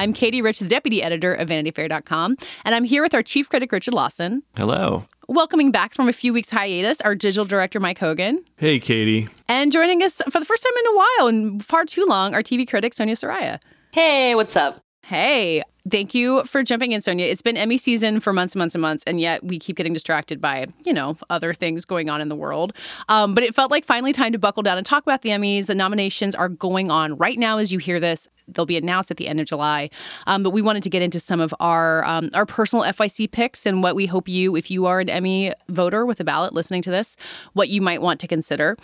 I'm 0.00 0.14
Katie 0.14 0.40
Rich, 0.40 0.60
the 0.60 0.64
deputy 0.66 1.02
editor 1.02 1.34
of 1.34 1.50
VanityFair.com, 1.50 2.38
and 2.64 2.74
I'm 2.74 2.84
here 2.84 3.02
with 3.02 3.12
our 3.12 3.22
chief 3.22 3.50
critic, 3.50 3.70
Richard 3.70 3.92
Lawson. 3.92 4.42
Hello. 4.56 5.04
Welcoming 5.28 5.72
back 5.72 5.92
from 5.92 6.08
a 6.08 6.12
few 6.14 6.32
weeks 6.32 6.48
hiatus, 6.48 7.02
our 7.02 7.14
digital 7.14 7.44
director, 7.44 7.80
Mike 7.80 7.98
Hogan. 7.98 8.42
Hey, 8.56 8.78
Katie. 8.78 9.28
And 9.46 9.70
joining 9.70 10.02
us 10.02 10.22
for 10.30 10.40
the 10.40 10.46
first 10.46 10.62
time 10.62 10.72
in 10.78 10.86
a 10.86 10.96
while 10.96 11.26
and 11.28 11.62
far 11.62 11.84
too 11.84 12.06
long, 12.06 12.32
our 12.32 12.42
TV 12.42 12.66
critic, 12.66 12.94
Sonia 12.94 13.14
Saraiya. 13.14 13.60
Hey, 13.92 14.34
what's 14.34 14.56
up? 14.56 14.80
Hey, 15.02 15.62
thank 15.90 16.14
you 16.14 16.44
for 16.44 16.62
jumping 16.62 16.92
in, 16.92 17.02
Sonia. 17.02 17.26
It's 17.26 17.42
been 17.42 17.56
Emmy 17.56 17.76
season 17.76 18.20
for 18.20 18.32
months 18.32 18.54
and 18.54 18.60
months 18.60 18.74
and 18.74 18.80
months, 18.80 19.04
and 19.06 19.20
yet 19.20 19.44
we 19.44 19.58
keep 19.58 19.76
getting 19.76 19.92
distracted 19.92 20.40
by, 20.40 20.66
you 20.84 20.94
know, 20.94 21.18
other 21.28 21.52
things 21.52 21.84
going 21.84 22.08
on 22.08 22.20
in 22.20 22.28
the 22.28 22.36
world. 22.36 22.72
Um, 23.10 23.34
but 23.34 23.44
it 23.44 23.54
felt 23.54 23.70
like 23.70 23.84
finally 23.84 24.14
time 24.14 24.32
to 24.32 24.38
buckle 24.38 24.62
down 24.62 24.78
and 24.78 24.86
talk 24.86 25.02
about 25.02 25.20
the 25.22 25.30
Emmys. 25.30 25.66
The 25.66 25.74
nominations 25.74 26.34
are 26.34 26.48
going 26.48 26.90
on 26.90 27.16
right 27.16 27.38
now 27.38 27.58
as 27.58 27.70
you 27.70 27.78
hear 27.78 28.00
this. 28.00 28.28
They'll 28.54 28.66
be 28.66 28.76
announced 28.76 29.10
at 29.10 29.16
the 29.16 29.28
end 29.28 29.40
of 29.40 29.46
July. 29.46 29.90
Um, 30.26 30.42
but 30.42 30.50
we 30.50 30.62
wanted 30.62 30.82
to 30.84 30.90
get 30.90 31.02
into 31.02 31.20
some 31.20 31.40
of 31.40 31.54
our 31.60 32.04
um, 32.04 32.30
our 32.34 32.46
personal 32.46 32.84
FYC 32.84 33.30
picks 33.30 33.66
and 33.66 33.82
what 33.82 33.94
we 33.94 34.06
hope 34.06 34.28
you, 34.28 34.56
if 34.56 34.70
you 34.70 34.86
are 34.86 35.00
an 35.00 35.08
Emmy 35.08 35.52
voter 35.68 36.06
with 36.06 36.20
a 36.20 36.24
ballot 36.24 36.52
listening 36.52 36.82
to 36.82 36.90
this, 36.90 37.16
what 37.52 37.68
you 37.68 37.80
might 37.80 38.02
want 38.02 38.20
to 38.20 38.26
consider. 38.26 38.76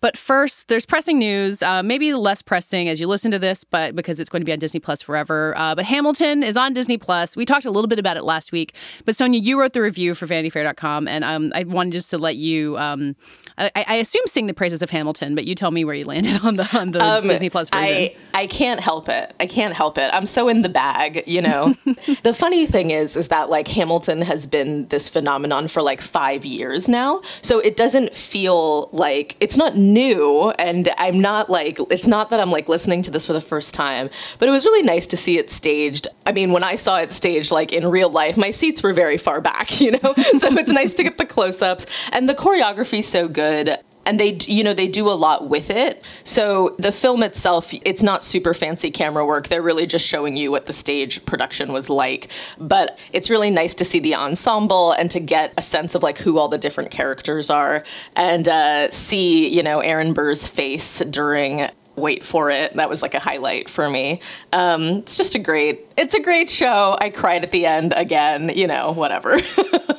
But 0.00 0.16
first, 0.16 0.68
there's 0.68 0.86
pressing 0.86 1.18
news, 1.18 1.62
uh, 1.62 1.82
maybe 1.82 2.12
less 2.14 2.42
pressing 2.42 2.88
as 2.88 3.00
you 3.00 3.06
listen 3.06 3.30
to 3.30 3.38
this, 3.38 3.64
but 3.64 3.94
because 3.94 4.20
it's 4.20 4.30
going 4.30 4.40
to 4.40 4.46
be 4.46 4.52
on 4.52 4.58
Disney 4.58 4.80
Plus 4.80 5.02
forever. 5.02 5.56
Uh, 5.56 5.74
but 5.74 5.84
Hamilton 5.84 6.42
is 6.42 6.56
on 6.56 6.74
Disney 6.74 6.98
Plus. 6.98 7.36
We 7.36 7.44
talked 7.44 7.64
a 7.64 7.70
little 7.70 7.88
bit 7.88 7.98
about 7.98 8.16
it 8.16 8.24
last 8.24 8.52
week, 8.52 8.74
but 9.04 9.16
Sonia, 9.16 9.40
you 9.40 9.58
wrote 9.58 9.72
the 9.72 9.82
review 9.82 10.14
for 10.14 10.26
VanityFair.com, 10.26 11.08
and 11.08 11.24
um, 11.24 11.52
I 11.54 11.64
wanted 11.64 11.92
just 11.92 12.10
to 12.10 12.18
let 12.18 12.36
you. 12.36 12.76
Um, 12.78 13.16
I, 13.56 13.70
I, 13.74 13.94
assume 13.96 14.22
sing 14.26 14.46
the 14.46 14.54
praises 14.54 14.82
of 14.82 14.90
Hamilton, 14.90 15.34
but 15.34 15.44
you 15.44 15.54
tell 15.54 15.70
me 15.70 15.84
where 15.84 15.94
you 15.94 16.04
landed 16.04 16.40
on 16.44 16.56
the 16.56 16.68
on 16.76 16.90
the 16.90 17.04
um, 17.04 17.26
Disney 17.26 17.50
Plus 17.50 17.70
version. 17.70 17.86
I 17.86 18.16
I 18.34 18.46
can't 18.46 18.80
help 18.80 19.08
it. 19.08 19.13
I 19.40 19.46
can't 19.46 19.74
help 19.74 19.98
it. 19.98 20.10
I'm 20.12 20.26
so 20.26 20.48
in 20.48 20.62
the 20.62 20.68
bag, 20.68 21.24
you 21.26 21.42
know. 21.42 21.74
the 22.22 22.34
funny 22.34 22.66
thing 22.66 22.90
is, 22.90 23.16
is 23.16 23.28
that 23.28 23.50
like 23.50 23.68
Hamilton 23.68 24.22
has 24.22 24.46
been 24.46 24.88
this 24.88 25.08
phenomenon 25.08 25.68
for 25.68 25.82
like 25.82 26.00
five 26.00 26.44
years 26.44 26.88
now, 26.88 27.22
so 27.42 27.58
it 27.58 27.76
doesn't 27.76 28.14
feel 28.14 28.88
like 28.92 29.36
it's 29.40 29.56
not 29.56 29.76
new, 29.76 30.50
and 30.58 30.90
I'm 30.98 31.20
not 31.20 31.50
like 31.50 31.78
it's 31.90 32.06
not 32.06 32.30
that 32.30 32.40
I'm 32.40 32.50
like 32.50 32.68
listening 32.68 33.02
to 33.02 33.10
this 33.10 33.26
for 33.26 33.32
the 33.32 33.40
first 33.40 33.74
time, 33.74 34.10
but 34.38 34.48
it 34.48 34.52
was 34.52 34.64
really 34.64 34.82
nice 34.82 35.06
to 35.06 35.16
see 35.16 35.38
it 35.38 35.50
staged. 35.50 36.06
I 36.26 36.32
mean, 36.32 36.52
when 36.52 36.64
I 36.64 36.76
saw 36.76 36.98
it 36.98 37.12
staged 37.12 37.50
like 37.50 37.72
in 37.72 37.86
real 37.86 38.10
life, 38.10 38.36
my 38.36 38.50
seats 38.50 38.82
were 38.82 38.92
very 38.92 39.18
far 39.18 39.40
back, 39.40 39.80
you 39.84 39.92
know, 39.92 40.14
so 40.38 40.48
it's 40.58 40.70
nice 40.70 40.94
to 40.94 41.02
get 41.02 41.18
the 41.18 41.26
close-ups, 41.26 41.86
and 42.12 42.28
the 42.28 42.34
choreography 42.34 43.02
so 43.02 43.28
good 43.28 43.78
and 44.06 44.20
they 44.20 44.38
you 44.46 44.64
know 44.64 44.74
they 44.74 44.88
do 44.88 45.08
a 45.08 45.12
lot 45.12 45.48
with 45.48 45.70
it. 45.70 46.04
So 46.24 46.74
the 46.78 46.92
film 46.92 47.22
itself 47.22 47.72
it's 47.84 48.02
not 48.02 48.24
super 48.24 48.54
fancy 48.54 48.90
camera 48.90 49.24
work. 49.24 49.48
They're 49.48 49.62
really 49.62 49.86
just 49.86 50.06
showing 50.06 50.36
you 50.36 50.50
what 50.50 50.66
the 50.66 50.72
stage 50.72 51.24
production 51.26 51.72
was 51.72 51.88
like. 51.88 52.28
But 52.58 52.98
it's 53.12 53.30
really 53.30 53.50
nice 53.50 53.74
to 53.74 53.84
see 53.84 54.00
the 54.00 54.14
ensemble 54.14 54.92
and 54.92 55.10
to 55.10 55.20
get 55.20 55.52
a 55.56 55.62
sense 55.62 55.94
of 55.94 56.02
like 56.02 56.18
who 56.18 56.38
all 56.38 56.48
the 56.48 56.58
different 56.58 56.90
characters 56.90 57.50
are 57.50 57.84
and 58.16 58.48
uh, 58.48 58.90
see 58.90 59.48
you 59.48 59.62
know 59.62 59.80
aaron 59.80 60.12
burr's 60.12 60.46
face 60.46 61.00
during 61.10 61.68
wait 61.96 62.24
for 62.24 62.50
it. 62.50 62.74
That 62.74 62.88
was 62.88 63.02
like 63.02 63.14
a 63.14 63.18
highlight 63.18 63.70
for 63.70 63.88
me. 63.88 64.20
Um, 64.52 64.82
it's 64.82 65.16
just 65.16 65.34
a 65.34 65.38
great, 65.38 65.86
it's 65.96 66.14
a 66.14 66.20
great 66.20 66.50
show. 66.50 66.96
I 67.00 67.10
cried 67.10 67.44
at 67.44 67.50
the 67.50 67.66
end 67.66 67.92
again, 67.96 68.50
you 68.54 68.66
know, 68.66 68.92
whatever. 68.92 69.40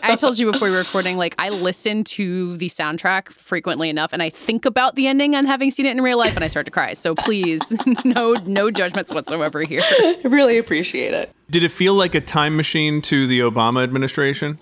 I 0.03 0.15
told 0.19 0.37
you 0.37 0.51
before 0.51 0.67
we 0.67 0.73
were 0.73 0.79
recording, 0.79 1.17
like 1.17 1.35
I 1.39 1.49
listen 1.49 2.03
to 2.05 2.57
the 2.57 2.67
soundtrack 2.67 3.29
frequently 3.29 3.89
enough 3.89 4.11
and 4.13 4.21
I 4.21 4.29
think 4.29 4.65
about 4.65 4.95
the 4.95 5.07
ending 5.07 5.35
and 5.35 5.47
having 5.47 5.71
seen 5.71 5.85
it 5.85 5.91
in 5.91 6.01
real 6.01 6.17
life 6.17 6.35
and 6.35 6.43
I 6.43 6.47
start 6.47 6.65
to 6.65 6.71
cry. 6.71 6.93
So 6.93 7.15
please, 7.15 7.61
no, 8.05 8.33
no 8.45 8.71
judgments 8.71 9.11
whatsoever 9.11 9.63
here. 9.63 9.81
I 9.83 10.19
really 10.25 10.57
appreciate 10.57 11.13
it. 11.13 11.31
Did 11.49 11.63
it 11.63 11.71
feel 11.71 11.93
like 11.93 12.15
a 12.15 12.21
time 12.21 12.55
machine 12.55 13.01
to 13.03 13.27
the 13.27 13.39
Obama 13.41 13.83
administration? 13.83 14.57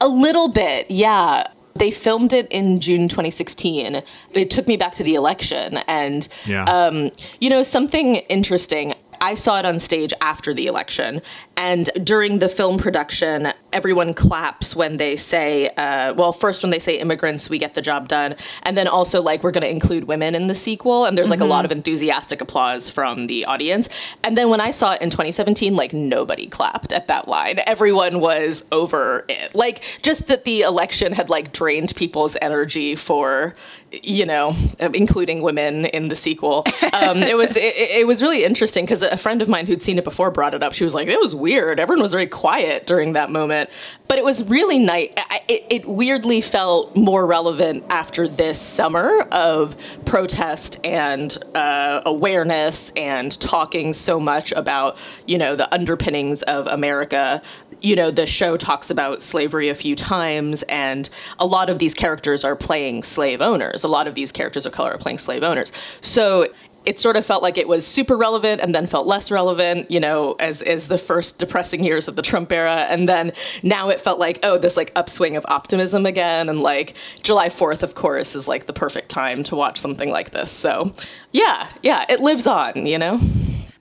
A 0.00 0.08
little 0.08 0.48
bit, 0.48 0.90
yeah. 0.90 1.46
They 1.78 1.90
filmed 1.90 2.32
it 2.32 2.46
in 2.50 2.80
June 2.80 3.08
2016. 3.08 4.02
It 4.32 4.50
took 4.50 4.66
me 4.66 4.76
back 4.76 4.94
to 4.94 5.02
the 5.02 5.14
election. 5.14 5.78
And, 5.86 6.28
yeah. 6.46 6.64
um, 6.64 7.10
you 7.40 7.50
know, 7.50 7.62
something 7.62 8.16
interesting. 8.16 8.94
I 9.20 9.34
saw 9.34 9.58
it 9.58 9.64
on 9.64 9.78
stage 9.78 10.12
after 10.20 10.54
the 10.54 10.66
election. 10.66 11.22
And 11.56 11.90
during 12.02 12.38
the 12.38 12.48
film 12.48 12.78
production, 12.78 13.52
everyone 13.72 14.14
claps 14.14 14.74
when 14.74 14.96
they 14.96 15.16
say, 15.16 15.68
uh, 15.76 16.14
well, 16.14 16.32
first 16.32 16.62
when 16.62 16.70
they 16.70 16.78
say 16.78 16.98
immigrants, 16.98 17.50
we 17.50 17.58
get 17.58 17.74
the 17.74 17.82
job 17.82 18.08
done. 18.08 18.34
And 18.62 18.76
then 18.76 18.88
also, 18.88 19.20
like, 19.20 19.42
we're 19.42 19.50
going 19.50 19.62
to 19.62 19.70
include 19.70 20.04
women 20.04 20.34
in 20.34 20.46
the 20.46 20.54
sequel. 20.54 21.04
And 21.04 21.16
there's 21.16 21.30
like 21.30 21.38
mm-hmm. 21.38 21.46
a 21.46 21.50
lot 21.50 21.64
of 21.64 21.70
enthusiastic 21.70 22.40
applause 22.40 22.88
from 22.88 23.26
the 23.26 23.44
audience. 23.44 23.88
And 24.24 24.38
then 24.38 24.48
when 24.48 24.60
I 24.60 24.70
saw 24.70 24.92
it 24.92 25.02
in 25.02 25.10
2017, 25.10 25.76
like, 25.76 25.92
nobody 25.92 26.46
clapped 26.46 26.92
at 26.92 27.08
that 27.08 27.28
line. 27.28 27.60
Everyone 27.66 28.20
was 28.20 28.64
over 28.72 29.24
it. 29.28 29.54
Like, 29.54 29.82
just 30.02 30.28
that 30.28 30.44
the 30.44 30.62
election 30.62 31.12
had 31.12 31.28
like 31.30 31.52
drained 31.52 31.94
people's 31.94 32.36
energy 32.40 32.96
for, 32.96 33.54
you 33.90 34.26
know, 34.26 34.56
including 34.80 35.42
women 35.42 35.86
in 35.86 36.06
the 36.06 36.16
sequel. 36.16 36.64
Um, 36.92 37.22
it 37.22 37.36
was 37.36 37.56
it, 37.56 37.74
it 37.76 38.06
was 38.06 38.22
really 38.22 38.44
interesting 38.44 38.84
because 38.84 39.02
a 39.02 39.16
friend 39.16 39.42
of 39.42 39.48
mine 39.48 39.66
who'd 39.66 39.82
seen 39.82 39.98
it 39.98 40.04
before 40.04 40.30
brought 40.30 40.54
it 40.54 40.62
up. 40.62 40.72
She 40.72 40.84
was 40.84 40.94
like, 40.94 41.08
it 41.08 41.20
was 41.20 41.34
weird 41.34 41.48
weird. 41.68 41.80
Everyone 41.80 42.02
was 42.02 42.12
very 42.12 42.26
quiet 42.26 42.86
during 42.86 43.14
that 43.14 43.30
moment, 43.30 43.70
but 44.06 44.18
it 44.18 44.24
was 44.24 44.44
really 44.44 44.78
nice. 44.78 45.10
It, 45.48 45.64
it 45.70 45.86
weirdly 45.86 46.40
felt 46.40 46.96
more 46.96 47.26
relevant 47.26 47.84
after 47.90 48.28
this 48.28 48.60
summer 48.60 49.22
of 49.32 49.76
protest 50.04 50.78
and 50.84 51.36
uh, 51.54 52.02
awareness 52.06 52.90
and 52.96 53.38
talking 53.40 53.92
so 53.92 54.20
much 54.20 54.52
about 54.52 54.98
you 55.26 55.38
know 55.38 55.56
the 55.56 55.72
underpinnings 55.74 56.42
of 56.42 56.66
America. 56.66 57.42
You 57.80 57.96
know, 57.96 58.10
the 58.10 58.26
show 58.26 58.56
talks 58.56 58.90
about 58.90 59.22
slavery 59.22 59.68
a 59.68 59.74
few 59.74 59.94
times, 59.94 60.62
and 60.64 61.08
a 61.38 61.46
lot 61.46 61.70
of 61.70 61.78
these 61.78 61.94
characters 61.94 62.44
are 62.44 62.56
playing 62.56 63.02
slave 63.02 63.40
owners. 63.40 63.84
A 63.84 63.88
lot 63.88 64.06
of 64.06 64.14
these 64.14 64.32
characters 64.32 64.66
of 64.66 64.72
color 64.72 64.92
are 64.92 64.98
playing 64.98 65.18
slave 65.18 65.42
owners. 65.42 65.72
So 66.00 66.48
it 66.88 66.98
sort 66.98 67.16
of 67.16 67.26
felt 67.26 67.42
like 67.42 67.58
it 67.58 67.68
was 67.68 67.86
super 67.86 68.16
relevant 68.16 68.62
and 68.62 68.74
then 68.74 68.86
felt 68.86 69.06
less 69.06 69.30
relevant, 69.30 69.90
you 69.90 70.00
know, 70.00 70.32
as 70.40 70.62
as 70.62 70.86
the 70.86 70.96
first 70.96 71.38
depressing 71.38 71.84
years 71.84 72.08
of 72.08 72.16
the 72.16 72.22
Trump 72.22 72.50
era. 72.50 72.86
And 72.88 73.06
then 73.06 73.32
now 73.62 73.90
it 73.90 74.00
felt 74.00 74.18
like, 74.18 74.38
oh, 74.42 74.56
this 74.56 74.74
like 74.74 74.90
upswing 74.96 75.36
of 75.36 75.44
optimism 75.48 76.06
again. 76.06 76.48
And 76.48 76.60
like 76.60 76.94
July 77.22 77.50
4th, 77.50 77.82
of 77.82 77.94
course, 77.94 78.34
is 78.34 78.48
like 78.48 78.66
the 78.66 78.72
perfect 78.72 79.10
time 79.10 79.42
to 79.44 79.56
watch 79.56 79.78
something 79.78 80.10
like 80.10 80.30
this. 80.30 80.50
So 80.50 80.94
yeah, 81.32 81.68
yeah, 81.82 82.06
it 82.08 82.20
lives 82.20 82.46
on, 82.46 82.86
you 82.86 82.98
know? 82.98 83.20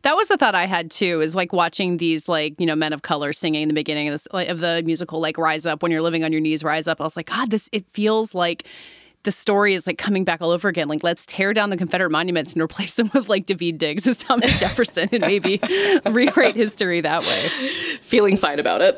That 0.04 0.16
was 0.16 0.28
the 0.28 0.38
thought 0.38 0.56
I 0.56 0.66
had 0.66 0.92
too. 0.92 1.22
Is 1.22 1.36
like 1.36 1.54
watching 1.54 1.98
these 1.98 2.28
like 2.28 2.60
you 2.60 2.66
know 2.66 2.76
men 2.76 2.94
of 2.94 3.02
color 3.02 3.34
singing 3.34 3.64
in 3.64 3.68
the 3.68 3.74
beginning 3.74 4.08
of, 4.08 4.14
this, 4.14 4.28
like, 4.32 4.50
of 4.50 4.60
the 4.60 4.82
musical, 4.86 5.20
like 5.20 5.38
"Rise 5.38 5.66
Up" 5.66 5.82
when 5.84 5.92
you're 5.92 6.02
living 6.02 6.24
on 6.24 6.32
your 6.32 6.42
knees, 6.42 6.64
rise 6.64 6.88
up. 6.88 7.02
I 7.02 7.04
was 7.04 7.18
like, 7.18 7.28
God, 7.28 7.52
this 7.52 7.70
it 7.72 7.86
feels 7.90 8.34
like 8.34 8.66
the 9.24 9.32
story 9.32 9.74
is 9.74 9.86
like 9.86 9.98
coming 9.98 10.24
back 10.24 10.42
all 10.42 10.52
over 10.52 10.70
again. 10.70 10.88
Like, 10.88 11.04
let's 11.04 11.26
tear 11.26 11.54
down 11.54 11.70
the 11.70 11.76
Confederate 11.76 12.12
monuments 12.12 12.54
and 12.54 12.62
replace 12.62 12.94
them 12.94 13.12
with 13.14 13.28
like 13.28 13.46
Daveed 13.46 13.78
Diggs 13.78 14.08
as 14.08 14.16
Thomas 14.16 14.58
Jefferson 14.60 15.10
and 15.12 15.22
maybe 15.22 15.60
rewrite 16.06 16.56
history 16.56 17.02
that 17.02 17.24
way. 17.24 17.50
Feeling 18.00 18.38
fine 18.38 18.60
about 18.60 18.80
it. 18.82 18.96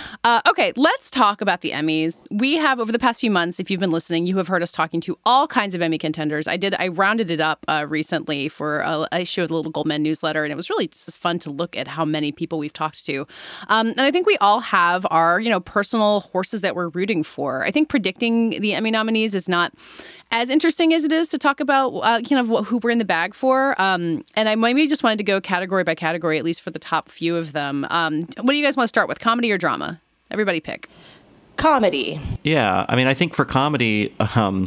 uh, 0.24 0.40
okay, 0.48 0.72
let's 0.76 1.10
talk 1.10 1.40
about 1.40 1.62
the 1.62 1.70
Emmys. 1.70 2.16
We 2.30 2.56
have 2.56 2.78
over 2.78 2.92
the 2.92 2.98
past 2.98 3.20
few 3.20 3.30
months, 3.30 3.58
if 3.58 3.70
you've 3.70 3.80
been 3.80 3.90
listening, 3.90 4.26
you 4.26 4.36
have 4.36 4.48
heard 4.48 4.62
us 4.62 4.70
talking 4.70 5.00
to 5.02 5.18
all 5.24 5.46
kinds 5.48 5.74
of 5.74 5.82
Emmy 5.82 5.98
contenders. 5.98 6.46
I 6.46 6.56
did, 6.56 6.74
I 6.78 6.88
rounded 6.88 7.30
it 7.30 7.40
up 7.40 7.64
uh, 7.68 7.86
recently 7.88 8.48
for 8.48 8.80
a, 8.80 9.08
a 9.12 9.20
issue 9.20 9.42
of 9.42 9.48
the 9.48 9.54
Little 9.54 9.72
Gold 9.72 9.86
Men 9.86 10.02
newsletter, 10.02 10.44
and 10.44 10.52
it 10.52 10.56
was 10.56 10.70
really 10.70 10.88
just 10.88 11.18
fun 11.18 11.38
to 11.40 11.50
look 11.50 11.76
at 11.76 11.88
how 11.88 12.04
many 12.04 12.32
people 12.32 12.58
we've 12.58 12.72
talked 12.72 13.04
to. 13.06 13.26
Um, 13.68 13.88
and 13.88 14.02
I 14.02 14.10
think 14.10 14.26
we 14.26 14.36
all 14.38 14.60
have 14.60 15.06
our, 15.10 15.40
you 15.40 15.50
know, 15.50 15.60
personal 15.60 16.20
horses 16.20 16.60
that 16.60 16.74
we're 16.76 16.88
rooting 16.88 17.22
for 17.22 17.40
for. 17.40 17.64
I 17.64 17.70
think 17.70 17.88
predicting 17.88 18.50
the 18.60 18.74
Emmy 18.74 18.90
nominees 18.90 19.34
is 19.34 19.48
not 19.48 19.72
as 20.30 20.50
interesting 20.50 20.92
as 20.92 21.04
it 21.04 21.12
is 21.12 21.28
to 21.28 21.38
talk 21.38 21.58
about 21.58 21.88
uh, 22.00 22.20
kind 22.20 22.38
of 22.38 22.66
who 22.66 22.78
we're 22.78 22.90
in 22.90 22.98
the 22.98 23.04
bag 23.04 23.34
for. 23.34 23.80
Um, 23.80 24.22
and 24.34 24.48
I 24.48 24.56
maybe 24.56 24.86
just 24.86 25.02
wanted 25.02 25.16
to 25.18 25.24
go 25.24 25.40
category 25.40 25.84
by 25.84 25.94
category, 25.94 26.36
at 26.38 26.44
least 26.44 26.60
for 26.60 26.70
the 26.70 26.78
top 26.78 27.08
few 27.08 27.34
of 27.36 27.52
them. 27.52 27.86
Um, 27.88 28.22
what 28.36 28.48
do 28.48 28.56
you 28.56 28.64
guys 28.64 28.76
want 28.76 28.84
to 28.84 28.88
start 28.88 29.08
with, 29.08 29.20
comedy 29.20 29.50
or 29.50 29.56
drama? 29.56 30.00
Everybody 30.30 30.60
pick 30.60 30.88
comedy. 31.60 32.18
Yeah, 32.42 32.86
I 32.88 32.96
mean, 32.96 33.06
I 33.06 33.12
think 33.12 33.34
for 33.34 33.44
comedy, 33.44 34.14
um, 34.34 34.66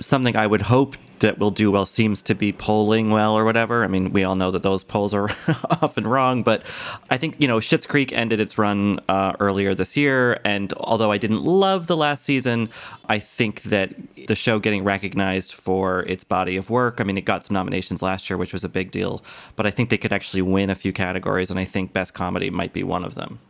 something 0.00 0.36
I 0.36 0.46
would 0.46 0.62
hope 0.62 0.96
that 1.18 1.36
will 1.36 1.50
do 1.50 1.72
well 1.72 1.84
seems 1.84 2.22
to 2.22 2.34
be 2.36 2.52
polling 2.52 3.10
well 3.10 3.36
or 3.36 3.44
whatever. 3.44 3.82
I 3.82 3.88
mean, 3.88 4.12
we 4.12 4.22
all 4.22 4.36
know 4.36 4.52
that 4.52 4.62
those 4.62 4.84
polls 4.84 5.12
are 5.14 5.30
often 5.82 6.06
wrong, 6.06 6.44
but 6.44 6.62
I 7.10 7.16
think, 7.16 7.34
you 7.40 7.48
know, 7.48 7.58
Schitt's 7.58 7.86
Creek 7.86 8.12
ended 8.12 8.38
its 8.38 8.56
run 8.56 9.00
uh, 9.08 9.32
earlier 9.40 9.74
this 9.74 9.96
year. 9.96 10.38
And 10.44 10.72
although 10.74 11.10
I 11.10 11.18
didn't 11.18 11.42
love 11.42 11.88
the 11.88 11.96
last 11.96 12.24
season, 12.24 12.68
I 13.08 13.18
think 13.18 13.62
that 13.62 13.94
the 14.28 14.36
show 14.36 14.60
getting 14.60 14.84
recognized 14.84 15.54
for 15.54 16.02
its 16.04 16.22
body 16.22 16.56
of 16.56 16.70
work, 16.70 17.00
I 17.00 17.04
mean, 17.04 17.18
it 17.18 17.24
got 17.24 17.44
some 17.44 17.54
nominations 17.54 18.00
last 18.00 18.30
year, 18.30 18.36
which 18.36 18.52
was 18.52 18.62
a 18.62 18.68
big 18.68 18.92
deal, 18.92 19.24
but 19.56 19.66
I 19.66 19.72
think 19.72 19.90
they 19.90 19.98
could 19.98 20.12
actually 20.12 20.42
win 20.42 20.70
a 20.70 20.76
few 20.76 20.92
categories. 20.92 21.50
And 21.50 21.58
I 21.58 21.64
think 21.64 21.92
Best 21.92 22.14
Comedy 22.14 22.48
might 22.48 22.72
be 22.72 22.84
one 22.84 23.04
of 23.04 23.16
them. 23.16 23.40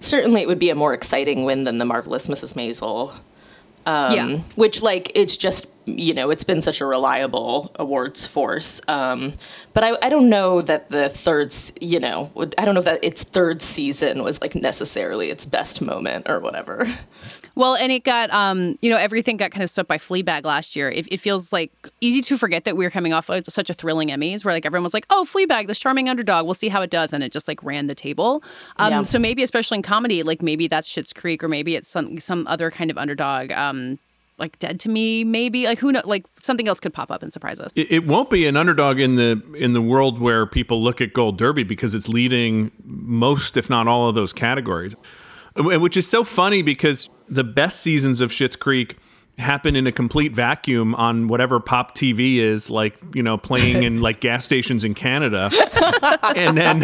Certainly, 0.00 0.42
it 0.42 0.48
would 0.48 0.58
be 0.58 0.70
a 0.70 0.74
more 0.74 0.92
exciting 0.94 1.44
win 1.44 1.64
than 1.64 1.78
The 1.78 1.84
Marvelous 1.84 2.26
Mrs. 2.28 2.54
Maisel. 2.54 3.12
Um, 3.86 4.12
Yeah. 4.14 4.38
Which, 4.56 4.82
like, 4.82 5.12
it's 5.14 5.36
just, 5.36 5.66
you 5.96 6.12
know, 6.14 6.30
it's 6.30 6.44
been 6.44 6.62
such 6.62 6.80
a 6.80 6.86
reliable 6.86 7.70
awards 7.76 8.26
force. 8.26 8.80
Um, 8.88 9.32
but 9.72 9.84
I, 9.84 9.96
I 10.02 10.08
don't 10.08 10.28
know 10.28 10.60
that 10.62 10.90
the 10.90 11.08
third, 11.08 11.54
you 11.80 12.00
know, 12.00 12.30
I 12.58 12.64
don't 12.64 12.74
know 12.74 12.80
if 12.80 12.84
that 12.84 13.02
its 13.02 13.22
third 13.22 13.62
season 13.62 14.22
was, 14.22 14.40
like, 14.40 14.54
necessarily 14.54 15.30
its 15.30 15.46
best 15.46 15.80
moment 15.80 16.28
or 16.28 16.40
whatever. 16.40 16.86
Well, 17.54 17.74
and 17.74 17.90
it 17.90 18.04
got, 18.04 18.30
um, 18.32 18.78
you 18.82 18.88
know, 18.88 18.96
everything 18.96 19.36
got 19.36 19.50
kind 19.50 19.64
of 19.64 19.70
swept 19.70 19.88
by 19.88 19.98
Fleabag 19.98 20.44
last 20.44 20.76
year. 20.76 20.90
It, 20.90 21.08
it 21.12 21.18
feels 21.18 21.52
like 21.52 21.72
easy 22.00 22.20
to 22.22 22.38
forget 22.38 22.64
that 22.64 22.76
we 22.76 22.84
were 22.84 22.90
coming 22.90 23.12
off 23.12 23.28
of 23.28 23.44
such 23.48 23.68
a 23.68 23.74
thrilling 23.74 24.10
Emmys, 24.10 24.44
where 24.44 24.54
like 24.54 24.64
everyone 24.64 24.84
was 24.84 24.94
like, 24.94 25.06
"Oh, 25.10 25.26
Fleabag, 25.28 25.66
this 25.66 25.80
charming 25.80 26.08
underdog. 26.08 26.44
We'll 26.44 26.54
see 26.54 26.68
how 26.68 26.82
it 26.82 26.90
does," 26.90 27.12
and 27.12 27.24
it 27.24 27.32
just 27.32 27.48
like 27.48 27.60
ran 27.64 27.88
the 27.88 27.96
table. 27.96 28.44
Um, 28.76 28.92
Yeah. 28.92 29.02
So 29.02 29.18
maybe, 29.18 29.42
especially 29.42 29.78
in 29.78 29.82
comedy, 29.82 30.22
like 30.22 30.40
maybe 30.40 30.68
that's 30.68 30.88
Schitt's 30.88 31.12
Creek, 31.12 31.42
or 31.42 31.48
maybe 31.48 31.74
it's 31.74 31.88
some 31.90 32.20
some 32.20 32.46
other 32.46 32.70
kind 32.70 32.92
of 32.92 32.98
underdog. 32.98 33.50
Like 34.38 34.58
Dead 34.58 34.80
to 34.80 34.88
Me, 34.88 35.24
maybe 35.24 35.64
like 35.64 35.78
who 35.78 35.92
know, 35.92 36.02
like 36.04 36.24
something 36.40 36.68
else 36.68 36.80
could 36.80 36.94
pop 36.94 37.10
up 37.10 37.22
and 37.22 37.32
surprise 37.32 37.58
us. 37.60 37.72
It, 37.74 37.90
it 37.90 38.06
won't 38.06 38.30
be 38.30 38.46
an 38.46 38.56
underdog 38.56 38.98
in 38.98 39.16
the 39.16 39.42
in 39.56 39.72
the 39.72 39.82
world 39.82 40.18
where 40.18 40.46
people 40.46 40.82
look 40.82 41.00
at 41.00 41.12
Gold 41.12 41.38
Derby 41.38 41.64
because 41.64 41.94
it's 41.94 42.08
leading 42.08 42.72
most, 42.84 43.56
if 43.56 43.68
not 43.68 43.88
all, 43.88 44.08
of 44.08 44.14
those 44.14 44.32
categories, 44.32 44.94
which 45.56 45.96
is 45.96 46.06
so 46.06 46.24
funny 46.24 46.62
because 46.62 47.10
the 47.28 47.44
best 47.44 47.80
seasons 47.80 48.20
of 48.20 48.30
Schitt's 48.30 48.56
Creek 48.56 48.96
happen 49.38 49.76
in 49.76 49.86
a 49.86 49.92
complete 49.92 50.34
vacuum 50.34 50.94
on 50.96 51.28
whatever 51.28 51.60
pop 51.60 51.94
TV 51.94 52.36
is 52.36 52.70
like 52.70 52.98
you 53.14 53.22
know 53.22 53.36
playing 53.38 53.82
in 53.82 54.00
like 54.00 54.20
gas 54.20 54.44
stations 54.44 54.84
in 54.84 54.94
Canada, 54.94 55.50
and 56.36 56.56
then. 56.56 56.82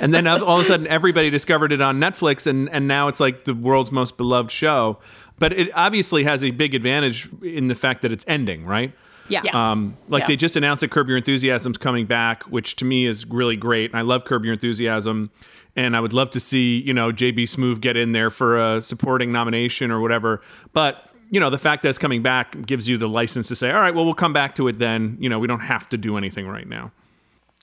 And 0.00 0.12
then 0.12 0.26
all 0.26 0.58
of 0.58 0.60
a 0.60 0.64
sudden, 0.64 0.88
everybody 0.88 1.30
discovered 1.30 1.70
it 1.70 1.80
on 1.80 2.00
Netflix, 2.00 2.48
and, 2.48 2.68
and 2.70 2.88
now 2.88 3.06
it's 3.06 3.20
like 3.20 3.44
the 3.44 3.54
world's 3.54 3.92
most 3.92 4.16
beloved 4.16 4.50
show. 4.50 4.98
But 5.42 5.54
it 5.54 5.70
obviously 5.74 6.22
has 6.22 6.44
a 6.44 6.52
big 6.52 6.72
advantage 6.72 7.28
in 7.42 7.66
the 7.66 7.74
fact 7.74 8.02
that 8.02 8.12
it's 8.12 8.24
ending, 8.28 8.64
right? 8.64 8.92
Yeah. 9.28 9.40
Um, 9.52 9.96
like 10.06 10.20
Yeah. 10.20 10.26
they 10.28 10.36
just 10.36 10.54
announced 10.54 10.82
that 10.82 10.92
Curb 10.92 11.08
Your 11.08 11.16
Enthusiasm's 11.16 11.78
coming 11.78 12.06
back, 12.06 12.44
which 12.44 12.76
to 12.76 12.84
me 12.84 13.06
is 13.06 13.26
really 13.26 13.56
great. 13.56 13.90
And 13.90 13.98
I 13.98 14.02
love 14.02 14.24
Curb 14.24 14.44
Your 14.44 14.52
Enthusiasm, 14.52 15.30
and 15.74 15.96
I 15.96 16.00
would 16.00 16.12
love 16.12 16.30
to 16.30 16.38
see 16.40 16.80
you 16.80 16.94
know 16.94 17.10
JB 17.10 17.42
Smoove 17.48 17.80
get 17.80 17.96
in 17.96 18.12
there 18.12 18.30
for 18.30 18.56
a 18.56 18.80
supporting 18.80 19.32
nomination 19.32 19.90
or 19.90 20.00
whatever. 20.00 20.42
But 20.72 21.08
you 21.28 21.40
know 21.40 21.50
the 21.50 21.58
fact 21.58 21.82
that 21.82 21.88
it's 21.88 21.98
coming 21.98 22.22
back 22.22 22.64
gives 22.64 22.88
you 22.88 22.96
the 22.96 23.08
license 23.08 23.48
to 23.48 23.56
say, 23.56 23.72
all 23.72 23.80
right, 23.80 23.94
well 23.94 24.04
we'll 24.04 24.14
come 24.14 24.32
back 24.32 24.54
to 24.54 24.68
it 24.68 24.78
then. 24.78 25.16
You 25.18 25.28
know 25.28 25.40
we 25.40 25.48
don't 25.48 25.60
have 25.74 25.88
to 25.88 25.96
do 25.96 26.16
anything 26.16 26.46
right 26.46 26.68
now. 26.68 26.92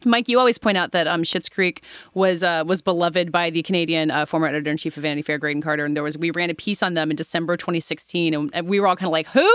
Mike, 0.06 0.28
you 0.28 0.40
always 0.40 0.58
point 0.58 0.78
out 0.78 0.92
that 0.92 1.08
um, 1.08 1.24
Schitt's 1.24 1.50
Creek 1.50 1.84
was 2.14 2.44
uh, 2.44 2.64
was 2.66 2.82
beloved 2.82 3.32
by 3.32 3.50
the 3.50 3.62
Canadian 3.64 4.12
uh, 4.12 4.26
former 4.26 4.48
editor 4.48 4.72
in 4.72 4.78
chief 4.78 4.98
of 4.98 5.04
Vanity 5.04 5.22
Fair, 5.22 5.38
Graydon 5.38 5.62
Carter, 5.62 5.86
and 5.86 5.96
there 5.96 6.04
was 6.04 6.18
we 6.18 6.32
ran 6.32 6.50
a 6.50 6.54
piece 6.54 6.82
on 6.82 6.94
them 6.94 7.10
in 7.10 7.16
December 7.16 7.58
2016, 7.58 8.34
and, 8.34 8.50
and 8.54 8.68
we 8.68 8.80
were 8.80 8.88
all 8.88 8.96
kind 8.96 9.08
of 9.08 9.12
like, 9.12 9.28
"Who? 9.28 9.50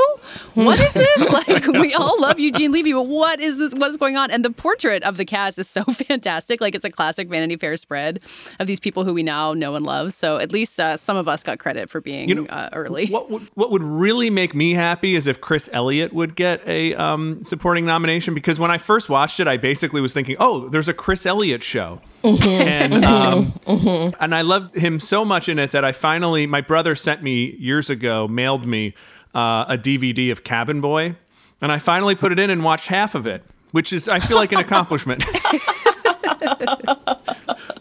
What 0.55 0.79
is 0.79 0.93
this? 0.93 1.33
like, 1.49 1.67
we 1.67 1.95
all 1.95 2.21
love 2.21 2.39
Eugene 2.39 2.73
Levy, 2.73 2.93
but 2.93 3.07
what 3.07 3.41
is 3.41 3.59
this? 3.59 3.73
What 3.75 3.91
is 3.91 3.97
going 3.97 4.17
on?" 4.17 4.31
And 4.31 4.45
the 4.45 4.51
portrait 4.51 5.03
of 5.03 5.17
the 5.17 5.25
cast 5.25 5.59
is 5.59 5.69
so 5.69 5.83
fantastic. 5.85 6.61
Like, 6.61 6.75
it's 6.75 6.85
a 6.85 6.91
classic 6.91 7.29
Vanity 7.29 7.57
Fair 7.57 7.77
spread 7.77 8.21
of 8.61 8.67
these 8.67 8.81
people 8.81 9.05
who 9.05 9.15
we 9.15 9.23
now 9.23 9.55
know 9.55 9.75
and 9.75 9.85
love. 9.85 10.13
So 10.13 10.39
at 10.39 10.53
least 10.53 10.79
uh, 10.79 10.97
some 10.97 11.17
of 11.17 11.29
us 11.29 11.43
got 11.43 11.59
credit 11.59 11.91
for 11.91 12.01
being 12.01 12.29
You 12.29 12.35
know, 12.35 12.47
uh, 12.47 12.71
early. 12.73 13.07
What 13.07 13.31
would 13.31 13.43
what 13.55 13.71
would 13.71 13.83
really 13.83 14.31
make 14.31 14.55
me 14.55 14.73
happy 14.73 15.15
is 15.15 15.27
if 15.27 15.41
Chris 15.41 15.69
Elliott 15.73 16.13
would 16.13 16.37
get 16.37 16.67
a 16.69 16.95
um, 16.95 17.43
supporting 17.43 17.85
nomination 17.85 18.35
because 18.35 18.59
when 18.59 18.71
I 18.71 18.79
first 18.79 19.09
watched 19.09 19.41
it, 19.41 19.49
I 19.49 19.57
basically 19.57 20.01
was 20.01 20.13
thinking, 20.13 20.34
oh, 20.39 20.69
there's 20.69 20.89
a 20.89 20.95
Chris 20.95 21.27
Elliott 21.27 21.63
show, 21.63 22.01
and 22.23 23.05
um, 23.05 23.53
and 23.67 24.35
I 24.35 24.43
loved 24.43 24.75
him 24.75 25.01
so 25.01 25.25
much 25.25 25.49
in 25.49 25.59
it 25.59 25.71
that 25.73 25.85
I 25.85 25.93
finally 25.93 26.47
my 26.47 26.61
brother 26.61 26.95
sent 26.95 27.23
me 27.23 27.57
years 27.57 27.91
ago, 27.91 28.29
mailed 28.29 28.67
me 28.67 28.95
uh, 29.35 29.65
a 29.69 29.79
DVD 29.79 30.31
of 30.33 30.45
Cabin 30.45 30.81
Boy, 30.81 31.17
and 31.61 31.73
I 31.73 31.79
finally 31.79 32.15
put 32.15 32.33
it 32.33 32.39
in 32.39 32.51
and 32.51 32.65
watched 32.65 32.89
half 32.89 33.15
of 33.15 33.27
it, 33.27 33.45
which 33.73 33.93
is 33.93 34.09
I 34.09 34.21
feel 34.21 34.37
like 34.37 34.53
an 34.53 34.59
accomplishment. 34.59 35.25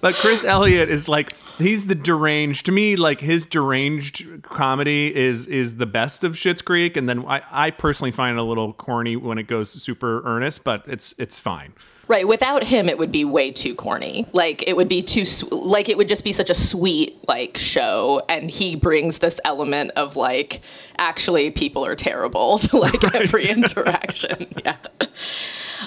But 0.02 0.16
Chris 0.16 0.44
Elliott 0.44 0.90
is 0.90 1.08
like 1.08 1.34
he's 1.58 1.88
the 1.88 1.96
deranged 1.96 2.66
to 2.66 2.72
me 2.72 2.96
like 2.98 3.22
his 3.22 3.46
deranged 3.46 4.44
comedy 4.44 5.16
is 5.16 5.48
is 5.48 5.78
the 5.78 5.86
best 5.86 6.24
of 6.24 6.34
Schitt's 6.34 6.62
Creek 6.62 6.98
and 6.98 7.08
then 7.08 7.26
I, 7.26 7.42
I 7.52 7.72
personally 7.72 8.12
find 8.12 8.38
it 8.38 8.42
a 8.42 8.44
little 8.44 8.74
corny 8.74 9.16
when 9.16 9.38
it 9.38 9.48
goes 9.48 9.70
super 9.70 10.22
earnest 10.26 10.64
but 10.64 10.84
it's 10.88 11.16
it's 11.18 11.40
fine. 11.40 11.74
Right. 12.08 12.28
Without 12.28 12.64
him, 12.64 12.90
it 12.90 12.98
would 12.98 13.14
be 13.14 13.24
way 13.24 13.52
too 13.52 13.76
corny. 13.76 14.28
Like 14.34 14.62
it 14.68 14.76
would 14.76 14.90
be 14.90 15.02
too 15.02 15.24
like 15.52 15.88
it 15.88 15.98
would 15.98 16.10
just 16.10 16.26
be 16.26 16.34
such 16.34 16.50
a 16.50 16.54
sweet 16.54 17.18
like 17.30 17.58
show, 17.58 18.22
and 18.28 18.50
he 18.52 18.76
brings 18.76 19.20
this 19.20 19.40
element 19.46 19.92
of 19.96 20.18
like 20.18 20.62
actually 20.98 21.50
people 21.52 21.86
are 21.86 21.96
terrible 21.96 22.58
to 22.60 22.78
like 22.78 23.16
every 23.16 23.48
interaction. 23.48 24.48
Yeah. 24.66 24.76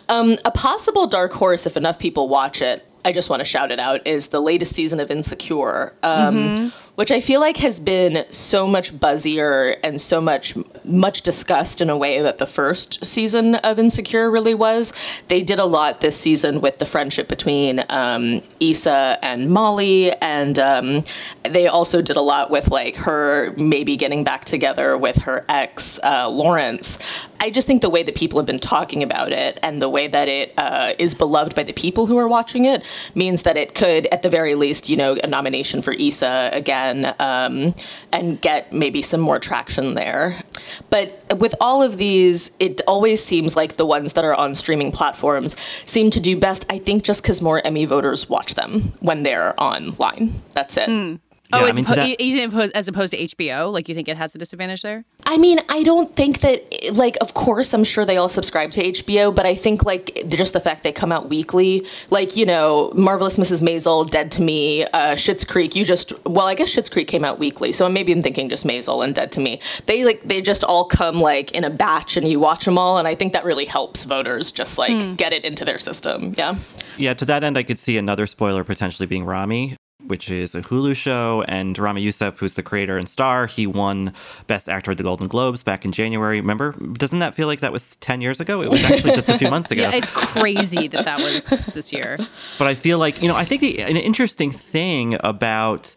Um, 0.09 0.37
a 0.45 0.51
possible 0.51 1.07
dark 1.07 1.33
horse, 1.33 1.67
if 1.67 1.77
enough 1.77 1.99
people 1.99 2.29
watch 2.29 2.61
it, 2.63 2.87
I 3.07 3.13
just 3.13 3.31
want 3.31 3.39
to 3.39 3.45
shout 3.45 3.71
it 3.71 3.79
out, 3.79 4.05
is 4.05 4.27
the 4.29 4.41
latest 4.41 4.75
season 4.75 4.99
of 4.99 5.13
Insecure, 5.13 5.93
um, 6.03 6.73
which 6.97 7.13
I 7.13 7.21
feel 7.21 7.39
like 7.39 7.57
has 7.59 7.79
been 7.79 8.25
so 8.31 8.67
much 8.67 8.93
buzzier 8.99 9.77
and 9.85 10.01
so 10.01 10.21
much 10.21 10.57
much 10.83 11.23
discussed 11.23 11.81
in 11.81 11.89
a 11.89 11.97
way 11.97 12.21
that 12.21 12.39
the 12.39 12.47
first 12.47 13.05
season 13.05 13.55
of 13.57 13.79
Insecure 13.79 14.29
really 14.29 14.55
was. 14.55 14.93
They 15.29 15.43
did 15.43 15.61
a 15.61 15.67
lot 15.67 16.01
this 16.01 16.17
season 16.17 16.61
with 16.61 16.79
the 16.79 16.87
friendship 16.87 17.29
between 17.29 17.85
um, 17.91 18.43
Issa 18.59 19.19
and 19.23 19.51
Molly, 19.51 20.11
and 20.15 20.59
um, 20.59 21.05
they 21.45 21.69
also 21.69 22.03
did 22.03 22.17
a 22.17 22.23
lot 22.23 22.51
with 22.51 22.73
like 22.73 22.97
her 22.97 23.55
maybe 23.57 23.97
getting 23.97 24.25
back 24.25 24.47
together 24.47 24.99
with 24.99 25.17
her 25.19 25.45
ex 25.49 26.01
uh, 26.03 26.29
Lawrence. 26.29 26.99
I 27.39 27.51
just 27.51 27.67
think 27.67 27.83
the 27.83 27.91
way 27.91 28.03
that 28.03 28.17
people 28.17 28.39
have 28.41 28.47
been 28.47 28.59
talking 28.59 29.03
about 29.03 29.31
it 29.31 29.59
and 29.63 29.81
the 29.81 29.89
way 29.89 30.09
that 30.09 30.27
it 30.27 30.55
uh, 30.57 30.95
is 30.99 31.15
beloved 31.15 31.55
by 31.55 31.63
the 31.63 31.73
people 31.73 32.07
who 32.07 32.17
are 32.17 32.27
watching 32.27 32.65
it 32.65 32.83
means 33.15 33.43
that 33.43 33.57
it 33.57 33.75
could, 33.75 34.07
at 34.07 34.23
the 34.23 34.31
very 34.31 34.55
least, 34.55 34.89
you 34.89 34.97
know, 34.97 35.17
a 35.23 35.27
nomination 35.27 35.83
for 35.83 35.93
Issa 35.93 36.51
again 36.53 37.15
um, 37.19 37.75
and 38.13 38.41
get 38.41 38.73
maybe 38.73 39.03
some 39.03 39.21
more 39.21 39.39
traction 39.39 39.95
there. 39.95 40.43
But 40.91 41.23
with 41.39 41.55
all 41.61 41.83
of 41.83 41.97
these, 41.97 42.51
it 42.59 42.81
always 42.87 43.23
seems 43.23 43.57
like 43.57 43.77
the 43.77 43.87
ones 43.87 44.15
that 44.15 44.25
are 44.25 44.35
on 44.35 44.55
streaming 44.55 44.93
platforms 44.93 45.57
seem 45.85 46.11
to 46.11 46.21
do 46.21 46.37
best, 46.37 46.65
I 46.71 46.79
think, 46.79 47.03
just 47.03 47.23
because 47.23 47.43
more 47.43 47.65
Emmy 47.67 47.85
voters 47.85 48.29
watch 48.29 48.55
them 48.55 48.93
when 49.01 49.23
they're 49.23 49.61
online. 49.61 50.41
That's 50.53 50.77
it. 50.77 50.89
oh, 50.89 51.19
Yeah, 51.53 51.59
I 51.61 51.69
as, 51.69 51.77
mean, 51.77 51.85
to 51.87 51.93
oppo- 51.93 51.95
that- 52.19 52.21
as 52.23 52.45
opposed, 52.45 52.77
as 52.77 52.89
opposed 52.89 53.13
to 53.13 53.19
HBO, 53.19 53.73
like 53.73 53.89
you 53.89 53.95
think 53.95 54.09
it 54.09 54.17
has 54.17 54.35
a 54.35 54.39
disadvantage 54.39 54.83
there? 54.83 55.05
I 55.29 55.37
mean, 55.39 55.61
I 55.69 55.83
don't 55.83 56.15
think 56.15 56.41
that, 56.41 56.63
like, 56.93 57.17
of 57.21 57.35
course, 57.35 57.73
I'm 57.75 57.83
sure 57.85 58.05
they 58.05 58.17
all 58.17 58.29
subscribe 58.29 58.71
to 58.73 58.83
HBO, 58.93 59.35
but 59.35 59.45
I 59.45 59.55
think, 59.57 59.85
like, 59.85 60.25
just 60.29 60.53
the 60.53 60.61
fact 60.61 60.83
they 60.85 60.93
come 60.93 61.11
out 61.11 61.29
weekly, 61.29 61.85
like, 62.11 62.37
you 62.37 62.47
know, 62.47 62.93
Marvelous 62.95 63.37
Mrs. 63.37 63.61
Maisel, 63.61 64.09
Dead 64.09 64.31
to 64.33 64.43
Me, 64.43 64.85
uh, 64.85 65.15
Schitt's 65.17 65.45
Creek, 65.45 65.75
you 65.75 65.85
just, 65.85 66.13
well, 66.25 66.47
I 66.47 66.55
guess 66.55 66.71
Schitt's 66.73 66.89
Creek 66.89 67.09
came 67.09 67.25
out 67.25 67.39
weekly, 67.41 67.73
so 67.73 67.89
maybe 67.89 68.13
I'm 68.13 68.23
thinking 68.23 68.49
just 68.49 68.65
Maisel 68.65 69.05
and 69.05 69.15
Dead 69.15 69.33
to 69.33 69.41
Me. 69.41 69.61
They, 69.87 70.05
like, 70.05 70.23
they 70.23 70.41
just 70.41 70.63
all 70.63 70.85
come, 70.85 71.21
like, 71.21 71.51
in 71.53 71.65
a 71.65 71.71
batch 71.71 72.17
and 72.17 72.29
you 72.29 72.39
watch 72.39 72.65
them 72.65 72.79
all, 72.79 72.99
and 72.99 73.09
I 73.09 73.15
think 73.17 73.33
that 73.33 73.45
really 73.45 73.65
helps 73.65 74.05
voters 74.05 74.53
just, 74.53 74.79
like, 74.79 75.17
get 75.17 75.33
it 75.33 75.45
into 75.45 75.65
their 75.65 75.79
system. 75.79 76.35
Yeah. 76.39 76.55
Yeah, 76.97 77.15
to 77.15 77.25
that 77.27 77.43
end, 77.45 77.59
I 77.59 77.63
could 77.63 77.79
see 77.79 77.99
another 77.99 78.27
spoiler 78.27 78.65
potentially 78.65 79.07
being 79.07 79.25
Ramy, 79.25 79.76
which 80.07 80.31
is 80.31 80.55
a 80.55 80.63
Hulu 80.63 80.95
show, 80.97 81.45
and 81.49 81.79
Ramy 81.79 82.03
Youssef, 82.03 82.39
who's 82.39 82.55
the 82.55 82.63
creator 82.63 82.97
and 82.97 83.09
star, 83.09 83.47
he 83.47 83.67
won 83.67 84.13
Best 84.47 84.69
Actor 84.69 84.93
at 84.93 84.97
the 84.97 85.03
Golden 85.03 85.29
Globes 85.29 85.63
back 85.63 85.85
in 85.85 85.93
January. 85.93 86.41
Remember? 86.41 86.73
Doesn't 86.73 87.19
that 87.19 87.35
feel 87.35 87.47
like 87.47 87.61
that 87.61 87.73
was 87.73 87.97
10 87.97 88.21
years 88.21 88.41
ago? 88.41 88.63
It 88.63 88.71
was 88.71 88.83
actually 88.85 89.15
just 89.15 89.29
a 89.29 89.39
few 89.39 89.51
months 89.51 89.71
ago. 89.71 89.77
Yeah, 89.87 89.95
it's 89.95 90.11
crazy 90.11 90.89
that 90.89 91.05
that 91.05 91.19
was 91.21 91.47
this 91.75 91.93
year. 91.93 92.19
But 92.59 92.67
I 92.67 92.75
feel 92.75 92.99
like, 92.99 93.23
you 93.23 93.29
know, 93.29 93.37
I 93.37 93.45
think 93.45 93.61
the, 93.61 93.81
an 93.83 93.97
interesting 93.97 94.51
thing 94.51 95.17
about 95.21 95.95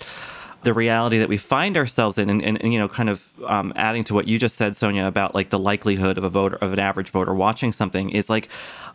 the 0.64 0.74
reality 0.74 1.18
that 1.18 1.30
we 1.30 1.38
find 1.38 1.78
ourselves 1.78 2.18
in, 2.18 2.30
and, 2.30 2.44
and, 2.44 2.62
and 2.62 2.74
you 2.74 2.80
know, 2.80 2.88
kind 2.88 3.10
of 3.10 3.34
um, 3.46 3.72
adding 3.76 4.04
to 4.06 4.14
what 4.14 4.28
you 4.28 4.38
just 4.38 4.56
said, 4.56 4.76
Sonia, 4.76 5.06
about 5.06 5.34
like 5.34 5.50
the 5.50 5.60
likelihood 5.60 6.18
of 6.18 6.24
a 6.24 6.30
voter, 6.30 6.58
of 6.58 6.74
an 6.74 6.80
average 6.80 7.10
voter 7.10 7.34
watching 7.34 7.72
something, 7.72 8.10
is 8.10 8.30
like 8.30 8.50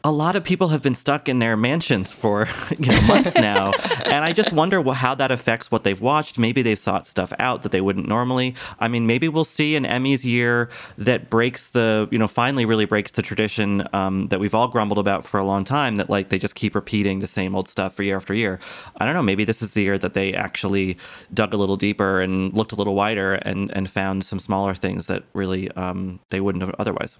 a 0.06 0.12
lot 0.12 0.36
of 0.36 0.44
people 0.44 0.68
have 0.68 0.82
been 0.82 0.94
stuck 0.94 1.30
in 1.30 1.38
their 1.38 1.56
mansions 1.56 2.12
for 2.12 2.46
you 2.78 2.92
know, 2.92 3.00
months 3.02 3.34
now, 3.36 3.72
and 4.04 4.22
I 4.22 4.32
just 4.32 4.52
wonder 4.52 4.82
how 4.92 5.14
that 5.14 5.30
affects 5.30 5.70
what 5.70 5.82
they've 5.82 6.00
watched. 6.00 6.38
Maybe 6.38 6.60
they've 6.60 6.78
sought 6.78 7.06
stuff 7.06 7.32
out 7.38 7.62
that 7.62 7.72
they 7.72 7.80
wouldn't 7.80 8.06
normally. 8.06 8.54
I 8.78 8.88
mean, 8.88 9.06
maybe 9.06 9.28
we'll 9.28 9.44
see 9.44 9.76
an 9.76 9.84
Emmys 9.84 10.22
year 10.22 10.68
that 10.98 11.30
breaks 11.30 11.68
the, 11.68 12.06
you 12.10 12.18
know, 12.18 12.28
finally 12.28 12.66
really 12.66 12.84
breaks 12.84 13.12
the 13.12 13.22
tradition 13.22 13.88
um, 13.94 14.26
that 14.26 14.38
we've 14.40 14.54
all 14.54 14.68
grumbled 14.68 14.98
about 14.98 15.24
for 15.24 15.40
a 15.40 15.44
long 15.44 15.64
time. 15.64 15.96
That 15.96 16.10
like 16.10 16.28
they 16.28 16.38
just 16.38 16.54
keep 16.54 16.74
repeating 16.74 17.20
the 17.20 17.26
same 17.26 17.54
old 17.54 17.68
stuff 17.68 17.94
for 17.94 18.02
year 18.02 18.16
after 18.16 18.34
year. 18.34 18.60
I 18.98 19.06
don't 19.06 19.14
know. 19.14 19.22
Maybe 19.22 19.44
this 19.44 19.62
is 19.62 19.72
the 19.72 19.82
year 19.82 19.96
that 19.98 20.12
they 20.12 20.34
actually 20.34 20.98
dug 21.32 21.54
a 21.54 21.56
little 21.56 21.76
deeper 21.76 22.20
and 22.20 22.52
looked 22.52 22.72
a 22.72 22.76
little 22.76 22.94
wider 22.94 23.34
and 23.34 23.70
and 23.74 23.88
found 23.88 24.24
some 24.24 24.38
smaller 24.38 24.74
things 24.74 25.06
that 25.06 25.24
really 25.32 25.70
um, 25.72 26.20
they 26.28 26.42
wouldn't 26.42 26.62
have 26.62 26.74
otherwise. 26.78 27.16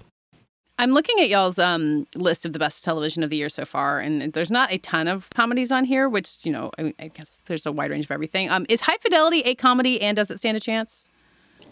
I'm 0.79 0.91
looking 0.91 1.21
at 1.21 1.29
y'all's 1.29 1.59
um, 1.59 2.07
list 2.17 2.45
of 2.45 2.53
the 2.53 2.59
best 2.59 2.83
television 2.83 3.23
of 3.23 3.31
the 3.31 3.37
year 3.37 3.49
so 3.49 3.65
far, 3.65 4.01
and 4.01 4.33
there's 4.33 4.51
not 4.51 4.73
a 4.73 4.79
ton 4.79 5.07
of 5.07 5.31
comedies 5.31 5.71
on 5.71 5.85
here, 5.85 6.09
which, 6.09 6.39
you 6.43 6.51
know, 6.51 6.73
I, 6.79 6.93
I 6.99 7.09
guess 7.09 7.39
there's 7.47 7.65
a 7.65 7.73
wide 7.73 7.91
range 7.91 8.07
of 8.07 8.11
everything. 8.11 8.51
Um, 8.51 8.67
is 8.69 8.81
High 8.81 8.99
Fidelity 8.99 9.41
a 9.43 9.55
comedy 9.55 10.03
and 10.03 10.17
does 10.17 10.31
it 10.31 10.39
stand 10.39 10.57
a 10.57 10.61
chance? 10.61 11.09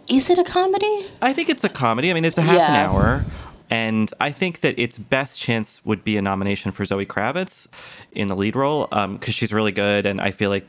Is 0.08 0.30
it 0.30 0.38
a 0.38 0.44
comedy? 0.44 1.06
I 1.20 1.32
think 1.32 1.48
it's 1.48 1.64
a 1.64 1.68
comedy. 1.68 2.10
I 2.10 2.14
mean, 2.14 2.24
it's 2.24 2.38
a 2.38 2.42
half 2.42 2.54
yeah. 2.54 2.68
an 2.68 2.90
hour. 2.90 3.24
And 3.70 4.12
I 4.20 4.32
think 4.32 4.60
that 4.60 4.78
its 4.78 4.98
best 4.98 5.40
chance 5.40 5.80
would 5.84 6.04
be 6.04 6.18
a 6.18 6.22
nomination 6.22 6.72
for 6.72 6.84
Zoe 6.84 7.06
Kravitz 7.06 7.68
in 8.12 8.28
the 8.28 8.36
lead 8.36 8.54
role 8.54 8.84
because 8.84 9.04
um, 9.04 9.18
she's 9.18 9.52
really 9.52 9.72
good. 9.72 10.04
And 10.04 10.20
I 10.20 10.30
feel 10.30 10.50
like 10.50 10.68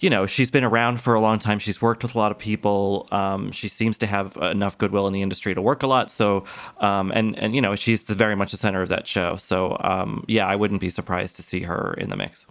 you 0.00 0.10
know, 0.10 0.26
she's 0.26 0.50
been 0.50 0.64
around 0.64 1.00
for 1.00 1.14
a 1.14 1.20
long 1.20 1.38
time. 1.38 1.58
She's 1.58 1.80
worked 1.80 2.02
with 2.02 2.14
a 2.14 2.18
lot 2.18 2.30
of 2.30 2.38
people. 2.38 3.08
Um, 3.10 3.52
she 3.52 3.68
seems 3.68 3.98
to 3.98 4.06
have 4.06 4.36
enough 4.36 4.78
goodwill 4.78 5.06
in 5.06 5.12
the 5.12 5.22
industry 5.22 5.54
to 5.54 5.62
work 5.62 5.82
a 5.82 5.86
lot. 5.86 6.10
So, 6.10 6.44
um, 6.78 7.12
and 7.12 7.38
and 7.38 7.54
you 7.54 7.60
know, 7.60 7.74
she's 7.74 8.04
the, 8.04 8.14
very 8.14 8.34
much 8.34 8.50
the 8.50 8.56
center 8.56 8.82
of 8.82 8.88
that 8.88 9.06
show. 9.06 9.36
So, 9.36 9.76
um, 9.80 10.24
yeah, 10.28 10.46
I 10.46 10.56
wouldn't 10.56 10.80
be 10.80 10.90
surprised 10.90 11.36
to 11.36 11.42
see 11.42 11.60
her 11.60 11.94
in 11.94 12.08
the 12.08 12.16
mix. 12.16 12.46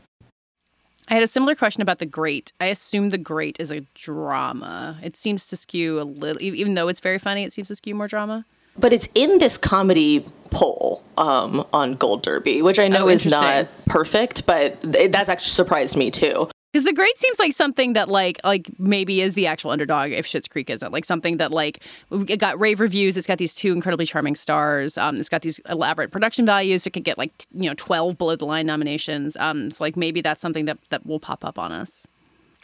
I 1.10 1.16
had 1.16 1.24
a 1.24 1.28
similar 1.28 1.54
question 1.54 1.82
about 1.82 2.00
The 2.00 2.06
Great. 2.06 2.54
I 2.62 2.68
assume 2.68 3.10
The 3.10 3.18
Great 3.18 3.60
is 3.60 3.72
a 3.72 3.82
drama. 3.94 4.98
It 5.04 5.18
seems 5.18 5.48
to 5.48 5.58
skew 5.58 6.00
a 6.00 6.04
little, 6.04 6.42
even 6.42 6.76
though 6.76 6.88
it's 6.88 7.02
very 7.02 7.20
funny, 7.20 7.44
it 7.44 7.52
seems 7.52 7.68
to 7.68 7.76
skew 7.76 7.94
more 7.94 8.08
drama. 8.08 8.46
But 8.78 8.94
it's 8.94 9.08
in 9.14 9.38
this 9.38 9.58
comedy 9.58 10.26
poll 10.50 11.04
um, 11.18 11.66
on 11.74 11.96
Gold 11.96 12.24
Derby, 12.24 12.62
which 12.62 12.80
I 12.80 12.88
know 12.88 13.06
oh, 13.06 13.10
is 13.10 13.26
not 13.26 13.68
perfect, 13.86 14.46
but 14.46 14.82
that's 14.82 15.30
actually 15.30 15.52
surprised 15.52 15.96
me 15.96 16.10
too. 16.10 16.50
Because 16.74 16.86
the 16.86 16.94
great 16.94 17.16
seems 17.20 17.38
like 17.38 17.54
something 17.54 17.94
that 17.94 18.10
like 18.10 18.40
like 18.44 18.68
maybe 18.80 19.22
is 19.22 19.36
the 19.36 19.46
actual 19.46 19.70
underdog 19.70 20.12
if 20.12 20.26
Schitt's 20.26 20.48
Creek 20.48 20.72
isn't 20.72 20.92
like 20.92 21.06
something 21.06 21.38
that 21.38 21.52
like 21.52 21.84
it 22.28 22.38
got 22.38 22.60
rave 22.60 22.80
reviews. 22.80 23.16
It's 23.16 23.28
got 23.28 23.38
these 23.38 23.54
two 23.54 23.72
incredibly 23.74 24.08
charming 24.08 24.36
stars. 24.36 24.98
Um, 24.98 25.18
it's 25.18 25.30
got 25.30 25.44
these 25.44 25.60
elaborate 25.70 26.10
production 26.10 26.48
values. 26.48 26.88
It 26.88 26.90
could 26.90 27.04
get 27.04 27.20
like 27.20 27.32
you 27.54 27.70
know 27.70 27.76
twelve 27.76 28.18
below 28.18 28.36
the 28.36 28.46
line 28.46 28.66
nominations. 28.66 29.38
Um, 29.38 29.70
so 29.70 29.84
like 29.84 29.96
maybe 29.96 30.20
that's 30.22 30.42
something 30.42 30.66
that 30.66 30.80
that 30.90 31.06
will 31.06 31.20
pop 31.20 31.46
up 31.46 31.60
on 31.60 31.72
us. 31.72 32.08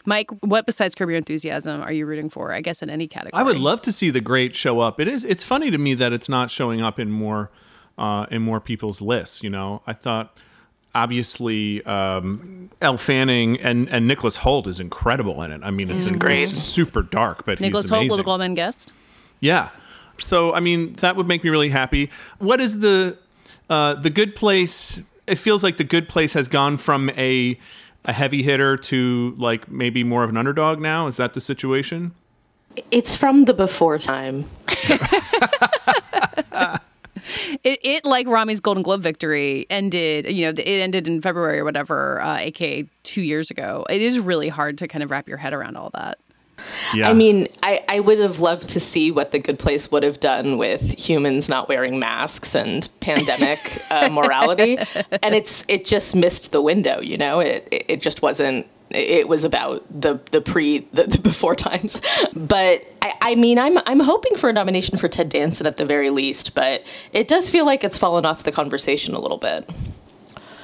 Mike, 0.06 0.28
what 0.40 0.66
besides 0.66 0.96
Curb 0.96 1.10
Your 1.10 1.18
Enthusiasm 1.18 1.80
are 1.80 1.92
you 1.92 2.04
rooting 2.04 2.30
for? 2.30 2.52
I 2.52 2.62
guess 2.62 2.82
in 2.82 2.90
any 2.90 3.06
category. 3.06 3.40
I 3.40 3.44
would 3.44 3.58
love 3.58 3.80
to 3.82 3.92
see 3.92 4.10
the 4.10 4.20
great 4.20 4.56
show 4.56 4.80
up. 4.80 4.98
It 4.98 5.06
is. 5.06 5.24
It's 5.24 5.44
funny 5.44 5.70
to 5.70 5.78
me 5.78 5.94
that 5.94 6.12
it's 6.12 6.28
not 6.28 6.50
showing 6.50 6.80
up 6.80 6.98
in 6.98 7.12
more 7.12 7.52
uh, 7.96 8.26
in 8.28 8.42
more 8.42 8.60
people's 8.60 9.00
lists. 9.00 9.44
You 9.44 9.50
know, 9.50 9.82
I 9.86 9.92
thought 9.92 10.36
obviously 10.94 11.84
um, 11.84 12.70
Elle 12.80 12.96
Fanning 12.96 13.60
and 13.60 13.88
and 13.88 14.06
Nicholas 14.06 14.38
Hoult 14.38 14.66
is 14.66 14.80
incredible 14.80 15.42
in 15.42 15.52
it. 15.52 15.60
I 15.62 15.70
mean, 15.70 15.90
it's, 15.90 16.10
mm. 16.10 16.18
great. 16.18 16.42
It's 16.42 16.52
super 16.52 17.02
dark, 17.02 17.44
but 17.44 17.60
Nicholas 17.60 17.84
he's 17.84 17.90
amazing. 17.90 18.08
Hoult, 18.08 18.10
Little 18.10 18.24
Gold 18.24 18.40
Men 18.40 18.54
guest. 18.54 18.92
Yeah. 19.40 19.70
So 20.18 20.54
I 20.54 20.60
mean, 20.60 20.94
that 20.94 21.16
would 21.16 21.26
make 21.26 21.44
me 21.44 21.50
really 21.50 21.70
happy. 21.70 22.10
What 22.38 22.60
is 22.60 22.80
the 22.80 23.18
uh, 23.68 23.94
the 23.94 24.10
Good 24.10 24.34
Place? 24.34 25.02
It 25.26 25.36
feels 25.36 25.62
like 25.62 25.76
the 25.76 25.84
Good 25.84 26.08
Place 26.08 26.32
has 26.32 26.48
gone 26.48 26.76
from 26.76 27.10
a 27.10 27.58
a 28.04 28.12
heavy 28.12 28.42
hitter 28.42 28.76
to 28.76 29.34
like 29.38 29.70
maybe 29.70 30.04
more 30.04 30.24
of 30.24 30.30
an 30.30 30.36
underdog 30.36 30.80
now. 30.80 31.06
Is 31.06 31.16
that 31.18 31.34
the 31.34 31.40
situation? 31.40 32.12
It's 32.90 33.16
from 33.16 33.44
the 33.44 33.54
before 33.54 33.98
time. 33.98 34.48
it, 37.64 37.78
it 37.82 38.04
like 38.04 38.26
Ramy's 38.26 38.60
Golden 38.60 38.82
Globe 38.82 39.02
victory 39.02 39.66
ended, 39.70 40.30
you 40.30 40.46
know, 40.46 40.50
it 40.50 40.66
ended 40.66 41.08
in 41.08 41.20
February 41.20 41.58
or 41.58 41.64
whatever, 41.64 42.20
uh, 42.22 42.38
aka 42.38 42.86
two 43.02 43.22
years 43.22 43.50
ago. 43.50 43.84
It 43.88 44.02
is 44.02 44.18
really 44.18 44.48
hard 44.48 44.78
to 44.78 44.88
kind 44.88 45.02
of 45.02 45.10
wrap 45.10 45.28
your 45.28 45.38
head 45.38 45.52
around 45.52 45.76
all 45.76 45.90
that. 45.94 46.18
Yeah. 46.94 47.08
I 47.08 47.14
mean, 47.14 47.48
I, 47.62 47.82
I 47.88 48.00
would 48.00 48.18
have 48.18 48.40
loved 48.40 48.68
to 48.70 48.80
see 48.80 49.10
what 49.10 49.32
the 49.32 49.38
good 49.38 49.58
place 49.58 49.90
would 49.90 50.02
have 50.02 50.20
done 50.20 50.58
with 50.58 50.98
humans 50.98 51.48
not 51.48 51.68
wearing 51.68 51.98
masks 51.98 52.54
and 52.54 52.88
pandemic 53.00 53.82
uh, 53.90 54.08
morality, 54.12 54.78
and 55.22 55.34
it's 55.34 55.64
it 55.68 55.84
just 55.84 56.14
missed 56.14 56.52
the 56.52 56.60
window. 56.60 57.00
You 57.00 57.16
know, 57.16 57.40
it 57.40 57.68
it 57.70 58.02
just 58.02 58.22
wasn't 58.22 58.66
it 58.90 59.28
was 59.28 59.44
about 59.44 59.84
the 59.88 60.20
the 60.30 60.40
pre 60.40 60.80
the, 60.92 61.04
the 61.04 61.18
before 61.18 61.54
times. 61.54 62.00
But 62.34 62.84
I, 63.02 63.14
I, 63.22 63.34
mean 63.34 63.58
i'm 63.58 63.78
i'm 63.86 64.00
hoping 64.00 64.36
for 64.36 64.50
a 64.50 64.52
nomination 64.52 64.98
for 64.98 65.08
ted 65.08 65.28
danson 65.28 65.66
at 65.66 65.76
the 65.76 65.84
very 65.84 66.10
least 66.10 66.54
but 66.54 66.82
it 67.12 67.28
does 67.28 67.48
feel 67.48 67.64
like 67.64 67.84
it's 67.84 67.96
fallen 67.96 68.26
off 68.26 68.42
the 68.42 68.52
conversation 68.52 69.14
a 69.14 69.20
little 69.20 69.38
bit. 69.38 69.68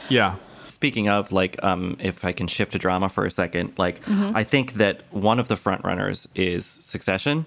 Yeah. 0.09 0.37
Speaking 0.69 1.09
of 1.09 1.33
like 1.33 1.63
um, 1.65 1.97
if 2.01 2.25
i 2.25 2.33
can 2.33 2.47
shift 2.47 2.73
to 2.73 2.79
drama 2.79 3.09
for 3.09 3.25
a 3.25 3.31
second 3.31 3.73
like 3.79 4.03
mm-hmm. 4.03 4.37
i 4.37 4.45
think 4.45 4.75
that 4.75 5.03
one 5.11 5.39
of 5.39 5.49
the 5.49 5.57
front 5.57 5.85
runners 5.85 6.29
is 6.35 6.79
succession 6.81 7.47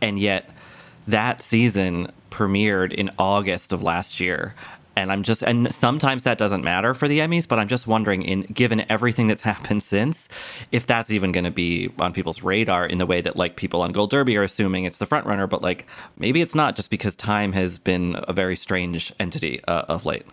and 0.00 0.18
yet 0.18 0.48
that 1.08 1.42
season 1.42 2.12
premiered 2.30 2.92
in 2.92 3.10
august 3.18 3.72
of 3.72 3.82
last 3.82 4.20
year 4.20 4.54
and 4.96 5.12
I'm 5.12 5.22
just 5.22 5.42
and 5.42 5.72
sometimes 5.72 6.24
that 6.24 6.38
doesn't 6.38 6.64
matter 6.64 6.94
for 6.94 7.08
the 7.08 7.20
Emmys, 7.20 7.48
but 7.48 7.58
I'm 7.58 7.68
just 7.68 7.86
wondering 7.86 8.22
in 8.22 8.42
given 8.42 8.84
everything 8.90 9.28
that's 9.28 9.42
happened 9.52 9.82
since, 9.82 10.28
if 10.70 10.86
that's 10.86 11.10
even 11.10 11.32
going 11.32 11.44
to 11.44 11.50
be 11.50 11.90
on 11.98 12.12
people's 12.12 12.42
radar 12.42 12.86
in 12.86 12.98
the 12.98 13.06
way 13.06 13.20
that 13.20 13.36
like 13.36 13.56
people 13.56 13.82
on 13.82 13.92
Gold 13.92 14.10
Derby 14.10 14.36
are 14.36 14.42
assuming 14.42 14.84
it's 14.84 14.98
the 14.98 15.06
front 15.06 15.26
runner, 15.26 15.46
but 15.46 15.62
like 15.62 15.86
maybe 16.18 16.40
it's 16.40 16.54
not 16.54 16.76
just 16.76 16.90
because 16.90 17.16
time 17.16 17.52
has 17.52 17.78
been 17.78 18.16
a 18.28 18.32
very 18.32 18.56
strange 18.56 19.12
entity 19.18 19.62
uh, 19.66 19.82
of 19.88 20.06
late 20.06 20.26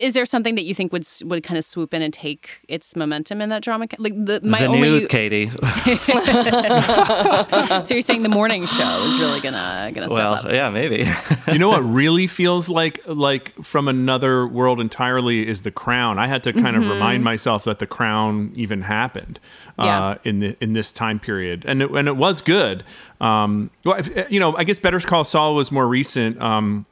is 0.00 0.14
there 0.14 0.24
something 0.24 0.54
that 0.54 0.64
you 0.64 0.74
think 0.74 0.92
would 0.92 1.06
would 1.24 1.44
kind 1.44 1.58
of 1.58 1.64
swoop 1.64 1.92
in 1.92 2.02
and 2.02 2.12
take 2.12 2.64
its 2.68 2.96
momentum 2.96 3.40
in 3.40 3.50
that 3.50 3.62
drama? 3.62 3.86
Like 3.98 4.14
the 4.14 4.40
my 4.42 4.58
the 4.58 4.66
only... 4.66 4.80
news, 4.80 5.06
Katie. 5.06 5.50
so 7.84 7.94
you're 7.94 8.02
saying 8.02 8.22
the 8.22 8.30
morning 8.30 8.66
show 8.66 9.04
is 9.06 9.18
really 9.18 9.40
gonna 9.40 9.92
gonna 9.94 10.08
well, 10.08 10.36
step 10.38 10.46
up? 10.46 10.52
yeah, 10.52 10.70
maybe. 10.70 11.06
you 11.52 11.58
know 11.58 11.68
what 11.68 11.80
really 11.84 12.26
feels 12.26 12.68
like 12.70 13.00
like 13.06 13.52
from 13.62 13.88
another 13.88 14.46
world 14.46 14.80
entirely 14.80 15.46
is 15.46 15.60
the 15.62 15.70
Crown. 15.70 16.18
I 16.18 16.26
had 16.26 16.42
to 16.44 16.52
kind 16.52 16.76
mm-hmm. 16.76 16.82
of 16.82 16.90
remind 16.90 17.22
myself 17.22 17.64
that 17.64 17.78
the 17.78 17.86
Crown 17.86 18.52
even 18.54 18.80
happened 18.82 19.38
uh, 19.78 19.84
yeah. 19.84 20.16
in 20.24 20.38
the 20.38 20.56
in 20.62 20.72
this 20.72 20.90
time 20.92 21.20
period, 21.20 21.64
and 21.66 21.82
it, 21.82 21.90
and 21.90 22.08
it 22.08 22.16
was 22.16 22.40
good. 22.40 22.84
Um, 23.20 23.70
well, 23.84 24.00
you 24.30 24.40
know, 24.40 24.56
I 24.56 24.64
guess 24.64 24.78
Better 24.78 24.98
Call 25.00 25.24
Saul 25.24 25.54
was 25.54 25.70
more 25.70 25.86
recent. 25.86 26.40
Um, 26.40 26.86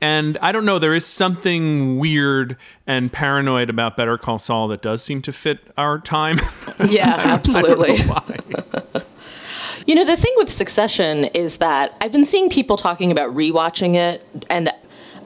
and 0.00 0.38
I 0.40 0.52
don't 0.52 0.64
know, 0.64 0.78
there 0.78 0.94
is 0.94 1.04
something 1.04 1.98
weird 1.98 2.56
and 2.86 3.12
paranoid 3.12 3.68
about 3.68 3.96
Better 3.96 4.16
Call 4.16 4.38
Saul 4.38 4.68
that 4.68 4.82
does 4.82 5.02
seem 5.02 5.20
to 5.22 5.32
fit 5.32 5.60
our 5.76 5.98
time. 5.98 6.38
Yeah, 6.88 7.14
absolutely. 7.14 7.96
you 9.86 9.94
know, 9.94 10.04
the 10.04 10.16
thing 10.16 10.32
with 10.36 10.50
Succession 10.50 11.26
is 11.26 11.58
that 11.58 11.94
I've 12.00 12.10
been 12.10 12.24
seeing 12.24 12.48
people 12.48 12.78
talking 12.78 13.12
about 13.12 13.34
rewatching 13.34 13.96
it, 13.96 14.26
and 14.48 14.72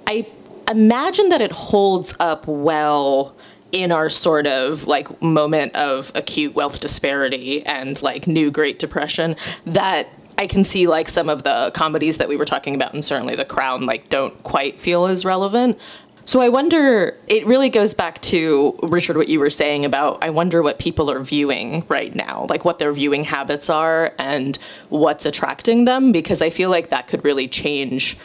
I 0.09 0.27
imagine 0.69 1.29
that 1.29 1.41
it 1.41 1.53
holds 1.53 2.13
up 2.19 2.49
well 2.49 3.37
in 3.71 3.93
our 3.93 4.11
sort 4.11 4.47
of 4.47 4.87
like 4.87 5.23
moment 5.23 5.75
of 5.77 6.11
acute 6.15 6.55
wealth 6.55 6.81
disparity 6.81 7.65
and 7.67 8.03
like 8.03 8.27
new 8.27 8.51
Great 8.51 8.79
Depression 8.81 9.37
that 9.67 10.09
I 10.37 10.47
can 10.47 10.65
see 10.65 10.87
like 10.87 11.09
some 11.09 11.29
of 11.29 11.43
the 11.43 11.71
comedies 11.75 12.17
that 12.17 12.29
we 12.29 12.37
were 12.37 12.45
talking 12.45 12.75
about, 12.75 12.95
and 12.95 13.05
certainly 13.05 13.37
The 13.37 13.45
Crown, 13.45 13.87
like 13.87 14.09
don't 14.09 14.41
quite 14.43 14.81
feel 14.81 15.07
as 15.07 15.25
relevant. 15.25 15.79
So 16.27 16.41
I 16.41 16.49
wonder, 16.49 17.15
it 17.27 17.47
really 17.47 17.69
goes 17.69 17.93
back 17.93 18.23
to, 18.23 18.79
Richard, 18.83 19.19
what 19.19 19.29
you 19.29 19.39
were 19.39 19.51
saying 19.51 19.85
about 19.85 20.25
I 20.25 20.31
wonder 20.31 20.63
what 20.63 20.79
people 20.79 21.11
are 21.11 21.21
viewing 21.21 21.85
right 21.89 22.15
now, 22.15 22.47
like 22.49 22.65
what 22.65 22.79
their 22.79 22.93
viewing 22.93 23.25
habits 23.25 23.69
are 23.69 24.15
and 24.19 24.59
what's 24.89 25.27
attracting 25.27 25.85
them, 25.85 26.13
because 26.13 26.41
I 26.41 26.49
feel 26.49 26.71
like 26.71 26.89
that 26.89 27.09
could 27.09 27.23
really 27.25 27.47
change 27.47 28.17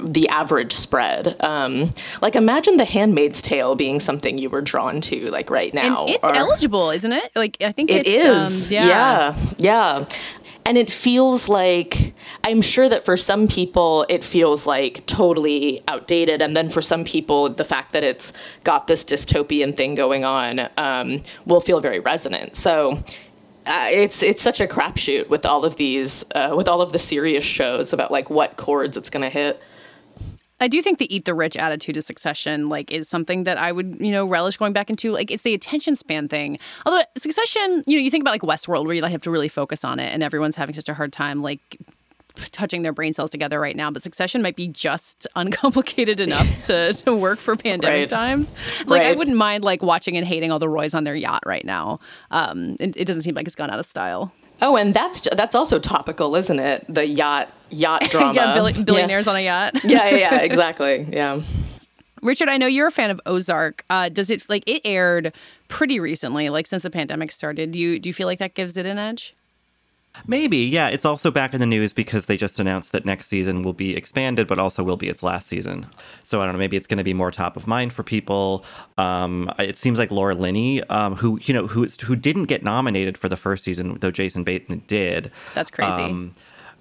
the 0.00 0.26
average 0.30 0.72
spread. 0.72 1.36
Um, 1.44 1.92
like 2.22 2.34
imagine 2.34 2.78
The 2.78 2.86
Handmaid's 2.86 3.42
Tale 3.42 3.74
being 3.74 4.00
something 4.00 4.38
you 4.38 4.48
were 4.48 4.62
drawn 4.62 5.02
to, 5.02 5.30
like 5.30 5.50
right 5.50 5.74
now. 5.74 6.06
And 6.06 6.14
it's 6.14 6.24
or, 6.24 6.34
eligible, 6.34 6.90
isn't 6.90 7.12
it? 7.12 7.30
Like 7.36 7.58
I 7.60 7.72
think 7.72 7.90
it 7.90 8.06
is. 8.06 8.66
Um, 8.68 8.72
yeah. 8.72 8.86
yeah, 8.86 9.36
yeah. 9.58 10.04
And 10.64 10.78
it 10.78 10.92
feels 10.92 11.48
like, 11.48 12.14
I'm 12.44 12.62
sure 12.62 12.88
that 12.88 13.04
for 13.04 13.16
some 13.16 13.48
people, 13.48 14.06
it 14.08 14.24
feels 14.24 14.66
like 14.66 15.04
totally 15.06 15.82
outdated. 15.88 16.40
And 16.40 16.56
then 16.56 16.68
for 16.68 16.80
some 16.80 17.04
people, 17.04 17.48
the 17.48 17.64
fact 17.64 17.92
that 17.92 18.04
it's 18.04 18.32
got 18.62 18.86
this 18.86 19.04
dystopian 19.04 19.76
thing 19.76 19.96
going 19.96 20.24
on 20.24 20.68
um, 20.78 21.22
will 21.46 21.60
feel 21.60 21.80
very 21.80 21.98
resonant. 21.98 22.56
So 22.56 23.02
uh, 23.66 23.88
it's 23.90 24.22
it's 24.22 24.42
such 24.42 24.60
a 24.60 24.66
crapshoot 24.66 25.28
with 25.28 25.46
all 25.46 25.64
of 25.64 25.76
these 25.76 26.24
uh, 26.34 26.52
with 26.56 26.68
all 26.68 26.80
of 26.80 26.92
the 26.92 26.98
serious 26.98 27.44
shows 27.44 27.92
about 27.92 28.10
like 28.10 28.28
what 28.28 28.56
chords 28.56 28.96
it's 28.96 29.10
going 29.10 29.22
to 29.22 29.30
hit. 29.30 29.60
I 30.62 30.68
do 30.68 30.80
think 30.80 30.98
the 30.98 31.12
eat 31.14 31.24
the 31.24 31.34
rich 31.34 31.56
attitude 31.56 31.96
of 31.96 32.04
Succession 32.04 32.68
like 32.68 32.92
is 32.92 33.08
something 33.08 33.42
that 33.44 33.58
I 33.58 33.72
would 33.72 33.96
you 33.98 34.12
know 34.12 34.24
relish 34.24 34.56
going 34.56 34.72
back 34.72 34.90
into. 34.90 35.10
Like 35.10 35.30
it's 35.30 35.42
the 35.42 35.54
attention 35.54 35.96
span 35.96 36.28
thing. 36.28 36.58
Although 36.86 37.02
Succession, 37.18 37.82
you 37.86 37.98
know, 37.98 38.02
you 38.02 38.10
think 38.10 38.22
about 38.22 38.30
like 38.30 38.42
Westworld 38.42 38.86
where 38.86 38.94
you 38.94 39.02
like 39.02 39.10
have 39.10 39.22
to 39.22 39.30
really 39.30 39.48
focus 39.48 39.84
on 39.84 39.98
it, 39.98 40.12
and 40.14 40.22
everyone's 40.22 40.54
having 40.54 40.74
such 40.74 40.88
a 40.88 40.94
hard 40.94 41.12
time 41.12 41.42
like 41.42 41.78
touching 42.52 42.82
their 42.82 42.92
brain 42.92 43.12
cells 43.12 43.30
together 43.30 43.60
right 43.60 43.76
now, 43.76 43.90
but 43.90 44.02
Succession 44.02 44.40
might 44.40 44.56
be 44.56 44.68
just 44.68 45.26
uncomplicated 45.36 46.20
enough 46.20 46.48
to, 46.64 46.92
to 46.92 47.14
work 47.14 47.40
for 47.40 47.56
pandemic 47.56 48.02
right. 48.02 48.08
times. 48.08 48.52
Like 48.86 49.02
right. 49.02 49.12
I 49.12 49.14
wouldn't 49.14 49.36
mind 49.36 49.64
like 49.64 49.82
watching 49.82 50.16
and 50.16 50.26
hating 50.26 50.50
all 50.50 50.58
the 50.58 50.68
Roys 50.68 50.94
on 50.94 51.04
their 51.04 51.16
yacht 51.16 51.42
right 51.44 51.64
now. 51.64 52.00
Um, 52.30 52.76
it, 52.80 52.96
it 52.96 53.04
doesn't 53.06 53.22
seem 53.22 53.34
like 53.34 53.46
it's 53.46 53.56
gone 53.56 53.70
out 53.70 53.78
of 53.78 53.86
style. 53.86 54.32
Oh, 54.62 54.76
and 54.76 54.94
that's 54.94 55.26
that's 55.32 55.54
also 55.56 55.78
topical, 55.78 56.36
isn't 56.36 56.58
it? 56.58 56.86
The 56.88 57.06
yacht 57.06 57.52
yacht 57.70 58.02
drama. 58.10 58.32
yeah, 58.34 58.54
bill- 58.54 58.84
billionaires 58.84 59.26
yeah. 59.26 59.30
on 59.32 59.36
a 59.36 59.40
yacht. 59.44 59.80
yeah, 59.84 60.08
yeah, 60.08 60.16
yeah, 60.16 60.36
exactly. 60.40 61.06
Yeah. 61.10 61.42
Richard, 62.22 62.48
I 62.48 62.56
know 62.56 62.68
you're 62.68 62.86
a 62.86 62.92
fan 62.92 63.10
of 63.10 63.20
Ozark. 63.26 63.84
Uh, 63.90 64.08
does 64.08 64.30
it 64.30 64.48
like 64.48 64.62
it 64.68 64.80
aired 64.84 65.34
pretty 65.66 65.98
recently, 65.98 66.48
like 66.50 66.68
since 66.68 66.84
the 66.84 66.90
pandemic 66.90 67.32
started? 67.32 67.72
Do 67.72 67.78
you 67.78 67.98
do 67.98 68.08
you 68.08 68.14
feel 68.14 68.28
like 68.28 68.38
that 68.38 68.54
gives 68.54 68.76
it 68.76 68.86
an 68.86 68.96
edge? 68.98 69.34
Maybe, 70.26 70.58
yeah. 70.58 70.88
It's 70.88 71.04
also 71.04 71.30
back 71.30 71.54
in 71.54 71.60
the 71.60 71.66
news 71.66 71.92
because 71.92 72.26
they 72.26 72.36
just 72.36 72.60
announced 72.60 72.92
that 72.92 73.04
next 73.04 73.28
season 73.28 73.62
will 73.62 73.72
be 73.72 73.96
expanded, 73.96 74.46
but 74.46 74.58
also 74.58 74.82
will 74.82 74.96
be 74.96 75.08
its 75.08 75.22
last 75.22 75.46
season. 75.46 75.86
So 76.22 76.40
I 76.40 76.44
don't 76.44 76.54
know. 76.54 76.58
Maybe 76.58 76.76
it's 76.76 76.86
going 76.86 76.98
to 76.98 77.04
be 77.04 77.14
more 77.14 77.30
top 77.30 77.56
of 77.56 77.66
mind 77.66 77.92
for 77.92 78.02
people. 78.02 78.64
Um, 78.98 79.50
it 79.58 79.78
seems 79.78 79.98
like 79.98 80.10
Laura 80.10 80.34
Linney, 80.34 80.82
um, 80.84 81.16
who 81.16 81.40
you 81.42 81.54
know, 81.54 81.66
who 81.66 81.86
who 82.04 82.14
didn't 82.14 82.44
get 82.44 82.62
nominated 82.62 83.16
for 83.16 83.28
the 83.28 83.36
first 83.36 83.64
season, 83.64 83.98
though 84.00 84.10
Jason 84.10 84.44
Bateman 84.44 84.82
did. 84.86 85.30
That's 85.54 85.70
crazy. 85.70 85.90
Um, 85.90 86.34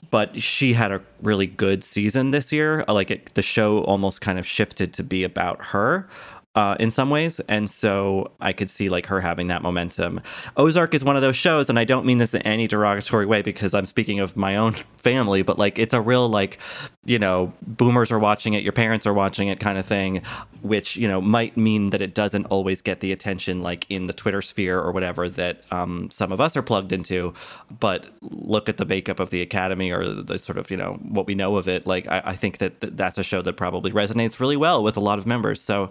but 0.10 0.42
she 0.42 0.74
had 0.74 0.92
a 0.92 1.02
really 1.22 1.48
good 1.48 1.84
season 1.84 2.32
this 2.32 2.52
year. 2.52 2.84
Like 2.88 3.12
it, 3.12 3.34
the 3.36 3.42
show 3.42 3.84
almost 3.84 4.20
kind 4.20 4.40
of 4.40 4.46
shifted 4.46 4.94
to 4.96 5.04
be 5.04 5.24
about 5.24 5.66
her 5.68 6.10
uh, 6.54 6.76
in 6.80 6.92
some 6.92 7.10
ways. 7.10 7.40
And 7.42 7.70
so 7.70 8.32
I 8.42 8.52
could 8.52 8.70
see 8.70 8.90
like 8.90 9.06
her 9.06 9.22
having 9.22 9.48
that 9.48 9.62
momentum. 9.62 10.22
Ozark 10.58 10.94
is 10.94 11.04
one 11.04 11.16
of 11.16 11.22
those 11.22 11.36
shows, 11.38 11.70
and 11.70 11.80
I 11.80 11.86
don't 11.86 12.06
mean 12.06 12.18
this 12.18 12.34
in 12.34 12.42
any 12.42 12.68
derogatory 12.68 13.26
way 13.26 13.42
because 13.42 13.74
I'm 13.74 13.86
speaking 13.86 14.20
of 14.20 14.36
my 14.36 14.58
own 14.58 14.74
family, 14.98 15.44
but 15.44 15.58
like 15.58 15.80
it's 15.80 15.94
a 15.94 16.02
real 16.02 16.28
like, 16.28 16.60
you 17.06 17.20
know, 17.20 17.54
boomers 17.62 18.12
are 18.12 18.20
watching 18.20 18.54
it, 18.54 18.64
your 18.64 18.74
parents 18.74 19.08
are 19.08 19.14
watching 19.14 19.48
it 19.48 19.60
kind 19.60 19.78
of 19.78 19.86
thing, 19.86 20.22
which, 20.62 20.98
you 20.98 21.08
know, 21.08 21.22
might 21.22 21.56
mean 21.56 21.90
that 21.92 22.02
it 22.02 22.14
doesn't 22.14 22.46
always 22.48 22.82
get 22.82 23.00
the 23.00 23.12
attention 23.12 23.64
like 23.64 23.86
in 23.90 24.08
the 24.08 24.14
Twitter 24.14 24.42
sphere 24.42 24.80
or 24.80 24.92
whatever 24.92 25.30
that 25.30 25.64
um, 25.72 26.12
some 26.12 26.32
of 26.32 26.42
us 26.42 26.58
are 26.58 26.62
plugged 26.62 26.92
into. 26.92 27.34
But 27.80 28.08
look 28.22 28.68
at 28.68 28.78
the 28.78 28.86
makeup 28.86 29.20
of 29.20 29.30
the 29.30 29.42
Academy 29.42 29.92
or 29.92 30.22
the 30.22 30.38
sort 30.38 30.58
of, 30.58 30.70
you 30.70 30.78
know, 30.78 31.00
what 31.02 31.26
we 31.26 31.34
know 31.34 31.56
of 31.58 31.68
it. 31.68 31.88
Like, 31.88 32.08
I, 32.08 32.22
I 32.26 32.36
think 32.36 32.60
that 32.60 32.82
that's 32.98 33.18
a 33.18 33.24
show 33.24 33.42
that 33.42 33.54
probably 33.54 33.92
resonates 33.92 34.40
really 34.40 34.58
well 34.58 34.84
with 34.84 34.98
a 34.98 35.00
lot 35.00 35.18
of 35.18 35.26
members. 35.26 35.62
So 35.62 35.90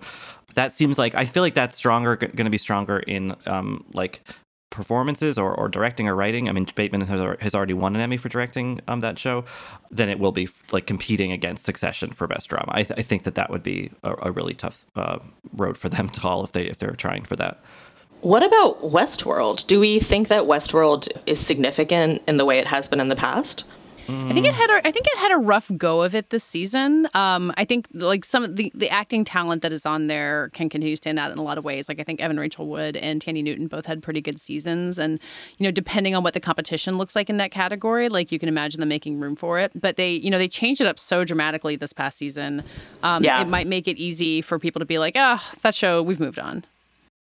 that 0.55 0.73
seems 0.73 0.99
like 0.99 1.15
I 1.15 1.25
feel 1.25 1.43
like 1.43 1.55
that's 1.55 1.77
stronger, 1.77 2.17
going 2.17 2.45
to 2.45 2.51
be 2.51 2.59
stronger 2.59 2.99
in 2.99 3.35
um, 3.47 3.85
like 3.93 4.23
performances 4.71 5.37
or, 5.37 5.55
or 5.55 5.69
directing 5.69 6.09
or 6.09 6.15
writing. 6.15 6.49
I 6.49 6.53
mean, 6.53 6.67
Bateman 6.75 7.03
has, 7.03 7.37
has 7.41 7.55
already 7.55 7.75
won 7.75 7.95
an 7.97 8.01
Emmy 8.01 8.17
for 8.17 8.29
directing 8.29 8.79
um, 8.87 9.01
that 9.01 9.19
show. 9.19 9.45
Then 9.91 10.09
it 10.09 10.19
will 10.19 10.33
be 10.33 10.49
like 10.71 10.87
competing 10.87 11.33
against 11.33 11.65
Succession 11.65 12.13
for 12.13 12.27
best 12.27 12.49
drama. 12.49 12.69
I, 12.69 12.85
th- 12.85 12.99
I 12.99 13.03
think 13.03 13.25
that 13.25 13.35
that 13.35 13.51
would 13.51 13.63
be 13.63 13.91
a, 14.03 14.15
a 14.23 14.31
really 14.31 14.55
tough 14.55 14.87
uh, 14.95 15.19
road 15.53 15.77
for 15.77 15.89
them 15.89 16.09
to 16.09 16.21
haul 16.21 16.45
if 16.45 16.53
they 16.53 16.67
if 16.67 16.79
they're 16.79 16.93
trying 16.93 17.25
for 17.25 17.37
that. 17.37 17.61
What 18.21 18.43
about 18.43 18.83
Westworld? 18.83 19.67
Do 19.67 19.81
we 19.81 19.99
think 19.99 20.29
that 20.29 20.43
Westworld 20.43 21.09
is 21.27 21.41
significant 21.41 22.23
in 22.29 22.37
the 22.37 22.45
way 22.45 22.59
it 22.59 22.67
has 22.67 22.87
been 22.87 23.01
in 23.01 23.09
the 23.09 23.17
past? 23.17 23.65
I 24.11 24.33
think 24.33 24.47
it 24.47 24.55
had 24.55 24.71
a, 24.71 24.87
I 24.87 24.91
think 24.91 25.07
it 25.07 25.19
had 25.19 25.33
a 25.33 25.37
rough 25.37 25.71
go 25.77 26.03
of 26.03 26.15
it 26.15 26.31
this 26.31 26.45
season. 26.45 27.09
Um, 27.15 27.53
I 27.57 27.65
think 27.65 27.89
like 27.93 28.25
some 28.25 28.45
of 28.45 28.57
the, 28.57 28.71
the 28.75 28.89
acting 28.91 29.25
talent 29.25 29.63
that 29.63 29.73
is 29.73 29.87
on 29.87 30.07
there 30.07 30.51
can 30.53 30.69
continue 30.69 30.95
to 30.95 30.97
stand 30.97 31.19
out 31.19 31.33
in 31.33 31.39
a 31.39 31.43
lot 31.43 31.59
of 31.59 31.65
ways. 31.65 31.89
Like 31.89 32.01
I 32.01 32.03
think 32.03 32.21
Evan 32.21 32.39
Rachel 32.39 32.67
Wood 32.67 32.97
and 32.97 33.25
Thandie 33.25 33.43
Newton 33.43 33.67
both 33.67 33.87
had 33.87 34.03
pretty 34.03 34.21
good 34.21 34.41
seasons, 34.41 34.99
and 34.99 35.21
you 35.59 35.65
know 35.65 35.71
depending 35.71 36.15
on 36.15 36.23
what 36.23 36.35
the 36.35 36.41
competition 36.41 36.99
looks 36.99 37.17
like 37.17 37.31
in 37.31 37.37
that 37.39 37.51
category, 37.51 38.09
like 38.09 38.33
you 38.33 38.39
can 38.39 38.49
imagine 38.49 38.81
them 38.81 38.89
making 38.89 39.21
room 39.21 39.37
for 39.37 39.59
it. 39.59 39.73
But 39.75 39.97
they 39.97 40.13
you 40.13 40.31
know 40.31 40.39
they 40.39 40.49
changed 40.49 40.81
it 40.81 40.87
up 40.87 40.99
so 40.99 41.25
dramatically 41.25 41.77
this 41.77 41.93
past 41.93 42.19
season. 42.19 42.63
Um, 43.03 43.23
yeah. 43.25 43.41
it 43.41 43.49
might 43.49 43.67
make 43.67 43.89
it 43.89 43.97
easy 43.97 44.43
for 44.43 44.59
people 44.59 44.81
to 44.81 44.87
be 44.87 44.99
like, 44.99 45.15
ah, 45.17 45.43
oh, 45.43 45.59
that 45.63 45.75
show 45.75 46.03
we've 46.03 46.21
moved 46.21 46.39
on 46.39 46.65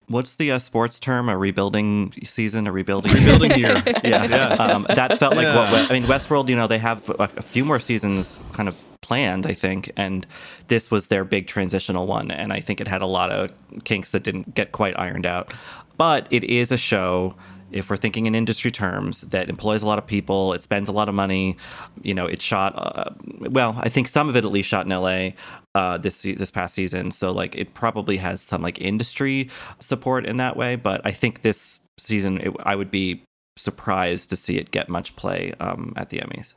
what's 0.07 0.35
the 0.35 0.51
uh, 0.51 0.59
sports 0.59 0.99
term? 0.99 1.29
A 1.29 1.37
rebuilding 1.37 2.13
season, 2.23 2.67
a 2.67 2.71
rebuilding 2.71 3.13
rebuilding 3.13 3.57
year. 3.57 3.81
yeah, 4.03 4.23
yes. 4.25 4.59
um, 4.59 4.85
that 4.89 5.19
felt 5.19 5.35
like 5.35 5.45
yeah. 5.45 5.71
what 5.71 5.91
I 5.91 5.93
mean. 5.93 6.03
Westworld, 6.03 6.49
you 6.49 6.55
know, 6.55 6.67
they 6.67 6.79
have 6.79 7.09
a, 7.09 7.23
a, 7.23 7.41
few 7.41 7.65
more 7.65 7.79
seasons 7.79 8.37
kind 8.53 8.69
of 8.69 8.81
planned, 9.01 9.45
I 9.45 9.53
think, 9.53 9.91
and 9.95 10.25
this 10.67 10.89
was 10.89 11.07
their 11.07 11.23
big 11.23 11.47
transitional 11.47 12.07
one, 12.07 12.31
and 12.31 12.51
I 12.51 12.59
think 12.59 12.81
it 12.81 12.87
had 12.87 13.01
a 13.01 13.07
lot 13.07 13.31
of 13.31 13.51
kinks 13.83 14.11
that 14.11 14.23
didn't 14.23 14.55
get 14.55 14.71
quite 14.71 14.97
ironed 14.97 15.25
out. 15.25 15.53
But 15.97 16.27
it 16.29 16.43
is 16.43 16.71
a 16.71 16.77
show 16.77 17.35
if 17.71 17.89
we're 17.89 17.97
thinking 17.97 18.25
in 18.25 18.35
industry 18.35 18.71
terms, 18.71 19.21
that 19.21 19.49
employs 19.49 19.83
a 19.83 19.87
lot 19.87 19.97
of 19.97 20.05
people, 20.05 20.53
it 20.53 20.63
spends 20.63 20.87
a 20.87 20.91
lot 20.91 21.09
of 21.09 21.15
money. 21.15 21.57
You 22.01 22.13
know, 22.13 22.25
it 22.25 22.41
shot. 22.41 22.73
Uh, 22.75 23.09
well, 23.49 23.75
I 23.77 23.89
think 23.89 24.07
some 24.07 24.29
of 24.29 24.35
it 24.35 24.45
at 24.45 24.51
least 24.51 24.69
shot 24.69 24.85
in 24.85 24.91
L.A. 24.91 25.35
Uh, 25.75 25.97
this 25.97 26.21
this 26.21 26.51
past 26.51 26.73
season, 26.73 27.11
so 27.11 27.33
like 27.33 27.53
it 27.53 27.73
probably 27.73 28.15
has 28.15 28.39
some 28.41 28.61
like 28.61 28.79
industry 28.79 29.49
support 29.79 30.25
in 30.25 30.37
that 30.37 30.55
way. 30.55 30.77
But 30.77 31.01
I 31.03 31.11
think 31.11 31.41
this 31.41 31.81
season, 31.97 32.39
it, 32.39 32.53
I 32.63 32.77
would 32.77 32.89
be 32.89 33.23
surprised 33.57 34.29
to 34.29 34.37
see 34.37 34.57
it 34.57 34.71
get 34.71 34.87
much 34.87 35.17
play 35.17 35.51
um, 35.59 35.91
at 35.97 36.07
the 36.11 36.19
Emmys. 36.19 36.53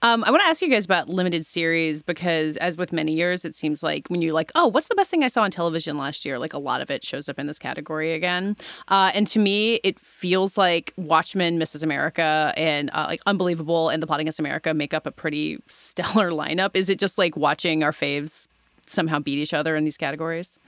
Um, 0.00 0.22
I 0.22 0.30
want 0.30 0.42
to 0.42 0.46
ask 0.46 0.62
you 0.62 0.68
guys 0.68 0.84
about 0.84 1.08
limited 1.08 1.44
series 1.44 2.02
because, 2.02 2.56
as 2.58 2.76
with 2.76 2.92
many 2.92 3.12
years, 3.12 3.44
it 3.44 3.56
seems 3.56 3.82
like 3.82 4.06
when 4.08 4.22
you're 4.22 4.32
like, 4.32 4.52
"Oh, 4.54 4.68
what's 4.68 4.86
the 4.86 4.94
best 4.94 5.10
thing 5.10 5.24
I 5.24 5.28
saw 5.28 5.42
on 5.42 5.50
television 5.50 5.98
last 5.98 6.24
year?" 6.24 6.38
Like 6.38 6.52
a 6.52 6.58
lot 6.58 6.80
of 6.80 6.88
it 6.88 7.04
shows 7.04 7.28
up 7.28 7.36
in 7.36 7.48
this 7.48 7.58
category 7.58 8.12
again. 8.12 8.56
Uh, 8.86 9.10
and 9.12 9.26
to 9.26 9.40
me, 9.40 9.80
it 9.82 9.98
feels 9.98 10.56
like 10.56 10.92
Watchmen, 10.96 11.58
Mrs. 11.58 11.82
America, 11.82 12.52
and 12.56 12.90
uh, 12.92 13.06
like 13.08 13.20
Unbelievable 13.26 13.88
and 13.88 14.00
The 14.00 14.06
Plot 14.06 14.20
Against 14.20 14.38
America 14.38 14.72
make 14.72 14.94
up 14.94 15.04
a 15.04 15.10
pretty 15.10 15.60
stellar 15.68 16.30
lineup. 16.30 16.70
Is 16.74 16.88
it 16.88 17.00
just 17.00 17.18
like 17.18 17.36
watching 17.36 17.82
our 17.82 17.92
faves 17.92 18.46
somehow 18.86 19.18
beat 19.18 19.38
each 19.38 19.52
other 19.52 19.74
in 19.74 19.84
these 19.84 19.96
categories? 19.96 20.60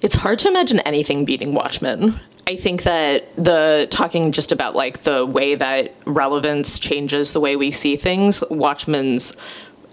It's 0.00 0.14
hard 0.14 0.38
to 0.40 0.48
imagine 0.48 0.80
anything 0.80 1.24
beating 1.24 1.54
Watchmen. 1.54 2.20
I 2.46 2.56
think 2.56 2.82
that 2.82 3.34
the 3.36 3.88
talking 3.90 4.32
just 4.32 4.52
about 4.52 4.74
like 4.74 5.04
the 5.04 5.24
way 5.24 5.54
that 5.54 5.94
relevance 6.04 6.78
changes 6.78 7.32
the 7.32 7.40
way 7.40 7.56
we 7.56 7.70
see 7.70 7.96
things, 7.96 8.42
Watchmen's 8.50 9.32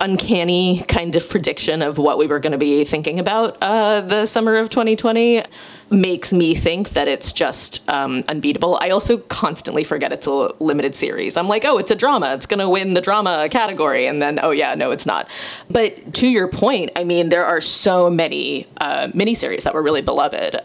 uncanny 0.02 0.84
kind 0.88 1.16
of 1.16 1.30
prediction 1.30 1.82
of 1.82 1.98
what 1.98 2.18
we 2.18 2.26
were 2.26 2.40
going 2.40 2.52
to 2.52 2.58
be 2.58 2.84
thinking 2.84 3.20
about 3.20 3.56
uh, 3.62 4.02
the 4.02 4.26
summer 4.26 4.58
of 4.58 4.70
2020 4.70 5.44
makes 5.92 6.34
me 6.34 6.56
think 6.56 6.90
that 6.92 7.08
it's 7.08 7.32
just 7.32 7.88
um, 7.90 8.24
unbeatable. 8.28 8.80
I 8.82 8.90
also 8.90 9.18
constantly 9.18 9.84
forget 9.84 10.12
it's 10.12 10.26
a 10.26 10.52
limited 10.60 10.96
series. 10.96 11.38
I'm 11.38 11.48
like, 11.48 11.66
oh, 11.66 11.78
it's 11.78 11.92
a 11.92 11.96
drama. 11.96 12.34
It's 12.34 12.46
going 12.46 12.60
to 12.62 12.70
win 12.70 12.94
the 12.96 13.02
drama 13.02 13.48
category. 13.50 14.08
And 14.08 14.22
then, 14.22 14.40
oh, 14.42 14.52
yeah, 14.52 14.74
no, 14.74 14.92
it's 14.92 15.06
not. 15.06 15.30
But 15.70 16.14
to 16.16 16.28
your 16.28 16.48
point, 16.48 16.92
I 16.96 17.04
mean, 17.04 17.30
there 17.30 17.46
are 17.46 17.62
so 17.62 18.10
many 18.10 18.68
uh, 18.80 19.08
miniseries 19.10 19.64
that 19.64 19.74
were 19.74 19.84
really 19.84 20.02
beloved 20.02 20.62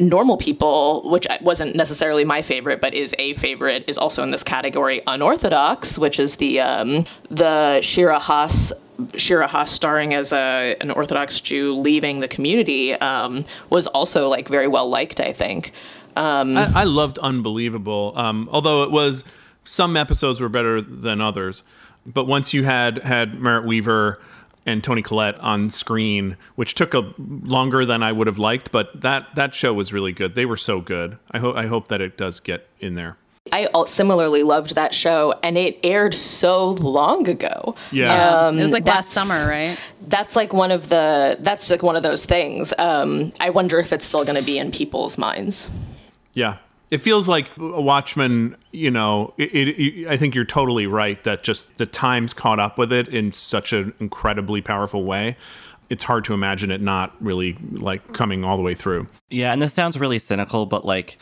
normal 0.00 0.36
people, 0.36 1.08
which 1.10 1.26
wasn't 1.40 1.76
necessarily 1.76 2.24
my 2.24 2.42
favorite, 2.42 2.80
but 2.80 2.94
is 2.94 3.14
a 3.18 3.34
favorite, 3.34 3.84
is 3.86 3.98
also 3.98 4.22
in 4.22 4.30
this 4.30 4.42
category. 4.42 5.02
Unorthodox, 5.06 5.98
which 5.98 6.18
is 6.18 6.36
the 6.36 6.60
um, 6.60 7.04
the 7.30 7.80
Shira 7.82 8.18
Haas 8.18 8.72
Shira 9.16 9.46
Haas 9.46 9.70
starring 9.70 10.14
as 10.14 10.32
a 10.32 10.76
an 10.80 10.90
Orthodox 10.90 11.40
Jew 11.40 11.74
leaving 11.74 12.20
the 12.20 12.28
community 12.28 12.94
um, 12.94 13.44
was 13.70 13.86
also 13.88 14.28
like 14.28 14.48
very 14.48 14.68
well 14.68 14.88
liked. 14.88 15.20
I 15.20 15.32
think. 15.32 15.72
Um, 16.16 16.56
I, 16.56 16.72
I, 16.74 16.84
loved 16.84 17.18
Unbelievable, 17.18 18.14
um, 18.16 18.48
although 18.50 18.84
it 18.84 18.90
was 18.90 19.22
some 19.64 19.98
episodes 19.98 20.40
were 20.40 20.48
better 20.48 20.80
than 20.80 21.20
others. 21.20 21.62
But 22.06 22.26
once 22.26 22.54
you 22.54 22.64
had 22.64 22.98
had 22.98 23.38
Merritt 23.38 23.66
Wever 23.66 24.22
and 24.66 24.82
Toni 24.82 25.00
Collette 25.00 25.38
on 25.38 25.70
screen, 25.70 26.36
which 26.56 26.74
took 26.74 26.92
a 26.92 27.14
longer 27.18 27.86
than 27.86 28.02
I 28.02 28.12
would 28.12 28.26
have 28.26 28.38
liked, 28.38 28.72
but 28.72 29.00
that 29.00 29.34
that 29.36 29.54
show 29.54 29.72
was 29.72 29.92
really 29.92 30.12
good. 30.12 30.34
They 30.34 30.44
were 30.44 30.56
so 30.56 30.80
good. 30.80 31.18
I 31.30 31.38
hope 31.38 31.56
I 31.56 31.66
hope 31.66 31.88
that 31.88 32.00
it 32.00 32.16
does 32.16 32.40
get 32.40 32.68
in 32.80 32.94
there. 32.94 33.16
I 33.52 33.68
similarly 33.86 34.42
loved 34.42 34.74
that 34.74 34.92
show, 34.92 35.38
and 35.42 35.56
it 35.56 35.78
aired 35.84 36.14
so 36.14 36.70
long 36.70 37.28
ago. 37.28 37.76
Yeah, 37.92 38.46
um, 38.46 38.58
it 38.58 38.62
was 38.62 38.72
like 38.72 38.84
last 38.84 39.10
summer, 39.10 39.46
right? 39.48 39.78
That's 40.08 40.34
like 40.34 40.52
one 40.52 40.72
of 40.72 40.88
the. 40.88 41.36
That's 41.40 41.70
like 41.70 41.82
one 41.82 41.94
of 41.96 42.02
those 42.02 42.24
things. 42.24 42.72
Um, 42.76 43.32
I 43.38 43.50
wonder 43.50 43.78
if 43.78 43.92
it's 43.92 44.04
still 44.04 44.24
going 44.24 44.38
to 44.38 44.44
be 44.44 44.58
in 44.58 44.72
people's 44.72 45.16
minds. 45.16 45.70
Yeah, 46.34 46.56
it 46.90 46.98
feels 46.98 47.28
like 47.28 47.50
a 47.56 47.80
Watchmen. 47.80 48.56
You 48.72 48.90
know, 48.90 49.34
it, 49.38 49.52
it, 49.52 50.08
I 50.08 50.16
think 50.16 50.34
you're 50.34 50.44
totally 50.44 50.86
right 50.86 51.22
that 51.24 51.42
just 51.42 51.76
the 51.78 51.86
times 51.86 52.34
caught 52.34 52.60
up 52.60 52.78
with 52.78 52.92
it 52.92 53.08
in 53.08 53.32
such 53.32 53.72
an 53.72 53.94
incredibly 53.98 54.60
powerful 54.60 55.04
way. 55.04 55.36
It's 55.88 56.04
hard 56.04 56.24
to 56.24 56.34
imagine 56.34 56.70
it 56.70 56.80
not 56.80 57.14
really 57.20 57.56
like 57.72 58.12
coming 58.12 58.44
all 58.44 58.56
the 58.56 58.62
way 58.62 58.74
through. 58.74 59.06
Yeah, 59.30 59.52
and 59.52 59.62
this 59.62 59.72
sounds 59.72 59.98
really 59.98 60.18
cynical, 60.18 60.66
but 60.66 60.84
like 60.84 61.18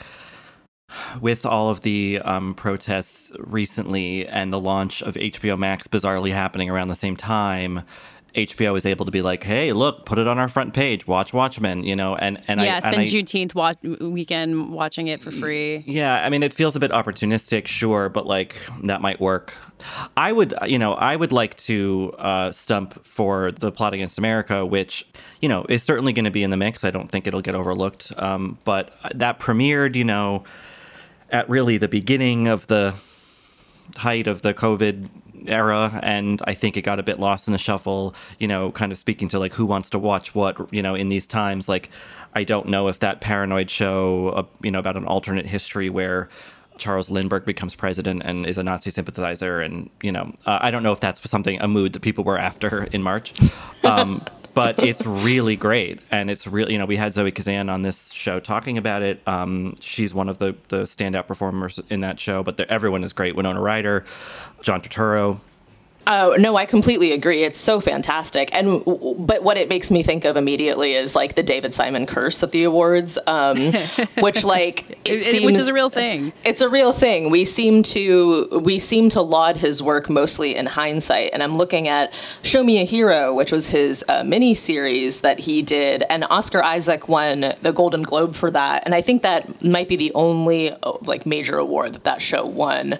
with 1.20 1.44
all 1.44 1.70
of 1.70 1.83
the 1.83 2.20
um, 2.24 2.55
protests 2.55 3.33
recently 3.38 4.27
and 4.27 4.53
the 4.53 4.61
launch 4.61 5.03
of 5.03 5.14
HBO 5.14 5.59
Max 5.59 5.87
bizarrely 5.87 6.33
happening 6.33 6.70
around 6.70 6.88
the 6.88 6.94
same 6.94 7.16
time, 7.16 7.83
HBO 8.35 8.77
is 8.77 8.85
able 8.85 9.05
to 9.05 9.12
be 9.12 9.23
like, 9.23 9.44
"Hey, 9.44 9.73
look, 9.73 10.05
put 10.05 10.18
it 10.18 10.27
on 10.27 10.38
our 10.38 10.49
front 10.49 10.75
page. 10.75 11.07
Watch 11.07 11.33
Watchmen," 11.33 11.85
you 11.85 11.94
know, 11.94 12.16
and 12.16 12.42
and 12.49 12.61
yeah, 12.61 12.77
I, 12.77 12.81
spend 12.81 12.94
and 12.97 13.03
I, 13.03 13.07
Juneteenth 13.07 13.55
watch, 13.55 13.79
weekend 14.01 14.73
watching 14.73 15.07
it 15.07 15.23
for 15.23 15.31
free. 15.31 15.85
Yeah, 15.87 16.25
I 16.25 16.31
mean, 16.31 16.42
it 16.42 16.53
feels 16.53 16.75
a 16.75 16.81
bit 16.81 16.90
opportunistic, 16.90 17.66
sure, 17.66 18.09
but 18.09 18.27
like 18.27 18.57
that 18.83 19.01
might 19.01 19.20
work. 19.20 19.57
I 20.16 20.33
would, 20.33 20.55
you 20.66 20.79
know, 20.79 20.94
I 20.94 21.14
would 21.14 21.33
like 21.33 21.57
to 21.59 22.14
uh, 22.18 22.53
stump 22.53 23.05
for 23.05 23.53
the 23.53 23.70
plot 23.70 23.94
against 23.94 24.18
America, 24.18 24.66
which 24.66 25.07
you 25.40 25.49
know 25.49 25.64
is 25.68 25.85
certainly 25.85 26.12
going 26.12 26.25
to 26.25 26.33
be 26.33 26.42
in 26.42 26.51
the 26.51 26.57
mix. 26.57 26.83
I 26.83 26.90
don't 26.90 27.11
think 27.11 27.29
it'll 27.29 27.42
get 27.42 27.55
overlooked, 27.55 28.12
um, 28.16 28.59
but 28.64 28.97
that 29.14 29.38
premiered, 29.38 29.94
you 29.94 30.05
know, 30.05 30.44
at 31.31 31.49
really 31.49 31.79
the 31.79 31.88
beginning 31.88 32.49
of 32.49 32.66
the 32.66 32.94
height 33.97 34.27
of 34.27 34.42
the 34.42 34.55
COVID 34.55 35.09
era 35.46 35.98
and 36.02 36.42
i 36.46 36.54
think 36.54 36.76
it 36.76 36.83
got 36.83 36.98
a 36.98 37.02
bit 37.02 37.18
lost 37.18 37.46
in 37.48 37.52
the 37.52 37.59
shuffle 37.59 38.14
you 38.38 38.48
know 38.48 38.70
kind 38.72 38.92
of 38.92 38.98
speaking 38.98 39.28
to 39.28 39.38
like 39.38 39.52
who 39.54 39.66
wants 39.66 39.90
to 39.90 39.98
watch 39.98 40.35
what 40.35 40.72
you 40.72 40.83
know 40.83 40.94
in 40.94 41.09
these 41.09 41.26
times. 41.26 41.68
Like 41.68 41.90
i 42.35 42.44
don't 42.44 42.68
know 42.68 42.88
if 42.88 43.00
that 43.00 43.20
paranoid 43.20 43.70
show 43.70 44.28
uh, 44.30 44.44
you 44.62 44.70
know 44.70 44.78
about 44.78 44.96
an 44.96 45.04
alternate 45.07 45.46
history 45.46 45.88
where 45.88 46.28
Charles 46.76 47.11
Lindbergh 47.11 47.44
becomes 47.44 47.74
president 47.74 48.22
and 48.24 48.46
is 48.46 48.59
a 48.59 48.62
Nazi 48.62 48.90
sympathizer, 48.90 49.61
and 49.61 49.90
you 50.02 50.11
know, 50.11 50.35
uh, 50.44 50.59
I 50.61 50.70
don't 50.70 50.83
know 50.83 50.92
if 50.92 51.00
that's 51.00 51.28
something 51.30 51.61
a 51.61 51.68
mood 51.68 51.92
that 51.92 52.00
people 52.00 52.24
were 52.24 52.38
after 52.38 52.85
in 52.85 53.02
March, 53.02 53.33
um, 53.85 54.24
but 54.55 54.79
it's 54.79 55.05
really 55.05 55.57
great, 55.57 56.01
and 56.11 56.31
it's 56.31 56.47
really 56.47 56.73
you 56.73 56.79
know 56.79 56.87
we 56.87 56.97
had 56.97 57.12
Zoe 57.12 57.31
Kazan 57.31 57.69
on 57.69 57.83
this 57.83 58.12
show 58.12 58.40
talking 58.40 58.79
about 58.79 59.03
it. 59.03 59.21
Um, 59.27 59.75
she's 59.81 60.14
one 60.14 60.29
of 60.29 60.38
the 60.38 60.55
the 60.69 60.83
standout 60.83 61.27
performers 61.27 61.81
in 61.90 62.01
that 62.01 62.19
show, 62.21 62.43
but 62.43 62.59
everyone 62.62 63.05
is 63.05 63.12
great. 63.12 63.37
Winona 63.37 63.61
Ryder, 63.61 64.05
John 64.62 64.81
Turturro, 64.81 65.40
Oh 66.07 66.37
no, 66.38 66.57
I 66.57 66.67
completely 66.67 67.12
agree. 67.12 67.45
It's 67.45 67.59
so 67.59 67.81
fantastic, 67.81 68.55
and 68.55 68.83
but 68.85 69.43
what 69.43 69.57
it 69.57 69.69
makes 69.69 69.90
me 69.90 70.03
think 70.03 70.25
of 70.25 70.37
immediately 70.37 70.95
is 70.95 71.14
like 71.14 71.35
the 71.35 71.43
David 71.43 71.75
Simon 71.75 72.05
curse 72.07 72.43
at 72.43 72.53
the 72.53 72.64
awards, 72.64 73.19
um, 73.27 73.73
which 74.21 74.45
like 74.45 74.90
it, 74.90 74.99
it 75.07 75.23
seems, 75.23 75.47
which 75.47 75.55
is 75.55 75.69
a 75.69 75.73
real 75.73 75.90
thing. 75.90 76.33
It's 76.45 76.61
a 76.61 76.69
real 76.69 76.93
thing. 76.93 77.31
We 77.31 77.45
seem 77.45 77.83
to 77.85 78.61
we 78.62 78.79
seem 78.79 79.09
to 79.11 79.23
laud 79.23 79.57
his 79.57 79.83
work 79.83 80.11
mostly 80.11 80.57
in 80.57 80.67
hindsight, 80.67 81.31
and 81.33 81.43
I'm 81.43 81.57
looking 81.57 81.88
at 81.88 82.12
Show 82.43 82.62
Me 82.62 82.81
a 82.81 82.85
Hero, 82.85 83.35
which 83.35 83.51
was 83.51 83.69
his 83.69 84.05
uh, 84.09 84.25
mini 84.25 84.55
series 84.55 85.21
that 85.21 85.38
he 85.38 85.62
did, 85.62 86.05
and 86.11 86.25
Oscar 86.29 86.62
Isaac 86.62 87.09
won 87.09 87.55
the 87.62 87.73
Golden 87.73 88.03
Globe 88.03 88.35
for 88.35 88.51
that, 88.51 88.83
and 88.85 88.95
I 88.95 89.01
think 89.01 89.23
that 89.23 89.64
might 89.64 89.88
be 89.88 89.97
the 89.97 90.12
only 90.14 90.75
like 91.03 91.25
major 91.25 91.57
award 91.57 91.95
that 91.95 92.05
that 92.05 92.21
show 92.21 92.45
won. 92.45 92.99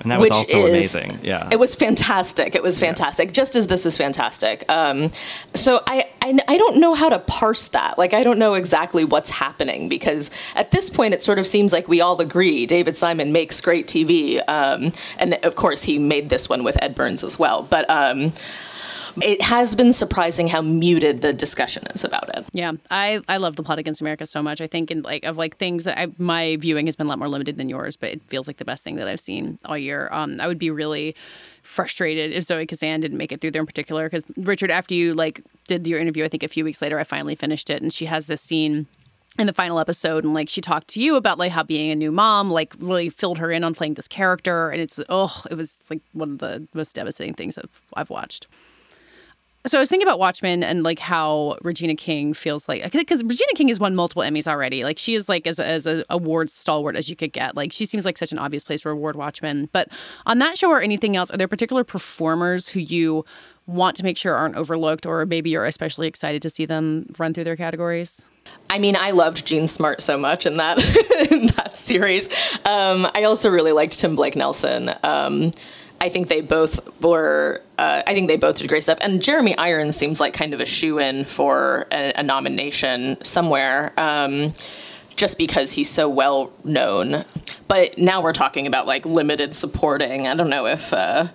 And 0.00 0.10
that 0.10 0.20
was 0.20 0.30
also 0.30 0.66
is, 0.66 0.94
amazing. 0.94 1.18
Yeah. 1.22 1.48
It 1.50 1.58
was 1.58 1.74
fantastic. 1.74 2.54
It 2.54 2.62
was 2.62 2.78
fantastic. 2.78 3.28
Yeah. 3.28 3.32
Just 3.32 3.56
as 3.56 3.66
this 3.66 3.84
is 3.86 3.96
fantastic. 3.96 4.64
Um, 4.70 5.10
so 5.54 5.82
I, 5.86 6.06
I, 6.22 6.38
I 6.46 6.56
don't 6.56 6.78
know 6.78 6.94
how 6.94 7.08
to 7.08 7.18
parse 7.20 7.68
that. 7.68 7.98
Like 7.98 8.14
I 8.14 8.22
don't 8.22 8.38
know 8.38 8.54
exactly 8.54 9.04
what's 9.04 9.30
happening 9.30 9.88
because 9.88 10.30
at 10.54 10.70
this 10.70 10.88
point 10.90 11.14
it 11.14 11.22
sort 11.22 11.38
of 11.38 11.46
seems 11.46 11.72
like 11.72 11.88
we 11.88 12.00
all 12.00 12.20
agree 12.20 12.66
David 12.66 12.96
Simon 12.96 13.32
makes 13.32 13.60
great 13.60 13.86
TV. 13.86 14.42
Um, 14.48 14.92
and 15.18 15.34
of 15.42 15.56
course 15.56 15.82
he 15.82 15.98
made 15.98 16.28
this 16.28 16.48
one 16.48 16.64
with 16.64 16.80
Ed 16.82 16.94
Burns 16.94 17.24
as 17.24 17.38
well. 17.38 17.62
But 17.62 17.88
um, 17.90 18.32
it 19.22 19.42
has 19.42 19.74
been 19.74 19.92
surprising 19.92 20.48
how 20.48 20.60
muted 20.60 21.22
the 21.22 21.32
discussion 21.32 21.84
is 21.94 22.04
about 22.04 22.28
it. 22.36 22.44
Yeah, 22.52 22.72
I 22.90 23.20
I 23.28 23.36
love 23.36 23.56
the 23.56 23.62
plot 23.62 23.78
against 23.78 24.00
America 24.00 24.26
so 24.26 24.42
much. 24.42 24.60
I 24.60 24.66
think 24.66 24.90
in 24.90 25.02
like 25.02 25.24
of 25.24 25.36
like 25.36 25.56
things 25.56 25.86
I, 25.86 26.08
my 26.18 26.56
viewing 26.56 26.86
has 26.86 26.96
been 26.96 27.06
a 27.06 27.08
lot 27.08 27.18
more 27.18 27.28
limited 27.28 27.56
than 27.56 27.68
yours, 27.68 27.96
but 27.96 28.10
it 28.10 28.22
feels 28.26 28.46
like 28.46 28.58
the 28.58 28.64
best 28.64 28.84
thing 28.84 28.96
that 28.96 29.08
I've 29.08 29.20
seen 29.20 29.58
all 29.64 29.78
year. 29.78 30.08
Um, 30.12 30.40
I 30.40 30.46
would 30.46 30.58
be 30.58 30.70
really 30.70 31.14
frustrated 31.62 32.32
if 32.32 32.44
Zoe 32.44 32.66
Kazan 32.66 33.00
didn't 33.00 33.18
make 33.18 33.32
it 33.32 33.40
through 33.40 33.50
there 33.50 33.60
in 33.60 33.66
particular 33.66 34.08
because 34.08 34.24
Richard, 34.36 34.70
after 34.70 34.94
you 34.94 35.14
like 35.14 35.42
did 35.66 35.86
your 35.86 36.00
interview, 36.00 36.24
I 36.24 36.28
think 36.28 36.42
a 36.42 36.48
few 36.48 36.64
weeks 36.64 36.80
later, 36.80 36.98
I 36.98 37.04
finally 37.04 37.34
finished 37.34 37.70
it, 37.70 37.82
and 37.82 37.92
she 37.92 38.06
has 38.06 38.26
this 38.26 38.40
scene 38.40 38.86
in 39.38 39.46
the 39.46 39.52
final 39.52 39.78
episode 39.78 40.24
and 40.24 40.34
like 40.34 40.48
she 40.48 40.60
talked 40.60 40.88
to 40.88 41.00
you 41.00 41.14
about 41.14 41.38
like 41.38 41.52
how 41.52 41.62
being 41.62 41.90
a 41.90 41.94
new 41.94 42.10
mom 42.10 42.50
like 42.50 42.74
really 42.80 43.08
filled 43.08 43.38
her 43.38 43.52
in 43.52 43.62
on 43.62 43.72
playing 43.72 43.94
this 43.94 44.08
character 44.08 44.70
and 44.70 44.80
it's 44.80 44.98
oh 45.08 45.44
it 45.48 45.54
was 45.54 45.78
like 45.88 46.00
one 46.12 46.32
of 46.32 46.38
the 46.38 46.66
most 46.74 46.94
devastating 46.94 47.34
things 47.34 47.56
I've, 47.56 47.82
I've 47.94 48.10
watched 48.10 48.48
so 49.68 49.78
I 49.78 49.80
was 49.80 49.88
thinking 49.88 50.06
about 50.06 50.18
Watchmen 50.18 50.62
and 50.62 50.82
like 50.82 50.98
how 50.98 51.56
Regina 51.62 51.94
King 51.94 52.34
feels 52.34 52.68
like 52.68 52.90
because 52.90 53.22
Regina 53.22 53.52
King 53.54 53.68
has 53.68 53.78
won 53.78 53.94
multiple 53.94 54.22
Emmys 54.22 54.46
already. 54.46 54.84
Like 54.84 54.98
she 54.98 55.14
is 55.14 55.28
like 55.28 55.46
as 55.46 55.60
as 55.60 55.86
a 55.86 56.04
award 56.10 56.50
stalwart 56.50 56.96
as 56.96 57.08
you 57.08 57.16
could 57.16 57.32
get. 57.32 57.56
Like 57.56 57.72
she 57.72 57.86
seems 57.86 58.04
like 58.04 58.18
such 58.18 58.32
an 58.32 58.38
obvious 58.38 58.64
place 58.64 58.80
to 58.80 58.90
award 58.90 59.16
Watchmen. 59.16 59.68
But 59.72 59.88
on 60.26 60.38
that 60.38 60.58
show 60.58 60.70
or 60.70 60.80
anything 60.80 61.16
else, 61.16 61.30
are 61.30 61.36
there 61.36 61.48
particular 61.48 61.84
performers 61.84 62.68
who 62.68 62.80
you 62.80 63.24
want 63.66 63.96
to 63.96 64.02
make 64.02 64.16
sure 64.16 64.34
aren't 64.34 64.56
overlooked, 64.56 65.04
or 65.04 65.26
maybe 65.26 65.50
you're 65.50 65.66
especially 65.66 66.08
excited 66.08 66.40
to 66.42 66.50
see 66.50 66.64
them 66.64 67.06
run 67.18 67.34
through 67.34 67.44
their 67.44 67.56
categories? 67.56 68.22
I 68.70 68.78
mean, 68.78 68.96
I 68.96 69.10
loved 69.10 69.46
Jean 69.46 69.68
Smart 69.68 70.00
so 70.00 70.16
much 70.18 70.46
in 70.46 70.56
that 70.56 70.78
in 71.30 71.48
that 71.48 71.76
series. 71.76 72.28
Um, 72.64 73.06
I 73.14 73.24
also 73.24 73.48
really 73.48 73.72
liked 73.72 73.98
Tim 73.98 74.16
Blake 74.16 74.36
Nelson. 74.36 74.94
Um, 75.02 75.52
I 76.00 76.08
think 76.08 76.28
they 76.28 76.40
both 76.40 77.00
were. 77.00 77.62
Uh, 77.78 78.02
I 78.06 78.14
think 78.14 78.28
they 78.28 78.36
both 78.36 78.58
did 78.58 78.68
great 78.68 78.82
stuff. 78.82 78.98
And 79.00 79.22
Jeremy 79.22 79.56
Irons 79.56 79.96
seems 79.96 80.20
like 80.20 80.32
kind 80.32 80.54
of 80.54 80.60
a 80.60 80.66
shoe 80.66 80.98
in 80.98 81.24
for 81.24 81.86
a, 81.92 82.12
a, 82.16 82.22
nomination 82.22 83.22
somewhere, 83.22 83.92
um, 83.96 84.54
just 85.16 85.38
because 85.38 85.72
he's 85.72 85.88
so 85.88 86.08
well 86.08 86.52
known. 86.64 87.24
But 87.66 87.98
now 87.98 88.20
we're 88.20 88.32
talking 88.32 88.66
about 88.66 88.86
like 88.86 89.04
limited 89.06 89.54
supporting. 89.54 90.26
I 90.26 90.34
don't 90.34 90.50
know 90.50 90.66
if. 90.66 90.92
Uh, 90.92 91.28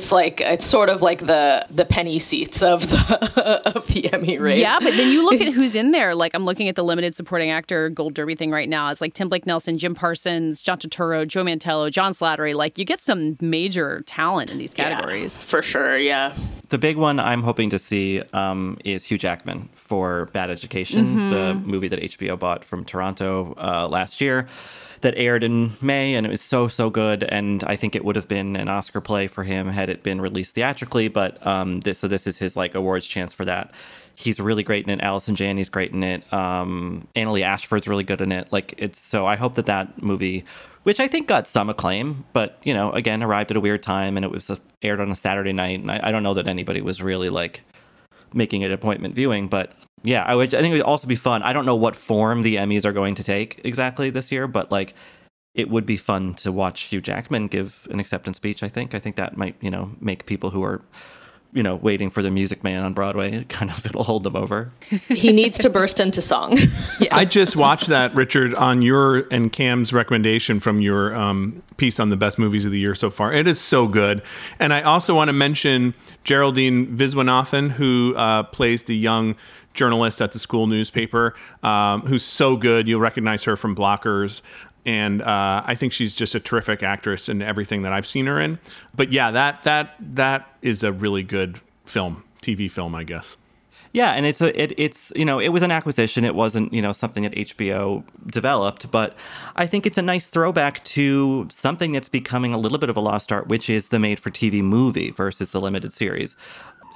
it's 0.00 0.10
like 0.10 0.40
it's 0.40 0.64
sort 0.64 0.88
of 0.88 1.02
like 1.02 1.26
the 1.26 1.66
the 1.68 1.84
penny 1.84 2.18
seats 2.18 2.62
of 2.62 2.88
the 2.88 3.60
of 3.76 3.86
the 3.88 4.10
Emmy 4.10 4.38
race. 4.38 4.58
Yeah, 4.58 4.78
but 4.80 4.96
then 4.96 5.12
you 5.12 5.22
look 5.22 5.40
at 5.46 5.52
who's 5.52 5.74
in 5.74 5.90
there. 5.90 6.14
Like 6.14 6.32
I'm 6.34 6.46
looking 6.46 6.68
at 6.68 6.76
the 6.76 6.82
limited 6.82 7.14
supporting 7.14 7.50
actor 7.50 7.90
Gold 7.90 8.14
Derby 8.14 8.34
thing 8.34 8.50
right 8.50 8.68
now. 8.68 8.90
It's 8.90 9.02
like 9.02 9.12
Tim 9.12 9.28
Blake 9.28 9.44
Nelson, 9.44 9.76
Jim 9.76 9.94
Parsons, 9.94 10.60
John 10.60 10.78
Turturro, 10.78 11.28
Joe 11.28 11.44
Mantello, 11.44 11.90
John 11.90 12.14
Slattery. 12.14 12.54
Like 12.54 12.78
you 12.78 12.86
get 12.86 13.02
some 13.02 13.36
major 13.42 14.02
talent 14.06 14.50
in 14.50 14.56
these 14.56 14.72
categories. 14.72 15.34
Yeah, 15.34 15.44
for 15.44 15.60
sure, 15.60 15.98
yeah. 15.98 16.34
The 16.70 16.78
big 16.78 16.96
one 16.96 17.20
I'm 17.20 17.42
hoping 17.42 17.68
to 17.70 17.78
see 17.78 18.22
um, 18.32 18.78
is 18.86 19.04
Hugh 19.04 19.18
Jackman 19.18 19.68
for 19.90 20.26
Bad 20.26 20.50
Education, 20.50 21.04
mm-hmm. 21.04 21.30
the 21.30 21.54
movie 21.54 21.88
that 21.88 21.98
HBO 21.98 22.38
bought 22.38 22.64
from 22.64 22.84
Toronto 22.84 23.54
uh, 23.58 23.88
last 23.88 24.20
year 24.20 24.46
that 25.00 25.14
aired 25.16 25.42
in 25.42 25.72
May, 25.82 26.14
and 26.14 26.24
it 26.24 26.30
was 26.30 26.40
so 26.40 26.68
so 26.68 26.90
good. 26.90 27.24
And 27.24 27.64
I 27.64 27.74
think 27.74 27.96
it 27.96 28.04
would 28.04 28.14
have 28.14 28.28
been 28.28 28.54
an 28.54 28.68
Oscar 28.68 29.00
play 29.00 29.26
for 29.26 29.42
him 29.42 29.66
had 29.66 29.88
it 29.88 30.04
been 30.04 30.20
released 30.20 30.54
theatrically. 30.54 31.08
But 31.08 31.44
um, 31.44 31.80
this 31.80 31.98
so 31.98 32.06
this 32.06 32.28
is 32.28 32.38
his 32.38 32.56
like 32.56 32.76
awards 32.76 33.04
chance 33.04 33.32
for 33.32 33.44
that. 33.46 33.72
He's 34.14 34.38
really 34.38 34.62
great 34.62 34.86
in 34.86 35.00
it. 35.00 35.02
Allison 35.02 35.34
Janney's 35.34 35.68
great 35.68 35.90
in 35.90 36.04
it. 36.04 36.32
Um, 36.32 37.08
Annaleigh 37.16 37.42
Ashford's 37.42 37.88
really 37.88 38.04
good 38.04 38.20
in 38.20 38.30
it. 38.30 38.46
Like 38.52 38.74
it's 38.78 39.00
so. 39.00 39.26
I 39.26 39.34
hope 39.34 39.54
that 39.54 39.66
that 39.66 40.00
movie, 40.00 40.44
which 40.84 41.00
I 41.00 41.08
think 41.08 41.26
got 41.26 41.48
some 41.48 41.68
acclaim, 41.68 42.26
but 42.32 42.60
you 42.62 42.74
know, 42.74 42.92
again, 42.92 43.24
arrived 43.24 43.50
at 43.50 43.56
a 43.56 43.60
weird 43.60 43.82
time, 43.82 44.16
and 44.16 44.24
it 44.24 44.30
was 44.30 44.56
aired 44.82 45.00
on 45.00 45.10
a 45.10 45.16
Saturday 45.16 45.52
night, 45.52 45.80
and 45.80 45.90
I, 45.90 45.98
I 46.04 46.12
don't 46.12 46.22
know 46.22 46.34
that 46.34 46.46
anybody 46.46 46.80
was 46.80 47.02
really 47.02 47.28
like 47.28 47.62
making 48.34 48.62
it 48.62 48.70
appointment 48.70 49.14
viewing, 49.14 49.48
but 49.48 49.72
yeah, 50.02 50.24
I 50.24 50.34
would. 50.34 50.54
I 50.54 50.60
think 50.60 50.72
it 50.72 50.78
would 50.78 50.86
also 50.86 51.06
be 51.06 51.16
fun. 51.16 51.42
I 51.42 51.52
don't 51.52 51.66
know 51.66 51.76
what 51.76 51.94
form 51.94 52.42
the 52.42 52.56
Emmys 52.56 52.84
are 52.84 52.92
going 52.92 53.14
to 53.16 53.24
take 53.24 53.60
exactly 53.64 54.10
this 54.10 54.32
year, 54.32 54.46
but 54.46 54.70
like, 54.70 54.94
it 55.54 55.68
would 55.68 55.84
be 55.84 55.96
fun 55.96 56.34
to 56.34 56.52
watch 56.52 56.82
Hugh 56.82 57.00
Jackman 57.02 57.48
give 57.48 57.86
an 57.90 58.00
acceptance 58.00 58.38
speech. 58.38 58.62
I 58.62 58.68
think. 58.68 58.94
I 58.94 58.98
think 58.98 59.16
that 59.16 59.36
might 59.36 59.56
you 59.60 59.70
know 59.70 59.92
make 60.00 60.24
people 60.24 60.50
who 60.50 60.62
are 60.62 60.80
you 61.52 61.62
know, 61.62 61.76
waiting 61.76 62.10
for 62.10 62.22
the 62.22 62.30
Music 62.30 62.62
Man 62.62 62.82
on 62.84 62.92
Broadway. 62.92 63.44
Kind 63.44 63.70
of, 63.70 63.84
it'll 63.84 64.04
hold 64.04 64.22
them 64.22 64.36
over. 64.36 64.70
he 65.08 65.32
needs 65.32 65.58
to 65.58 65.70
burst 65.70 65.98
into 65.98 66.20
song. 66.20 66.56
yes. 66.56 67.08
I 67.10 67.24
just 67.24 67.56
watched 67.56 67.88
that, 67.88 68.14
Richard, 68.14 68.54
on 68.54 68.82
your 68.82 69.26
and 69.32 69.52
Cam's 69.52 69.92
recommendation 69.92 70.60
from 70.60 70.80
your 70.80 71.14
um, 71.14 71.62
piece 71.76 71.98
on 71.98 72.10
the 72.10 72.16
best 72.16 72.38
movies 72.38 72.64
of 72.64 72.72
the 72.72 72.78
year 72.78 72.94
so 72.94 73.10
far. 73.10 73.32
It 73.32 73.48
is 73.48 73.60
so 73.60 73.88
good. 73.88 74.22
And 74.58 74.72
I 74.72 74.82
also 74.82 75.14
want 75.14 75.28
to 75.28 75.32
mention 75.32 75.94
Geraldine 76.24 76.96
Viswanathan, 76.96 77.72
who 77.72 78.14
uh, 78.16 78.44
plays 78.44 78.84
the 78.84 78.96
young 78.96 79.34
journalist 79.72 80.20
at 80.20 80.32
the 80.32 80.38
school 80.38 80.66
newspaper, 80.66 81.34
um, 81.62 82.02
who's 82.02 82.24
so 82.24 82.56
good. 82.56 82.88
You'll 82.88 83.00
recognize 83.00 83.44
her 83.44 83.56
from 83.56 83.74
Blockers 83.74 84.42
and 84.86 85.22
uh, 85.22 85.62
I 85.64 85.74
think 85.74 85.92
she's 85.92 86.14
just 86.14 86.34
a 86.34 86.40
terrific 86.40 86.82
actress 86.82 87.28
in 87.28 87.42
everything 87.42 87.82
that 87.82 87.92
I've 87.92 88.06
seen 88.06 88.26
her 88.26 88.40
in. 88.40 88.58
But 88.94 89.12
yeah, 89.12 89.30
that 89.30 89.62
that 89.62 89.96
that 90.00 90.48
is 90.62 90.82
a 90.82 90.92
really 90.92 91.22
good 91.22 91.60
film, 91.84 92.24
TV 92.42 92.70
film, 92.70 92.94
I 92.94 93.04
guess. 93.04 93.36
Yeah, 93.92 94.12
and 94.12 94.24
it's 94.24 94.40
a 94.40 94.60
it, 94.60 94.72
it's 94.76 95.12
you 95.16 95.24
know 95.24 95.40
it 95.40 95.48
was 95.48 95.62
an 95.62 95.72
acquisition. 95.72 96.24
It 96.24 96.34
wasn't 96.34 96.72
you 96.72 96.80
know 96.80 96.92
something 96.92 97.24
that 97.24 97.32
HBO 97.32 98.04
developed, 98.26 98.90
but 98.90 99.16
I 99.56 99.66
think 99.66 99.84
it's 99.84 99.98
a 99.98 100.02
nice 100.02 100.30
throwback 100.30 100.84
to 100.84 101.48
something 101.50 101.92
that's 101.92 102.08
becoming 102.08 102.52
a 102.52 102.58
little 102.58 102.78
bit 102.78 102.88
of 102.88 102.96
a 102.96 103.00
lost 103.00 103.32
art, 103.32 103.48
which 103.48 103.68
is 103.68 103.88
the 103.88 103.98
made-for-TV 103.98 104.62
movie 104.62 105.10
versus 105.10 105.50
the 105.50 105.60
limited 105.60 105.92
series 105.92 106.36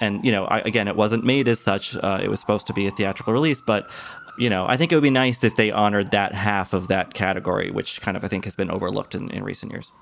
and 0.01 0.25
you 0.25 0.33
know 0.33 0.45
I, 0.47 0.59
again 0.61 0.89
it 0.89 0.97
wasn't 0.97 1.25
made 1.25 1.49
as 1.49 1.61
such 1.61 1.97
uh, 1.97 2.21
it 2.23 2.29
was 2.29 2.41
supposed 2.41 2.67
to 2.67 2.73
be 2.73 2.87
a 2.87 2.91
theatrical 2.91 3.33
release 3.33 3.61
but 3.61 3.91
you 4.37 4.51
know, 4.51 4.67
I 4.67 4.77
think 4.77 4.93
it 4.93 4.97
would 4.97 5.03
be 5.03 5.11
nice 5.11 5.45
if 5.45 5.57
they 5.57 5.71
honored 5.71 6.11
that 6.11 6.33
half 6.33 6.73
of 6.73 6.89
that 6.89 7.15
category, 7.15 7.71
which 7.71 8.01
kind 8.01 8.17
of 8.17 8.25
I 8.25 8.29
think 8.29 8.45
has 8.45 8.57
been 8.57 8.71
overlooked 8.71 9.15
in, 9.15 9.31
in 9.31 9.45
recent 9.45 9.73
years. 9.73 9.93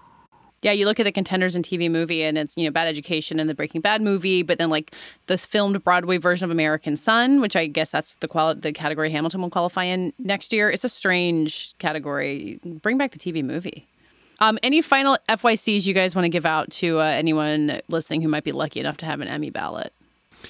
Yeah, 0.62 0.70
you 0.70 0.86
look 0.86 1.00
at 1.00 1.04
the 1.04 1.12
contenders 1.12 1.56
in 1.56 1.62
TV 1.62 1.90
movie, 1.90 2.22
and 2.22 2.38
it's 2.38 2.56
you 2.56 2.64
know 2.64 2.70
Bad 2.70 2.86
Education 2.86 3.40
and 3.40 3.50
the 3.50 3.54
Breaking 3.54 3.80
Bad 3.80 4.00
movie, 4.00 4.42
but 4.42 4.58
then 4.58 4.70
like 4.70 4.94
the 5.26 5.36
filmed 5.36 5.82
Broadway 5.82 6.18
version 6.18 6.44
of 6.44 6.52
American 6.52 6.96
Son, 6.96 7.40
which 7.40 7.56
I 7.56 7.66
guess 7.66 7.90
that's 7.90 8.14
the 8.20 8.28
quali- 8.28 8.60
the 8.60 8.72
category 8.72 9.10
Hamilton 9.10 9.42
will 9.42 9.50
qualify 9.50 9.84
in 9.84 10.12
next 10.20 10.52
year. 10.52 10.70
It's 10.70 10.84
a 10.84 10.88
strange 10.88 11.74
category. 11.78 12.60
Bring 12.64 12.96
back 12.96 13.10
the 13.10 13.18
TV 13.18 13.44
movie. 13.44 13.88
Um, 14.38 14.58
any 14.62 14.82
final 14.82 15.18
FYCs 15.28 15.86
you 15.86 15.94
guys 15.94 16.14
want 16.14 16.24
to 16.24 16.28
give 16.28 16.46
out 16.46 16.70
to 16.72 17.00
uh, 17.00 17.04
anyone 17.04 17.80
listening 17.88 18.22
who 18.22 18.28
might 18.28 18.44
be 18.44 18.52
lucky 18.52 18.80
enough 18.80 18.96
to 18.98 19.06
have 19.06 19.20
an 19.20 19.28
Emmy 19.28 19.50
ballot? 19.50 19.92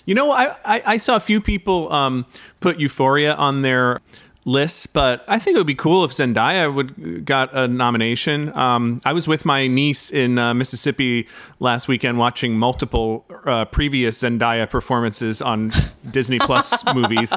You 0.06 0.14
know, 0.14 0.32
I, 0.32 0.56
I, 0.64 0.82
I 0.86 0.96
saw 0.96 1.16
a 1.16 1.20
few 1.20 1.40
people 1.40 1.92
um, 1.92 2.26
put 2.60 2.78
Euphoria 2.78 3.34
on 3.34 3.62
their 3.62 4.00
lists, 4.44 4.86
but 4.86 5.24
I 5.28 5.38
think 5.38 5.54
it 5.54 5.60
would 5.60 5.66
be 5.66 5.74
cool 5.74 6.04
if 6.04 6.10
Zendaya 6.10 6.72
would 6.72 7.24
got 7.24 7.54
a 7.54 7.68
nomination. 7.68 8.54
Um, 8.56 9.00
I 9.04 9.12
was 9.12 9.28
with 9.28 9.44
my 9.44 9.66
niece 9.66 10.10
in 10.10 10.38
uh, 10.38 10.54
Mississippi 10.54 11.28
last 11.60 11.88
weekend 11.88 12.18
watching 12.18 12.58
multiple 12.58 13.24
uh, 13.44 13.64
previous 13.66 14.20
Zendaya 14.22 14.68
performances 14.68 15.40
on 15.42 15.72
Disney 16.10 16.38
Plus 16.38 16.84
movies, 16.94 17.32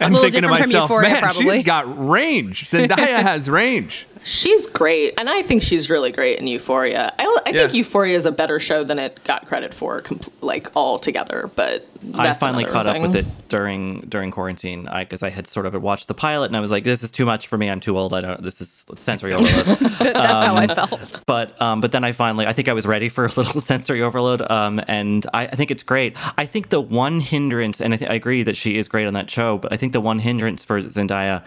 and 0.00 0.16
thinking 0.16 0.42
to 0.42 0.48
myself, 0.48 0.90
man, 0.90 1.18
probably." 1.20 1.56
she's 1.56 1.64
got 1.64 2.08
range. 2.08 2.64
Zendaya 2.64 2.96
has 3.22 3.48
range. 3.48 4.06
She's 4.24 4.66
great, 4.66 5.14
and 5.18 5.28
I 5.28 5.42
think 5.42 5.62
she's 5.62 5.90
really 5.90 6.12
great 6.12 6.38
in 6.38 6.46
Euphoria. 6.46 7.12
I, 7.18 7.24
I 7.46 7.52
think 7.52 7.56
Yeah. 7.56 7.78
Euphoria 7.78 8.16
is 8.16 8.24
a 8.24 8.32
better 8.32 8.60
show 8.60 8.84
than 8.84 8.98
it 8.98 9.18
got 9.24 9.46
credit 9.46 9.74
for, 9.74 10.00
compl- 10.00 10.30
like 10.40 10.70
all 10.76 10.98
together. 10.98 11.50
But 11.56 11.86
I 12.14 12.32
finally 12.32 12.64
caught 12.64 12.86
up 12.86 13.00
with 13.00 13.16
it 13.16 13.26
during 13.48 14.00
during 14.02 14.30
quarantine 14.30 14.88
because 14.98 15.22
I, 15.22 15.30
had 15.30 15.46
sort 15.48 15.66
of 15.66 15.80
watched 15.82 16.08
the 16.08 16.14
pilot 16.14 16.46
and 16.46 16.56
I 16.56 16.60
was 16.60 16.70
like, 16.70 16.84
"This 16.84 17.02
is 17.02 17.10
too 17.10 17.24
much 17.24 17.46
for 17.48 17.56
me. 17.56 17.68
I'm 17.70 17.80
too 17.80 17.96
old. 17.98 18.12
I 18.14 18.20
don't. 18.20 18.42
This 18.42 18.60
is 18.60 18.84
sensory 18.96 19.32
overload." 19.32 19.66
That's 19.98 20.18
how 20.18 20.56
I 20.56 20.66
felt. 20.66 21.20
but 21.26 21.60
um, 21.60 21.80
but 21.80 21.92
then 21.92 22.04
I 22.04 22.12
finally 22.12 22.46
I 22.46 22.52
think 22.52 22.68
I 22.68 22.72
was 22.74 22.86
ready 22.86 23.08
for 23.08 23.24
a 23.24 23.28
little 23.36 23.60
sensory 23.60 24.02
overload. 24.02 24.42
Um, 24.50 24.80
and 24.88 25.26
I, 25.32 25.46
I 25.46 25.56
think 25.56 25.70
it's 25.70 25.82
great. 25.82 26.16
I 26.38 26.44
think 26.44 26.68
the 26.68 26.80
one 26.80 27.20
hindrance, 27.20 27.80
and 27.80 27.94
I, 27.94 27.96
th- 27.96 28.10
I 28.10 28.14
agree 28.14 28.42
that 28.42 28.56
she 28.56 28.76
is 28.76 28.88
great 28.88 29.06
on 29.06 29.14
that 29.14 29.30
show, 29.30 29.58
but 29.58 29.72
I 29.72 29.76
think 29.76 29.92
the 29.92 30.00
one 30.00 30.18
hindrance 30.18 30.62
for 30.64 30.80
Zendaya 30.80 31.42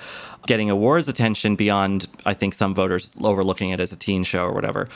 getting 0.47 0.69
awards 0.69 1.09
attention 1.09 1.55
beyond 1.55 2.07
I 2.25 2.33
think 2.35 2.53
some 2.53 2.64
voters 2.73 3.11
overlooking 3.21 3.69
it 3.69 3.79
as 3.79 3.91
a 3.91 3.97
teen 3.97 4.23
show 4.23 4.43
or 4.45 4.53
whatever 4.53 4.87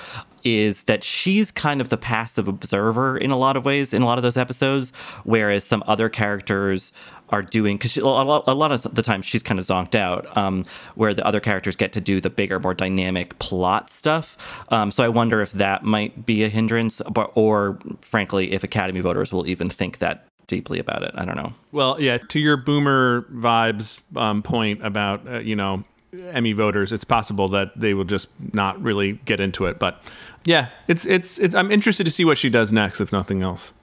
is 0.44 0.84
that 0.84 1.04
she's 1.04 1.52
kind 1.52 1.82
of 1.82 1.90
the 1.90 1.98
passive 1.98 2.48
observer 2.48 3.18
in 3.18 3.30
a 3.30 3.38
lot 3.38 3.58
of 3.58 3.66
ways 3.66 3.94
in 3.94 4.02
a 4.02 4.06
lot 4.06 4.18
of 4.18 4.24
those 4.24 4.38
episodes, 4.38 4.92
whereas 5.24 5.64
some 5.64 5.84
other 5.86 6.10
characters 6.10 6.92
are 7.32 7.42
doing 7.42 7.78
because 7.78 7.96
a 7.98 8.06
lot, 8.06 8.44
a 8.48 8.54
lot 8.54 8.72
of 8.72 8.96
the 8.96 9.02
time 9.02 9.22
she's 9.22 9.44
kind 9.44 9.60
of 9.60 9.66
zonked 9.66 9.96
out, 9.96 10.36
um, 10.36 10.64
where 10.96 11.14
the 11.14 11.26
other 11.26 11.40
characters 11.40 11.76
get 11.76 11.94
to 11.94 12.02
do 12.02 12.20
the 12.20 12.30
bigger, 12.30 12.60
more 12.60 12.74
dynamic 12.74 13.38
plot 13.40 13.90
stuff. 13.90 14.66
Um, 14.70 14.92
so 14.92 15.04
I 15.04 15.10
wonder 15.10 15.42
if 15.42 15.52
that 15.52 15.84
might 15.84 16.26
be 16.26 16.44
a 16.44 16.50
hindrance, 16.50 17.02
but, 17.12 17.32
or 17.36 17.78
frankly, 18.02 18.54
if 18.54 18.64
Academy 18.64 19.02
voters 19.02 19.32
will 19.32 19.46
even 19.46 19.70
think 19.70 20.00
that 20.00 20.26
deeply 20.48 20.80
about 20.80 21.04
it. 21.04 21.12
I 21.14 21.26
don't 21.26 21.36
know. 21.36 21.54
Well, 21.72 22.02
yeah, 22.02 22.18
to 22.18 22.40
your 22.40 22.58
boomer 22.58 23.22
vibes 23.32 24.02
um, 24.18 24.42
point 24.42 24.84
about, 24.84 25.28
uh, 25.28 25.40
you 25.40 25.56
know, 25.56 25.84
Emmy 26.14 26.54
voters, 26.54 26.92
it's 26.92 27.06
possible 27.06 27.48
that 27.50 27.78
they 27.80 27.94
will 27.94 28.04
just 28.04 28.30
not 28.54 28.82
really 28.82 29.14
get 29.26 29.40
into 29.40 29.66
it. 29.66 29.80
But 29.80 30.02
yeah, 30.44 30.70
it's, 30.88 31.06
it's, 31.06 31.38
it's, 31.40 31.54
I'm 31.54 31.72
interested 31.72 32.04
to 32.06 32.12
see 32.12 32.26
what 32.26 32.38
she 32.38 32.50
does 32.50 32.72
next, 32.72 33.00
if 33.00 33.12
nothing 33.12 33.44
else. 33.44 33.74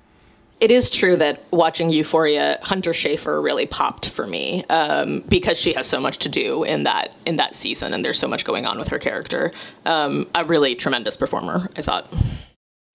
It 0.59 0.71
is 0.71 0.89
true 0.89 1.17
that 1.17 1.45
watching 1.51 1.91
Euphoria, 1.91 2.59
Hunter 2.63 2.93
Schafer 2.93 3.45
really 3.45 3.67
popped 3.67 4.09
for 4.09 4.27
me 4.27 4.65
um, 4.71 5.23
because 5.29 5.59
she 5.59 5.75
has 5.75 5.87
so 5.87 6.01
much 6.01 6.17
to 6.19 6.31
do 6.31 6.65
in 6.65 6.85
that 6.85 7.13
in 7.27 7.37
that 7.37 7.55
season, 7.55 7.93
and 7.93 8.03
there's 8.03 8.19
so 8.19 8.27
much 8.27 8.47
going 8.47 8.65
on 8.65 8.79
with 8.79 8.89
her 8.89 8.99
character. 8.99 9.53
Um, 9.85 10.27
a 10.35 10.47
really 10.47 10.75
tremendous 10.75 11.15
performer, 11.15 11.69
I 11.77 11.83
thought. 11.83 12.11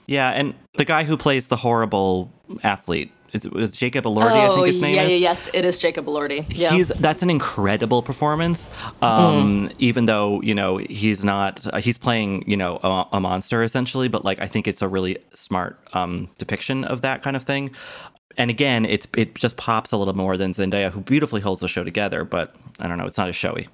Yeah, 0.08 0.32
and 0.32 0.56
the 0.78 0.86
guy 0.86 1.04
who 1.04 1.18
plays 1.18 1.50
the 1.50 1.56
horrible 1.56 2.34
athlete 2.64 3.12
is 3.34 3.46
it 3.46 3.54
was 3.54 3.76
Jacob 3.76 4.06
Elordi, 4.06 4.32
I 4.32 4.54
think 4.54 4.68
his 4.68 4.82
name 4.82 4.98
Oh, 4.98 5.02
yeah, 5.02 5.08
is. 5.08 5.10
yeah, 5.12 5.16
yes, 5.18 5.50
it 5.54 5.66
is 5.66 5.78
Jacob 5.78 6.06
Elordi. 6.06 6.46
Yeah. 6.50 6.72
He's 6.72 6.90
that's 6.90 7.24
an 7.24 7.30
incredible 7.30 8.02
performance. 8.02 8.70
Um, 9.02 9.70
Even 9.80 10.06
though 10.06 10.42
you 10.42 10.54
know 10.56 10.78
he's 10.78 11.24
not, 11.24 11.66
uh, 11.74 11.80
he's 11.80 11.98
playing 11.98 12.44
you 12.48 12.58
know 12.58 12.80
a, 12.84 13.08
a 13.14 13.20
monster 13.20 13.64
essentially, 13.64 14.08
but 14.08 14.26
like 14.26 14.40
I 14.42 14.48
think 14.48 14.68
it's 14.68 14.82
a 14.82 14.88
really 14.88 15.18
smart 15.34 15.80
um, 15.94 16.30
depiction 16.38 16.84
of 16.84 17.02
that 17.02 17.22
kind 17.22 17.36
of 17.36 17.44
thing. 17.44 17.72
And 18.38 18.50
again, 18.50 18.86
it's 18.86 19.08
it 19.18 19.36
just 19.36 19.58
pops 19.58 19.92
a 19.92 19.98
little 19.98 20.16
more 20.16 20.38
than 20.38 20.52
Zendaya, 20.54 20.90
who 20.92 21.02
beautifully 21.02 21.42
holds 21.42 21.62
the 21.62 21.68
show 21.68 21.84
together. 21.84 22.24
But 22.24 22.56
I 22.80 22.88
don't 22.88 22.98
know, 22.98 23.06
it's 23.06 23.18
not 23.18 23.28
as 23.30 23.36
showy. 23.36 23.68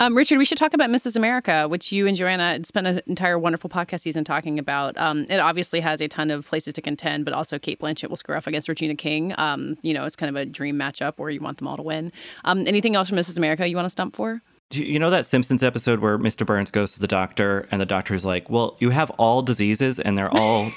Um, 0.00 0.16
Richard, 0.16 0.38
we 0.38 0.44
should 0.44 0.58
talk 0.58 0.74
about 0.74 0.90
Mrs. 0.90 1.16
America, 1.16 1.66
which 1.68 1.90
you 1.90 2.06
and 2.06 2.16
Joanna 2.16 2.60
spent 2.64 2.86
an 2.86 3.00
entire 3.06 3.36
wonderful 3.36 3.68
podcast 3.68 4.00
season 4.00 4.22
talking 4.22 4.58
about. 4.58 4.96
Um, 4.96 5.26
it 5.28 5.38
obviously 5.38 5.80
has 5.80 6.00
a 6.00 6.06
ton 6.06 6.30
of 6.30 6.46
places 6.46 6.74
to 6.74 6.82
contend, 6.82 7.24
but 7.24 7.34
also 7.34 7.58
Cate 7.58 7.80
Blanchett 7.80 8.08
will 8.08 8.16
square 8.16 8.36
off 8.36 8.46
against 8.46 8.68
Regina 8.68 8.94
King. 8.94 9.34
Um, 9.38 9.76
you 9.82 9.92
know, 9.92 10.04
it's 10.04 10.14
kind 10.14 10.30
of 10.30 10.36
a 10.40 10.46
dream 10.46 10.76
matchup 10.76 11.14
where 11.16 11.30
you 11.30 11.40
want 11.40 11.58
them 11.58 11.66
all 11.66 11.76
to 11.76 11.82
win. 11.82 12.12
Um, 12.44 12.66
anything 12.68 12.94
else 12.94 13.08
from 13.08 13.18
Mrs. 13.18 13.38
America 13.38 13.66
you 13.66 13.74
want 13.74 13.86
to 13.86 13.90
stump 13.90 14.14
for? 14.14 14.40
Do 14.70 14.84
you 14.84 14.98
know 14.98 15.10
that 15.10 15.26
Simpsons 15.26 15.62
episode 15.62 15.98
where 15.98 16.18
Mr. 16.18 16.46
Burns 16.46 16.70
goes 16.70 16.92
to 16.92 17.00
the 17.00 17.08
doctor 17.08 17.66
and 17.70 17.80
the 17.80 17.86
doctor's 17.86 18.24
like, 18.24 18.50
"Well, 18.50 18.76
you 18.78 18.90
have 18.90 19.10
all 19.12 19.42
diseases 19.42 19.98
and 19.98 20.16
they're 20.16 20.32
all 20.32 20.70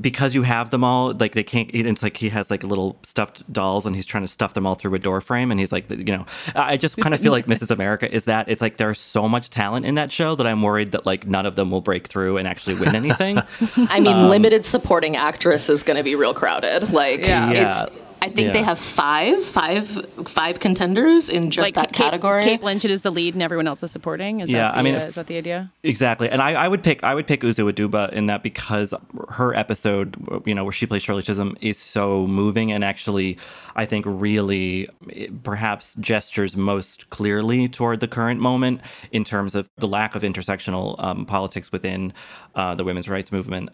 because 0.00 0.34
you 0.34 0.42
have 0.42 0.70
them 0.70 0.84
all. 0.84 1.12
Like 1.12 1.32
they 1.32 1.42
can't. 1.42 1.70
It's 1.72 2.02
like 2.02 2.16
he 2.16 2.28
has 2.30 2.50
like 2.50 2.62
little 2.62 2.98
stuffed 3.02 3.50
dolls 3.52 3.86
and 3.86 3.94
he's 3.96 4.06
trying 4.06 4.24
to 4.24 4.28
stuff 4.28 4.54
them 4.54 4.66
all 4.66 4.74
through 4.74 4.94
a 4.94 4.98
door 4.98 5.20
frame. 5.20 5.50
And 5.50 5.58
he's 5.60 5.72
like, 5.72 5.88
you 5.90 6.04
know, 6.04 6.26
I 6.54 6.76
just 6.76 6.96
kind 6.96 7.14
of 7.14 7.20
feel 7.20 7.32
like 7.32 7.46
Mrs. 7.46 7.70
America 7.70 8.12
is 8.12 8.24
that. 8.24 8.48
It's 8.48 8.60
like 8.62 8.76
there's 8.76 8.98
so 8.98 9.28
much 9.28 9.50
talent 9.50 9.86
in 9.86 9.94
that 9.96 10.12
show 10.12 10.34
that 10.34 10.46
I'm 10.46 10.62
worried 10.62 10.92
that 10.92 11.06
like 11.06 11.26
none 11.26 11.46
of 11.46 11.56
them 11.56 11.70
will 11.70 11.80
break 11.80 12.06
through 12.06 12.36
and 12.38 12.46
actually 12.48 12.76
win 12.78 12.94
anything. 12.94 13.38
I 13.76 14.00
mean, 14.00 14.14
Um, 14.16 14.28
limited 14.28 14.64
supporting 14.64 15.16
actress 15.16 15.68
is 15.68 15.82
going 15.82 15.96
to 15.96 16.02
be 16.04 16.14
real 16.14 16.34
crowded. 16.34 16.92
Like, 16.92 17.20
Yeah. 17.20 17.52
Yeah. 17.52 17.84
it's. 17.84 17.92
I 18.20 18.26
think 18.30 18.48
Yeah. 18.48 18.52
they 18.52 18.62
have 18.62 18.78
five, 18.78 19.44
five, 19.44 19.86
five 20.26 20.58
contenders 20.60 21.28
in 21.28 21.50
just 21.50 21.74
that 21.74 21.92
Kate, 21.92 22.04
category. 22.04 22.42
Cate 22.42 22.60
Blanchett 22.60 22.90
is 22.90 23.02
the 23.02 23.10
lead 23.12 23.34
and 23.34 23.42
everyone 23.42 23.68
else 23.68 23.82
is 23.82 23.90
supporting. 23.92 24.40
Is 24.40 24.50
Yeah, 24.50 24.58
that 24.62 24.72
the, 24.72 24.78
I 24.78 24.82
mean, 24.82 24.94
uh, 24.94 24.98
if- 24.98 25.08
is 25.10 25.14
that 25.14 25.26
the 25.28 25.36
idea? 25.36 25.70
Exactly, 25.84 26.28
and 26.28 26.42
I, 26.42 26.52
I 26.64 26.68
would 26.68 26.82
pick 26.82 27.04
I 27.04 27.14
would 27.14 27.26
pick 27.26 27.42
Uzo 27.42 27.72
Aduba 27.72 28.12
in 28.12 28.26
that 28.26 28.42
because 28.42 28.92
her 29.30 29.54
episode, 29.54 30.16
you 30.46 30.54
know, 30.54 30.64
where 30.64 30.72
she 30.72 30.86
plays 30.86 31.02
Shirley 31.02 31.22
Chisholm, 31.22 31.56
is 31.60 31.78
so 31.78 32.26
moving 32.26 32.72
and 32.72 32.84
actually, 32.84 33.38
I 33.76 33.84
think, 33.84 34.04
really 34.08 34.88
eh, 35.14 35.28
perhaps 35.44 35.94
gestures 35.94 36.56
most 36.56 37.10
clearly 37.10 37.68
toward 37.68 38.00
the 38.00 38.08
current 38.08 38.40
moment 38.40 38.80
in 39.12 39.22
terms 39.24 39.54
of 39.54 39.70
the 39.78 39.86
lack 39.86 40.14
of 40.14 40.22
intersectional 40.22 40.96
um, 41.02 41.24
politics 41.24 41.70
within 41.70 42.12
uh, 42.56 42.74
the 42.74 42.82
women's 42.84 43.08
rights 43.08 43.30
movement. 43.30 43.70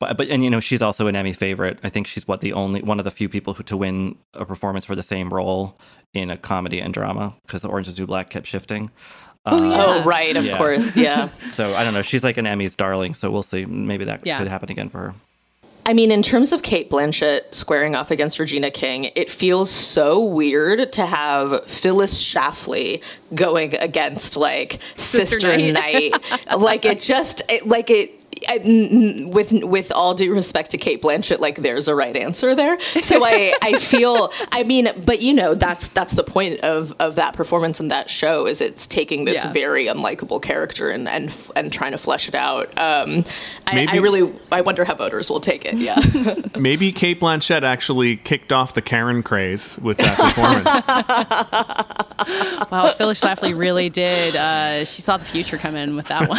But, 0.00 0.16
but 0.16 0.28
and 0.28 0.44
you 0.44 0.50
know 0.50 0.60
she's 0.60 0.80
also 0.82 1.06
an 1.08 1.16
Emmy 1.16 1.32
favorite. 1.32 1.78
I 1.82 1.88
think 1.88 2.06
she's 2.06 2.26
what 2.28 2.40
the 2.40 2.52
only 2.52 2.82
one 2.82 2.98
of 3.00 3.04
the 3.04 3.10
few 3.10 3.28
people 3.28 3.54
who 3.54 3.62
to 3.64 3.76
win 3.76 4.16
a 4.34 4.44
performance 4.44 4.84
for 4.84 4.94
the 4.94 5.02
same 5.02 5.32
role 5.34 5.76
in 6.14 6.30
a 6.30 6.36
comedy 6.36 6.80
and 6.80 6.94
drama 6.94 7.34
because 7.46 7.62
the 7.62 7.68
Orange 7.68 7.88
is 7.88 7.96
the 7.96 8.02
New 8.02 8.06
Black 8.06 8.30
kept 8.30 8.46
shifting. 8.46 8.90
Um, 9.44 9.58
Oh, 9.62 10.04
right, 10.04 10.36
of 10.36 10.44
Yeah. 10.44 10.56
course, 10.56 10.96
yeah. 10.96 11.24
so 11.26 11.74
I 11.74 11.82
don't 11.84 11.94
know. 11.94 12.02
She's 12.02 12.22
like 12.22 12.36
an 12.36 12.44
Emmys 12.44 12.76
darling. 12.76 13.14
So 13.14 13.30
we'll 13.30 13.42
see. 13.42 13.64
Maybe 13.64 14.04
that 14.04 14.24
Yeah. 14.24 14.38
could 14.38 14.46
happen 14.48 14.70
again 14.70 14.88
for 14.88 14.98
her. 14.98 15.14
I 15.86 15.94
mean, 15.94 16.10
in 16.10 16.22
terms 16.22 16.52
of 16.52 16.62
Cate 16.62 16.90
Blanchett 16.90 17.54
squaring 17.54 17.94
off 17.96 18.10
against 18.10 18.38
Regina 18.38 18.70
King, 18.70 19.04
it 19.16 19.32
feels 19.32 19.70
so 19.70 20.22
weird 20.22 20.92
to 20.92 21.06
have 21.06 21.64
Phyllis 21.66 22.22
Schlafly 22.22 23.00
going 23.34 23.74
against 23.76 24.36
like 24.36 24.80
Sister, 24.98 25.40
Sister 25.40 25.56
Night. 25.72 26.12
Night. 26.12 26.58
like 26.58 26.84
it 26.84 27.00
just, 27.00 27.40
it, 27.48 27.66
like 27.66 27.88
it. 27.88 28.17
I- 28.48 29.28
with 29.32 29.52
with 29.64 29.90
all 29.92 30.14
due 30.14 30.32
respect 30.32 30.70
to 30.70 30.78
Cate 30.78 31.02
Blanchett, 31.02 31.40
like 31.40 31.56
there's 31.62 31.88
a 31.88 31.94
right 31.94 32.16
answer 32.16 32.54
there. 32.54 32.78
So 32.80 33.24
I 33.24 33.54
I 33.62 33.78
feel 33.78 34.32
I 34.52 34.62
mean, 34.62 34.88
but 35.04 35.20
you 35.20 35.34
know 35.34 35.54
that's 35.54 35.88
that's 35.88 36.12
the 36.12 36.22
point 36.24 36.60
of 36.60 36.92
of 37.00 37.16
that 37.16 37.34
performance 37.34 37.80
and 37.80 37.90
that 37.90 38.08
show 38.08 38.46
is 38.46 38.60
it's 38.60 38.86
taking 38.86 39.24
this 39.24 39.38
Yeah. 39.42 39.52
very 39.52 39.86
unlikable 39.86 40.40
character 40.40 40.88
and 40.90 41.08
and 41.08 41.32
and 41.56 41.72
trying 41.72 41.92
to 41.92 41.98
flesh 41.98 42.28
it 42.28 42.34
out. 42.34 42.68
Um, 42.78 43.24
I, 43.66 43.72
I 43.72 43.74
Maybe- 43.74 43.98
really 43.98 44.32
I 44.52 44.60
wonder 44.60 44.84
how 44.84 44.94
voters 44.94 45.28
will 45.30 45.40
take 45.40 45.64
it. 45.64 45.74
Yeah. 45.74 45.98
Maybe 46.58 46.92
Cate 46.92 47.20
Blanchett 47.20 47.62
actually 47.62 48.16
kicked 48.18 48.52
off 48.52 48.74
the 48.74 48.82
Karen 48.82 49.22
craze 49.22 49.78
with 49.82 49.96
that 49.98 50.16
performance. 50.16 50.68
Wow, 52.70 52.92
Phyllis 52.98 53.20
Schlafly 53.20 53.56
really 53.56 53.88
did. 53.88 54.34
Uh, 54.36 54.84
she 54.84 55.00
saw 55.02 55.16
the 55.16 55.24
future 55.24 55.56
come 55.56 55.76
in 55.76 55.94
with 55.96 56.06
that 56.08 56.28
one. 56.28 56.38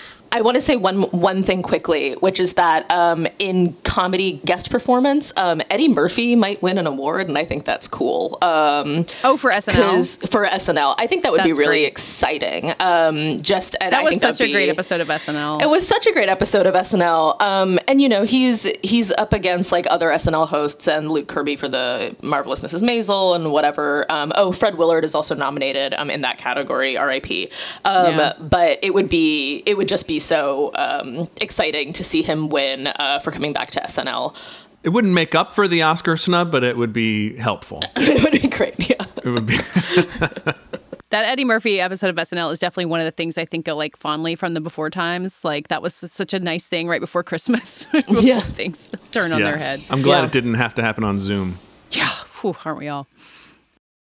I 0.33 0.41
want 0.41 0.55
to 0.55 0.61
say 0.61 0.77
one 0.77 1.03
one 1.11 1.43
thing 1.43 1.61
quickly, 1.61 2.13
which 2.13 2.39
is 2.39 2.53
that 2.53 2.89
um, 2.89 3.27
in 3.37 3.73
comedy 3.83 4.39
guest 4.45 4.69
performance, 4.69 5.33
um, 5.35 5.61
Eddie 5.69 5.89
Murphy 5.89 6.35
might 6.35 6.61
win 6.61 6.77
an 6.77 6.87
award, 6.87 7.27
and 7.27 7.37
I 7.37 7.43
think 7.43 7.65
that's 7.65 7.87
cool. 7.87 8.37
Um, 8.41 9.05
oh, 9.25 9.35
for 9.35 9.51
SNL. 9.51 10.29
For 10.29 10.45
SNL, 10.45 10.95
I 10.97 11.07
think 11.07 11.23
that 11.23 11.33
would 11.33 11.39
that's 11.39 11.49
be 11.49 11.53
really 11.53 11.81
great. 11.81 11.87
exciting. 11.87 12.73
Um, 12.79 13.41
just 13.41 13.75
and 13.81 13.91
that 13.91 14.01
I 14.01 14.03
was 14.03 14.21
such 14.21 14.39
a 14.39 14.45
be, 14.45 14.53
great 14.53 14.69
episode 14.69 15.01
of 15.01 15.09
SNL. 15.09 15.61
It 15.61 15.69
was 15.69 15.85
such 15.85 16.07
a 16.07 16.13
great 16.13 16.29
episode 16.29 16.65
of 16.65 16.75
SNL, 16.75 17.41
um, 17.41 17.77
and 17.89 18.01
you 18.01 18.07
know 18.07 18.23
he's 18.23 18.63
he's 18.83 19.11
up 19.11 19.33
against 19.33 19.73
like 19.73 19.85
other 19.89 20.07
SNL 20.11 20.47
hosts 20.47 20.87
and 20.87 21.11
Luke 21.11 21.27
Kirby 21.27 21.57
for 21.57 21.67
the 21.67 22.15
marvelous 22.21 22.61
Mrs. 22.61 22.83
Maisel 22.83 23.35
and 23.35 23.51
whatever. 23.51 24.09
Um, 24.09 24.31
oh, 24.35 24.53
Fred 24.53 24.77
Willard 24.77 25.03
is 25.03 25.13
also 25.13 25.35
nominated 25.35 25.93
in 25.93 26.21
that 26.21 26.37
category. 26.37 26.95
R.I.P. 26.95 27.49
Yeah. 27.83 28.33
But 28.39 28.79
it 28.81 28.93
would 28.93 29.09
be 29.09 29.63
it 29.65 29.75
would 29.75 29.89
just 29.89 30.07
be 30.07 30.20
so 30.21 30.71
um, 30.75 31.29
exciting 31.39 31.93
to 31.93 32.03
see 32.03 32.21
him 32.21 32.49
win 32.49 32.87
uh, 32.87 33.19
for 33.19 33.31
coming 33.31 33.53
back 33.53 33.71
to 33.71 33.81
SNL. 33.81 34.35
It 34.83 34.89
wouldn't 34.89 35.13
make 35.13 35.35
up 35.35 35.51
for 35.51 35.67
the 35.67 35.83
Oscar 35.83 36.15
snub, 36.15 36.51
but 36.51 36.63
it 36.63 36.75
would 36.75 36.93
be 36.93 37.37
helpful. 37.37 37.83
it 37.95 38.23
would 38.23 38.41
be 38.41 38.47
great. 38.47 38.89
Yeah. 38.89 39.05
It 39.23 39.29
would 39.29 39.45
be. 39.45 39.57
that 41.11 41.25
Eddie 41.25 41.45
Murphy 41.45 41.79
episode 41.79 42.09
of 42.09 42.15
SNL 42.15 42.51
is 42.51 42.57
definitely 42.57 42.85
one 42.85 42.99
of 42.99 43.05
the 43.05 43.11
things 43.11 43.37
I 43.37 43.45
think 43.45 43.67
of 43.67 43.77
like 43.77 43.95
fondly 43.95 44.35
from 44.35 44.55
the 44.55 44.61
before 44.61 44.89
times. 44.89 45.43
Like 45.43 45.67
that 45.67 45.83
was 45.83 45.93
such 45.93 46.33
a 46.33 46.39
nice 46.39 46.65
thing 46.65 46.87
right 46.87 47.01
before 47.01 47.23
Christmas. 47.23 47.85
before 47.91 48.21
yeah. 48.21 48.39
Things 48.39 48.91
turn 49.11 49.31
on 49.31 49.39
yeah. 49.39 49.45
their 49.45 49.57
head. 49.57 49.83
I'm 49.89 50.01
glad 50.01 50.21
yeah. 50.21 50.25
it 50.25 50.31
didn't 50.31 50.55
have 50.55 50.73
to 50.75 50.81
happen 50.81 51.03
on 51.03 51.19
Zoom. 51.19 51.59
Yeah. 51.91 52.09
Whew, 52.41 52.55
aren't 52.65 52.79
we 52.79 52.87
all? 52.87 53.07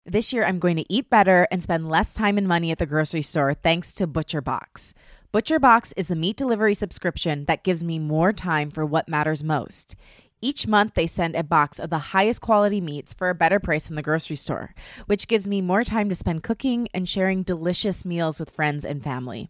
This 0.05 0.33
year, 0.33 0.45
I'm 0.45 0.57
going 0.57 0.77
to 0.77 0.85
eat 0.89 1.09
better 1.09 1.47
and 1.51 1.61
spend 1.61 1.87
less 1.87 2.13
time 2.13 2.37
and 2.37 2.47
money 2.47 2.71
at 2.71 2.79
the 2.79 2.87
grocery 2.87 3.21
store 3.21 3.53
thanks 3.53 3.93
to 3.93 4.07
ButcherBox. 4.07 4.93
ButcherBox 5.33 5.93
is 5.95 6.09
the 6.09 6.15
meat 6.17 6.35
delivery 6.35 6.73
subscription 6.73 7.45
that 7.45 7.63
gives 7.63 7.85
me 7.85 7.97
more 7.99 8.33
time 8.33 8.69
for 8.69 8.85
what 8.85 9.07
matters 9.07 9.45
most. 9.45 9.95
Each 10.41 10.67
month, 10.67 10.93
they 10.93 11.07
send 11.07 11.37
a 11.37 11.43
box 11.43 11.79
of 11.79 11.89
the 11.89 11.99
highest 12.11 12.41
quality 12.41 12.81
meats 12.81 13.13
for 13.13 13.29
a 13.29 13.35
better 13.35 13.57
price 13.57 13.89
in 13.89 13.95
the 13.95 14.01
grocery 14.01 14.35
store, 14.35 14.75
which 15.05 15.29
gives 15.29 15.47
me 15.47 15.61
more 15.61 15.85
time 15.85 16.09
to 16.09 16.15
spend 16.15 16.43
cooking 16.43 16.89
and 16.93 17.07
sharing 17.07 17.43
delicious 17.43 18.03
meals 18.03 18.41
with 18.41 18.49
friends 18.49 18.83
and 18.83 19.05
family. 19.05 19.49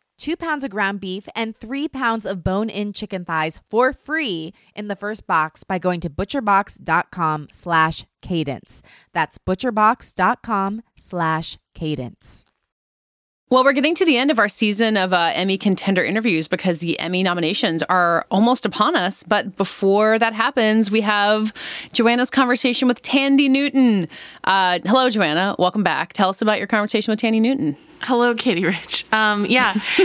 two 0.21 0.37
pounds 0.37 0.63
of 0.63 0.69
ground 0.69 0.99
beef, 0.99 1.27
and 1.35 1.55
three 1.55 1.87
pounds 1.87 2.25
of 2.25 2.43
bone 2.43 2.69
in 2.69 2.93
chicken 2.93 3.25
thighs 3.25 3.59
for 3.69 3.91
free 3.91 4.53
in 4.75 4.87
the 4.87 4.95
first 4.95 5.25
box 5.25 5.63
by 5.63 5.79
going 5.79 5.99
to 5.99 6.09
butcherbox.com 6.09 7.47
slash 7.51 8.05
cadence. 8.21 8.83
That's 9.13 9.39
butcherbox.com 9.39 10.83
slash 10.95 11.57
cadence. 11.73 12.45
Well, 13.49 13.65
we're 13.65 13.73
getting 13.73 13.95
to 13.95 14.05
the 14.05 14.15
end 14.15 14.31
of 14.31 14.39
our 14.39 14.47
season 14.47 14.95
of 14.95 15.11
uh, 15.11 15.31
Emmy 15.33 15.57
contender 15.57 16.05
interviews 16.05 16.47
because 16.47 16.79
the 16.79 16.97
Emmy 17.01 17.21
nominations 17.21 17.83
are 17.83 18.25
almost 18.31 18.65
upon 18.65 18.95
us. 18.95 19.23
But 19.23 19.57
before 19.57 20.17
that 20.19 20.33
happens, 20.33 20.89
we 20.89 21.01
have 21.01 21.51
Joanna's 21.91 22.29
conversation 22.29 22.87
with 22.87 23.01
Thandie 23.01 23.49
Newton. 23.49 24.07
Uh, 24.45 24.79
hello, 24.85 25.09
Joanna. 25.09 25.57
Welcome 25.59 25.83
back. 25.83 26.13
Tell 26.13 26.29
us 26.29 26.41
about 26.41 26.59
your 26.59 26.67
conversation 26.67 27.11
with 27.11 27.19
Thandie 27.19 27.41
Newton. 27.41 27.75
Hello, 28.03 28.33
Katey 28.33 28.65
Rich. 28.65 29.05
Um, 29.11 29.45
yeah, 29.45 29.73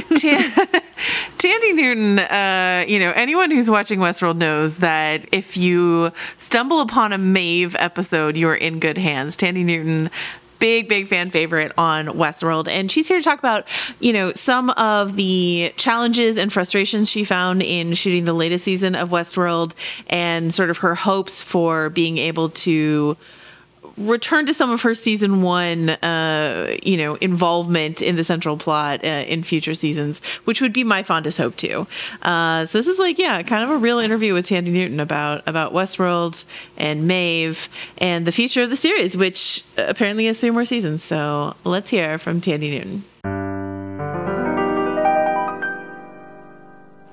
Thandie 1.39 1.75
Newton. 1.75 2.19
Uh, 2.19 2.85
you 2.87 2.99
know, 2.99 3.11
anyone 3.13 3.51
who's 3.51 3.71
watching 3.71 4.01
Westworld 4.01 4.37
knows 4.37 4.77
that 4.79 5.27
if 5.33 5.57
you 5.57 6.13
stumble 6.37 6.81
upon 6.81 7.15
a 7.15 7.19
Maeve 7.19 7.75
episode, 7.79 8.37
you're 8.37 8.55
in 8.55 8.81
good 8.81 8.99
hands. 8.99 9.35
Thandie 9.37 9.65
Newton 9.65 10.11
big 10.59 10.89
big 10.89 11.07
fan 11.07 11.31
favorite 11.31 11.71
on 11.77 12.07
Westworld 12.07 12.67
and 12.67 12.91
she's 12.91 13.07
here 13.07 13.19
to 13.19 13.23
talk 13.23 13.39
about 13.39 13.67
you 14.01 14.11
know 14.11 14.33
some 14.33 14.71
of 14.71 15.15
the 15.17 15.71
challenges 15.77 16.39
and 16.39 16.51
frustrations 16.51 17.11
she 17.11 17.25
found 17.25 17.63
in 17.63 17.93
shooting 17.93 18.25
the 18.25 18.33
latest 18.33 18.65
season 18.65 18.95
of 18.95 19.11
Westworld 19.11 19.75
and 20.07 20.55
sort 20.55 20.71
of 20.71 20.79
her 20.79 20.95
hopes 20.95 21.43
for 21.43 21.91
being 21.91 22.17
able 22.17 22.49
to 22.49 23.19
return 23.99 24.47
to 24.47 24.55
some 24.55 24.71
of 24.71 24.83
her 24.83 24.95
season 24.95 25.43
one, 25.43 25.91
uh, 25.91 26.77
you 26.83 26.97
know, 26.97 27.15
involvement 27.17 28.03
in 28.03 28.17
the 28.17 28.25
central 28.25 28.57
plot 28.57 29.05
uh, 29.05 29.09
in 29.09 29.43
future 29.43 29.75
seasons, 29.75 30.21
which 30.45 30.61
would 30.61 30.73
be 30.73 30.85
my 30.85 31.03
fondest 31.03 31.39
hope 31.39 31.57
too. 31.57 31.87
Uh, 32.23 32.67
so 32.67 32.79
this 32.79 32.87
is 32.87 32.99
like, 32.99 33.19
yeah, 33.19 33.43
kind 33.43 33.63
of 33.63 33.71
a 33.71 33.79
real 33.79 33.99
interview 33.99 34.35
with 34.35 34.47
Thandie 34.47 34.73
Newton 34.73 35.01
about 35.01 35.43
about 35.47 35.73
Westworld 35.73 36.45
and 36.77 37.07
Maeve 37.07 37.69
and 37.99 38.27
the 38.27 38.33
future 38.33 38.63
of 38.63 38.71
the 38.71 38.77
series, 38.77 39.17
which 39.17 39.65
apparently 39.77 40.27
has 40.27 40.39
three 40.39 40.51
more 40.51 40.65
seasons. 40.65 41.03
So 41.03 41.55
let's 41.65 41.91
hear 41.91 42.19
from 42.19 42.41
Thandie 42.41 42.71
Newton. 42.71 43.36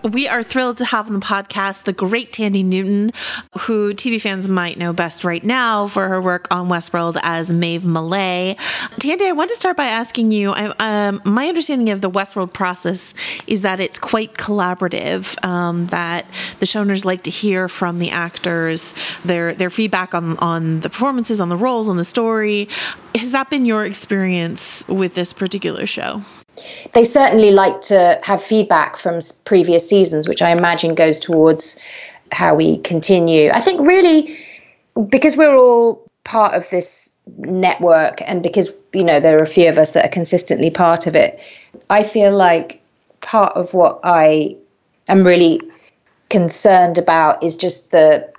We 0.03 0.27
are 0.27 0.43
thrilled 0.43 0.77
to 0.77 0.85
have 0.85 1.07
on 1.07 1.13
the 1.13 1.25
podcast 1.25 1.83
the 1.83 1.93
great 1.93 2.33
Thandie 2.33 2.65
Newton, 2.65 3.11
who 3.59 3.93
TV 3.93 4.19
fans 4.19 4.49
might 4.49 4.77
know 4.77 4.91
best 4.91 5.23
right 5.23 5.43
now 5.43 5.87
for 5.87 6.09
her 6.09 6.21
work 6.21 6.45
on 6.51 6.67
Westworld 6.67 7.17
as 7.23 7.49
Maeve 7.49 7.85
Millay. 7.85 8.57
Thandie, 8.99 9.27
I 9.27 9.31
want 9.31 9.49
to 9.51 9.55
start 9.55 9.77
by 9.77 9.85
asking 9.85 10.31
you 10.31 10.53
um, 10.53 11.21
my 11.23 11.47
understanding 11.47 11.89
of 11.89 12.01
the 12.01 12.11
Westworld 12.11 12.51
process 12.51 13.13
is 13.47 13.61
that 13.61 13.79
it's 13.79 13.97
quite 13.97 14.33
collaborative, 14.33 15.41
um, 15.45 15.87
that 15.87 16.25
the 16.59 16.65
showrunners 16.65 17.05
like 17.05 17.23
to 17.23 17.31
hear 17.31 17.69
from 17.69 17.99
the 17.99 18.11
actors, 18.11 18.93
their, 19.23 19.53
their 19.53 19.69
feedback 19.69 20.13
on, 20.13 20.37
on 20.39 20.81
the 20.81 20.89
performances, 20.89 21.39
on 21.39 21.47
the 21.47 21.57
roles, 21.57 21.87
on 21.87 21.95
the 21.95 22.03
story. 22.03 22.67
Has 23.15 23.31
that 23.31 23.49
been 23.49 23.65
your 23.65 23.85
experience 23.85 24.85
with 24.89 25.15
this 25.15 25.31
particular 25.31 25.85
show? 25.85 26.23
They 26.93 27.03
certainly 27.03 27.51
like 27.51 27.81
to 27.81 28.19
have 28.23 28.41
feedback 28.41 28.97
from 28.97 29.19
previous 29.45 29.87
seasons, 29.87 30.27
which 30.27 30.41
I 30.41 30.51
imagine 30.51 30.95
goes 30.95 31.19
towards 31.19 31.81
how 32.31 32.55
we 32.55 32.77
continue. 32.79 33.49
I 33.51 33.59
think 33.59 33.85
really 33.85 34.37
because 35.09 35.35
we're 35.35 35.55
all 35.55 36.03
part 36.23 36.53
of 36.53 36.69
this 36.69 37.17
network 37.37 38.21
and 38.27 38.43
because 38.43 38.71
you 38.93 39.03
know 39.03 39.19
there 39.19 39.37
are 39.37 39.43
a 39.43 39.47
few 39.47 39.67
of 39.67 39.77
us 39.77 39.91
that 39.91 40.05
are 40.05 40.09
consistently 40.09 40.69
part 40.69 41.07
of 41.07 41.15
it, 41.15 41.37
I 41.89 42.03
feel 42.03 42.35
like 42.35 42.81
part 43.21 43.53
of 43.53 43.73
what 43.73 43.99
I 44.03 44.55
am 45.09 45.23
really 45.23 45.61
concerned 46.29 46.97
about 46.97 47.43
is 47.43 47.55
just 47.57 47.91
the 47.91 48.31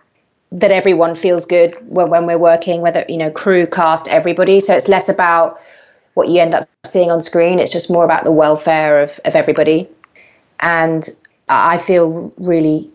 that 0.53 0.71
everyone 0.71 1.17
feels 1.17 1.45
good 1.45 1.75
when, 1.89 2.11
when 2.11 2.27
we're 2.27 2.39
working, 2.39 2.81
whether 2.81 3.05
you 3.09 3.17
know 3.17 3.31
crew, 3.31 3.67
cast, 3.67 4.09
everybody. 4.09 4.61
So 4.61 4.75
it's 4.75 4.89
less 4.89 5.09
about 5.09 5.59
what 6.15 6.29
you 6.29 6.41
end 6.41 6.55
up 6.55 6.69
seeing 6.85 7.11
on 7.11 7.21
screen. 7.21 7.59
It's 7.59 7.73
just 7.73 7.91
more 7.91 8.05
about 8.05 8.25
the 8.25 8.33
welfare 8.33 9.03
of, 9.03 9.21
of 9.25 9.35
everybody. 9.35 9.89
And 10.61 11.09
I 11.49 11.79
feel 11.79 12.33
really, 12.39 12.91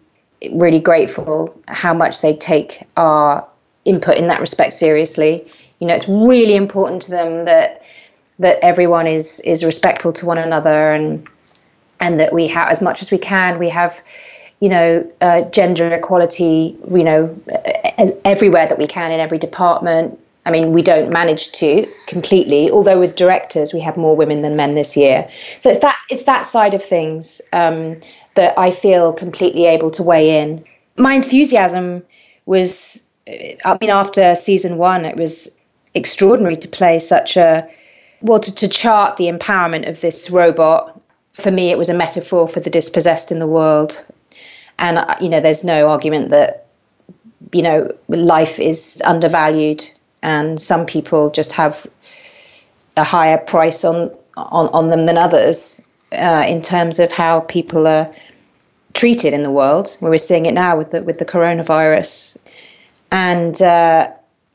really 0.53 0.79
grateful 0.79 1.55
how 1.67 1.93
much 1.93 2.21
they 2.21 2.36
take 2.36 2.88
our 2.97 3.47
input 3.86 4.17
in 4.17 4.27
that 4.27 4.39
respect 4.39 4.73
seriously. 4.73 5.45
You 5.79 5.88
know, 5.88 5.93
it's 5.93 6.08
really 6.10 6.55
important 6.55 7.01
to 7.03 7.12
them 7.12 7.45
that 7.45 7.82
that 8.39 8.58
everyone 8.63 9.05
is 9.05 9.41
is 9.41 9.63
respectful 9.63 10.13
to 10.13 10.25
one 10.25 10.38
another 10.38 10.93
and 10.93 11.27
and 11.99 12.19
that 12.19 12.34
we 12.34 12.47
have 12.47 12.69
as 12.69 12.82
much 12.82 13.01
as 13.01 13.12
we 13.12 13.17
can 13.17 13.60
we 13.60 13.67
have 13.67 14.01
you 14.62 14.69
know 14.69 15.12
uh, 15.21 15.41
gender 15.49 15.93
equality 15.93 16.77
you 16.89 17.03
know 17.03 17.38
everywhere 18.25 18.65
that 18.65 18.77
we 18.77 18.88
can 18.88 19.12
in 19.12 19.19
every 19.19 19.38
department 19.38 20.17
I 20.49 20.51
mean, 20.51 20.73
we 20.73 20.81
don't 20.81 21.13
manage 21.13 21.51
to 21.51 21.85
completely, 22.07 22.71
although 22.71 22.99
with 22.99 23.15
directors 23.15 23.71
we 23.71 23.79
have 23.81 23.95
more 23.97 24.15
women 24.15 24.41
than 24.41 24.55
men 24.55 24.73
this 24.73 24.97
year. 24.97 25.23
So 25.59 25.69
it's 25.69 25.81
that 25.81 25.95
it's 26.09 26.23
that 26.23 26.43
side 26.47 26.73
of 26.73 26.83
things 26.83 27.39
um, 27.53 27.97
that 28.33 28.57
I 28.57 28.71
feel 28.71 29.13
completely 29.13 29.67
able 29.67 29.91
to 29.91 30.01
weigh 30.01 30.41
in. 30.41 30.65
My 30.97 31.13
enthusiasm 31.13 32.03
was, 32.47 33.07
I 33.63 33.77
mean, 33.79 33.91
after 33.91 34.33
season 34.33 34.79
one, 34.79 35.05
it 35.05 35.17
was 35.17 35.59
extraordinary 35.93 36.57
to 36.57 36.67
play 36.67 36.97
such 36.97 37.37
a 37.37 37.69
well, 38.21 38.39
to, 38.39 38.56
to 38.56 38.67
chart 38.67 39.17
the 39.17 39.27
empowerment 39.27 39.87
of 39.87 40.02
this 40.02 40.31
robot, 40.31 41.00
for 41.33 41.52
me, 41.52 41.69
it 41.69 41.77
was 41.77 41.89
a 41.89 41.93
metaphor 41.93 42.47
for 42.47 42.60
the 42.60 42.71
dispossessed 42.71 43.31
in 43.31 43.37
the 43.37 43.47
world. 43.47 44.04
And, 44.79 44.97
uh, 44.97 45.15
you 45.21 45.29
know, 45.29 45.41
there's 45.41 45.63
no 45.63 45.87
argument 45.89 46.31
that, 46.31 46.65
you 47.54 47.62
know, 47.62 47.93
life 48.08 48.60
is 48.60 49.00
undervalued 49.06 49.87
and 50.24 50.60
some 50.60 50.86
people 50.86 51.30
just 51.30 51.52
have 51.52 51.88
a 52.98 53.04
higher 53.04 53.38
price 53.38 53.84
on, 53.84 54.10
on, 54.38 54.67
on 54.67 54.88
them 54.88 55.06
than 55.06 55.17
others 55.17 55.88
uh, 56.13 56.46
in 56.48 56.62
terms 56.62 57.00
of 57.00 57.12
how 57.12 57.42
people 57.42 57.88
are 57.88 58.13
treated 58.94 59.34
in 59.34 59.44
the 59.44 59.52
world. 59.52 59.98
We're 60.02 60.17
seeing 60.17 60.46
it 60.46 60.54
now 60.54 60.78
with 60.78 60.92
the, 60.92 61.04
with 61.04 61.20
the 61.20 61.26
coronavirus. 61.26 62.38
And 63.12 63.62
uh, 63.62 64.12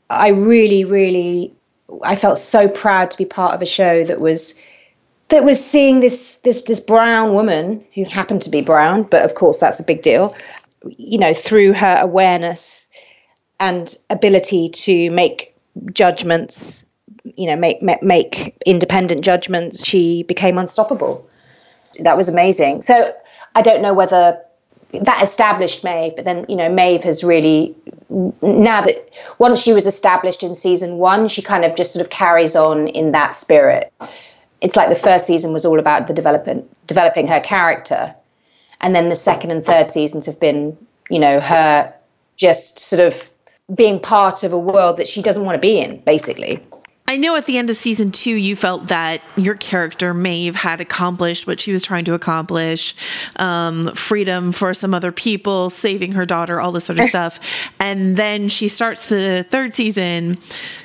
I 0.09 0.29
really, 0.29 0.85
really 0.85 1.55
I 2.03 2.15
felt 2.15 2.37
so 2.37 2.67
proud 2.67 3.11
to 3.11 3.17
be 3.17 3.25
part 3.25 3.53
of 3.53 3.61
a 3.61 3.65
show 3.65 4.03
that 4.03 4.19
was 4.19 4.61
that 5.29 5.43
was 5.43 5.63
seeing 5.63 5.99
this 5.99 6.41
this 6.41 6.63
this 6.63 6.79
brown 6.79 7.33
woman 7.33 7.83
who 7.93 8.03
happened 8.05 8.41
to 8.43 8.49
be 8.49 8.61
brown, 8.61 9.03
but 9.03 9.23
of 9.23 9.35
course 9.35 9.57
that's 9.59 9.79
a 9.79 9.83
big 9.83 10.01
deal. 10.01 10.35
You 10.97 11.17
know, 11.17 11.33
through 11.33 11.73
her 11.73 11.97
awareness 11.99 12.87
and 13.59 13.95
ability 14.09 14.69
to 14.69 15.09
make 15.11 15.54
judgments, 15.91 16.85
you 17.35 17.47
know, 17.47 17.55
make 17.55 17.81
make, 18.01 18.57
independent 18.65 19.21
judgments, 19.21 19.85
she 19.85 20.23
became 20.23 20.57
unstoppable. 20.57 21.27
That 21.99 22.17
was 22.17 22.29
amazing. 22.29 22.81
So 22.81 23.13
I 23.55 23.61
don't 23.61 23.81
know 23.81 23.93
whether 23.93 24.39
that 24.91 25.21
established 25.21 25.83
Maeve, 25.83 26.15
but 26.15 26.25
then 26.25 26.45
you 26.47 26.55
know 26.55 26.69
Maeve 26.69 27.03
has 27.03 27.23
really 27.23 27.75
now 28.09 28.81
that 28.81 29.09
once 29.39 29.61
she 29.61 29.73
was 29.73 29.87
established 29.87 30.43
in 30.43 30.53
season 30.55 30.97
one, 30.97 31.27
she 31.27 31.41
kind 31.41 31.65
of 31.65 31.75
just 31.75 31.93
sort 31.93 32.05
of 32.05 32.11
carries 32.11 32.55
on 32.55 32.87
in 32.89 33.11
that 33.11 33.35
spirit. 33.35 33.91
It's 34.61 34.75
like 34.75 34.89
the 34.89 34.95
first 34.95 35.27
season 35.27 35.53
was 35.53 35.65
all 35.65 35.79
about 35.79 36.07
the 36.07 36.13
development, 36.13 36.65
developing 36.87 37.27
her 37.27 37.39
character, 37.39 38.15
and 38.81 38.95
then 38.95 39.09
the 39.09 39.15
second 39.15 39.51
and 39.51 39.63
third 39.63 39.91
seasons 39.91 40.25
have 40.25 40.39
been, 40.39 40.77
you 41.09 41.19
know, 41.19 41.39
her 41.39 41.93
just 42.35 42.79
sort 42.79 43.01
of 43.01 43.29
being 43.73 43.99
part 43.99 44.43
of 44.43 44.53
a 44.53 44.59
world 44.59 44.97
that 44.97 45.07
she 45.07 45.21
doesn't 45.21 45.43
want 45.43 45.55
to 45.55 45.61
be 45.61 45.79
in, 45.79 45.99
basically. 46.01 46.59
I 47.07 47.17
know 47.17 47.35
at 47.35 47.45
the 47.45 47.59
end 47.59 47.69
of 47.69 47.77
season 47.77 48.11
two, 48.11 48.33
you 48.33 48.55
felt 48.55 48.87
that 48.87 49.21
your 49.35 49.53
character, 49.53 50.11
Maeve, 50.11 50.55
had 50.55 50.81
accomplished 50.81 51.45
what 51.45 51.61
she 51.61 51.71
was 51.71 51.83
trying 51.83 52.03
to 52.05 52.15
accomplish 52.15 52.95
um, 53.35 53.93
freedom 53.93 54.51
for 54.51 54.73
some 54.73 54.91
other 54.91 55.11
people, 55.11 55.69
saving 55.69 56.13
her 56.13 56.25
daughter, 56.25 56.59
all 56.59 56.71
this 56.71 56.85
sort 56.85 56.97
of 56.99 57.05
stuff. 57.05 57.39
And 57.79 58.15
then 58.15 58.49
she 58.49 58.67
starts 58.67 59.09
the 59.09 59.45
third 59.47 59.75
season 59.75 60.39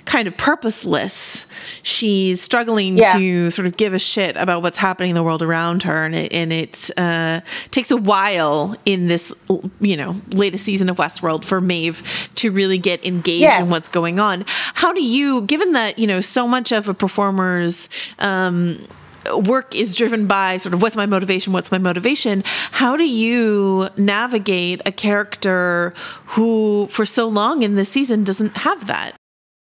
kind 0.05 0.27
of 0.29 0.37
purposeless. 0.37 1.45
She's 1.83 2.41
struggling 2.41 2.97
yeah. 2.97 3.15
to 3.15 3.51
sort 3.51 3.67
of 3.67 3.77
give 3.77 3.95
a 3.95 3.99
shit 3.99 4.37
about 4.37 4.63
what's 4.63 4.79
happening 4.79 5.11
in 5.11 5.15
the 5.15 5.23
world 5.23 5.43
around 5.43 5.83
her. 5.83 6.05
And 6.05 6.15
it, 6.15 6.33
and 6.33 6.53
it 6.53 6.91
uh, 6.97 7.41
takes 7.71 7.91
a 7.91 7.97
while 7.97 8.77
in 8.87 9.09
this, 9.09 9.33
you 9.81 9.97
know, 9.97 10.21
latest 10.31 10.65
season 10.65 10.89
of 10.89 10.97
Westworld 10.97 11.45
for 11.45 11.61
Maeve 11.61 12.03
to 12.37 12.51
really 12.51 12.79
get 12.79 13.05
engaged 13.05 13.43
yes. 13.43 13.65
in 13.65 13.71
what's 13.71 13.89
going 13.89 14.19
on. 14.19 14.45
How 14.75 14.93
do 14.93 15.03
you, 15.03 15.43
given 15.43 15.73
that, 15.73 15.99
you 15.99 16.07
know, 16.07 16.21
so 16.21 16.49
much 16.49 16.73
of 16.73 16.89
a 16.89 16.95
performer's 16.95 17.89
um, 18.19 18.87
work 19.35 19.75
is 19.75 19.95
driven 19.95 20.27
by 20.27 20.57
sort 20.57 20.75
of 20.75 20.83
what's 20.83 20.97
my 20.97 21.07
motivation 21.07 21.53
what's 21.53 21.71
my 21.71 21.79
motivation 21.79 22.43
how 22.71 22.97
do 22.97 23.07
you 23.07 23.89
navigate 23.97 24.81
a 24.87 24.93
character 24.93 25.93
who 26.27 26.87
for 26.91 27.05
so 27.05 27.29
long 27.29 27.63
in 27.63 27.75
this 27.75 27.89
season 27.89 28.25
doesn't 28.25 28.57
have 28.57 28.87
that 28.87 29.15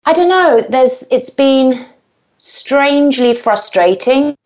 i 0.06 0.12
don't 0.12 0.28
know 0.28 0.60
there's 0.70 1.06
it's 1.10 1.30
been 1.30 1.74
strangely 2.38 3.34
frustrating 3.34 4.36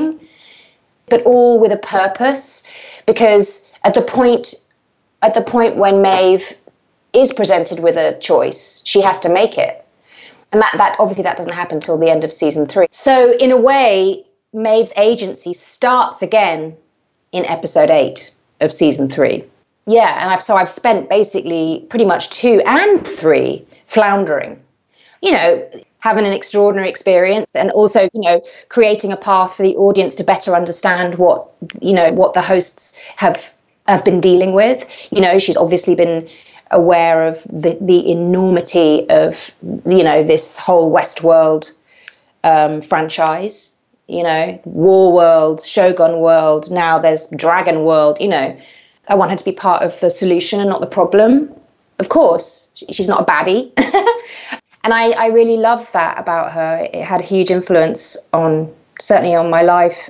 but 1.08 1.22
all 1.24 1.58
with 1.58 1.72
a 1.72 1.78
purpose 1.78 2.70
because 3.06 3.70
at 3.84 3.94
the 3.94 4.02
point 4.02 4.54
at 5.22 5.34
the 5.34 5.40
point 5.40 5.76
when 5.76 6.02
Maeve 6.02 6.52
is 7.14 7.32
presented 7.32 7.80
with 7.80 7.96
a 7.96 8.18
choice 8.18 8.82
she 8.84 9.00
has 9.00 9.18
to 9.20 9.28
make 9.28 9.56
it 9.56 9.86
and 10.52 10.62
that, 10.62 10.72
that 10.76 10.96
obviously 10.98 11.24
that 11.24 11.36
doesn't 11.36 11.52
happen 11.52 11.76
until 11.76 11.98
the 11.98 12.10
end 12.10 12.24
of 12.24 12.32
season 12.32 12.66
three. 12.66 12.86
So 12.90 13.36
in 13.38 13.50
a 13.50 13.56
way, 13.56 14.24
Maeve's 14.52 14.92
agency 14.96 15.52
starts 15.52 16.22
again 16.22 16.76
in 17.32 17.44
episode 17.46 17.90
eight 17.90 18.32
of 18.60 18.72
season 18.72 19.08
three. 19.08 19.44
Yeah, 19.86 20.20
and 20.22 20.30
I've 20.30 20.42
so 20.42 20.56
I've 20.56 20.68
spent 20.68 21.08
basically 21.08 21.86
pretty 21.90 22.06
much 22.06 22.30
two 22.30 22.62
and 22.66 23.06
three 23.06 23.66
floundering. 23.86 24.60
You 25.22 25.32
know, 25.32 25.70
having 26.00 26.24
an 26.26 26.32
extraordinary 26.32 26.88
experience 26.88 27.56
and 27.56 27.70
also, 27.72 28.02
you 28.12 28.20
know, 28.20 28.40
creating 28.68 29.12
a 29.12 29.16
path 29.16 29.54
for 29.54 29.62
the 29.62 29.76
audience 29.76 30.14
to 30.16 30.24
better 30.24 30.54
understand 30.54 31.16
what, 31.16 31.48
you 31.80 31.92
know, 31.92 32.12
what 32.12 32.34
the 32.34 32.42
hosts 32.42 32.98
have 33.16 33.52
have 33.88 34.04
been 34.04 34.20
dealing 34.20 34.52
with. 34.52 35.08
You 35.12 35.20
know, 35.20 35.38
she's 35.38 35.56
obviously 35.56 35.94
been 35.94 36.28
aware 36.72 37.26
of 37.26 37.42
the, 37.44 37.78
the 37.80 38.10
enormity 38.10 39.08
of 39.08 39.54
you 39.86 40.02
know 40.02 40.22
this 40.22 40.58
whole 40.58 40.92
Westworld 40.92 41.72
um, 42.44 42.80
franchise. 42.80 43.78
You 44.08 44.22
know, 44.22 44.60
War 44.64 45.12
World, 45.12 45.60
Shogun 45.62 46.20
World. 46.20 46.70
Now 46.70 46.98
there's 46.98 47.26
Dragon 47.30 47.84
World. 47.84 48.18
You 48.20 48.28
know, 48.28 48.56
I 49.08 49.14
want 49.16 49.32
her 49.32 49.36
to 49.36 49.44
be 49.44 49.52
part 49.52 49.82
of 49.82 49.98
the 50.00 50.10
solution 50.10 50.60
and 50.60 50.68
not 50.68 50.80
the 50.80 50.86
problem. 50.86 51.52
Of 51.98 52.08
course, 52.08 52.82
she's 52.90 53.08
not 53.08 53.22
a 53.22 53.24
baddie. 53.24 53.72
and 54.86 54.94
I, 54.94 55.10
I 55.10 55.26
really 55.26 55.56
love 55.56 55.90
that 55.92 56.16
about 56.16 56.52
her. 56.52 56.88
It 56.92 57.04
had 57.04 57.20
a 57.20 57.24
huge 57.24 57.50
influence 57.50 58.30
on 58.32 58.72
certainly 59.00 59.34
on 59.34 59.50
my 59.50 59.62
life 59.62 60.08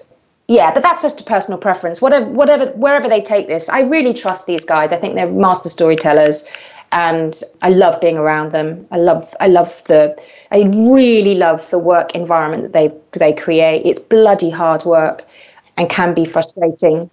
yeah, 0.48 0.72
but 0.72 0.82
that's 0.82 1.02
just 1.02 1.20
a 1.20 1.24
personal 1.24 1.58
preference. 1.58 2.00
Whatever, 2.00 2.26
whatever, 2.26 2.66
wherever 2.72 3.08
they 3.08 3.20
take 3.20 3.48
this, 3.48 3.68
I 3.68 3.80
really 3.80 4.14
trust 4.14 4.46
these 4.46 4.64
guys. 4.64 4.92
I 4.92 4.96
think 4.96 5.16
they're 5.16 5.30
master 5.30 5.68
storytellers, 5.68 6.48
and 6.92 7.42
I 7.62 7.70
love 7.70 8.00
being 8.00 8.16
around 8.16 8.52
them. 8.52 8.86
I 8.92 8.98
love, 8.98 9.34
I 9.40 9.48
love 9.48 9.82
the, 9.86 10.16
I 10.52 10.62
really 10.62 11.34
love 11.34 11.68
the 11.70 11.80
work 11.80 12.14
environment 12.14 12.62
that 12.62 12.72
they 12.72 12.94
they 13.18 13.32
create. 13.32 13.82
It's 13.84 13.98
bloody 13.98 14.50
hard 14.50 14.84
work, 14.84 15.22
and 15.76 15.90
can 15.90 16.14
be 16.14 16.24
frustrating, 16.24 17.10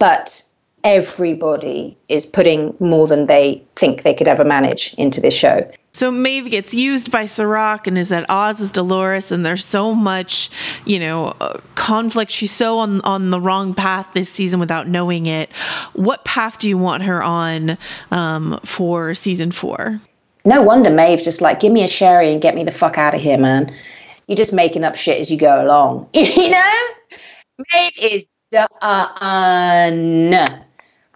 but 0.00 0.42
everybody 0.86 1.98
is 2.08 2.24
putting 2.24 2.72
more 2.78 3.08
than 3.08 3.26
they 3.26 3.60
think 3.74 4.04
they 4.04 4.14
could 4.14 4.28
ever 4.28 4.44
manage 4.44 4.94
into 4.94 5.20
this 5.20 5.34
show. 5.34 5.60
So 5.92 6.12
Maeve 6.12 6.48
gets 6.48 6.72
used 6.72 7.10
by 7.10 7.26
Serac 7.26 7.88
and 7.88 7.98
is 7.98 8.12
at 8.12 8.24
odds 8.28 8.60
with 8.60 8.72
Dolores, 8.72 9.32
and 9.32 9.44
there's 9.44 9.64
so 9.64 9.94
much, 9.94 10.48
you 10.84 11.00
know, 11.00 11.34
uh, 11.40 11.58
conflict. 11.74 12.30
She's 12.30 12.52
so 12.52 12.78
on 12.78 13.00
on 13.00 13.30
the 13.30 13.40
wrong 13.40 13.74
path 13.74 14.06
this 14.14 14.30
season 14.30 14.60
without 14.60 14.86
knowing 14.86 15.26
it. 15.26 15.50
What 15.94 16.24
path 16.24 16.58
do 16.58 16.68
you 16.68 16.78
want 16.78 17.02
her 17.02 17.20
on 17.20 17.78
um, 18.12 18.60
for 18.64 19.14
season 19.14 19.50
four? 19.50 20.00
No 20.44 20.62
wonder 20.62 20.90
Maeve 20.90 21.22
just 21.22 21.40
like 21.40 21.58
give 21.58 21.72
me 21.72 21.82
a 21.82 21.88
sherry 21.88 22.30
and 22.30 22.40
get 22.40 22.54
me 22.54 22.62
the 22.62 22.70
fuck 22.70 22.96
out 22.96 23.14
of 23.14 23.20
here, 23.20 23.38
man. 23.38 23.74
You're 24.28 24.36
just 24.36 24.52
making 24.52 24.84
up 24.84 24.94
shit 24.94 25.18
as 25.18 25.32
you 25.32 25.38
go 25.38 25.64
along, 25.64 26.08
you 26.12 26.50
know. 26.50 26.88
Maeve 27.72 27.92
is 28.00 28.28
done. 28.52 28.68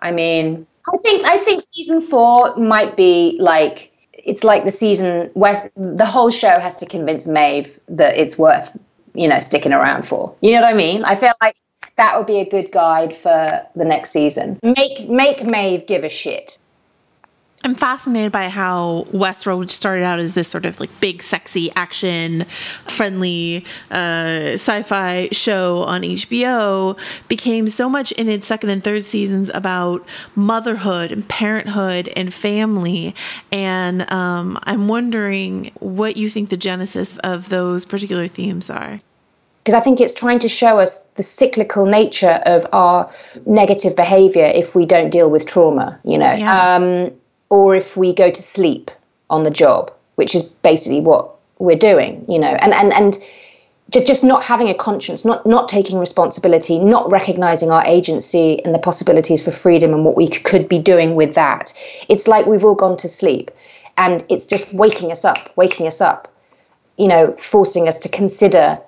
I 0.02 0.12
mean, 0.12 0.66
I 0.92 0.96
think 0.98 1.24
I 1.24 1.38
think 1.38 1.62
season 1.72 2.00
four 2.00 2.56
might 2.56 2.96
be 2.96 3.36
like 3.40 3.92
it's 4.12 4.44
like 4.44 4.64
the 4.64 4.70
season 4.70 5.30
where 5.34 5.54
the 5.76 6.06
whole 6.06 6.30
show 6.30 6.58
has 6.58 6.76
to 6.76 6.86
convince 6.86 7.26
Maeve 7.26 7.78
that 7.88 8.16
it's 8.16 8.38
worth, 8.38 8.76
you 9.14 9.28
know, 9.28 9.40
sticking 9.40 9.72
around 9.72 10.06
for. 10.06 10.34
You 10.40 10.52
know 10.52 10.62
what 10.62 10.74
I 10.74 10.76
mean? 10.76 11.04
I 11.04 11.14
feel 11.14 11.32
like 11.40 11.56
that 11.96 12.16
would 12.16 12.26
be 12.26 12.38
a 12.38 12.48
good 12.48 12.72
guide 12.72 13.14
for 13.14 13.66
the 13.76 13.84
next 13.84 14.10
season. 14.10 14.58
Make 14.62 15.08
make 15.08 15.44
Maeve 15.44 15.86
give 15.86 16.04
a 16.04 16.08
shit. 16.08 16.58
I'm 17.62 17.74
fascinated 17.74 18.32
by 18.32 18.48
how 18.48 19.06
Westworld, 19.12 19.68
started 19.68 20.02
out 20.02 20.18
as 20.18 20.32
this 20.32 20.48
sort 20.48 20.64
of 20.64 20.80
like 20.80 20.98
big, 21.00 21.22
sexy, 21.22 21.70
action 21.76 22.46
friendly 22.88 23.66
uh, 23.90 24.54
sci 24.54 24.82
fi 24.84 25.28
show 25.30 25.82
on 25.84 26.00
HBO, 26.00 26.98
became 27.28 27.68
so 27.68 27.88
much 27.88 28.12
in 28.12 28.30
its 28.30 28.46
second 28.46 28.70
and 28.70 28.82
third 28.82 29.02
seasons 29.04 29.50
about 29.52 30.06
motherhood 30.34 31.12
and 31.12 31.28
parenthood 31.28 32.08
and 32.16 32.32
family. 32.32 33.14
And 33.52 34.10
um, 34.10 34.58
I'm 34.62 34.88
wondering 34.88 35.70
what 35.80 36.16
you 36.16 36.30
think 36.30 36.48
the 36.48 36.56
genesis 36.56 37.18
of 37.18 37.50
those 37.50 37.84
particular 37.84 38.26
themes 38.26 38.70
are 38.70 39.00
because 39.62 39.74
I 39.74 39.80
think 39.80 40.00
it's 40.00 40.14
trying 40.14 40.38
to 40.38 40.48
show 40.48 40.78
us 40.78 41.08
the 41.10 41.22
cyclical 41.22 41.84
nature 41.84 42.40
of 42.46 42.66
our 42.72 43.12
negative 43.44 43.94
behavior 43.94 44.50
if 44.54 44.74
we 44.74 44.86
don't 44.86 45.10
deal 45.10 45.30
with 45.30 45.46
trauma, 45.46 46.00
you 46.02 46.16
know. 46.16 46.32
Yeah. 46.32 46.76
Um, 46.76 47.12
or 47.50 47.74
if 47.74 47.96
we 47.96 48.14
go 48.14 48.30
to 48.30 48.42
sleep 48.42 48.90
on 49.28 49.42
the 49.42 49.50
job, 49.50 49.92
which 50.14 50.34
is 50.34 50.42
basically 50.42 51.00
what 51.00 51.30
we're 51.58 51.76
doing, 51.76 52.24
you 52.28 52.38
know, 52.38 52.56
and 52.60 52.72
and 52.72 52.92
and 52.94 53.18
just 53.90 54.22
not 54.22 54.42
having 54.44 54.68
a 54.68 54.74
conscience, 54.74 55.24
not 55.24 55.44
not 55.44 55.68
taking 55.68 55.98
responsibility, 55.98 56.78
not 56.78 57.10
recognizing 57.10 57.70
our 57.70 57.84
agency 57.84 58.64
and 58.64 58.74
the 58.74 58.78
possibilities 58.78 59.44
for 59.44 59.50
freedom 59.50 59.92
and 59.92 60.04
what 60.04 60.16
we 60.16 60.28
could 60.28 60.68
be 60.68 60.78
doing 60.78 61.16
with 61.16 61.34
that. 61.34 61.72
It's 62.08 62.28
like 62.28 62.46
we've 62.46 62.64
all 62.64 62.76
gone 62.76 62.96
to 62.98 63.08
sleep, 63.08 63.50
and 63.98 64.24
it's 64.28 64.46
just 64.46 64.72
waking 64.72 65.10
us 65.10 65.24
up, 65.24 65.52
waking 65.56 65.86
us 65.86 66.00
up, 66.00 66.32
you 66.98 67.08
know, 67.08 67.32
forcing 67.32 67.88
us 67.88 67.98
to 68.00 68.08
consider 68.08 68.78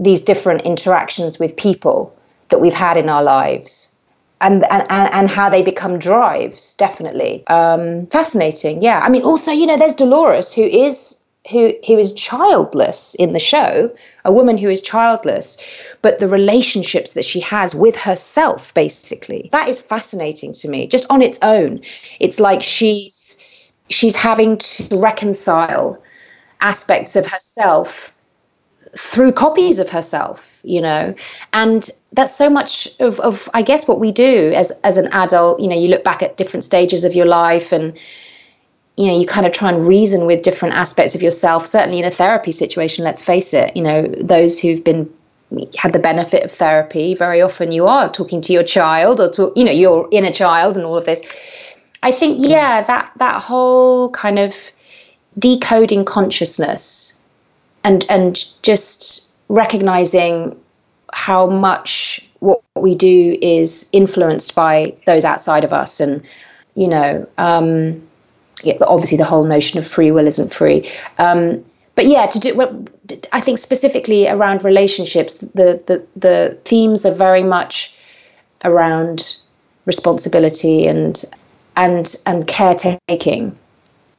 these 0.00 0.22
different 0.22 0.62
interactions 0.62 1.38
with 1.38 1.56
people 1.56 2.14
that 2.48 2.58
we've 2.58 2.74
had 2.74 2.96
in 2.96 3.08
our 3.08 3.22
lives 3.22 3.97
and 4.40 4.64
and, 4.70 5.14
and 5.14 5.28
how 5.28 5.48
they 5.48 5.62
become 5.62 5.98
drives 5.98 6.74
definitely. 6.74 7.46
Um, 7.48 8.06
fascinating 8.06 8.82
yeah. 8.82 9.00
I 9.04 9.08
mean 9.08 9.22
also 9.22 9.52
you 9.52 9.66
know 9.66 9.76
there's 9.76 9.94
dolores 9.94 10.52
who 10.52 10.62
is 10.62 11.24
who 11.50 11.72
who 11.86 11.98
is 11.98 12.12
childless 12.12 13.14
in 13.18 13.32
the 13.32 13.38
show 13.38 13.90
a 14.24 14.32
woman 14.32 14.58
who 14.58 14.68
is 14.68 14.80
childless 14.80 15.64
but 16.02 16.18
the 16.18 16.28
relationships 16.28 17.12
that 17.12 17.24
she 17.24 17.40
has 17.40 17.74
with 17.74 17.96
herself 17.96 18.74
basically 18.74 19.48
that 19.52 19.68
is 19.68 19.80
fascinating 19.80 20.52
to 20.52 20.68
me 20.68 20.86
just 20.86 21.06
on 21.10 21.22
its 21.22 21.38
own. 21.42 21.80
It's 22.20 22.38
like 22.40 22.62
she's 22.62 23.44
she's 23.88 24.16
having 24.16 24.58
to 24.58 24.96
reconcile 24.98 26.00
aspects 26.60 27.16
of 27.16 27.26
herself 27.26 28.14
through 28.96 29.32
copies 29.32 29.78
of 29.78 29.88
herself 29.88 30.47
you 30.62 30.80
know? 30.80 31.14
And 31.52 31.88
that's 32.12 32.34
so 32.34 32.48
much 32.48 32.88
of, 33.00 33.20
of 33.20 33.48
i 33.54 33.62
guess 33.62 33.86
what 33.86 34.00
we 34.00 34.10
do 34.10 34.52
as 34.54 34.80
as 34.82 34.96
an 34.96 35.08
adult. 35.12 35.60
You 35.60 35.68
know 35.68 35.76
you 35.76 35.88
look 35.88 36.04
back 36.04 36.22
at 36.22 36.36
different 36.36 36.64
stages 36.64 37.04
of 37.04 37.14
your 37.14 37.26
life 37.26 37.72
and 37.72 37.98
you 38.96 39.06
know 39.06 39.18
you 39.18 39.26
kind 39.26 39.46
of 39.46 39.52
try 39.52 39.70
and 39.70 39.86
reason 39.86 40.26
with 40.26 40.42
different 40.42 40.74
aspects 40.74 41.14
of 41.14 41.22
yourself. 41.22 41.66
Certainly 41.66 41.98
in 41.98 42.04
a 42.04 42.10
therapy 42.10 42.52
situation 42.52 43.04
let's 43.04 43.22
face 43.22 43.52
it 43.52 43.76
you 43.76 43.82
know 43.82 44.06
those 44.06 44.58
who've 44.58 44.82
been 44.82 45.12
had 45.78 45.92
the 45.94 45.98
benefit 45.98 46.44
of 46.44 46.52
therapy 46.52 47.14
very 47.14 47.40
often 47.40 47.72
you 47.72 47.86
are 47.86 48.12
talking 48.12 48.42
to 48.42 48.52
your 48.52 48.62
child 48.62 49.18
or 49.18 49.30
to 49.30 49.50
you 49.56 49.64
know 49.64 49.72
your 49.72 50.06
inner 50.12 50.32
child 50.32 50.76
and 50.76 50.84
all 50.84 50.96
of 50.96 51.04
this. 51.04 51.22
I 52.02 52.10
think 52.10 52.38
yeah 52.40 52.82
that 52.82 53.12
that 53.16 53.42
whole 53.42 54.10
kind 54.10 54.38
of 54.38 54.54
decoding 55.38 56.04
consciousness 56.04 57.20
and 57.84 58.04
and 58.10 58.44
just 58.62 59.27
recognizing 59.48 60.58
how 61.12 61.46
much 61.46 62.28
what 62.40 62.62
we 62.76 62.94
do 62.94 63.36
is 63.40 63.88
influenced 63.92 64.54
by 64.54 64.94
those 65.06 65.24
outside 65.24 65.64
of 65.64 65.72
us. 65.72 66.00
And 66.00 66.26
you 66.74 66.88
know 66.88 67.28
um, 67.38 68.06
yeah, 68.62 68.74
obviously 68.86 69.18
the 69.18 69.24
whole 69.24 69.44
notion 69.44 69.78
of 69.78 69.86
free 69.86 70.10
will 70.10 70.26
isn't 70.26 70.52
free. 70.52 70.88
Um, 71.18 71.64
but 71.94 72.06
yeah 72.06 72.26
to 72.26 72.38
do 72.38 72.86
i 73.32 73.40
think 73.40 73.58
specifically 73.58 74.28
around 74.28 74.62
relationships 74.62 75.38
the, 75.38 75.82
the 75.86 76.06
the 76.14 76.56
themes 76.64 77.04
are 77.04 77.12
very 77.12 77.42
much 77.42 77.98
around 78.64 79.36
responsibility 79.84 80.86
and 80.86 81.24
and 81.76 82.14
and 82.26 82.46
caretaking. 82.46 83.58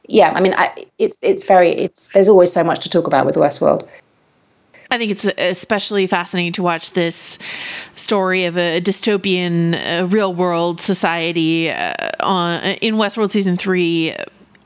Yeah, 0.08 0.32
I 0.34 0.40
mean, 0.40 0.54
I, 0.56 0.74
it's 0.98 1.22
it's 1.22 1.46
very 1.46 1.70
it's 1.70 2.08
there's 2.12 2.28
always 2.28 2.52
so 2.52 2.64
much 2.64 2.80
to 2.80 2.90
talk 2.90 3.06
about 3.06 3.24
with 3.24 3.34
the 3.34 3.40
Westworld. 3.40 3.88
I 4.90 4.98
think 4.98 5.12
it's 5.12 5.24
especially 5.24 6.06
fascinating 6.08 6.52
to 6.54 6.62
watch 6.62 6.92
this 6.92 7.38
story 7.94 8.44
of 8.46 8.58
a 8.58 8.80
dystopian, 8.80 9.74
uh, 9.74 10.06
real 10.06 10.34
world 10.34 10.80
society 10.80 11.70
uh, 11.70 11.94
on 12.20 12.60
in 12.80 12.96
Westworld 12.96 13.30
season 13.30 13.56
three 13.56 14.16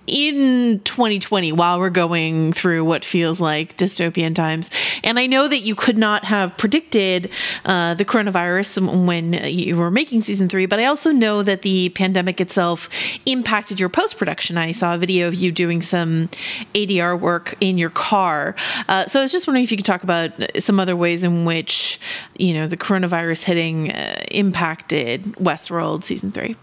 in 0.07 0.81
2020 0.81 1.53
while 1.53 1.79
we're 1.79 1.91
going 1.91 2.53
through 2.53 2.85
what 2.85 3.05
feels 3.05 3.41
like 3.41 3.77
dystopian 3.77 4.35
times. 4.35 4.71
And 5.03 5.19
I 5.19 5.27
know 5.27 5.49
that 5.49 5.61
you 5.61 5.75
could 5.75 5.97
not 5.97 6.25
have 6.25 6.57
predicted 6.57 7.31
uh, 7.65 7.95
the 7.95 8.05
coronavirus 8.05 9.05
when 9.07 9.33
you 9.33 9.77
were 9.77 9.91
making 9.91 10.23
season 10.23 10.49
three, 10.49 10.67
but 10.67 10.79
I 10.79 10.87
also 10.87 11.13
know 11.13 11.43
that 11.43 11.63
the 11.63 11.89
pandemic 11.91 12.41
itself 12.41 12.89
impacted 13.27 13.81
your 13.81 13.89
post 13.89 14.19
production. 14.19 14.59
I 14.59 14.73
saw 14.73 14.95
a 14.95 14.99
video 14.99 15.29
of 15.29 15.35
you 15.35 15.53
doing 15.53 15.81
some 15.83 16.29
ADR 16.75 17.19
work 17.19 17.55
in 17.61 17.79
your 17.79 17.91
car. 17.91 18.55
Uh, 18.89 19.07
so 19.07 19.21
I 19.21 19.23
was 19.23 19.33
just 19.33 19.47
wondering 19.47 19.65
if 19.65 19.71
you 19.71 19.77
could 19.77 19.87
talk 19.87 20.03
about 20.03 20.33
some 20.59 20.79
other 20.81 20.97
ways 20.97 21.23
in 21.23 21.45
which, 21.45 21.99
you 22.39 22.55
know, 22.55 22.67
the 22.67 22.77
coronavirus 22.77 23.45
hitting 23.45 23.93
uh, 23.93 24.23
impacted 24.31 25.23
Westworld 25.35 26.05
season 26.05 26.33
three. 26.33 26.57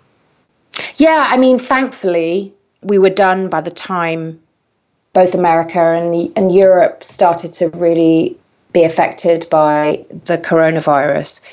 Yeah, 0.96 1.28
I 1.30 1.38
mean, 1.38 1.58
thankfully, 1.58 2.54
we 2.82 2.98
were 2.98 3.10
done 3.10 3.50
by 3.50 3.62
the 3.62 3.72
time 3.72 4.40
both 5.14 5.36
America 5.36 5.80
and 5.80 6.14
the, 6.14 6.32
and 6.36 6.54
Europe 6.54 7.04
started 7.04 7.52
to 7.54 7.70
really 7.76 8.38
be 8.74 8.84
affected 8.84 9.46
by 9.50 10.06
the 10.10 10.38
coronavirus. 10.38 11.46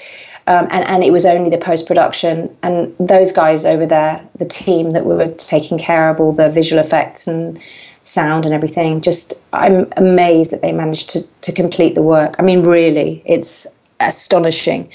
Um, 0.46 0.68
and, 0.70 0.88
and 0.88 1.04
it 1.04 1.12
was 1.12 1.26
only 1.26 1.50
the 1.50 1.58
post 1.58 1.86
production 1.86 2.56
and 2.62 2.94
those 2.98 3.32
guys 3.32 3.66
over 3.66 3.84
there, 3.84 4.26
the 4.36 4.46
team 4.46 4.90
that 4.90 5.04
were 5.04 5.28
taking 5.34 5.78
care 5.78 6.08
of 6.08 6.20
all 6.20 6.32
the 6.32 6.48
visual 6.48 6.80
effects 6.80 7.26
and 7.26 7.60
sound 8.04 8.46
and 8.46 8.54
everything. 8.54 9.00
Just 9.00 9.34
I'm 9.52 9.88
amazed 9.96 10.52
that 10.52 10.62
they 10.62 10.72
managed 10.72 11.10
to 11.10 11.22
to 11.42 11.52
complete 11.52 11.94
the 11.94 12.02
work. 12.02 12.36
I 12.38 12.42
mean, 12.42 12.62
really, 12.62 13.22
it's 13.26 13.66
astonishing. 14.00 14.90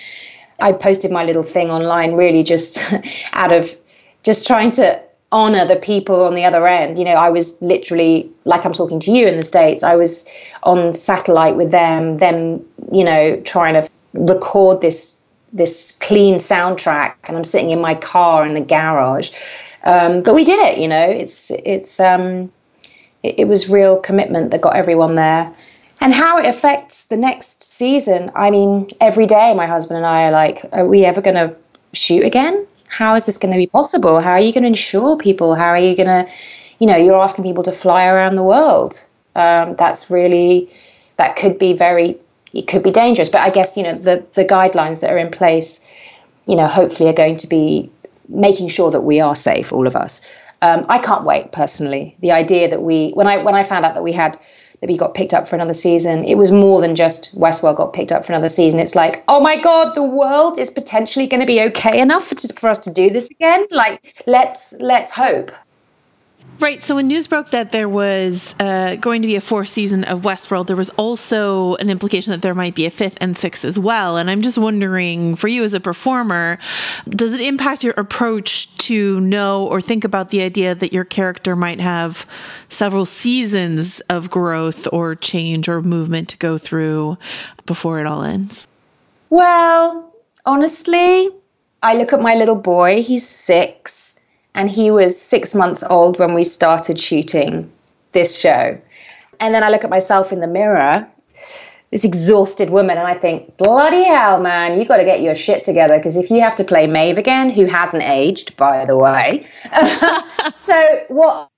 I 0.61 0.71
posted 0.71 1.11
my 1.11 1.23
little 1.23 1.43
thing 1.43 1.69
online, 1.69 2.13
really 2.13 2.41
just 2.41 2.79
out 3.33 3.51
of 3.51 3.79
just 4.23 4.47
trying 4.47 4.71
to 4.71 4.99
honor 5.33 5.65
the 5.65 5.75
people 5.75 6.23
on 6.23 6.35
the 6.35 6.45
other 6.45 6.65
end. 6.67 6.97
You 6.97 7.05
know, 7.05 7.15
I 7.15 7.29
was 7.29 7.59
literally 7.61 8.31
like 8.45 8.65
I'm 8.65 8.71
talking 8.71 8.99
to 9.01 9.11
you 9.11 9.27
in 9.27 9.35
the 9.35 9.43
States, 9.43 9.83
I 9.83 9.95
was 9.95 10.29
on 10.61 10.93
satellite 10.93 11.55
with 11.55 11.71
them, 11.71 12.17
them, 12.17 12.63
you 12.91 13.03
know, 13.03 13.41
trying 13.41 13.73
to 13.73 13.89
record 14.13 14.79
this 14.81 15.27
this 15.51 15.97
clean 15.99 16.35
soundtrack 16.35 17.15
and 17.27 17.35
I'm 17.37 17.43
sitting 17.43 17.71
in 17.71 17.81
my 17.81 17.95
car 17.95 18.45
in 18.45 18.53
the 18.53 18.61
garage. 18.61 19.31
Um, 19.83 20.21
but 20.21 20.33
we 20.33 20.43
did 20.43 20.59
it, 20.59 20.77
you 20.79 20.87
know, 20.87 21.09
it's 21.09 21.51
it's 21.51 21.99
um 21.99 22.51
it, 23.23 23.39
it 23.39 23.47
was 23.47 23.69
real 23.69 23.99
commitment 23.99 24.51
that 24.51 24.61
got 24.61 24.75
everyone 24.75 25.15
there. 25.15 25.51
And 25.99 26.13
how 26.13 26.37
it 26.37 26.45
affects 26.45 27.05
the 27.05 27.17
next 27.17 27.63
season, 27.63 28.31
I 28.35 28.51
mean, 28.51 28.87
every 29.01 29.25
day 29.25 29.53
my 29.55 29.65
husband 29.65 29.97
and 29.97 30.05
I 30.05 30.25
are 30.25 30.31
like, 30.31 30.63
are 30.73 30.87
we 30.87 31.05
ever 31.05 31.21
gonna 31.21 31.55
shoot 31.93 32.23
again? 32.23 32.67
How 32.95 33.15
is 33.15 33.25
this 33.25 33.37
going 33.37 33.51
to 33.51 33.57
be 33.57 33.65
possible? 33.65 34.19
How 34.19 34.33
are 34.33 34.39
you 34.39 34.53
going 34.53 34.63
to 34.63 34.67
insure 34.67 35.17
people? 35.17 35.55
How 35.55 35.69
are 35.69 35.79
you 35.79 35.95
going 35.95 36.07
to, 36.07 36.31
you 36.79 36.85
know, 36.85 36.95
you're 36.95 37.19
asking 37.19 37.43
people 37.43 37.63
to 37.63 37.71
fly 37.71 38.05
around 38.05 38.35
the 38.35 38.43
world. 38.43 39.03
Um, 39.35 39.75
that's 39.77 40.11
really, 40.11 40.69
that 41.15 41.35
could 41.35 41.57
be 41.57 41.73
very, 41.73 42.19
it 42.53 42.67
could 42.67 42.83
be 42.83 42.91
dangerous. 42.91 43.29
But 43.29 43.41
I 43.41 43.49
guess, 43.49 43.75
you 43.75 43.83
know, 43.83 43.95
the, 43.95 44.23
the 44.33 44.45
guidelines 44.45 45.01
that 45.01 45.11
are 45.11 45.17
in 45.17 45.31
place, 45.31 45.89
you 46.45 46.55
know, 46.55 46.67
hopefully 46.67 47.09
are 47.09 47.13
going 47.13 47.37
to 47.37 47.47
be 47.47 47.89
making 48.29 48.67
sure 48.67 48.91
that 48.91 49.01
we 49.01 49.19
are 49.19 49.35
safe, 49.35 49.73
all 49.73 49.87
of 49.87 49.95
us. 49.95 50.21
Um, 50.61 50.85
I 50.87 50.99
can't 50.99 51.25
wait 51.25 51.51
personally. 51.51 52.15
The 52.19 52.31
idea 52.31 52.69
that 52.69 52.83
we, 52.83 53.09
when 53.13 53.27
I 53.27 53.37
when 53.37 53.55
I 53.55 53.63
found 53.63 53.85
out 53.85 53.95
that 53.95 54.03
we 54.03 54.13
had 54.13 54.39
that 54.83 54.89
we 54.89 54.97
got 54.97 55.13
picked 55.13 55.33
up 55.33 55.47
for 55.47 55.55
another 55.55 55.73
season. 55.73 56.25
It 56.25 56.35
was 56.35 56.51
more 56.51 56.81
than 56.81 56.93
just 56.93 57.33
Westworld 57.39 57.77
got 57.77 57.93
picked 57.93 58.11
up 58.11 58.25
for 58.25 58.33
another 58.33 58.49
season. 58.49 58.81
It's 58.81 58.95
like, 58.95 59.23
oh 59.29 59.39
my 59.39 59.55
god, 59.55 59.95
the 59.95 60.03
world 60.03 60.59
is 60.59 60.69
potentially 60.69 61.25
going 61.25 61.39
to 61.39 61.45
be 61.45 61.61
okay 61.61 62.01
enough 62.01 62.27
for, 62.27 62.35
for 62.53 62.67
us 62.67 62.79
to 62.79 62.91
do 62.91 63.09
this 63.09 63.31
again. 63.31 63.65
Like, 63.71 64.21
let's 64.27 64.73
let's 64.81 65.09
hope. 65.09 65.53
Right. 66.59 66.81
So 66.81 66.95
when 66.95 67.07
news 67.07 67.27
broke 67.27 67.49
that 67.49 67.73
there 67.73 67.89
was 67.89 68.55
uh, 68.57 68.95
going 68.95 69.21
to 69.21 69.27
be 69.27 69.35
a 69.35 69.41
fourth 69.41 69.67
season 69.67 70.05
of 70.05 70.21
Westworld, 70.21 70.67
there 70.67 70.77
was 70.77 70.89
also 70.91 71.75
an 71.75 71.89
implication 71.89 72.31
that 72.31 72.41
there 72.41 72.53
might 72.53 72.73
be 72.73 72.85
a 72.85 72.89
fifth 72.89 73.17
and 73.19 73.35
sixth 73.35 73.65
as 73.65 73.77
well. 73.77 74.15
And 74.15 74.29
I'm 74.29 74.41
just 74.41 74.57
wondering, 74.57 75.35
for 75.35 75.49
you 75.49 75.65
as 75.65 75.73
a 75.73 75.81
performer, 75.81 76.59
does 77.09 77.33
it 77.33 77.41
impact 77.41 77.83
your 77.83 77.93
approach 77.97 78.73
to 78.77 79.19
know 79.19 79.67
or 79.67 79.81
think 79.81 80.05
about 80.05 80.29
the 80.29 80.41
idea 80.41 80.73
that 80.73 80.93
your 80.93 81.03
character 81.03 81.55
might 81.55 81.81
have 81.81 82.25
several 82.69 83.05
seasons 83.05 83.99
of 84.01 84.29
growth 84.29 84.87
or 84.93 85.15
change 85.15 85.67
or 85.67 85.81
movement 85.81 86.29
to 86.29 86.37
go 86.37 86.57
through 86.57 87.17
before 87.65 87.99
it 87.99 88.05
all 88.05 88.23
ends? 88.23 88.67
Well, 89.29 90.13
honestly, 90.45 91.29
I 91.81 91.95
look 91.95 92.13
at 92.13 92.21
my 92.21 92.35
little 92.35 92.55
boy. 92.55 93.01
He's 93.01 93.27
six 93.27 94.12
and 94.55 94.69
he 94.69 94.91
was 94.91 95.19
six 95.19 95.55
months 95.55 95.83
old 95.89 96.19
when 96.19 96.33
we 96.33 96.43
started 96.43 96.99
shooting 96.99 97.71
this 98.11 98.39
show. 98.39 98.79
And 99.39 99.53
then 99.53 99.63
I 99.63 99.69
look 99.69 99.83
at 99.83 99.89
myself 99.89 100.31
in 100.31 100.39
the 100.39 100.47
mirror, 100.47 101.07
this 101.91 102.05
exhausted 102.05 102.69
woman, 102.69 102.97
and 102.97 103.07
I 103.07 103.13
think, 103.13 103.57
bloody 103.57 104.03
hell, 104.03 104.41
man, 104.41 104.79
you 104.79 104.85
got 104.85 104.97
to 104.97 105.05
get 105.05 105.21
your 105.21 105.35
shit 105.35 105.63
together 105.63 105.97
because 105.97 106.15
if 106.15 106.29
you 106.29 106.39
have 106.39 106.55
to 106.55 106.63
play 106.63 106.87
Maeve 106.87 107.17
again, 107.17 107.49
who 107.49 107.65
hasn't 107.65 108.03
aged, 108.03 108.55
by 108.57 108.85
the 108.85 108.97
way. 108.97 109.47
so, 110.65 111.03
what, 111.09 111.49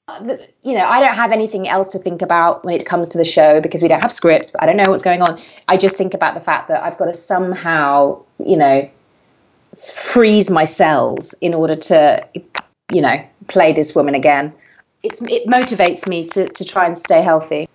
you 0.64 0.74
know, 0.74 0.86
I 0.86 1.00
don't 1.00 1.16
have 1.16 1.32
anything 1.32 1.68
else 1.68 1.90
to 1.90 2.00
think 2.00 2.22
about 2.22 2.66
when 2.66 2.76
it 2.76 2.86
comes 2.86 3.10
to 3.10 3.18
the 3.18 3.24
show 3.24 3.62
because 3.62 3.82
we 3.82 3.88
don't 3.88 4.02
have 4.02 4.12
scripts, 4.12 4.56
I 4.60 4.66
don't 4.66 4.78
know 4.78 4.90
what's 4.90 5.04
going 5.04 5.22
on. 5.22 5.40
I 5.68 5.78
just 5.78 5.96
think 5.96 6.14
about 6.14 6.34
the 6.34 6.42
fact 6.42 6.68
that 6.70 6.84
I've 6.84 6.98
got 6.98 7.06
to 7.06 7.14
somehow, 7.14 8.22
you 8.40 8.58
know, 8.58 8.90
freeze 9.74 10.50
my 10.50 10.66
cells 10.66 11.34
in 11.42 11.54
order 11.54 11.76
to 11.76 12.28
you 12.92 13.02
know, 13.02 13.24
play 13.48 13.74
this 13.74 13.96
woman 13.96 14.16
again. 14.16 14.54
It's, 15.04 15.22
it 15.24 15.46
motivates 15.48 16.08
me 16.08 16.26
to, 16.28 16.50
to 16.50 16.66
try 16.66 16.86
and 16.86 16.98
stay 16.98 17.22
healthy. 17.22 17.68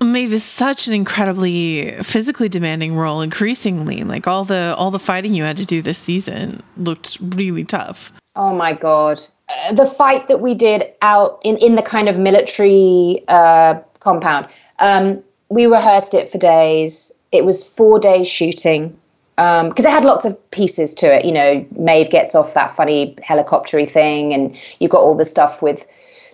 Maeve 0.00 0.32
is 0.32 0.44
such 0.44 0.88
an 0.88 0.94
incredibly 0.94 2.02
physically 2.02 2.48
demanding 2.48 2.96
role 2.96 3.20
increasingly. 3.20 4.02
Like 4.02 4.26
all 4.26 4.44
the 4.44 4.74
all 4.76 4.90
the 4.90 4.98
fighting 4.98 5.34
you 5.34 5.44
had 5.44 5.56
to 5.58 5.64
do 5.64 5.82
this 5.82 5.98
season 5.98 6.62
looked 6.76 7.16
really 7.20 7.64
tough. 7.64 8.12
Oh 8.34 8.54
my 8.54 8.72
god. 8.72 9.20
Uh, 9.48 9.72
the 9.72 9.86
fight 9.86 10.26
that 10.26 10.40
we 10.40 10.54
did 10.54 10.84
out 11.00 11.40
in, 11.44 11.56
in 11.58 11.76
the 11.76 11.82
kind 11.82 12.08
of 12.08 12.18
military 12.18 13.22
uh, 13.28 13.78
compound. 14.00 14.48
Um, 14.80 15.22
we 15.48 15.66
rehearsed 15.66 16.14
it 16.14 16.28
for 16.28 16.38
days. 16.38 17.16
It 17.30 17.44
was 17.44 17.62
four 17.62 18.00
days 18.00 18.26
shooting 18.26 18.98
because 19.36 19.84
um, 19.84 19.90
it 19.90 19.90
had 19.90 20.04
lots 20.04 20.24
of 20.24 20.50
pieces 20.50 20.94
to 20.94 21.06
it. 21.06 21.24
You 21.24 21.32
know, 21.32 21.66
Maeve 21.76 22.10
gets 22.10 22.34
off 22.34 22.54
that 22.54 22.72
funny 22.72 23.16
helicoptery 23.16 23.88
thing, 23.88 24.32
and 24.32 24.56
you've 24.80 24.90
got 24.90 25.00
all 25.00 25.14
the 25.14 25.24
stuff 25.24 25.60
with 25.60 25.86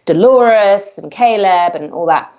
Dolores 0.04 0.98
and 0.98 1.10
Caleb 1.10 1.74
and 1.74 1.92
all 1.92 2.06
that. 2.06 2.32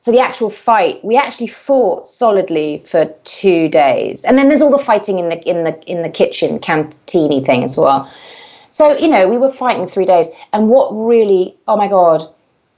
So 0.00 0.12
the 0.12 0.20
actual 0.20 0.48
fight, 0.48 1.04
we 1.04 1.16
actually 1.16 1.48
fought 1.48 2.06
solidly 2.06 2.82
for 2.86 3.06
two 3.24 3.68
days, 3.68 4.24
and 4.24 4.38
then 4.38 4.48
there's 4.48 4.62
all 4.62 4.70
the 4.70 4.82
fighting 4.82 5.18
in 5.18 5.28
the 5.28 5.40
in 5.48 5.64
the 5.64 5.78
in 5.86 6.02
the 6.02 6.08
kitchen 6.08 6.58
cantini 6.58 7.44
thing 7.44 7.64
as 7.64 7.76
well. 7.76 8.10
So 8.70 8.96
you 8.96 9.08
know, 9.08 9.28
we 9.28 9.36
were 9.36 9.50
fighting 9.50 9.86
three 9.86 10.06
days, 10.06 10.30
and 10.52 10.68
what 10.68 10.90
really, 10.92 11.56
oh 11.66 11.76
my 11.76 11.88
god, 11.88 12.22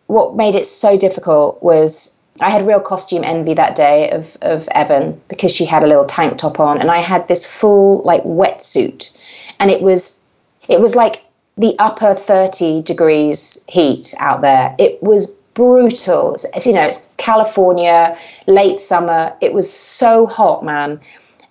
what 0.07 0.35
made 0.35 0.55
it 0.55 0.67
so 0.67 0.97
difficult 0.99 1.63
was 1.63 2.22
I 2.43 2.51
had 2.51 2.67
real 2.67 2.81
costume 2.81 3.25
envy 3.25 3.55
that 3.55 3.77
day 3.77 4.11
of 4.11 4.37
of 4.43 4.69
Evan 4.75 5.21
because 5.29 5.53
she 5.53 5.65
had 5.65 5.83
a 5.83 5.87
little 5.87 6.05
tank 6.05 6.39
top 6.39 6.61
on, 6.61 6.81
and 6.81 6.91
I 6.91 6.99
had 6.99 7.29
this 7.29 7.45
full 7.45 8.03
like 8.03 8.23
wetsuit, 8.25 9.17
and 9.61 9.71
it 9.71 9.83
was 9.83 10.25
it 10.69 10.81
was 10.81 10.95
like 10.95 11.25
the 11.57 11.77
upper 11.79 12.15
30 12.15 12.83
degrees 12.83 13.65
heat 13.69 14.15
out 14.19 14.43
there. 14.43 14.75
It 14.79 15.03
was 15.03 15.31
brutal. 15.55 16.35
It's, 16.35 16.67
you 16.67 16.73
know, 16.73 16.87
it's 16.87 17.13
California, 17.19 18.17
late 18.47 18.81
summer. 18.81 19.35
It 19.41 19.53
was 19.53 19.71
so 19.71 20.27
hot, 20.27 20.65
man. 20.65 21.01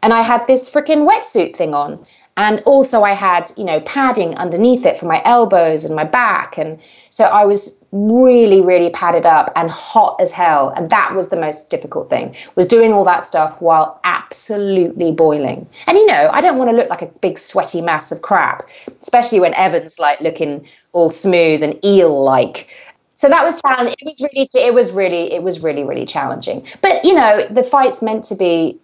And 0.04 0.14
I 0.14 0.22
had 0.22 0.48
this 0.48 0.70
freaking 0.70 1.08
wetsuit 1.08 1.56
thing 1.56 1.76
on. 1.76 2.04
And 2.42 2.60
also, 2.62 3.04
I 3.04 3.14
had, 3.14 3.52
you 3.56 3.64
know, 3.64 3.82
padding 3.82 4.34
underneath 4.36 4.84
it 4.84 4.98
for 4.98 5.06
my 5.06 5.22
elbows 5.26 5.86
and 5.86 5.96
my 5.96 6.06
back. 6.06 6.58
And 6.58 6.80
so 7.12 7.26
I 7.26 7.46
was 7.46 7.86
really, 7.92 8.62
really 8.62 8.90
padded 8.90 9.28
up 9.28 9.52
and 9.56 9.70
hot 9.70 10.20
as 10.20 10.32
hell. 10.32 10.70
And 10.70 10.90
that 10.90 11.14
was 11.14 11.30
the 11.30 11.36
most 11.36 11.70
difficult 11.70 12.10
thing, 12.10 12.36
was 12.56 12.66
doing 12.66 12.94
all 12.94 13.06
that 13.06 13.24
stuff 13.24 13.62
while 13.62 14.00
absolutely 14.06 15.12
boiling. 15.12 15.70
And, 15.86 16.00
you 16.00 16.08
know, 16.08 16.30
I 16.34 16.42
don't 16.42 16.58
want 16.58 16.72
to 16.72 16.76
look 16.76 16.90
like 16.90 17.04
a 17.04 17.14
big 17.22 17.38
sweaty 17.38 17.80
mass 17.80 18.12
of 18.12 18.24
crap, 18.24 18.68
especially 19.02 19.40
when 19.40 19.54
Evan's 19.54 20.00
like 20.00 20.20
looking 20.20 20.68
all 20.94 21.12
smooth 21.12 21.62
and 21.62 21.78
eel 21.86 22.24
like 22.24 22.76
so 23.12 23.30
that 23.30 23.46
was 23.46 23.62
challenging. 23.62 23.94
It 24.00 24.06
was 24.06 24.20
really, 24.20 24.50
it 24.56 24.74
was 24.74 24.92
really, 24.92 25.32
it 25.32 25.44
was 25.44 25.60
really, 25.60 25.84
really 25.84 26.08
challenging. 26.08 26.66
But 26.82 27.06
you 27.06 27.14
know, 27.14 27.44
the 27.52 27.62
fight's 27.62 28.02
meant 28.02 28.24
to 28.26 28.36
be 28.36 28.80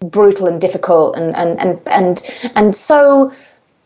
brutal 0.00 0.46
and 0.46 0.60
difficult, 0.60 1.16
and 1.16 1.36
and 1.36 1.58
and 1.60 1.80
and 1.86 2.50
and 2.54 2.74
so 2.74 3.32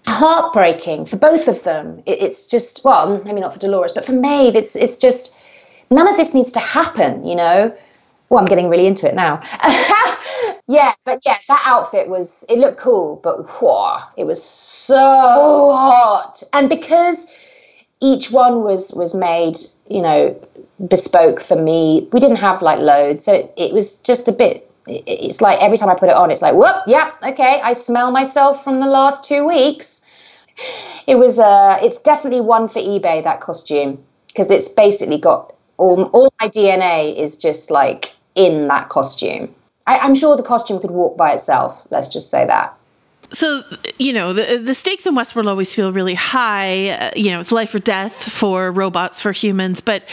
heartbreaking 0.06 1.04
for 1.04 1.16
both 1.16 1.48
of 1.48 1.62
them. 1.64 2.02
It, 2.06 2.22
it's 2.22 2.48
just 2.48 2.84
well, 2.84 3.22
maybe 3.24 3.40
not 3.40 3.52
for 3.52 3.58
Dolores, 3.58 3.92
but 3.92 4.04
for 4.04 4.12
Maeve, 4.12 4.56
it's 4.56 4.76
it's 4.76 4.98
just 4.98 5.38
none 5.90 6.08
of 6.08 6.16
this 6.16 6.34
needs 6.34 6.52
to 6.52 6.60
happen. 6.60 7.26
You 7.26 7.36
know. 7.36 7.76
Well, 8.28 8.38
I'm 8.38 8.46
getting 8.46 8.70
really 8.70 8.86
into 8.86 9.06
it 9.06 9.14
now. 9.14 9.42
yeah, 10.66 10.94
but 11.04 11.20
yeah, 11.26 11.36
that 11.48 11.62
outfit 11.66 12.08
was 12.08 12.46
it 12.48 12.56
looked 12.56 12.78
cool, 12.78 13.20
but 13.22 13.46
whoa, 13.60 13.98
it 14.16 14.24
was 14.24 14.42
so 14.42 14.96
hot, 14.96 16.42
and 16.54 16.70
because 16.70 17.30
each 18.02 18.32
one 18.32 18.62
was 18.62 18.92
was 18.94 19.14
made 19.14 19.56
you 19.88 20.02
know 20.02 20.38
bespoke 20.88 21.40
for 21.40 21.56
me 21.56 22.08
we 22.12 22.18
didn't 22.18 22.36
have 22.36 22.60
like 22.60 22.80
loads 22.80 23.24
so 23.24 23.32
it, 23.32 23.52
it 23.56 23.72
was 23.72 24.02
just 24.02 24.26
a 24.26 24.32
bit 24.32 24.68
it's 24.86 25.40
like 25.40 25.62
every 25.62 25.78
time 25.78 25.88
i 25.88 25.94
put 25.94 26.08
it 26.08 26.14
on 26.14 26.30
it's 26.30 26.42
like 26.42 26.54
whoop 26.54 26.76
yeah 26.86 27.12
okay 27.26 27.60
i 27.62 27.72
smell 27.72 28.10
myself 28.10 28.62
from 28.64 28.80
the 28.80 28.86
last 28.86 29.24
two 29.24 29.46
weeks 29.46 30.10
it 31.06 31.16
was 31.16 31.38
uh 31.38 31.78
it's 31.82 32.00
definitely 32.00 32.40
one 32.40 32.66
for 32.66 32.80
ebay 32.80 33.22
that 33.22 33.40
costume 33.40 34.02
because 34.28 34.50
it's 34.50 34.68
basically 34.68 35.18
got 35.18 35.54
all, 35.76 36.04
all 36.06 36.32
my 36.40 36.48
dna 36.48 37.16
is 37.16 37.38
just 37.38 37.70
like 37.70 38.14
in 38.34 38.68
that 38.68 38.88
costume 38.88 39.52
I, 39.86 39.98
i'm 39.98 40.14
sure 40.14 40.36
the 40.36 40.42
costume 40.42 40.80
could 40.80 40.90
walk 40.90 41.16
by 41.16 41.32
itself 41.32 41.86
let's 41.90 42.08
just 42.08 42.30
say 42.30 42.46
that 42.46 42.76
so 43.32 43.62
you 43.98 44.12
know 44.12 44.32
the 44.32 44.58
the 44.58 44.74
stakes 44.74 45.06
in 45.06 45.14
Westworld 45.14 45.48
always 45.48 45.74
feel 45.74 45.90
really 45.90 46.14
high. 46.14 46.90
Uh, 46.90 47.10
you 47.16 47.30
know, 47.30 47.40
it's 47.40 47.50
life 47.50 47.74
or 47.74 47.78
death 47.78 48.30
for 48.30 48.70
robots 48.70 49.20
for 49.20 49.32
humans. 49.32 49.80
But 49.80 50.04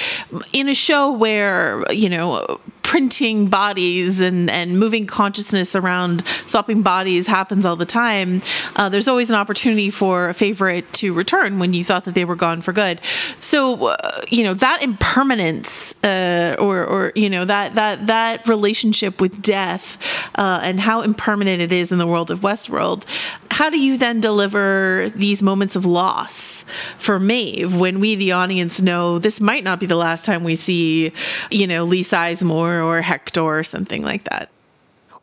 in 0.54 0.70
a 0.70 0.74
show 0.74 1.12
where 1.12 1.84
you 1.92 2.08
know 2.08 2.62
printing 2.90 3.46
bodies 3.46 4.20
and, 4.20 4.50
and 4.50 4.80
moving 4.80 5.06
consciousness 5.06 5.76
around 5.76 6.24
swapping 6.48 6.82
bodies 6.82 7.28
happens 7.28 7.64
all 7.64 7.76
the 7.76 7.86
time, 7.86 8.42
uh, 8.78 8.90
there's 8.90 9.08
always 9.08 9.30
an 9.30 9.36
opportunity 9.36 9.92
for 9.92 10.30
a 10.30 10.34
favorite 10.34 10.92
to 10.92 11.14
return 11.14 11.60
when 11.60 11.72
you 11.72 11.84
thought 11.84 12.06
that 12.06 12.16
they 12.16 12.26
were 12.26 12.36
gone 12.36 12.62
for 12.62 12.74
good. 12.74 13.00
So, 13.40 13.90
uh, 13.90 14.22
you 14.30 14.44
know, 14.44 14.56
that 14.56 14.82
impermanence 14.82 15.94
uh, 16.04 16.56
or, 16.58 16.84
or, 16.84 17.12
you 17.14 17.30
know, 17.30 17.46
that, 17.46 17.76
that, 17.76 18.08
that 18.08 18.48
relationship 18.48 19.22
with 19.22 19.40
death 19.40 20.00
uh, 20.34 20.60
and 20.64 20.80
how 20.80 21.02
impermanent 21.02 21.62
it 21.62 21.72
is 21.72 21.92
in 21.92 22.00
the 22.00 22.08
world 22.08 22.32
of 22.32 22.40
Westworld, 22.40 23.04
how 23.52 23.70
do 23.70 23.80
you 23.80 24.00
then 24.00 24.20
deliver 24.20 25.12
these 25.14 25.44
moments 25.44 25.76
of 25.76 25.86
loss 25.86 26.66
for 26.98 27.20
Maeve 27.20 27.76
when 27.76 28.00
we, 28.00 28.16
the 28.16 28.32
audience, 28.32 28.82
know 28.82 29.20
this 29.20 29.40
might 29.40 29.64
not 29.64 29.80
be 29.80 29.86
the 29.86 29.96
last 29.96 30.26
time 30.26 30.44
we 30.44 30.56
see, 30.56 31.12
you 31.52 31.68
know, 31.68 31.84
Lee 31.84 32.04
Sizemore 32.04 32.79
or 32.84 33.02
Hector 33.02 33.42
or 33.42 33.64
something 33.64 34.04
like 34.04 34.24
that? 34.26 34.50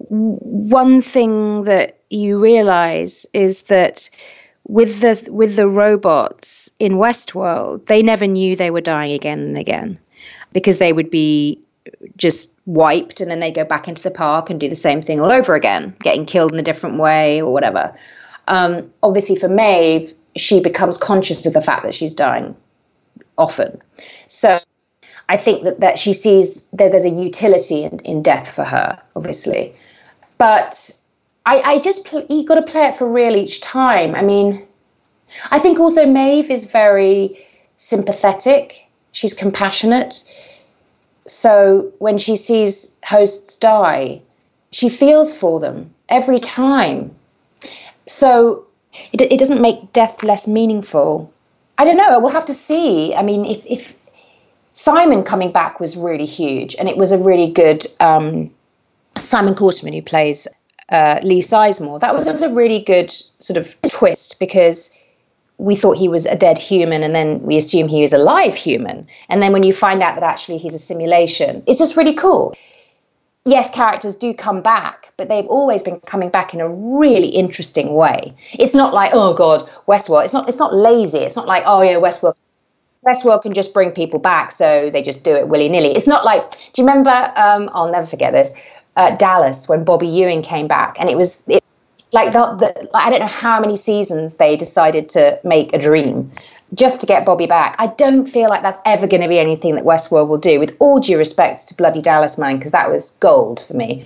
One 0.08 1.00
thing 1.00 1.64
that 1.64 1.98
you 2.10 2.38
realize 2.38 3.26
is 3.32 3.64
that 3.64 4.10
with 4.68 5.00
the 5.00 5.28
with 5.30 5.56
the 5.56 5.68
robots 5.68 6.70
in 6.78 6.94
Westworld, 6.94 7.86
they 7.86 8.02
never 8.02 8.26
knew 8.26 8.56
they 8.56 8.70
were 8.70 8.80
dying 8.80 9.12
again 9.12 9.38
and 9.38 9.58
again 9.58 9.98
because 10.52 10.78
they 10.78 10.92
would 10.92 11.10
be 11.10 11.60
just 12.16 12.54
wiped 12.66 13.20
and 13.20 13.30
then 13.30 13.38
they 13.38 13.50
go 13.50 13.64
back 13.64 13.86
into 13.88 14.02
the 14.02 14.10
park 14.10 14.50
and 14.50 14.58
do 14.58 14.68
the 14.68 14.76
same 14.76 15.00
thing 15.00 15.20
all 15.20 15.30
over 15.30 15.54
again, 15.54 15.94
getting 16.02 16.26
killed 16.26 16.52
in 16.52 16.58
a 16.58 16.62
different 16.62 16.98
way 16.98 17.40
or 17.40 17.52
whatever. 17.52 17.96
Um, 18.48 18.90
obviously, 19.02 19.36
for 19.36 19.48
Maeve, 19.48 20.12
she 20.36 20.60
becomes 20.60 20.96
conscious 20.98 21.46
of 21.46 21.52
the 21.52 21.60
fact 21.60 21.82
that 21.84 21.94
she's 21.94 22.14
dying 22.14 22.56
often. 23.38 23.80
So 24.28 24.58
I 25.28 25.36
think 25.36 25.64
that, 25.64 25.80
that 25.80 25.98
she 25.98 26.12
sees 26.12 26.70
that 26.70 26.92
there's 26.92 27.04
a 27.04 27.10
utility 27.10 27.84
in, 27.84 27.98
in 28.00 28.22
death 28.22 28.50
for 28.54 28.64
her, 28.64 29.00
obviously. 29.16 29.74
But 30.38 30.90
I, 31.46 31.60
I 31.60 31.78
just, 31.80 32.06
pl- 32.06 32.26
you 32.28 32.46
got 32.46 32.56
to 32.56 32.62
play 32.62 32.84
it 32.86 32.94
for 32.94 33.10
real 33.10 33.36
each 33.36 33.60
time. 33.60 34.14
I 34.14 34.22
mean, 34.22 34.66
I 35.50 35.58
think 35.58 35.80
also 35.80 36.06
Maeve 36.06 36.50
is 36.50 36.70
very 36.70 37.36
sympathetic, 37.76 38.86
she's 39.12 39.34
compassionate. 39.34 40.32
So 41.26 41.92
when 41.98 42.18
she 42.18 42.36
sees 42.36 43.00
hosts 43.04 43.58
die, 43.58 44.22
she 44.70 44.88
feels 44.88 45.34
for 45.34 45.58
them 45.58 45.92
every 46.08 46.38
time. 46.38 47.14
So 48.06 48.64
it, 49.12 49.20
it 49.20 49.38
doesn't 49.38 49.60
make 49.60 49.92
death 49.92 50.22
less 50.22 50.46
meaningful. 50.46 51.32
I 51.78 51.84
don't 51.84 51.96
know. 51.96 52.20
We'll 52.20 52.32
have 52.32 52.44
to 52.46 52.54
see. 52.54 53.14
I 53.14 53.22
mean, 53.22 53.44
if, 53.44 53.66
if 53.66 53.96
Simon 54.78 55.24
coming 55.24 55.50
back 55.50 55.80
was 55.80 55.96
really 55.96 56.26
huge, 56.26 56.76
and 56.78 56.86
it 56.86 56.98
was 56.98 57.10
a 57.10 57.16
really 57.16 57.50
good 57.50 57.86
um, 57.98 58.52
Simon 59.14 59.54
Quarterman 59.54 59.94
who 59.94 60.02
plays 60.02 60.46
uh, 60.90 61.18
Lee 61.22 61.40
Sizemore. 61.40 61.98
That 61.98 62.14
was, 62.14 62.26
was 62.26 62.42
a 62.42 62.52
really 62.52 62.80
good 62.80 63.10
sort 63.10 63.56
of 63.56 63.74
twist 63.90 64.38
because 64.38 64.94
we 65.56 65.76
thought 65.76 65.96
he 65.96 66.08
was 66.08 66.26
a 66.26 66.36
dead 66.36 66.58
human, 66.58 67.02
and 67.02 67.14
then 67.14 67.40
we 67.40 67.56
assume 67.56 67.88
he 67.88 68.02
is 68.02 68.12
a 68.12 68.18
live 68.18 68.54
human, 68.54 69.06
and 69.30 69.42
then 69.42 69.54
when 69.54 69.62
you 69.62 69.72
find 69.72 70.02
out 70.02 70.14
that 70.14 70.22
actually 70.22 70.58
he's 70.58 70.74
a 70.74 70.78
simulation, 70.78 71.62
it's 71.66 71.78
just 71.78 71.96
really 71.96 72.14
cool. 72.14 72.54
Yes, 73.46 73.70
characters 73.70 74.14
do 74.14 74.34
come 74.34 74.60
back, 74.60 75.10
but 75.16 75.30
they've 75.30 75.46
always 75.46 75.82
been 75.82 76.00
coming 76.00 76.28
back 76.28 76.52
in 76.52 76.60
a 76.60 76.68
really 76.68 77.28
interesting 77.28 77.94
way. 77.94 78.34
It's 78.52 78.74
not 78.74 78.92
like, 78.92 79.12
oh 79.14 79.32
God, 79.32 79.66
Westworld. 79.88 80.24
It's 80.24 80.34
not. 80.34 80.48
It's 80.48 80.58
not 80.58 80.74
lazy. 80.74 81.20
It's 81.20 81.36
not 81.36 81.46
like, 81.46 81.62
oh 81.64 81.80
yeah, 81.80 81.94
Westworld 81.94 82.34
Westworld 83.06 83.42
can 83.42 83.54
just 83.54 83.72
bring 83.72 83.92
people 83.92 84.18
back, 84.18 84.50
so 84.50 84.90
they 84.90 85.00
just 85.00 85.24
do 85.24 85.34
it 85.34 85.48
willy 85.48 85.68
nilly. 85.68 85.94
It's 85.94 86.08
not 86.08 86.24
like, 86.24 86.50
do 86.50 86.82
you 86.82 86.86
remember? 86.86 87.32
Um, 87.36 87.70
I'll 87.72 87.90
never 87.90 88.06
forget 88.06 88.32
this. 88.32 88.60
Uh, 88.96 89.14
Dallas 89.16 89.68
when 89.68 89.84
Bobby 89.84 90.06
Ewing 90.06 90.42
came 90.42 90.66
back, 90.66 90.96
and 90.98 91.08
it 91.08 91.16
was 91.16 91.46
it, 91.48 91.62
like 92.12 92.32
the, 92.32 92.54
the 92.56 92.90
I 92.94 93.10
don't 93.10 93.20
know 93.20 93.26
how 93.26 93.60
many 93.60 93.76
seasons 93.76 94.36
they 94.36 94.56
decided 94.56 95.08
to 95.10 95.38
make 95.44 95.72
a 95.74 95.78
dream 95.78 96.32
just 96.74 97.00
to 97.00 97.06
get 97.06 97.24
Bobby 97.24 97.46
back. 97.46 97.76
I 97.78 97.88
don't 97.88 98.26
feel 98.26 98.48
like 98.48 98.62
that's 98.62 98.78
ever 98.84 99.06
going 99.06 99.22
to 99.22 99.28
be 99.28 99.38
anything 99.38 99.76
that 99.76 99.84
Westworld 99.84 100.28
will 100.28 100.38
do. 100.38 100.58
With 100.58 100.74
all 100.80 100.98
due 100.98 101.18
respect 101.18 101.68
to 101.68 101.74
Bloody 101.74 102.02
Dallas 102.02 102.38
Man, 102.38 102.56
because 102.56 102.72
that 102.72 102.90
was 102.90 103.16
gold 103.18 103.60
for 103.60 103.74
me. 103.74 104.04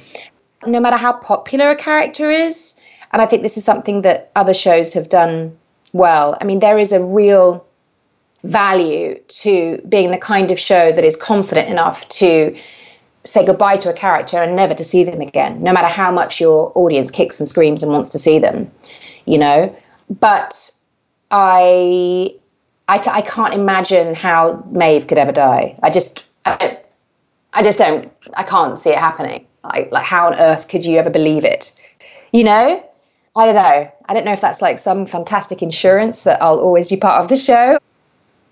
No 0.67 0.81
matter 0.81 0.97
how 0.97 1.15
popular 1.15 1.71
a 1.71 1.77
character 1.77 2.31
is, 2.31 2.85
and 3.13 3.23
I 3.23 3.27
think 3.27 3.43
this 3.43 3.57
is 3.57 3.65
something 3.65 4.03
that 4.03 4.31
other 4.37 4.53
shows 4.53 4.93
have 4.93 5.09
done 5.09 5.57
well. 5.93 6.37
I 6.41 6.45
mean, 6.45 6.59
there 6.59 6.79
is 6.79 6.93
a 6.93 7.03
real 7.03 7.65
value 8.45 9.19
to 9.29 9.81
being 9.89 10.11
the 10.11 10.19
kind 10.19 10.51
of 10.51 10.59
show 10.59 10.93
that 10.93 11.05
is 11.05 11.17
confident 11.17 11.69
enough 11.69 12.09
to 12.09 12.57
say 13.25 13.45
goodbye 13.45 13.77
to 13.77 13.91
a 13.91 13.93
character 13.93 14.39
and 14.39 14.57
never 14.57 14.75
to 14.75 14.85
see 14.85 15.05
them 15.05 15.21
again, 15.21 15.63
no 15.63 15.73
matter 15.73 15.89
how 15.89 16.11
much 16.11 16.41
your 16.41 16.73
audience 16.75 17.11
kicks 17.11 17.39
and 17.39 17.49
screams 17.49 17.83
and 17.83 17.93
wants 17.93 18.09
to 18.11 18.19
see 18.19 18.39
them, 18.39 18.71
you 19.27 19.37
know. 19.37 19.75
But 20.09 20.71
I, 21.31 22.35
I, 22.89 22.97
I 23.07 23.23
can't 23.23 23.55
imagine 23.55 24.15
how 24.15 24.65
Maeve 24.73 25.07
could 25.07 25.19
ever 25.19 25.33
die. 25.33 25.79
I 25.83 25.91
just, 25.91 26.25
I, 26.47 26.79
I 27.53 27.63
just 27.63 27.79
don't. 27.79 28.11
I 28.37 28.43
can't 28.43 28.79
see 28.79 28.91
it 28.91 28.99
happening. 28.99 29.47
Like, 29.65 29.93
like 29.93 30.05
how 30.05 30.29
on 30.29 30.35
earth 30.35 30.69
could 30.69 30.85
you 30.85 30.99
ever 30.99 31.11
believe 31.11 31.45
it? 31.45 31.73
You 32.33 32.45
know, 32.45 32.91
I 33.37 33.45
don't 33.45 33.55
know. 33.55 33.93
I 34.09 34.15
don't 34.15 34.25
know 34.25 34.33
if 34.33 34.41
that's 34.41 34.63
like 34.63 34.79
some 34.79 35.05
fantastic 35.05 35.63
insurance 35.63 36.25
that 36.25 36.43
I'll 36.43 36.59
always 36.59 36.89
be 36.89 36.97
part 36.97 37.23
of 37.23 37.29
the 37.29 37.37
show. 37.37 37.79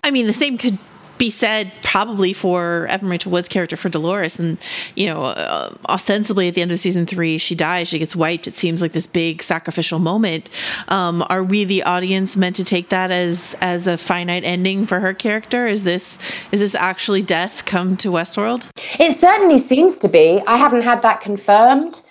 I 0.03 0.11
mean, 0.11 0.27
the 0.27 0.33
same 0.33 0.57
could 0.57 0.79
be 1.19 1.29
said 1.29 1.71
probably 1.83 2.33
for 2.33 2.87
Evan 2.87 3.09
Rachel 3.09 3.31
Wood's 3.31 3.49
character 3.49 3.75
for 3.75 3.89
Dolores. 3.89 4.39
And, 4.39 4.57
you 4.95 5.05
know, 5.05 5.25
uh, 5.25 5.75
ostensibly 5.87 6.47
at 6.47 6.55
the 6.55 6.61
end 6.61 6.71
of 6.71 6.79
season 6.79 7.05
three, 7.05 7.37
she 7.37 7.53
dies, 7.53 7.89
she 7.89 7.99
gets 7.99 8.15
wiped. 8.15 8.47
It 8.47 8.55
seems 8.55 8.81
like 8.81 8.93
this 8.93 9.05
big 9.05 9.43
sacrificial 9.43 9.99
moment. 9.99 10.49
Um, 10.87 11.23
are 11.29 11.43
we, 11.43 11.65
the 11.65 11.83
audience, 11.83 12.35
meant 12.35 12.55
to 12.55 12.63
take 12.63 12.89
that 12.89 13.11
as 13.11 13.55
as 13.61 13.85
a 13.85 13.97
finite 13.97 14.43
ending 14.43 14.85
for 14.87 14.99
her 15.01 15.13
character? 15.13 15.67
Is 15.67 15.83
this 15.83 16.17
is 16.51 16.61
this 16.61 16.73
actually 16.73 17.21
death 17.21 17.65
come 17.65 17.97
to 17.97 18.07
Westworld? 18.09 18.69
It 18.99 19.13
certainly 19.13 19.59
seems 19.59 19.99
to 19.99 20.07
be. 20.07 20.41
I 20.47 20.55
haven't 20.55 20.83
had 20.83 21.01
that 21.01 21.19
confirmed, 21.21 22.01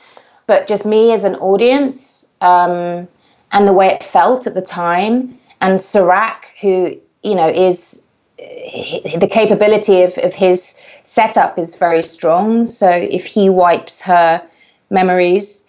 but 0.47 0.67
just 0.67 0.85
me 0.85 1.13
as 1.13 1.25
an 1.25 1.35
audience 1.37 2.35
um, 2.43 3.09
and 3.53 3.67
the 3.67 3.73
way 3.73 3.89
it 3.89 4.05
felt 4.05 4.47
at 4.47 4.55
the 4.55 4.63
time, 4.63 5.39
and 5.63 5.81
Serac, 5.81 6.55
who 6.61 6.95
you 7.23 7.35
know 7.35 7.49
is 7.49 8.13
the 8.39 9.29
capability 9.31 10.03
of, 10.03 10.17
of 10.19 10.35
his 10.35 10.81
setup 11.03 11.59
is 11.59 11.75
very 11.75 12.03
strong. 12.03 12.67
So 12.67 12.89
if 12.89 13.27
he 13.27 13.49
wipes 13.49 14.01
her 14.03 14.43
memories, 14.91 15.69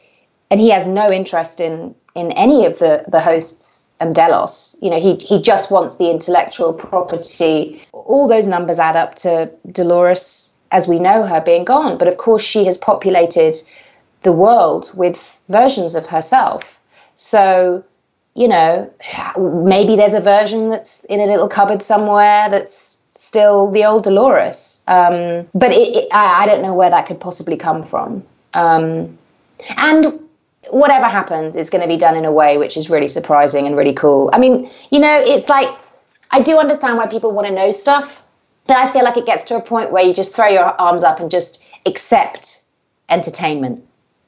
and 0.52 0.60
he 0.60 0.70
has 0.70 0.86
no 0.86 1.12
interest 1.12 1.60
in 1.60 1.95
in 2.16 2.32
any 2.34 2.66
of 2.66 2.80
the 2.80 3.04
the 3.08 3.20
hosts 3.20 3.91
and 4.00 4.16
Delos, 4.16 4.78
you 4.82 4.89
know, 4.89 5.00
he 5.00 5.16
he 5.16 5.41
just 5.41 5.72
wants 5.72 5.97
the 5.97 6.10
intellectual 6.10 6.74
property. 6.74 7.82
All 7.91 8.28
those 8.28 8.47
numbers 8.47 8.80
add 8.80 8.95
up 8.95 9.16
to 9.16 9.52
Dolores 9.72 10.56
as 10.72 10.88
we 10.88 11.00
know 11.00 11.24
her 11.24 11.41
being 11.41 11.66
gone. 11.66 11.97
But 11.97 12.08
of 12.08 12.18
course, 12.18 12.43
she 12.43 12.66
has 12.66 12.78
populated 12.78 13.56
the 14.22 14.32
world 14.32 14.91
with 14.95 15.41
versions 15.50 15.95
of 15.95 16.06
herself. 16.06 16.82
So 17.16 17.84
you 18.39 18.47
know, 18.47 18.89
maybe 19.37 19.97
there's 19.97 20.13
a 20.13 20.21
version 20.21 20.69
that's 20.69 21.03
in 21.05 21.19
a 21.19 21.25
little 21.25 21.49
cupboard 21.49 21.81
somewhere 21.81 22.49
that's 22.49 23.03
still 23.11 23.69
the 23.69 23.83
old 23.83 24.05
Dolores. 24.05 24.81
Um, 24.87 25.45
but 25.53 25.73
it, 25.73 25.93
it, 25.93 26.07
I, 26.13 26.43
I, 26.43 26.45
don't 26.45 26.61
know 26.61 26.73
where 26.73 26.89
that 26.89 27.05
could 27.05 27.19
possibly 27.19 27.57
come 27.57 27.83
from. 27.83 28.23
Um, 28.53 29.17
and 29.75 30.17
whatever 30.69 31.03
happens 31.03 31.57
is 31.57 31.69
going 31.69 31.81
to 31.81 31.87
be 31.87 31.97
done 31.97 32.15
in 32.15 32.23
a 32.23 32.31
way 32.31 32.57
which 32.57 32.77
is 32.77 32.89
really 32.89 33.09
surprising 33.09 33.67
and 33.67 33.75
really 33.75 33.93
cool. 33.93 34.29
I 34.31 34.39
mean, 34.39 34.69
you 34.89 34.99
know, 34.99 35.17
it's 35.19 35.49
like 35.49 35.67
I 36.31 36.41
do 36.41 36.57
understand 36.59 36.97
why 36.97 37.07
people 37.07 37.33
want 37.33 37.49
to 37.49 37.53
know 37.53 37.71
stuff, 37.71 38.25
but 38.67 38.77
I 38.77 38.89
feel 38.89 39.03
like 39.03 39.17
it 39.17 39.25
gets 39.25 39.43
to 39.45 39.57
a 39.57 39.61
point 39.61 39.91
where 39.91 40.05
you 40.05 40.13
just 40.13 40.33
throw 40.33 40.47
your 40.47 40.79
arms 40.79 41.03
up 41.03 41.19
and 41.19 41.29
just 41.29 41.65
accept 41.85 42.63
entertainment. 43.09 43.83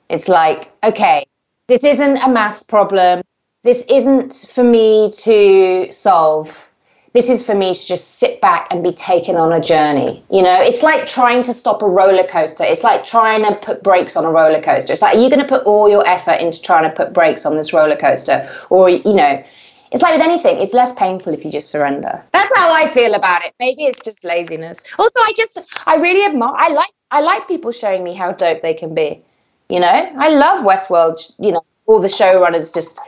It's 0.10 0.28
like, 0.28 0.70
okay, 0.84 1.26
this 1.68 1.86
isn't 1.86 2.18
a 2.18 2.28
maths 2.28 2.64
problem 2.64 3.22
this 3.64 3.86
isn't 3.90 4.48
for 4.54 4.64
me 4.64 5.12
to 5.12 5.92
solve. 5.92 6.70
This 7.14 7.30
is 7.30 7.46
for 7.46 7.54
me 7.54 7.74
to 7.74 7.86
just 7.86 8.20
sit 8.20 8.40
back 8.40 8.68
and 8.72 8.82
be 8.84 8.94
taken 8.94 9.36
on 9.36 9.52
a 9.52 9.60
journey. 9.60 10.24
You 10.32 10.42
know, 10.42 10.62
it's 10.62 10.82
like 10.82 11.06
trying 11.06 11.44
to 11.44 11.54
stop 11.54 11.82
a 11.82 11.88
roller 11.88 12.26
coaster. 12.26 12.64
It's 12.64 12.84
like 12.84 13.06
trying 13.06 13.44
to 13.44 13.54
put 13.56 13.84
brakes 13.84 14.16
on 14.16 14.24
a 14.24 14.32
roller 14.32 14.62
coaster. 14.62 14.94
It's 14.94 15.02
like, 15.02 15.16
are 15.16 15.20
you 15.20 15.30
going 15.30 15.42
to 15.42 15.48
put 15.48 15.64
all 15.66 15.90
your 15.90 16.08
effort 16.08 16.40
into 16.40 16.62
trying 16.62 16.90
to 16.90 16.96
put 16.96 17.12
brakes 17.12 17.46
on 17.46 17.58
this 17.58 17.74
roller 17.74 17.98
coaster? 17.98 18.50
Or, 18.70 18.90
you 18.90 19.14
know, 19.14 19.44
it's 19.92 20.02
like 20.02 20.14
with 20.14 20.22
anything, 20.22 20.62
it's 20.62 20.74
less 20.74 20.96
painful 20.96 21.34
if 21.34 21.44
you 21.44 21.52
just 21.52 21.70
surrender. 21.70 22.24
That's 22.32 22.56
how 22.56 22.72
I 22.72 22.88
feel 22.88 23.14
about 23.14 23.44
it. 23.44 23.54
Maybe 23.60 23.84
it's 23.84 24.00
just 24.00 24.24
laziness. 24.24 24.82
Also, 24.98 25.20
I 25.20 25.34
just, 25.36 25.60
I 25.86 25.96
really 25.98 26.26
admire, 26.26 26.56
I 26.56 26.70
like, 26.70 26.92
I 27.12 27.20
like 27.20 27.46
people 27.46 27.74
showing 27.74 28.06
me 28.06 28.14
how 28.14 28.32
dope 28.32 28.62
they 28.62 28.74
can 28.74 28.96
be. 28.96 29.22
You 29.68 29.82
know, 29.82 30.14
I 30.18 30.30
love 30.30 30.66
Westworld, 30.66 31.34
you 31.40 31.52
know, 31.52 31.66
all 31.88 32.00
the 32.00 32.08
showrunners 32.08 32.74
just 32.74 33.00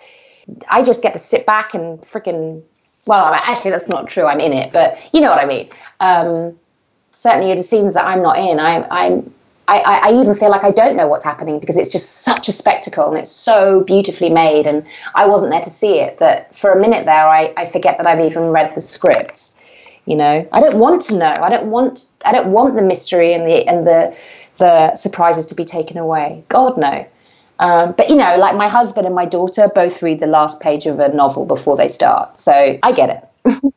I 0.70 0.84
just 0.84 1.02
get 1.02 1.14
to 1.14 1.20
sit 1.20 1.46
back 1.46 1.74
and 1.74 2.00
freaking. 2.00 2.62
Well, 3.06 3.34
actually, 3.34 3.72
that's 3.72 3.90
not 3.90 4.08
true. 4.08 4.26
I'm 4.26 4.40
in 4.40 4.54
it, 4.54 4.72
but 4.72 4.98
you 5.14 5.22
know 5.22 5.30
what 5.30 5.40
I 5.40 5.46
mean. 5.46 5.70
Um, 6.00 6.58
certainly, 7.12 7.52
in 7.52 7.62
scenes 7.62 7.94
that 7.96 8.06
I'm 8.06 8.22
not 8.22 8.38
in, 8.38 8.60
I, 8.60 8.88
I'm. 8.90 9.34
I, 9.66 9.80
I 9.80 10.12
even 10.12 10.36
feel 10.36 10.50
like 10.50 10.66
I 10.66 10.72
don't 10.72 10.98
know 10.98 11.08
what's 11.08 11.24
happening 11.24 11.58
because 11.58 11.78
it's 11.78 11.90
just 11.90 12.24
such 12.24 12.50
a 12.50 12.52
spectacle 12.52 13.08
and 13.08 13.18
it's 13.18 13.32
so 13.32 13.82
beautifully 13.86 14.30
made, 14.30 14.68
and 14.68 14.86
I 15.16 15.26
wasn't 15.26 15.52
there 15.52 15.62
to 15.62 15.70
see 15.70 16.00
it. 16.00 16.18
That 16.18 16.54
for 16.54 16.72
a 16.72 16.82
minute 16.82 17.06
there, 17.06 17.26
I, 17.26 17.54
I 17.56 17.66
forget 17.66 17.98
that 17.98 18.06
I've 18.06 18.20
even 18.20 18.44
read 18.52 18.76
the 18.76 18.82
scripts. 18.82 19.64
You 20.06 20.18
know, 20.18 20.46
I 20.52 20.60
don't 20.60 20.80
want 20.80 21.02
to 21.04 21.18
know. 21.18 21.32
I 21.32 21.50
don't 21.50 21.68
want. 21.68 22.12
I 22.26 22.34
don't 22.34 22.52
want 22.52 22.76
the 22.76 22.82
mystery 22.82 23.34
and 23.34 23.46
the 23.46 23.66
and 23.66 23.88
the 23.88 24.16
the 24.58 24.94
surprises 24.96 25.46
to 25.48 25.56
be 25.56 25.64
taken 25.64 25.98
away. 25.98 26.44
God 26.50 26.78
no. 26.78 27.06
Um, 27.64 27.94
but 27.94 28.10
you 28.10 28.18
know, 28.18 28.36
like 28.36 28.58
my 28.58 28.68
husband 28.68 29.08
and 29.08 29.16
my 29.16 29.24
daughter 29.24 29.70
both 29.74 30.04
read 30.04 30.20
the 30.20 30.28
last 30.28 30.60
page 30.60 30.86
of 30.86 31.00
a 31.00 31.08
novel 31.16 31.46
before 31.46 31.78
they 31.78 31.88
start, 31.88 32.38
so 32.38 32.78
I 32.84 32.92
get 32.92 33.10
it. 33.10 33.24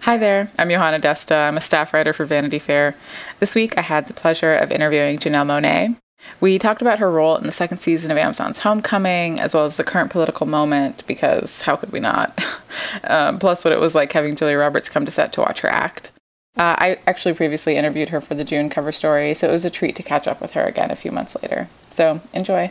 Hi 0.00 0.18
there, 0.18 0.50
I'm 0.58 0.68
Yohana 0.68 1.00
Desta. 1.00 1.48
I'm 1.48 1.56
a 1.56 1.60
staff 1.62 1.94
writer 1.94 2.12
for 2.12 2.26
Vanity 2.26 2.58
Fair. 2.58 2.94
This 3.40 3.54
week 3.54 3.78
I 3.78 3.80
had 3.80 4.08
the 4.08 4.14
pleasure 4.14 4.52
of 4.52 4.70
interviewing 4.70 5.16
Janelle 5.16 5.46
Monáe. 5.46 5.96
We 6.38 6.58
talked 6.58 6.82
about 6.82 6.98
her 6.98 7.10
role 7.10 7.36
in 7.36 7.44
the 7.44 7.52
second 7.52 7.78
season 7.78 8.10
of 8.10 8.18
Amazon's 8.18 8.58
Homecoming, 8.58 9.40
as 9.40 9.54
well 9.54 9.64
as 9.64 9.78
the 9.78 9.84
current 9.84 10.10
political 10.10 10.46
moment, 10.46 11.02
because 11.06 11.62
how 11.62 11.76
could 11.76 11.92
we 11.92 12.00
not? 12.00 12.44
um, 13.04 13.38
plus, 13.38 13.64
what 13.64 13.72
it 13.72 13.80
was 13.80 13.94
like 13.94 14.12
having 14.12 14.36
Julia 14.36 14.58
Roberts 14.58 14.90
come 14.90 15.06
to 15.06 15.10
set 15.10 15.32
to 15.32 15.40
watch 15.40 15.60
her 15.60 15.70
act. 15.70 16.12
Uh, 16.56 16.76
I 16.78 16.98
actually 17.06 17.34
previously 17.34 17.76
interviewed 17.76 18.10
her 18.10 18.20
for 18.20 18.34
the 18.34 18.44
June 18.44 18.68
cover 18.68 18.92
story, 18.92 19.32
so 19.32 19.48
it 19.48 19.52
was 19.52 19.64
a 19.64 19.70
treat 19.70 19.96
to 19.96 20.02
catch 20.02 20.28
up 20.28 20.40
with 20.40 20.52
her 20.52 20.64
again 20.64 20.90
a 20.90 20.96
few 20.96 21.10
months 21.10 21.34
later. 21.42 21.68
So 21.88 22.20
enjoy. 22.34 22.70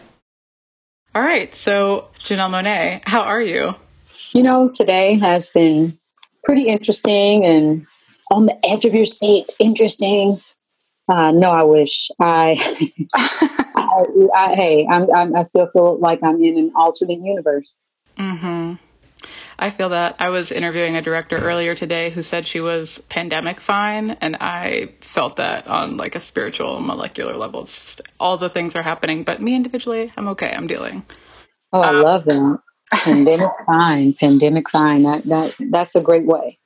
All 1.15 1.21
right, 1.21 1.53
so 1.55 2.07
Janelle 2.23 2.49
Monáe, 2.49 3.01
how 3.05 3.21
are 3.21 3.41
you? 3.41 3.73
You 4.31 4.43
know, 4.43 4.69
today 4.69 5.17
has 5.19 5.49
been 5.49 5.97
pretty 6.43 6.63
interesting 6.63 7.43
and 7.45 7.85
on 8.31 8.45
the 8.45 8.57
edge 8.65 8.85
of 8.85 8.93
your 8.93 9.05
seat. 9.05 9.53
Interesting. 9.59 10.39
Uh, 11.09 11.31
no, 11.31 11.49
I 11.51 11.63
wish 11.63 12.09
I, 12.19 12.55
I, 13.15 14.05
I, 14.33 14.55
Hey, 14.55 14.87
I'm, 14.89 15.13
I'm, 15.13 15.35
I 15.35 15.41
still 15.41 15.67
feel 15.67 15.99
like 15.99 16.23
I'm 16.23 16.41
in 16.41 16.57
an 16.57 16.71
alternate 16.75 17.19
universe. 17.19 17.81
Mm-hmm. 18.17 18.75
I 19.61 19.69
feel 19.69 19.89
that. 19.89 20.15
I 20.17 20.29
was 20.29 20.51
interviewing 20.51 20.95
a 20.95 21.03
director 21.03 21.37
earlier 21.37 21.75
today 21.75 22.09
who 22.09 22.23
said 22.23 22.47
she 22.47 22.59
was 22.59 22.97
pandemic 23.09 23.61
fine, 23.61 24.17
and 24.19 24.35
I 24.41 24.95
felt 25.01 25.35
that 25.35 25.67
on 25.67 25.97
like 25.97 26.15
a 26.15 26.19
spiritual, 26.19 26.79
molecular 26.79 27.37
level. 27.37 27.61
It's 27.61 27.73
just 27.73 28.01
all 28.19 28.39
the 28.39 28.49
things 28.49 28.75
are 28.75 28.81
happening, 28.81 29.23
but 29.23 29.39
me 29.39 29.53
individually, 29.53 30.11
I'm 30.17 30.29
okay. 30.29 30.51
I'm 30.51 30.65
dealing. 30.65 31.03
Oh, 31.71 31.79
I 31.79 31.89
um, 31.89 32.01
love 32.01 32.25
that. 32.25 32.59
Pandemic 32.91 33.51
fine, 33.67 34.13
pandemic 34.13 34.67
fine. 34.67 35.03
That 35.03 35.23
that 35.25 35.55
that's 35.69 35.93
a 35.93 36.01
great 36.01 36.25
way. 36.25 36.57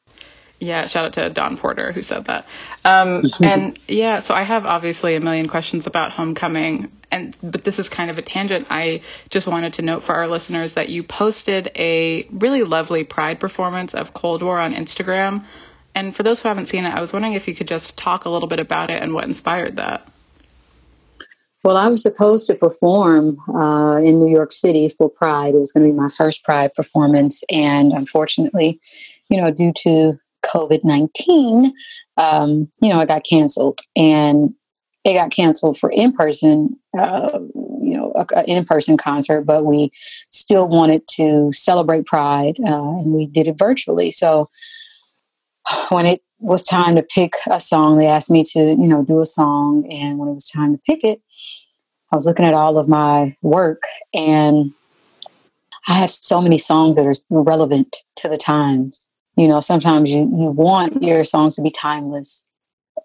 Yeah, 0.65 0.87
shout 0.87 1.05
out 1.05 1.13
to 1.13 1.29
Don 1.29 1.57
Porter 1.57 1.91
who 1.91 2.01
said 2.01 2.25
that. 2.25 2.47
Um, 2.83 3.21
and 3.41 3.77
yeah, 3.87 4.19
so 4.19 4.33
I 4.33 4.41
have 4.41 4.65
obviously 4.65 5.15
a 5.15 5.19
million 5.19 5.47
questions 5.47 5.85
about 5.85 6.11
Homecoming, 6.11 6.91
and 7.11 7.37
but 7.43 7.63
this 7.63 7.77
is 7.77 7.87
kind 7.87 8.09
of 8.09 8.17
a 8.17 8.23
tangent. 8.23 8.67
I 8.71 9.01
just 9.29 9.45
wanted 9.45 9.73
to 9.73 9.83
note 9.83 10.03
for 10.03 10.15
our 10.15 10.27
listeners 10.27 10.73
that 10.73 10.89
you 10.89 11.03
posted 11.03 11.71
a 11.75 12.27
really 12.31 12.63
lovely 12.63 13.03
Pride 13.03 13.39
performance 13.39 13.93
of 13.93 14.13
Cold 14.13 14.41
War 14.41 14.59
on 14.59 14.73
Instagram. 14.73 15.45
And 15.93 16.15
for 16.15 16.23
those 16.23 16.41
who 16.41 16.47
haven't 16.49 16.65
seen 16.65 16.83
it, 16.83 16.89
I 16.89 16.99
was 16.99 17.13
wondering 17.13 17.35
if 17.35 17.47
you 17.47 17.55
could 17.55 17.67
just 17.67 17.97
talk 17.97 18.25
a 18.25 18.29
little 18.29 18.49
bit 18.49 18.59
about 18.59 18.89
it 18.89 19.01
and 19.01 19.13
what 19.13 19.23
inspired 19.23 19.77
that. 19.77 20.05
Well, 21.63 21.77
I 21.77 21.87
was 21.87 22.01
supposed 22.01 22.47
to 22.47 22.55
perform 22.55 23.39
uh, 23.49 23.97
in 23.97 24.19
New 24.19 24.29
York 24.29 24.51
City 24.51 24.89
for 24.89 25.09
Pride. 25.09 25.55
It 25.55 25.59
was 25.59 25.71
going 25.71 25.87
to 25.87 25.93
be 25.93 25.97
my 25.97 26.09
first 26.09 26.43
Pride 26.43 26.71
performance, 26.75 27.43
and 27.49 27.91
unfortunately, 27.91 28.79
you 29.29 29.41
know, 29.41 29.51
due 29.51 29.73
to 29.83 30.19
COVID 30.45 30.83
19, 30.83 31.73
um, 32.17 32.69
you 32.81 32.89
know, 32.89 32.99
it 33.01 33.07
got 33.07 33.25
canceled. 33.25 33.79
And 33.95 34.53
it 35.03 35.13
got 35.13 35.31
canceled 35.31 35.77
for 35.77 35.91
in 35.91 36.11
person, 36.11 36.77
uh, 36.97 37.39
you 37.81 37.95
know, 37.95 38.11
an 38.35 38.45
in 38.45 38.65
person 38.65 38.97
concert, 38.97 39.41
but 39.41 39.63
we 39.63 39.91
still 40.31 40.67
wanted 40.67 41.07
to 41.09 41.51
celebrate 41.53 42.07
Pride 42.07 42.57
uh, 42.65 42.99
and 42.99 43.13
we 43.13 43.27
did 43.27 43.47
it 43.47 43.57
virtually. 43.57 44.09
So 44.09 44.47
when 45.89 46.07
it 46.07 46.21
was 46.39 46.63
time 46.63 46.95
to 46.95 47.03
pick 47.03 47.33
a 47.49 47.59
song, 47.59 47.97
they 47.97 48.07
asked 48.07 48.31
me 48.31 48.43
to, 48.43 48.59
you 48.59 48.87
know, 48.87 49.03
do 49.03 49.21
a 49.21 49.25
song. 49.25 49.85
And 49.91 50.17
when 50.17 50.27
it 50.27 50.33
was 50.33 50.49
time 50.49 50.73
to 50.75 50.81
pick 50.85 51.03
it, 51.03 51.21
I 52.11 52.15
was 52.15 52.25
looking 52.25 52.45
at 52.45 52.53
all 52.55 52.79
of 52.79 52.87
my 52.87 53.35
work 53.43 53.83
and 54.13 54.73
I 55.87 55.93
have 55.93 56.09
so 56.09 56.41
many 56.41 56.57
songs 56.57 56.97
that 56.97 57.05
are 57.05 57.13
relevant 57.29 57.97
to 58.17 58.27
the 58.27 58.37
times 58.37 59.04
you 59.35 59.47
know 59.47 59.59
sometimes 59.59 60.11
you 60.11 60.19
you 60.19 60.51
want 60.51 61.01
your 61.01 61.23
songs 61.23 61.55
to 61.55 61.61
be 61.61 61.71
timeless 61.71 62.45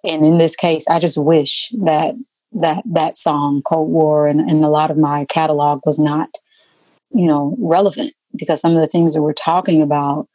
and 0.04 0.24
in 0.24 0.38
this 0.38 0.56
case 0.56 0.86
i 0.88 0.98
just 0.98 1.18
wish 1.18 1.72
that 1.82 2.14
that 2.52 2.82
that 2.84 3.16
song 3.16 3.62
cold 3.62 3.90
war 3.90 4.26
and, 4.26 4.40
and 4.40 4.64
a 4.64 4.68
lot 4.68 4.90
of 4.90 4.96
my 4.96 5.24
catalog 5.26 5.80
was 5.84 5.98
not 5.98 6.28
you 7.12 7.26
know 7.26 7.56
relevant 7.58 8.12
because 8.36 8.60
some 8.60 8.74
of 8.74 8.80
the 8.80 8.86
things 8.86 9.14
that 9.14 9.22
we're 9.22 9.32
talking 9.32 9.82
about 9.82 10.28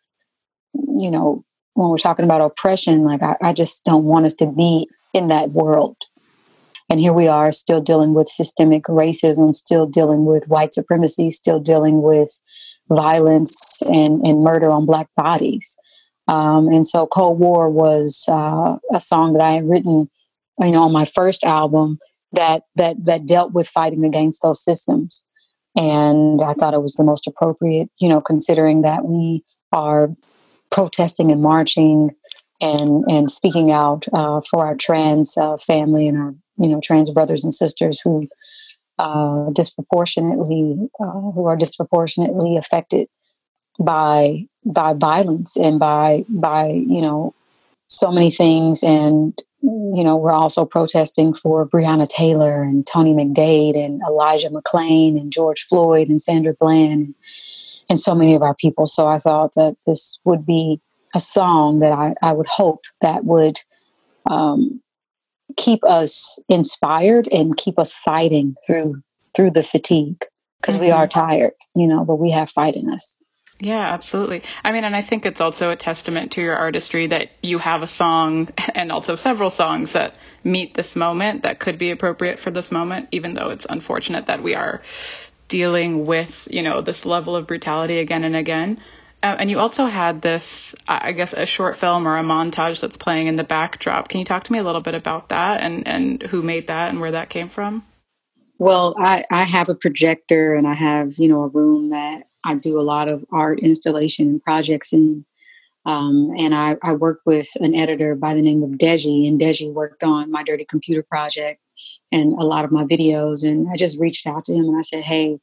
you 0.87 1.11
know, 1.11 1.43
when 1.73 1.89
we're 1.89 1.97
talking 1.97 2.25
about 2.25 2.41
oppression, 2.41 3.03
like 3.03 3.21
I, 3.21 3.35
I 3.41 3.53
just 3.53 3.83
don't 3.83 4.05
want 4.05 4.25
us 4.25 4.35
to 4.35 4.45
be 4.45 4.87
in 5.13 5.27
that 5.27 5.51
world. 5.51 5.97
And 6.89 6.99
here 6.99 7.13
we 7.13 7.27
are 7.27 7.51
still 7.51 7.81
dealing 7.81 8.13
with 8.13 8.27
systemic 8.27 8.83
racism, 8.83 9.55
still 9.55 9.85
dealing 9.87 10.25
with 10.25 10.47
white 10.47 10.73
supremacy, 10.73 11.29
still 11.29 11.59
dealing 11.59 12.01
with 12.01 12.37
violence 12.89 13.81
and, 13.83 14.25
and 14.25 14.43
murder 14.43 14.69
on 14.69 14.85
black 14.85 15.07
bodies. 15.17 15.75
Um, 16.27 16.67
and 16.67 16.85
so 16.85 17.05
Cold 17.05 17.39
War 17.39 17.69
was 17.69 18.25
uh, 18.27 18.77
a 18.91 18.99
song 18.99 19.33
that 19.33 19.41
I 19.41 19.53
had 19.53 19.69
written, 19.69 20.09
you 20.59 20.71
know, 20.71 20.83
on 20.83 20.93
my 20.93 21.05
first 21.05 21.43
album 21.43 21.99
that 22.31 22.63
that 22.75 23.05
that 23.05 23.25
dealt 23.25 23.53
with 23.53 23.67
fighting 23.67 24.03
against 24.03 24.41
those 24.41 24.63
systems. 24.63 25.25
And 25.77 26.41
I 26.41 26.53
thought 26.53 26.73
it 26.73 26.81
was 26.81 26.93
the 26.93 27.03
most 27.03 27.27
appropriate, 27.27 27.89
you 27.99 28.07
know, 28.07 28.21
considering 28.21 28.81
that 28.81 29.05
we 29.05 29.43
are 29.71 30.09
protesting 30.71 31.31
and 31.31 31.41
marching 31.41 32.11
and 32.61 33.03
and 33.09 33.29
speaking 33.29 33.71
out 33.71 34.05
uh, 34.13 34.41
for 34.49 34.65
our 34.65 34.75
trans 34.75 35.37
uh, 35.37 35.57
family 35.57 36.07
and 36.07 36.17
our 36.17 36.33
you 36.57 36.69
know 36.69 36.79
trans 36.83 37.11
brothers 37.11 37.43
and 37.43 37.53
sisters 37.53 37.99
who 38.01 38.27
uh, 38.97 39.49
disproportionately 39.51 40.77
uh, 40.99 41.11
who 41.31 41.45
are 41.45 41.57
disproportionately 41.57 42.57
affected 42.57 43.07
by 43.79 44.47
by 44.65 44.93
violence 44.93 45.55
and 45.55 45.79
by 45.79 46.25
by 46.29 46.67
you 46.67 47.01
know 47.01 47.33
so 47.87 48.11
many 48.11 48.29
things. 48.29 48.83
And 48.83 49.37
you 49.61 50.03
know 50.03 50.15
we're 50.15 50.31
also 50.31 50.65
protesting 50.65 51.33
for 51.33 51.67
Breonna 51.67 52.07
Taylor 52.07 52.63
and 52.63 52.85
Tony 52.85 53.13
McDade 53.13 53.77
and 53.77 54.01
Elijah 54.07 54.49
McClain 54.49 55.19
and 55.19 55.31
George 55.31 55.63
Floyd 55.63 56.09
and 56.09 56.21
Sandra 56.21 56.53
Bland 56.59 57.15
and 57.89 57.99
so 57.99 58.15
many 58.15 58.33
of 58.33 58.41
our 58.41 58.55
people. 58.55 58.85
So 58.85 59.07
I 59.07 59.17
thought 59.17 59.53
that 59.55 59.75
this 59.85 60.19
would 60.23 60.45
be 60.45 60.81
a 61.13 61.19
song 61.19 61.79
that 61.79 61.91
I, 61.91 62.13
I 62.21 62.33
would 62.33 62.47
hope 62.47 62.83
that 63.01 63.25
would 63.25 63.59
um, 64.29 64.81
keep 65.57 65.83
us 65.83 66.37
inspired 66.49 67.27
and 67.31 67.55
keep 67.57 67.79
us 67.79 67.93
fighting 67.93 68.55
through 68.65 69.01
through 69.35 69.51
the 69.51 69.63
fatigue 69.63 70.23
because 70.59 70.75
mm-hmm. 70.75 70.85
we 70.85 70.91
are 70.91 71.07
tired 71.07 71.53
you 71.75 71.87
know 71.87 72.03
but 72.03 72.15
we 72.15 72.31
have 72.31 72.49
fight 72.49 72.75
in 72.75 72.89
us 72.89 73.17
yeah, 73.59 73.93
absolutely. 73.93 74.43
I 74.63 74.71
mean, 74.71 74.83
and 74.83 74.95
I 74.95 75.01
think 75.01 75.25
it's 75.25 75.39
also 75.39 75.71
a 75.71 75.77
testament 75.77 76.33
to 76.33 76.41
your 76.41 76.55
artistry 76.55 77.07
that 77.07 77.29
you 77.41 77.57
have 77.57 77.83
a 77.83 77.87
song 77.87 78.49
and 78.75 78.91
also 78.91 79.15
several 79.15 79.49
songs 79.49 79.93
that 79.93 80.15
meet 80.43 80.73
this 80.73 80.95
moment 80.95 81.43
that 81.43 81.59
could 81.59 81.77
be 81.77 81.91
appropriate 81.91 82.39
for 82.39 82.51
this 82.51 82.71
moment, 82.71 83.09
even 83.11 83.33
though 83.33 83.49
it's 83.49 83.65
unfortunate 83.69 84.27
that 84.27 84.43
we 84.43 84.55
are 84.55 84.81
dealing 85.47 86.05
with, 86.05 86.47
you 86.51 86.63
know, 86.63 86.81
this 86.81 87.05
level 87.05 87.35
of 87.35 87.47
brutality 87.47 87.99
again 87.99 88.23
and 88.23 88.35
again. 88.35 88.81
Uh, 89.23 89.35
and 89.39 89.49
you 89.49 89.57
also 89.57 89.85
had 89.85 90.21
this, 90.21 90.75
I 90.87 91.13
guess, 91.13 91.33
a 91.33 91.45
short 91.45 91.77
film 91.77 92.07
or 92.07 92.17
a 92.17 92.23
montage 92.23 92.79
that's 92.81 92.97
playing 92.97 93.27
in 93.27 93.37
the 93.37 93.43
backdrop. 93.43 94.09
Can 94.09 94.19
you 94.19 94.25
talk 94.25 94.43
to 94.43 94.51
me 94.51 94.59
a 94.59 94.63
little 94.63 94.81
bit 94.81 94.93
about 94.93 95.29
that 95.29 95.61
and, 95.61 95.87
and 95.87 96.21
who 96.21 96.41
made 96.41 96.67
that 96.67 96.89
and 96.89 96.99
where 96.99 97.11
that 97.11 97.29
came 97.29 97.49
from? 97.49 97.83
Well, 98.57 98.95
I, 98.99 99.25
I 99.31 99.43
have 99.43 99.69
a 99.69 99.75
projector 99.75 100.53
and 100.55 100.67
I 100.67 100.73
have, 100.73 101.17
you 101.17 101.27
know, 101.27 101.43
a 101.43 101.47
room 101.47 101.89
that 101.89 102.25
I 102.45 102.55
do 102.55 102.79
a 102.79 102.83
lot 102.83 103.09
of 103.09 103.25
art 103.31 103.59
installation 103.59 104.27
and 104.27 104.43
projects 104.43 104.93
in. 104.93 105.25
Um, 105.87 106.31
and 106.37 106.55
I, 106.55 106.77
I 106.81 106.93
work 106.93 107.19
with 107.25 107.47
an 107.57 107.75
editor 107.75 108.15
by 108.15 108.33
the 108.33 108.41
name 108.41 108.63
of 108.63 108.71
Deji, 108.71 109.27
and 109.27 109.39
Deji 109.39 109.71
worked 109.71 110.03
on 110.03 110.31
my 110.31 110.41
Dirty 110.41 110.65
Computer 110.65 111.03
project 111.03 111.61
and 112.11 112.33
a 112.37 112.45
lot 112.45 112.65
of 112.65 112.71
my 112.71 112.85
videos. 112.85 113.47
And 113.47 113.67
I 113.71 113.75
just 113.75 113.99
reached 113.99 114.25
out 114.25 114.45
to 114.45 114.53
him 114.53 114.65
and 114.65 114.77
I 114.77 114.81
said, 114.81 115.03
"Hey, 115.03 115.39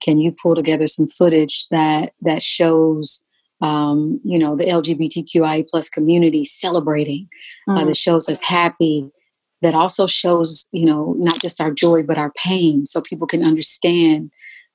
can 0.00 0.18
you 0.18 0.32
pull 0.32 0.54
together 0.54 0.86
some 0.86 1.08
footage 1.08 1.66
that 1.70 2.12
that 2.22 2.42
shows, 2.42 3.24
um, 3.60 4.20
you 4.24 4.38
know, 4.38 4.56
the 4.56 4.64
LGBTQI 4.64 5.68
plus 5.68 5.88
community 5.88 6.44
celebrating, 6.44 7.28
mm-hmm. 7.68 7.78
uh, 7.78 7.84
that 7.84 7.96
shows 7.96 8.28
us 8.28 8.42
happy, 8.42 9.10
that 9.62 9.74
also 9.74 10.06
shows, 10.06 10.66
you 10.72 10.84
know, 10.84 11.14
not 11.18 11.40
just 11.40 11.60
our 11.60 11.70
joy 11.70 12.02
but 12.02 12.18
our 12.18 12.32
pain, 12.32 12.84
so 12.84 13.00
people 13.00 13.26
can 13.26 13.42
understand 13.42 14.30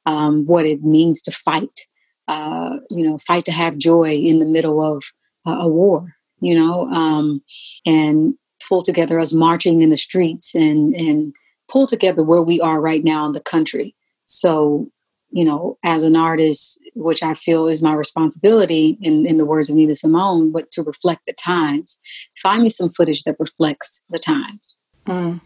um, 0.05 0.45
what 0.45 0.65
it 0.65 0.83
means 0.83 1.21
to 1.23 1.31
fight. 1.31 1.87
Uh, 2.27 2.77
you 2.91 3.07
know, 3.07 3.17
fight 3.17 3.43
to 3.45 3.51
have 3.51 3.77
joy 3.77 4.11
in 4.11 4.37
the 4.37 4.45
middle 4.45 4.81
of 4.81 5.03
uh, 5.47 5.57
a 5.61 5.67
war. 5.67 6.13
You 6.41 6.57
know, 6.57 6.87
um, 6.89 7.41
and 7.85 8.35
pull 8.67 8.81
together 8.81 9.19
us 9.19 9.33
marching 9.33 9.81
in 9.81 9.89
the 9.89 9.97
streets 9.97 10.55
and 10.55 10.95
and 10.95 11.33
pull 11.69 11.87
together 11.87 12.23
where 12.23 12.41
we 12.41 12.59
are 12.59 12.81
right 12.81 13.03
now 13.03 13.25
in 13.25 13.31
the 13.31 13.41
country. 13.41 13.95
So, 14.25 14.87
you 15.31 15.45
know, 15.45 15.77
as 15.83 16.03
an 16.03 16.15
artist, 16.15 16.79
which 16.95 17.23
I 17.23 17.33
feel 17.33 17.67
is 17.67 17.81
my 17.81 17.93
responsibility, 17.93 18.97
in, 19.01 19.25
in 19.25 19.37
the 19.37 19.45
words 19.45 19.69
of 19.69 19.75
Nina 19.75 19.95
Simone, 19.95 20.51
but 20.51 20.71
to 20.71 20.83
reflect 20.83 21.21
the 21.27 21.33
times, 21.33 21.99
find 22.41 22.63
me 22.63 22.69
some 22.69 22.89
footage 22.89 23.23
that 23.23 23.39
reflects 23.39 24.03
the 24.09 24.19
times. 24.19 24.77
Mm. 25.07 25.41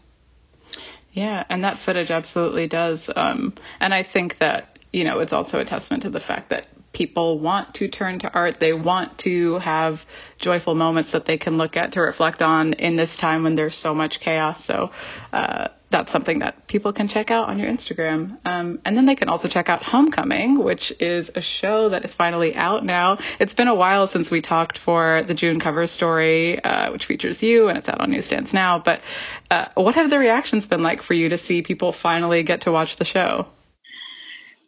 Yeah, 1.14 1.44
and 1.48 1.62
that 1.62 1.78
footage 1.78 2.10
absolutely 2.10 2.66
does. 2.66 3.08
Um, 3.14 3.54
and 3.80 3.94
I 3.94 4.02
think 4.02 4.38
that, 4.38 4.80
you 4.92 5.04
know, 5.04 5.20
it's 5.20 5.32
also 5.32 5.60
a 5.60 5.64
testament 5.64 6.02
to 6.02 6.10
the 6.10 6.18
fact 6.18 6.48
that 6.50 6.66
people 6.92 7.38
want 7.38 7.74
to 7.74 7.88
turn 7.88 8.18
to 8.18 8.32
art. 8.32 8.58
They 8.58 8.72
want 8.72 9.18
to 9.18 9.58
have 9.58 10.04
joyful 10.38 10.74
moments 10.74 11.12
that 11.12 11.24
they 11.24 11.38
can 11.38 11.56
look 11.56 11.76
at 11.76 11.92
to 11.92 12.00
reflect 12.00 12.42
on 12.42 12.72
in 12.74 12.96
this 12.96 13.16
time 13.16 13.44
when 13.44 13.54
there's 13.54 13.76
so 13.76 13.94
much 13.94 14.18
chaos. 14.18 14.64
So 14.64 14.90
uh, 15.32 15.68
that's 15.94 16.10
something 16.10 16.40
that 16.40 16.66
people 16.66 16.92
can 16.92 17.06
check 17.06 17.30
out 17.30 17.48
on 17.48 17.56
your 17.56 17.68
Instagram. 17.70 18.36
Um, 18.44 18.80
and 18.84 18.96
then 18.96 19.06
they 19.06 19.14
can 19.14 19.28
also 19.28 19.46
check 19.46 19.68
out 19.68 19.84
Homecoming, 19.84 20.58
which 20.58 20.92
is 20.98 21.30
a 21.36 21.40
show 21.40 21.90
that 21.90 22.04
is 22.04 22.12
finally 22.12 22.56
out 22.56 22.84
now. 22.84 23.18
It's 23.38 23.54
been 23.54 23.68
a 23.68 23.74
while 23.76 24.08
since 24.08 24.28
we 24.28 24.40
talked 24.40 24.76
for 24.76 25.22
the 25.28 25.34
June 25.34 25.60
cover 25.60 25.86
story, 25.86 26.62
uh, 26.64 26.90
which 26.90 27.06
features 27.06 27.44
you, 27.44 27.68
and 27.68 27.78
it's 27.78 27.88
out 27.88 28.00
on 28.00 28.10
newsstands 28.10 28.52
now. 28.52 28.80
But 28.80 29.02
uh, 29.52 29.66
what 29.74 29.94
have 29.94 30.10
the 30.10 30.18
reactions 30.18 30.66
been 30.66 30.82
like 30.82 31.00
for 31.00 31.14
you 31.14 31.28
to 31.28 31.38
see 31.38 31.62
people 31.62 31.92
finally 31.92 32.42
get 32.42 32.62
to 32.62 32.72
watch 32.72 32.96
the 32.96 33.04
show? 33.04 33.46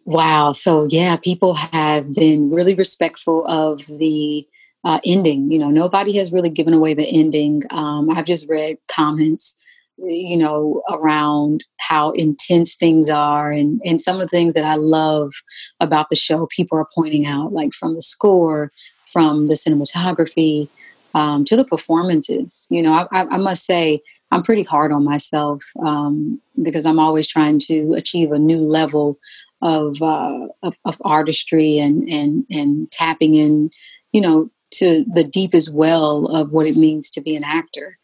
Wow. 0.04 0.52
So, 0.52 0.86
yeah, 0.88 1.16
people 1.16 1.56
have 1.56 2.14
been 2.14 2.52
really 2.52 2.74
respectful 2.74 3.44
of 3.48 3.84
the 3.88 4.46
uh, 4.84 5.00
ending. 5.04 5.50
You 5.50 5.58
know, 5.58 5.70
nobody 5.70 6.16
has 6.18 6.30
really 6.30 6.50
given 6.50 6.72
away 6.72 6.94
the 6.94 7.04
ending. 7.04 7.62
Um, 7.70 8.10
I've 8.10 8.26
just 8.26 8.48
read 8.48 8.76
comments, 8.86 9.56
you 9.98 10.36
know, 10.36 10.82
around 10.90 11.64
how 11.78 12.10
intense 12.12 12.74
things 12.74 13.08
are 13.08 13.50
and, 13.50 13.80
and 13.84 14.00
some 14.00 14.16
of 14.16 14.22
the 14.22 14.36
things 14.36 14.54
that 14.54 14.64
I 14.64 14.74
love 14.74 15.32
about 15.80 16.08
the 16.08 16.16
show, 16.16 16.46
people 16.46 16.78
are 16.78 16.86
pointing 16.94 17.26
out, 17.26 17.52
like 17.52 17.72
from 17.72 17.94
the 17.94 18.02
score, 18.02 18.72
from 19.06 19.46
the 19.46 19.54
cinematography, 19.54 20.68
um, 21.14 21.44
to 21.46 21.56
the 21.56 21.64
performances. 21.64 22.66
You 22.70 22.82
know, 22.82 22.92
I, 22.92 23.06
I, 23.10 23.24
I, 23.26 23.36
must 23.38 23.64
say, 23.64 24.02
I'm 24.32 24.42
pretty 24.42 24.64
hard 24.64 24.92
on 24.92 25.04
myself 25.04 25.64
um, 25.84 26.40
because 26.62 26.84
I'm 26.84 26.98
always 26.98 27.26
trying 27.26 27.58
to 27.60 27.94
achieve 27.94 28.32
a 28.32 28.38
new 28.38 28.58
level 28.58 29.18
of, 29.62 30.02
uh, 30.02 30.48
of, 30.62 30.76
of 30.84 31.00
artistry 31.00 31.78
and 31.78 32.06
and 32.10 32.44
and 32.50 32.90
tapping 32.90 33.34
in, 33.34 33.70
you 34.12 34.20
know, 34.20 34.50
to 34.72 35.06
the 35.12 35.24
deepest 35.24 35.72
well 35.72 36.26
of 36.26 36.52
what 36.52 36.66
it 36.66 36.76
means 36.76 37.08
to 37.10 37.20
be 37.22 37.34
an 37.34 37.44
actor, 37.44 37.98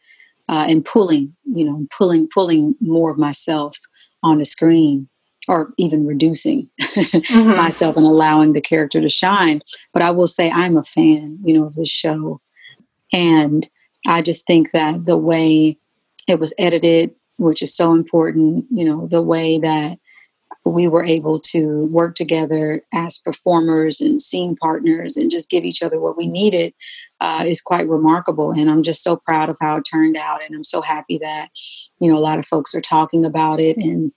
uh, 0.49 0.65
and 0.67 0.85
pulling, 0.85 1.35
you 1.45 1.65
know, 1.65 1.85
pulling 1.95 2.27
pulling 2.27 2.75
more 2.79 3.11
of 3.11 3.17
myself 3.17 3.77
on 4.21 4.39
the 4.39 4.45
screen, 4.45 5.07
or 5.47 5.73
even 5.77 6.05
reducing 6.05 6.69
mm-hmm. 6.81 7.55
myself 7.55 7.97
and 7.97 8.05
allowing 8.05 8.53
the 8.53 8.61
character 8.61 9.01
to 9.01 9.09
shine. 9.09 9.61
But 9.91 10.01
I 10.01 10.11
will 10.11 10.27
say 10.27 10.49
I'm 10.49 10.77
a 10.77 10.83
fan, 10.83 11.39
you 11.43 11.57
know, 11.57 11.65
of 11.65 11.75
this 11.75 11.89
show, 11.89 12.41
and 13.11 13.67
I 14.07 14.21
just 14.21 14.45
think 14.45 14.71
that 14.71 15.05
the 15.05 15.17
way 15.17 15.77
it 16.27 16.39
was 16.39 16.53
edited, 16.57 17.13
which 17.37 17.61
is 17.61 17.75
so 17.75 17.93
important, 17.93 18.65
you 18.69 18.85
know, 18.85 19.07
the 19.07 19.21
way 19.21 19.59
that 19.59 19.99
we 20.65 20.87
were 20.87 21.03
able 21.03 21.37
to 21.37 21.85
work 21.87 22.15
together 22.15 22.79
as 22.93 23.17
performers 23.17 23.99
and 23.99 24.21
scene 24.21 24.55
partners 24.55 25.17
and 25.17 25.29
just 25.29 25.49
give 25.49 25.63
each 25.63 25.83
other 25.83 25.99
what 25.99 26.17
we 26.17 26.25
needed 26.25 26.73
uh, 27.23 27.45
is 27.47 27.61
quite 27.61 27.87
remarkable. 27.87 28.51
And 28.51 28.69
I'm 28.69 28.83
just 28.83 29.01
so 29.01 29.15
proud 29.15 29.47
of 29.47 29.57
how 29.61 29.77
it 29.77 29.87
turned 29.89 30.17
out. 30.17 30.43
And 30.43 30.53
I'm 30.53 30.63
so 30.65 30.81
happy 30.81 31.17
that, 31.19 31.51
you 31.99 32.11
know, 32.11 32.17
a 32.17 32.19
lot 32.19 32.37
of 32.37 32.45
folks 32.45 32.75
are 32.75 32.81
talking 32.81 33.23
about 33.23 33.61
it 33.61 33.77
and 33.77 34.11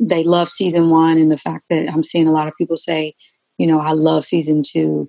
they 0.00 0.24
love 0.24 0.48
season 0.48 0.90
one. 0.90 1.18
And 1.18 1.30
the 1.30 1.38
fact 1.38 1.66
that 1.70 1.88
I'm 1.88 2.02
seeing 2.02 2.26
a 2.26 2.32
lot 2.32 2.48
of 2.48 2.56
people 2.58 2.76
say, 2.76 3.14
you 3.58 3.66
know, 3.68 3.78
I 3.78 3.92
love 3.92 4.24
season 4.24 4.62
two, 4.68 5.08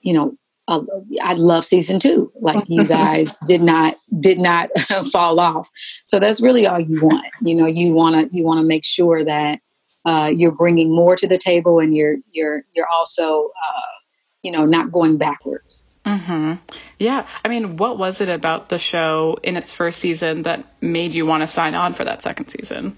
you 0.00 0.12
know, 0.12 0.34
uh, 0.66 0.82
I 1.22 1.34
love 1.34 1.64
season 1.64 2.00
two. 2.00 2.32
Like 2.40 2.64
you 2.66 2.84
guys 2.88 3.38
did 3.46 3.62
not 3.62 3.94
did 4.18 4.40
not 4.40 4.68
fall 5.12 5.38
off. 5.38 5.68
So 6.04 6.18
that's 6.18 6.40
really 6.40 6.66
all 6.66 6.80
you 6.80 7.00
want. 7.00 7.28
You 7.42 7.54
know, 7.54 7.66
you 7.66 7.92
want 7.92 8.16
to 8.16 8.36
you 8.36 8.44
want 8.44 8.60
to 8.60 8.66
make 8.66 8.84
sure 8.84 9.24
that 9.24 9.60
uh, 10.04 10.32
you're 10.34 10.54
bringing 10.54 10.92
more 10.92 11.14
to 11.14 11.28
the 11.28 11.38
table 11.38 11.78
and 11.78 11.94
you're 11.96 12.16
you're 12.32 12.64
you're 12.72 12.88
also 12.92 13.50
uh, 13.64 13.98
you 14.42 14.50
know 14.50 14.66
not 14.66 14.90
going 14.90 15.16
backwards 15.16 15.87
mm-hmm. 16.08 16.54
yeah 16.98 17.26
i 17.44 17.48
mean 17.48 17.76
what 17.76 17.98
was 17.98 18.20
it 18.20 18.28
about 18.28 18.68
the 18.68 18.78
show 18.78 19.36
in 19.42 19.56
its 19.56 19.72
first 19.72 20.00
season 20.00 20.42
that 20.42 20.64
made 20.80 21.12
you 21.12 21.26
want 21.26 21.42
to 21.42 21.48
sign 21.48 21.74
on 21.74 21.94
for 21.94 22.04
that 22.04 22.22
second 22.22 22.48
season 22.48 22.96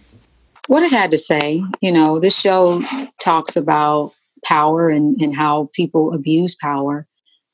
what 0.69 0.83
it 0.83 0.91
had 0.91 1.11
to 1.11 1.19
say 1.19 1.63
you 1.81 1.93
know 1.93 2.19
this 2.19 2.39
show 2.39 2.81
talks 3.21 3.57
about 3.57 4.13
power 4.45 4.89
and, 4.89 5.21
and 5.21 5.35
how 5.35 5.71
people 5.75 6.15
abuse 6.15 6.55
power 6.55 7.07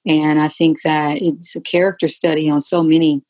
And 0.07 0.41
I 0.41 0.49
think 0.49 0.83
that 0.83 1.19
it's 1.21 1.57
a 1.57 1.61
character 1.61 2.07
study 2.09 2.49
on 2.49 2.61
so 2.61 2.83
many, 2.83 3.23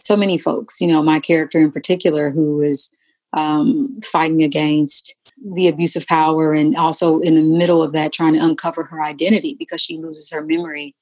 so 0.00 0.16
many 0.16 0.38
folks. 0.38 0.80
You 0.80 0.86
know, 0.86 1.02
my 1.02 1.18
character 1.18 1.58
in 1.58 1.72
particular, 1.72 2.30
who 2.30 2.62
is 2.62 2.90
um, 3.32 3.98
fighting 4.04 4.42
against 4.42 5.14
the 5.54 5.68
abuse 5.68 5.96
of 5.96 6.06
power 6.06 6.52
and 6.52 6.76
also 6.76 7.18
in 7.20 7.34
the 7.34 7.42
middle 7.42 7.82
of 7.82 7.92
that 7.92 8.12
trying 8.12 8.34
to 8.34 8.44
uncover 8.44 8.84
her 8.84 9.02
identity 9.02 9.56
because 9.58 9.80
she 9.80 9.96
loses 9.96 10.30
her 10.30 10.42
memory 10.42 10.94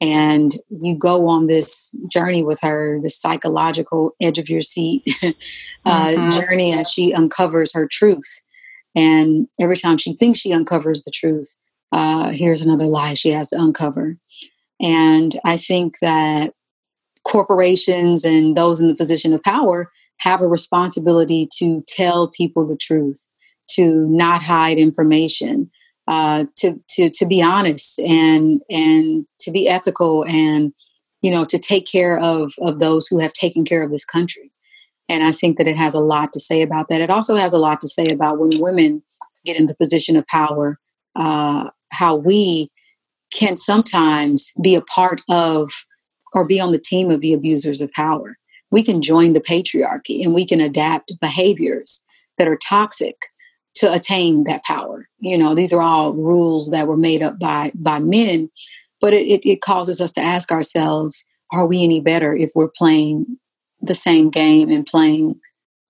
and 0.00 0.58
you 0.68 0.94
go 0.94 1.26
on 1.26 1.46
this 1.46 1.94
journey 2.08 2.42
with 2.42 2.60
her 2.60 3.00
the 3.02 3.08
psychological 3.08 4.12
edge 4.20 4.38
of 4.38 4.48
your 4.48 4.60
seat 4.60 5.02
uh, 5.22 6.08
mm-hmm. 6.08 6.28
journey 6.30 6.72
as 6.72 6.90
she 6.90 7.14
uncovers 7.14 7.72
her 7.72 7.88
truth 7.90 8.42
and 8.94 9.46
every 9.60 9.76
time 9.76 9.96
she 9.96 10.14
thinks 10.14 10.38
she 10.38 10.52
uncovers 10.52 11.02
the 11.02 11.12
truth 11.12 11.56
uh, 11.92 12.30
here's 12.30 12.64
another 12.64 12.86
lie 12.86 13.14
she 13.14 13.30
has 13.30 13.48
to 13.48 13.60
uncover 13.60 14.16
and 14.80 15.38
i 15.44 15.56
think 15.56 15.98
that 16.00 16.52
corporations 17.24 18.24
and 18.24 18.56
those 18.56 18.80
in 18.80 18.86
the 18.86 18.94
position 18.94 19.32
of 19.32 19.42
power 19.42 19.90
have 20.18 20.40
a 20.40 20.46
responsibility 20.46 21.48
to 21.58 21.82
tell 21.86 22.28
people 22.28 22.66
the 22.66 22.76
truth 22.76 23.26
to 23.68 24.08
not 24.08 24.42
hide 24.42 24.78
information, 24.78 25.70
uh, 26.08 26.44
to 26.56 26.80
to 26.88 27.10
to 27.10 27.26
be 27.26 27.42
honest 27.42 27.98
and 28.00 28.60
and 28.70 29.26
to 29.40 29.50
be 29.50 29.68
ethical 29.68 30.24
and 30.28 30.72
you 31.22 31.30
know 31.30 31.44
to 31.44 31.58
take 31.58 31.86
care 31.86 32.18
of 32.18 32.52
of 32.60 32.78
those 32.78 33.06
who 33.06 33.18
have 33.18 33.32
taken 33.32 33.64
care 33.64 33.82
of 33.82 33.90
this 33.90 34.04
country. 34.04 34.52
And 35.08 35.22
I 35.22 35.32
think 35.32 35.58
that 35.58 35.68
it 35.68 35.76
has 35.76 35.94
a 35.94 36.00
lot 36.00 36.32
to 36.32 36.40
say 36.40 36.62
about 36.62 36.88
that. 36.88 37.00
It 37.00 37.10
also 37.10 37.36
has 37.36 37.52
a 37.52 37.58
lot 37.58 37.80
to 37.80 37.88
say 37.88 38.08
about 38.08 38.38
when 38.38 38.50
women 38.60 39.02
get 39.44 39.58
in 39.58 39.66
the 39.66 39.76
position 39.76 40.16
of 40.16 40.26
power, 40.26 40.78
uh, 41.14 41.70
how 41.92 42.16
we 42.16 42.66
can 43.32 43.56
sometimes 43.56 44.52
be 44.60 44.74
a 44.74 44.82
part 44.82 45.20
of 45.30 45.70
or 46.32 46.44
be 46.44 46.60
on 46.60 46.72
the 46.72 46.78
team 46.78 47.10
of 47.10 47.20
the 47.20 47.32
abusers 47.32 47.80
of 47.80 47.90
power. 47.92 48.36
We 48.70 48.82
can 48.82 49.00
join 49.00 49.32
the 49.32 49.40
patriarchy 49.40 50.24
and 50.24 50.34
we 50.34 50.44
can 50.44 50.60
adapt 50.60 51.12
behaviors 51.20 52.04
that 52.36 52.48
are 52.48 52.58
toxic 52.58 53.16
to 53.76 53.92
attain 53.92 54.44
that 54.44 54.64
power. 54.64 55.08
You 55.18 55.38
know, 55.38 55.54
these 55.54 55.72
are 55.72 55.80
all 55.80 56.12
rules 56.14 56.70
that 56.70 56.86
were 56.86 56.96
made 56.96 57.22
up 57.22 57.38
by 57.38 57.72
by 57.74 57.98
men, 57.98 58.50
but 59.00 59.14
it, 59.14 59.26
it, 59.26 59.48
it 59.48 59.60
causes 59.60 60.00
us 60.00 60.12
to 60.12 60.20
ask 60.20 60.50
ourselves, 60.50 61.24
are 61.52 61.66
we 61.66 61.84
any 61.84 62.00
better 62.00 62.34
if 62.34 62.52
we're 62.54 62.68
playing 62.68 63.38
the 63.80 63.94
same 63.94 64.30
game 64.30 64.70
and 64.70 64.86
playing 64.86 65.38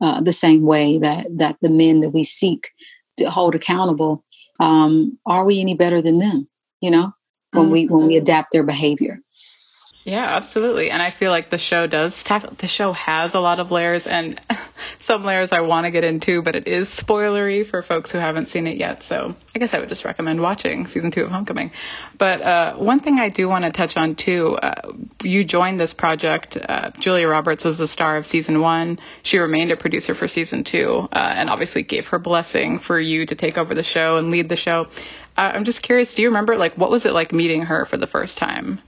uh, 0.00 0.20
the 0.20 0.32
same 0.32 0.62
way 0.62 0.98
that 0.98 1.26
that 1.36 1.56
the 1.60 1.70
men 1.70 2.00
that 2.00 2.10
we 2.10 2.22
seek 2.22 2.70
to 3.16 3.30
hold 3.30 3.54
accountable 3.54 4.24
um, 4.60 5.18
are 5.26 5.44
we 5.44 5.60
any 5.60 5.74
better 5.74 6.02
than 6.02 6.18
them 6.18 6.48
you 6.80 6.90
know 6.90 7.12
when 7.52 7.64
mm-hmm. 7.64 7.72
we 7.72 7.86
when 7.86 8.06
we 8.06 8.16
adapt 8.16 8.52
their 8.52 8.64
behavior 8.64 9.20
yeah, 10.06 10.36
absolutely. 10.36 10.88
And 10.92 11.02
I 11.02 11.10
feel 11.10 11.32
like 11.32 11.50
the 11.50 11.58
show 11.58 11.88
does 11.88 12.22
tackle 12.22 12.54
the 12.58 12.68
show 12.68 12.92
has 12.92 13.34
a 13.34 13.40
lot 13.40 13.58
of 13.58 13.72
layers 13.72 14.06
and 14.06 14.40
some 15.00 15.24
layers 15.24 15.50
I 15.50 15.62
want 15.62 15.84
to 15.86 15.90
get 15.90 16.04
into, 16.04 16.42
but 16.42 16.54
it 16.54 16.68
is 16.68 16.88
spoilery 16.88 17.66
for 17.66 17.82
folks 17.82 18.12
who 18.12 18.18
haven't 18.18 18.48
seen 18.48 18.68
it 18.68 18.76
yet. 18.76 19.02
So 19.02 19.34
I 19.52 19.58
guess 19.58 19.74
I 19.74 19.80
would 19.80 19.88
just 19.88 20.04
recommend 20.04 20.40
watching 20.40 20.86
season 20.86 21.10
two 21.10 21.24
of 21.24 21.32
Homecoming. 21.32 21.72
But 22.18 22.40
uh, 22.40 22.76
one 22.76 23.00
thing 23.00 23.18
I 23.18 23.30
do 23.30 23.48
want 23.48 23.64
to 23.64 23.72
touch 23.72 23.96
on 23.96 24.14
too, 24.14 24.56
uh, 24.58 24.92
you 25.24 25.42
joined 25.42 25.80
this 25.80 25.92
project. 25.92 26.56
Uh, 26.56 26.92
Julia 27.00 27.26
Roberts 27.26 27.64
was 27.64 27.76
the 27.76 27.88
star 27.88 28.16
of 28.16 28.28
season 28.28 28.60
one. 28.60 29.00
She 29.24 29.38
remained 29.38 29.72
a 29.72 29.76
producer 29.76 30.14
for 30.14 30.28
season 30.28 30.62
two, 30.62 31.08
uh, 31.10 31.16
and 31.18 31.50
obviously 31.50 31.82
gave 31.82 32.06
her 32.06 32.20
blessing 32.20 32.78
for 32.78 33.00
you 33.00 33.26
to 33.26 33.34
take 33.34 33.58
over 33.58 33.74
the 33.74 33.82
show 33.82 34.18
and 34.18 34.30
lead 34.30 34.48
the 34.48 34.56
show. 34.56 34.86
I'm 35.36 35.64
just 35.64 35.82
curious. 35.82 36.14
Do 36.14 36.22
you 36.22 36.28
remember 36.28 36.56
like 36.56 36.76
what 36.76 36.90
was 36.90 37.04
it 37.04 37.12
like 37.12 37.32
meeting 37.32 37.62
her 37.62 37.86
for 37.86 37.96
the 37.96 38.06
first 38.06 38.38
time? 38.38 38.80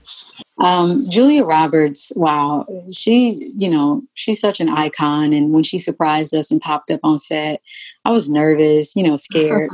Um, 0.59 1.09
Julia 1.09 1.43
Roberts, 1.43 2.11
wow, 2.15 2.65
she, 2.91 3.53
you 3.57 3.69
know, 3.69 4.01
she's 4.13 4.39
such 4.39 4.59
an 4.59 4.69
icon. 4.69 5.31
And 5.33 5.51
when 5.51 5.63
she 5.63 5.77
surprised 5.77 6.33
us 6.33 6.51
and 6.51 6.59
popped 6.59 6.91
up 6.91 6.99
on 7.03 7.19
set, 7.19 7.61
I 8.05 8.11
was 8.11 8.29
nervous, 8.29 8.95
you 8.95 9.03
know, 9.03 9.15
scared. 9.15 9.69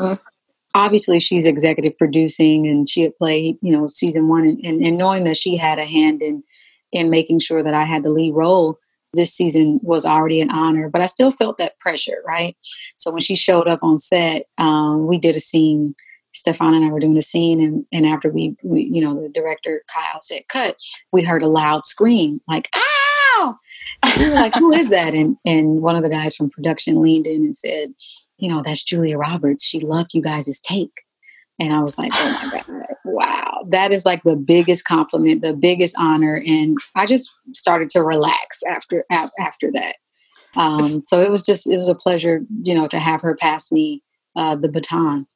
Obviously, 0.75 1.21
she's 1.21 1.45
executive 1.45 1.97
producing, 1.97 2.67
and 2.67 2.89
she 2.89 3.01
had 3.01 3.17
played, 3.17 3.57
you 3.61 3.71
know, 3.71 3.87
season 3.87 4.27
one, 4.27 4.45
and, 4.45 4.59
and, 4.59 4.85
and 4.85 4.97
knowing 4.97 5.23
that 5.23 5.37
she 5.37 5.55
had 5.55 5.79
a 5.79 5.85
hand 5.85 6.21
in 6.21 6.43
in 6.91 7.09
making 7.09 7.39
sure 7.39 7.63
that 7.63 7.73
I 7.73 7.85
had 7.85 8.03
the 8.03 8.09
lead 8.09 8.33
role 8.33 8.77
this 9.13 9.33
season 9.33 9.79
was 9.83 10.05
already 10.05 10.41
an 10.41 10.49
honor. 10.49 10.89
But 10.89 11.01
I 11.01 11.05
still 11.05 11.31
felt 11.31 11.57
that 11.57 11.79
pressure, 11.79 12.21
right? 12.25 12.57
So 12.97 13.11
when 13.11 13.21
she 13.21 13.35
showed 13.35 13.67
up 13.67 13.79
on 13.83 13.97
set, 13.97 14.47
um, 14.57 15.07
we 15.07 15.17
did 15.17 15.35
a 15.37 15.39
scene 15.39 15.95
Stephan 16.35 16.73
and 16.73 16.85
I 16.85 16.91
were 16.91 16.99
doing 16.99 17.17
a 17.17 17.21
scene, 17.21 17.61
and, 17.61 17.85
and 17.93 18.05
after 18.05 18.29
we, 18.29 18.55
we, 18.61 18.81
you 18.91 19.01
know, 19.01 19.13
the 19.13 19.29
director 19.29 19.81
Kyle 19.93 20.19
said 20.19 20.47
cut, 20.49 20.75
we 21.13 21.23
heard 21.23 21.41
a 21.41 21.47
loud 21.47 21.85
scream 21.85 22.41
like 22.47 22.69
"ow!" 22.75 23.55
we 24.17 24.27
were 24.27 24.35
like, 24.35 24.53
"Who 24.55 24.73
is 24.73 24.89
that?" 24.89 25.13
And 25.13 25.37
and 25.45 25.81
one 25.81 25.95
of 25.95 26.03
the 26.03 26.09
guys 26.09 26.35
from 26.35 26.49
production 26.49 27.01
leaned 27.01 27.25
in 27.25 27.43
and 27.43 27.55
said, 27.55 27.93
"You 28.37 28.49
know, 28.49 28.61
that's 28.61 28.83
Julia 28.83 29.17
Roberts. 29.17 29.63
She 29.63 29.79
loved 29.79 30.13
you 30.13 30.21
guys' 30.21 30.59
take." 30.59 31.03
And 31.57 31.73
I 31.73 31.81
was 31.81 31.97
like, 31.97 32.11
"Oh 32.13 32.51
my 32.53 32.63
god, 32.67 32.85
wow! 33.05 33.63
That 33.69 33.93
is 33.93 34.05
like 34.05 34.23
the 34.23 34.35
biggest 34.35 34.83
compliment, 34.83 35.41
the 35.41 35.53
biggest 35.53 35.95
honor." 35.97 36.43
And 36.45 36.77
I 36.95 37.05
just 37.05 37.31
started 37.53 37.89
to 37.91 38.03
relax 38.03 38.61
after 38.69 39.05
after 39.09 39.71
that. 39.71 39.95
Um, 40.57 41.03
so 41.03 41.21
it 41.21 41.31
was 41.31 41.41
just 41.41 41.65
it 41.65 41.77
was 41.77 41.87
a 41.87 41.95
pleasure, 41.95 42.41
you 42.63 42.73
know, 42.73 42.87
to 42.87 42.99
have 42.99 43.21
her 43.21 43.35
pass 43.35 43.71
me 43.71 44.03
uh, 44.35 44.55
the 44.55 44.69
baton. 44.69 45.27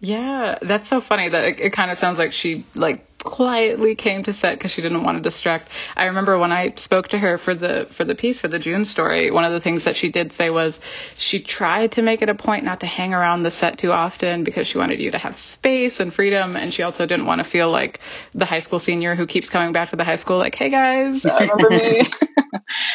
Yeah, 0.00 0.58
that's 0.60 0.88
so 0.88 1.00
funny 1.00 1.30
that 1.30 1.44
it, 1.44 1.60
it 1.60 1.72
kind 1.72 1.90
of 1.90 1.98
sounds 1.98 2.18
like 2.18 2.32
she 2.32 2.66
like 2.74 3.06
quietly 3.24 3.94
came 3.94 4.22
to 4.24 4.34
set 4.34 4.58
because 4.58 4.70
she 4.70 4.82
didn't 4.82 5.02
want 5.02 5.16
to 5.16 5.22
distract. 5.22 5.70
I 5.96 6.06
remember 6.06 6.38
when 6.38 6.52
I 6.52 6.74
spoke 6.76 7.08
to 7.08 7.18
her 7.18 7.38
for 7.38 7.54
the 7.54 7.88
for 7.90 8.04
the 8.04 8.14
piece 8.14 8.38
for 8.38 8.48
the 8.48 8.58
June 8.58 8.84
story, 8.84 9.30
one 9.30 9.44
of 9.44 9.52
the 9.52 9.60
things 9.60 9.84
that 9.84 9.96
she 9.96 10.10
did 10.10 10.32
say 10.32 10.50
was 10.50 10.78
she 11.16 11.40
tried 11.40 11.92
to 11.92 12.02
make 12.02 12.20
it 12.20 12.28
a 12.28 12.34
point 12.34 12.64
not 12.64 12.80
to 12.80 12.86
hang 12.86 13.14
around 13.14 13.44
the 13.44 13.50
set 13.50 13.78
too 13.78 13.92
often 13.92 14.44
because 14.44 14.66
she 14.66 14.76
wanted 14.78 15.00
you 15.00 15.10
to 15.12 15.18
have 15.18 15.38
space 15.38 16.00
and 16.00 16.12
freedom, 16.12 16.56
and 16.56 16.74
she 16.74 16.82
also 16.82 17.06
didn't 17.06 17.26
want 17.26 17.38
to 17.38 17.44
feel 17.44 17.70
like 17.70 18.00
the 18.34 18.44
high 18.44 18.60
school 18.60 18.80
senior 18.80 19.14
who 19.14 19.26
keeps 19.26 19.48
coming 19.48 19.72
back 19.72 19.90
to 19.90 19.96
the 19.96 20.04
high 20.04 20.16
school 20.16 20.36
like, 20.38 20.54
"Hey 20.54 20.68
guys, 20.68 21.34
remember 21.40 21.70
me?" 21.70 22.02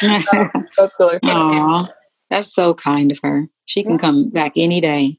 that's 0.76 1.00
really 1.00 1.18
funny. 1.26 1.50
Aww. 1.50 1.88
That's 2.30 2.52
so 2.52 2.74
kind 2.74 3.10
of 3.10 3.18
her. 3.22 3.48
She 3.66 3.82
can 3.82 3.98
come 3.98 4.30
back 4.30 4.52
any 4.56 4.80
day. 4.80 5.12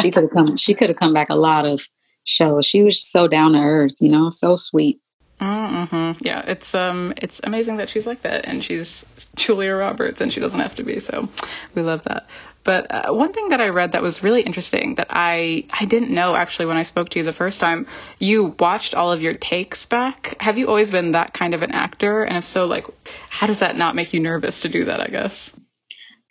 she 0.00 0.10
could 0.10 0.24
have 0.24 0.32
come. 0.32 0.56
She 0.56 0.74
could 0.74 0.88
have 0.88 0.96
come 0.96 1.12
back 1.12 1.28
a 1.28 1.34
lot 1.34 1.66
of 1.66 1.80
shows. 2.24 2.66
She 2.66 2.82
was 2.82 3.02
so 3.02 3.28
down 3.28 3.52
to 3.52 3.58
earth, 3.58 4.00
you 4.00 4.08
know, 4.08 4.30
so 4.30 4.56
sweet. 4.56 5.00
Mm-hmm. 5.40 6.24
Yeah, 6.24 6.42
it's 6.46 6.72
um, 6.72 7.14
it's 7.16 7.40
amazing 7.42 7.78
that 7.78 7.88
she's 7.88 8.06
like 8.06 8.22
that, 8.22 8.44
and 8.44 8.64
she's 8.64 9.04
Julia 9.34 9.74
Roberts, 9.74 10.20
and 10.20 10.32
she 10.32 10.38
doesn't 10.38 10.60
have 10.60 10.76
to 10.76 10.84
be. 10.84 11.00
So, 11.00 11.28
we 11.74 11.82
love 11.82 12.04
that. 12.04 12.28
But 12.64 12.86
uh, 12.90 13.12
one 13.12 13.32
thing 13.32 13.48
that 13.48 13.60
I 13.60 13.68
read 13.68 13.90
that 13.92 14.02
was 14.02 14.22
really 14.22 14.42
interesting 14.42 14.94
that 14.96 15.08
I 15.10 15.64
I 15.72 15.84
didn't 15.84 16.10
know 16.10 16.36
actually 16.36 16.66
when 16.66 16.76
I 16.76 16.84
spoke 16.84 17.08
to 17.10 17.18
you 17.18 17.24
the 17.24 17.32
first 17.32 17.58
time, 17.58 17.88
you 18.20 18.54
watched 18.60 18.94
all 18.94 19.10
of 19.10 19.20
your 19.20 19.34
takes 19.34 19.84
back. 19.84 20.36
Have 20.38 20.58
you 20.58 20.68
always 20.68 20.92
been 20.92 21.12
that 21.12 21.34
kind 21.34 21.54
of 21.54 21.62
an 21.62 21.72
actor? 21.72 22.22
And 22.22 22.36
if 22.36 22.44
so, 22.44 22.66
like, 22.66 22.86
how 23.28 23.48
does 23.48 23.58
that 23.58 23.76
not 23.76 23.96
make 23.96 24.12
you 24.12 24.20
nervous 24.20 24.60
to 24.60 24.68
do 24.68 24.84
that? 24.84 25.00
I 25.00 25.08
guess. 25.08 25.50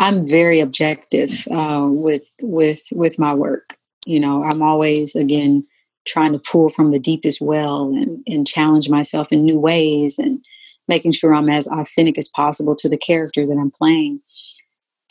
I'm 0.02 0.28
very 0.28 0.60
objective 0.60 1.46
uh, 1.52 1.88
with 1.88 2.28
with 2.42 2.82
with 2.92 3.20
my 3.20 3.36
work. 3.36 3.78
You 4.08 4.20
know, 4.20 4.44
I'm 4.44 4.64
always 4.64 5.16
again 5.16 5.66
trying 6.08 6.34
to 6.34 6.40
pull 6.40 6.70
from 6.70 6.90
the 6.90 7.00
deepest 7.00 7.40
well 7.40 7.94
and, 7.94 8.24
and 8.26 8.48
challenge 8.48 8.90
myself 8.90 9.32
in 9.32 9.46
new 9.46 9.60
ways 9.60 10.18
and 10.18 10.44
making 10.88 11.12
sure 11.12 11.36
I'm 11.36 11.52
as 11.52 11.68
authentic 11.68 12.18
as 12.18 12.28
possible 12.28 12.76
to 12.78 12.90
the 12.90 12.98
character 12.98 13.46
that 13.46 13.58
I'm 13.58 13.70
playing. 13.70 14.20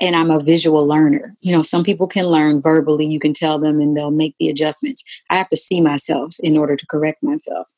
And 0.00 0.16
I'm 0.16 0.30
a 0.30 0.42
visual 0.42 0.84
learner. 0.84 1.22
You 1.40 1.54
know, 1.54 1.62
some 1.62 1.84
people 1.84 2.08
can 2.08 2.26
learn 2.26 2.60
verbally, 2.60 3.06
you 3.06 3.20
can 3.20 3.32
tell 3.32 3.60
them 3.60 3.80
and 3.80 3.96
they'll 3.96 4.10
make 4.10 4.34
the 4.40 4.48
adjustments. 4.48 5.04
I 5.30 5.36
have 5.36 5.48
to 5.50 5.56
see 5.56 5.80
myself 5.80 6.34
in 6.40 6.56
order 6.56 6.74
to 6.74 6.86
correct 6.88 7.22
myself. 7.22 7.68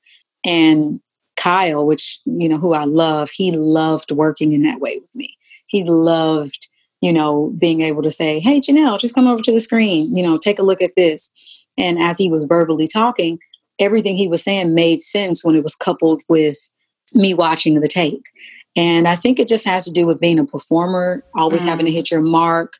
And 0.46 1.00
Kyle, 1.36 1.84
which, 1.84 2.20
you 2.24 2.48
know, 2.48 2.56
who 2.56 2.72
I 2.72 2.84
love, 2.84 3.28
he 3.28 3.52
loved 3.52 4.12
working 4.12 4.52
in 4.52 4.62
that 4.62 4.80
way 4.80 4.98
with 4.98 5.14
me. 5.14 5.36
He 5.66 5.84
loved 5.84 6.68
you 7.02 7.12
know, 7.12 7.52
being 7.58 7.82
able 7.82 8.02
to 8.02 8.10
say, 8.10 8.38
hey, 8.38 8.60
Janelle, 8.60 8.98
just 8.98 9.14
come 9.14 9.26
over 9.26 9.42
to 9.42 9.52
the 9.52 9.60
screen, 9.60 10.16
you 10.16 10.22
know, 10.22 10.38
take 10.38 10.58
a 10.58 10.62
look 10.62 10.80
at 10.80 10.92
this. 10.96 11.30
And 11.76 11.98
as 11.98 12.16
he 12.16 12.30
was 12.30 12.44
verbally 12.44 12.86
talking, 12.86 13.38
everything 13.78 14.16
he 14.16 14.28
was 14.28 14.42
saying 14.42 14.72
made 14.72 15.00
sense 15.00 15.44
when 15.44 15.56
it 15.56 15.64
was 15.64 15.74
coupled 15.74 16.22
with 16.28 16.70
me 17.12 17.34
watching 17.34 17.80
the 17.80 17.88
take. 17.88 18.22
And 18.76 19.08
I 19.08 19.16
think 19.16 19.38
it 19.38 19.48
just 19.48 19.66
has 19.66 19.84
to 19.84 19.90
do 19.90 20.06
with 20.06 20.20
being 20.20 20.38
a 20.38 20.46
performer, 20.46 21.22
always 21.34 21.62
mm. 21.62 21.66
having 21.66 21.86
to 21.86 21.92
hit 21.92 22.10
your 22.10 22.22
mark, 22.22 22.74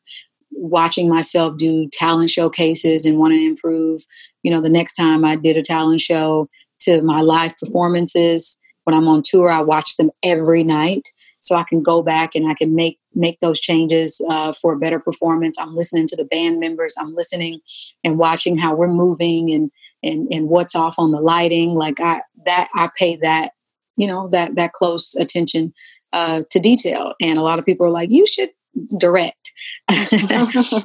watching 0.53 1.09
myself 1.09 1.59
do 1.59 1.89
talent 1.89 2.31
showcases 2.31 3.05
and 3.05 3.19
wanting 3.19 3.41
to 3.41 3.47
improve. 3.47 4.01
You 4.43 4.53
know, 4.53 4.61
the 4.61 4.71
next 4.71 4.95
time 4.95 5.25
I 5.25 5.37
did 5.37 5.57
a 5.57 5.63
talent 5.63 6.01
show 6.01 6.49
to 6.81 7.03
my 7.03 7.21
live 7.21 7.59
performances, 7.59 8.59
when 8.85 8.97
I'm 8.97 9.09
on 9.09 9.23
tour, 9.25 9.51
I 9.51 9.61
watch 9.61 9.97
them 9.97 10.11
every 10.23 10.65
night 10.65 11.09
so 11.43 11.57
I 11.57 11.65
can 11.65 11.83
go 11.83 12.03
back 12.03 12.35
and 12.35 12.49
I 12.49 12.55
can 12.55 12.75
make 12.75 12.99
make 13.15 13.41
those 13.41 13.61
changes 13.61 14.21
uh, 14.29 14.53
for 14.53 14.73
a 14.73 14.79
better 14.79 14.99
performance. 14.99 15.59
I'm 15.59 15.75
listening 15.75 16.07
to 16.07 16.17
the 16.17 16.25
band 16.25 16.61
members. 16.61 16.95
I'm 16.99 17.15
listening 17.15 17.61
and 18.05 18.17
watching 18.17 18.57
how 18.57 18.75
we're 18.75 18.89
moving 18.89 19.53
and 19.53 19.71
and 20.03 20.29
and 20.33 20.49
what's 20.49 20.75
off 20.75 20.95
on 20.99 21.11
the 21.11 21.21
lighting. 21.21 21.71
Like 21.71 22.01
I 22.01 22.23
that 22.47 22.69
I 22.75 22.91
pay 22.97 23.17
that, 23.17 23.53
you 23.97 24.07
know, 24.07 24.29
that 24.29 24.55
that 24.55 24.73
close 24.73 25.15
attention 25.17 25.75
uh, 26.13 26.43
to 26.51 26.61
detail. 26.61 27.15
And 27.21 27.39
a 27.39 27.43
lot 27.43 27.59
of 27.59 27.67
people 27.67 27.87
are 27.87 27.91
like, 27.91 28.11
you 28.11 28.27
should 28.27 28.51
direct, 28.99 29.53
and 29.89 30.13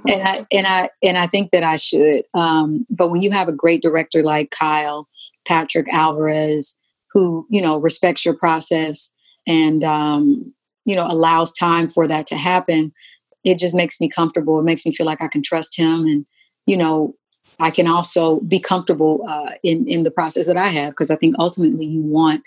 I 0.07 0.45
and 0.51 0.67
I 0.67 0.89
and 1.03 1.17
I 1.19 1.27
think 1.27 1.51
that 1.51 1.63
I 1.63 1.75
should. 1.75 2.23
Um, 2.33 2.83
but 2.97 3.11
when 3.11 3.21
you 3.21 3.29
have 3.29 3.47
a 3.47 3.53
great 3.53 3.83
director 3.83 4.23
like 4.23 4.49
Kyle 4.49 5.07
Patrick 5.47 5.87
Alvarez, 5.93 6.75
who 7.11 7.45
you 7.51 7.61
know 7.61 7.77
respects 7.77 8.25
your 8.25 8.35
process 8.35 9.11
and 9.47 9.83
um, 9.83 10.53
you 10.85 10.95
know 10.95 11.07
allows 11.07 11.51
time 11.51 11.89
for 11.89 12.07
that 12.07 12.27
to 12.27 12.35
happen, 12.35 12.93
it 13.43 13.57
just 13.57 13.75
makes 13.75 13.99
me 13.99 14.09
comfortable. 14.09 14.59
It 14.59 14.63
makes 14.63 14.85
me 14.85 14.91
feel 14.91 15.05
like 15.05 15.21
I 15.21 15.27
can 15.27 15.41
trust 15.41 15.77
him, 15.77 16.05
and 16.05 16.25
you 16.65 16.77
know 16.77 17.15
I 17.59 17.71
can 17.71 17.87
also 17.87 18.41
be 18.41 18.59
comfortable 18.59 19.25
uh, 19.27 19.51
in 19.63 19.87
in 19.87 20.03
the 20.03 20.11
process 20.11 20.45
that 20.47 20.57
I 20.57 20.67
have 20.69 20.91
because 20.91 21.09
I 21.09 21.15
think 21.15 21.35
ultimately 21.39 21.85
you 21.85 22.01
want 22.01 22.43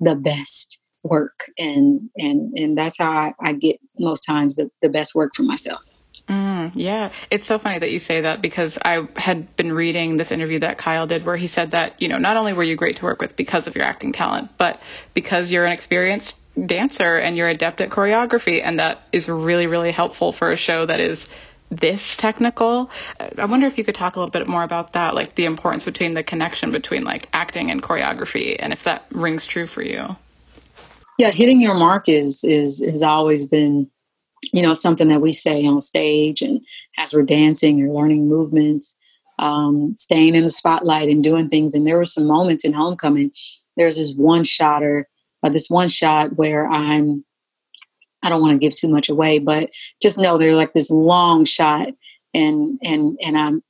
the 0.00 0.14
best 0.14 0.78
work 1.04 1.40
and 1.58 2.08
and 2.16 2.56
and 2.56 2.78
that's 2.78 2.98
how 2.98 3.10
I, 3.10 3.34
I 3.42 3.52
get 3.54 3.80
most 3.98 4.20
times 4.20 4.54
the, 4.54 4.70
the 4.82 4.88
best 4.88 5.14
work 5.14 5.32
for 5.34 5.42
myself. 5.42 5.82
Mm, 6.28 6.72
yeah, 6.74 7.12
it's 7.30 7.46
so 7.46 7.58
funny 7.58 7.78
that 7.78 7.90
you 7.90 7.98
say 7.98 8.22
that 8.22 8.40
because 8.40 8.78
I 8.82 9.06
had 9.16 9.54
been 9.56 9.72
reading 9.72 10.16
this 10.16 10.30
interview 10.30 10.60
that 10.60 10.78
Kyle 10.78 11.06
did 11.06 11.26
where 11.26 11.36
he 11.36 11.46
said 11.46 11.72
that, 11.72 12.00
you 12.00 12.08
know, 12.08 12.18
not 12.18 12.36
only 12.36 12.52
were 12.52 12.62
you 12.62 12.76
great 12.76 12.96
to 12.98 13.04
work 13.04 13.20
with 13.20 13.36
because 13.36 13.66
of 13.66 13.74
your 13.74 13.84
acting 13.84 14.12
talent, 14.12 14.50
but 14.56 14.80
because 15.14 15.50
you're 15.50 15.66
an 15.66 15.72
experienced 15.72 16.38
dancer 16.66 17.16
and 17.18 17.36
you're 17.36 17.48
adept 17.48 17.80
at 17.80 17.90
choreography. 17.90 18.62
And 18.62 18.78
that 18.78 19.02
is 19.10 19.28
really, 19.28 19.66
really 19.66 19.90
helpful 19.90 20.32
for 20.32 20.52
a 20.52 20.56
show 20.56 20.86
that 20.86 21.00
is 21.00 21.26
this 21.70 22.16
technical. 22.16 22.90
I 23.38 23.46
wonder 23.46 23.66
if 23.66 23.78
you 23.78 23.84
could 23.84 23.94
talk 23.94 24.16
a 24.16 24.20
little 24.20 24.30
bit 24.30 24.46
more 24.46 24.62
about 24.62 24.92
that, 24.92 25.14
like 25.14 25.34
the 25.34 25.46
importance 25.46 25.84
between 25.84 26.14
the 26.14 26.22
connection 26.22 26.70
between 26.70 27.02
like 27.02 27.28
acting 27.32 27.70
and 27.70 27.82
choreography, 27.82 28.56
and 28.58 28.72
if 28.72 28.84
that 28.84 29.06
rings 29.10 29.46
true 29.46 29.66
for 29.66 29.82
you. 29.82 30.16
Yeah, 31.18 31.30
hitting 31.30 31.60
your 31.60 31.74
mark 31.74 32.08
is 32.08 32.44
is 32.44 32.84
has 32.84 33.02
always 33.02 33.44
been, 33.44 33.90
you 34.52 34.62
know, 34.62 34.74
something 34.74 35.08
that 35.08 35.20
we 35.20 35.32
say 35.32 35.64
on 35.64 35.80
stage 35.80 36.42
and 36.42 36.60
as 36.98 37.14
we're 37.14 37.22
dancing 37.22 37.82
or 37.82 37.92
learning 37.92 38.28
movements, 38.28 38.96
um, 39.38 39.94
staying 39.96 40.34
in 40.34 40.44
the 40.44 40.50
spotlight 40.50 41.08
and 41.08 41.22
doing 41.22 41.48
things. 41.48 41.74
And 41.74 41.86
there 41.86 41.96
were 41.96 42.04
some 42.04 42.26
moments 42.26 42.64
in 42.64 42.72
homecoming. 42.72 43.30
There's 43.76 43.96
this 43.96 44.14
one 44.14 44.44
shot 44.44 44.82
or 44.82 45.08
uh, 45.42 45.48
this 45.48 45.70
one 45.70 45.88
shot 45.88 46.36
where 46.36 46.68
I'm 46.68 47.24
I 48.22 48.28
don't 48.28 48.40
want 48.40 48.52
to 48.52 48.58
give 48.58 48.76
too 48.76 48.88
much 48.88 49.08
away, 49.08 49.38
but 49.38 49.70
just 50.00 50.18
know 50.18 50.38
they're 50.38 50.54
like 50.54 50.74
this 50.74 50.90
long 50.90 51.44
shot, 51.44 51.88
and 52.32 52.78
and 52.82 53.18
and 53.20 53.36
I'm, 53.36 53.62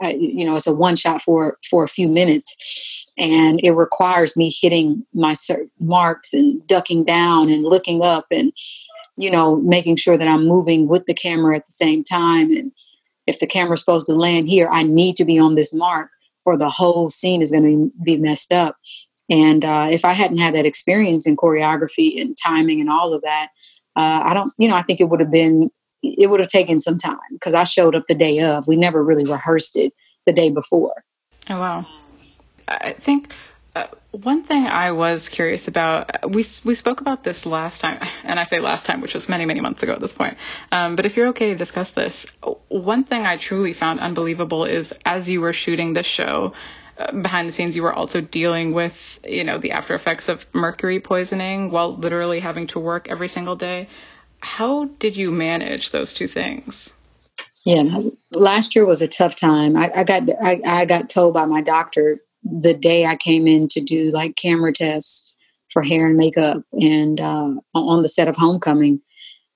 I, 0.00 0.12
you 0.12 0.44
know, 0.44 0.56
it's 0.56 0.66
a 0.66 0.74
one 0.74 0.96
shot 0.96 1.22
for 1.22 1.58
for 1.68 1.84
a 1.84 1.88
few 1.88 2.08
minutes, 2.08 3.06
and 3.16 3.60
it 3.64 3.72
requires 3.72 4.36
me 4.36 4.54
hitting 4.60 5.06
my 5.14 5.32
certain 5.32 5.70
marks 5.80 6.34
and 6.34 6.64
ducking 6.66 7.04
down 7.04 7.48
and 7.48 7.62
looking 7.62 8.02
up 8.04 8.26
and 8.30 8.52
you 9.16 9.30
know 9.30 9.56
making 9.56 9.96
sure 9.96 10.16
that 10.16 10.28
I'm 10.28 10.46
moving 10.46 10.88
with 10.88 11.06
the 11.06 11.14
camera 11.14 11.56
at 11.56 11.66
the 11.66 11.72
same 11.72 12.02
time, 12.02 12.50
and 12.50 12.72
if 13.26 13.38
the 13.38 13.46
camera's 13.46 13.80
supposed 13.80 14.06
to 14.06 14.14
land 14.14 14.48
here, 14.48 14.68
I 14.70 14.82
need 14.82 15.16
to 15.16 15.24
be 15.24 15.38
on 15.38 15.54
this 15.54 15.72
mark, 15.72 16.10
or 16.44 16.56
the 16.56 16.70
whole 16.70 17.10
scene 17.10 17.42
is 17.42 17.50
going 17.50 17.62
to 17.64 17.92
be 18.04 18.16
messed 18.16 18.52
up. 18.52 18.76
And 19.30 19.64
uh, 19.64 19.88
if 19.90 20.04
I 20.04 20.12
hadn't 20.12 20.38
had 20.38 20.54
that 20.54 20.66
experience 20.66 21.26
in 21.26 21.36
choreography 21.36 22.20
and 22.20 22.36
timing 22.36 22.80
and 22.80 22.90
all 22.90 23.14
of 23.14 23.22
that, 23.22 23.48
uh, 23.96 24.20
I 24.24 24.34
don't, 24.34 24.52
you 24.58 24.68
know, 24.68 24.74
I 24.74 24.82
think 24.82 25.00
it 25.00 25.08
would 25.08 25.20
have 25.20 25.30
been, 25.30 25.70
it 26.02 26.28
would 26.28 26.40
have 26.40 26.50
taken 26.50 26.78
some 26.78 26.98
time 26.98 27.16
because 27.32 27.54
I 27.54 27.64
showed 27.64 27.94
up 27.94 28.04
the 28.06 28.14
day 28.14 28.40
of. 28.40 28.68
We 28.68 28.76
never 28.76 29.02
really 29.02 29.24
rehearsed 29.24 29.76
it 29.76 29.94
the 30.26 30.32
day 30.32 30.50
before. 30.50 31.04
Oh, 31.48 31.58
wow. 31.58 31.86
I 32.68 32.92
think 32.94 33.32
one 34.22 34.44
thing 34.44 34.66
I 34.66 34.92
was 34.92 35.28
curious 35.28 35.66
about, 35.66 36.30
we 36.30 36.46
we 36.64 36.74
spoke 36.74 37.00
about 37.00 37.24
this 37.24 37.44
last 37.44 37.80
time, 37.80 37.98
and 38.24 38.38
I 38.38 38.44
say 38.44 38.60
last 38.60 38.86
time, 38.86 39.00
which 39.00 39.14
was 39.14 39.28
many 39.28 39.44
many 39.44 39.60
months 39.60 39.82
ago 39.82 39.92
at 39.92 40.00
this 40.00 40.12
point. 40.12 40.36
Um, 40.70 40.96
but 40.96 41.06
if 41.06 41.16
you're 41.16 41.28
okay 41.28 41.50
to 41.50 41.56
discuss 41.56 41.90
this, 41.90 42.26
one 42.68 43.04
thing 43.04 43.26
I 43.26 43.36
truly 43.36 43.72
found 43.72 44.00
unbelievable 44.00 44.64
is 44.64 44.94
as 45.04 45.28
you 45.28 45.40
were 45.40 45.52
shooting 45.52 45.92
this 45.94 46.06
show, 46.06 46.54
uh, 46.98 47.10
behind 47.12 47.48
the 47.48 47.52
scenes 47.52 47.74
you 47.74 47.82
were 47.82 47.92
also 47.92 48.20
dealing 48.20 48.72
with 48.72 49.18
you 49.24 49.42
know 49.42 49.58
the 49.58 49.72
after 49.72 49.94
effects 49.94 50.28
of 50.28 50.46
mercury 50.52 51.00
poisoning 51.00 51.70
while 51.72 51.96
literally 51.96 52.38
having 52.38 52.68
to 52.68 52.78
work 52.78 53.08
every 53.08 53.26
single 53.26 53.56
day 53.56 53.88
how 54.38 54.84
did 55.00 55.16
you 55.16 55.32
manage 55.32 55.90
those 55.90 56.14
two 56.14 56.28
things 56.28 56.92
yeah 57.64 58.00
last 58.30 58.76
year 58.76 58.86
was 58.86 59.02
a 59.02 59.08
tough 59.08 59.34
time 59.34 59.76
i, 59.76 59.90
I 59.92 60.04
got 60.04 60.22
I, 60.40 60.60
I 60.64 60.84
got 60.84 61.10
told 61.10 61.34
by 61.34 61.46
my 61.46 61.62
doctor 61.62 62.20
the 62.44 62.74
day 62.74 63.06
i 63.06 63.16
came 63.16 63.46
in 63.46 63.68
to 63.68 63.80
do 63.80 64.10
like 64.10 64.36
camera 64.36 64.72
tests 64.72 65.36
for 65.70 65.82
hair 65.82 66.06
and 66.06 66.16
makeup 66.16 66.62
and 66.74 67.20
uh, 67.20 67.50
on 67.74 68.02
the 68.02 68.08
set 68.08 68.28
of 68.28 68.36
homecoming 68.36 69.00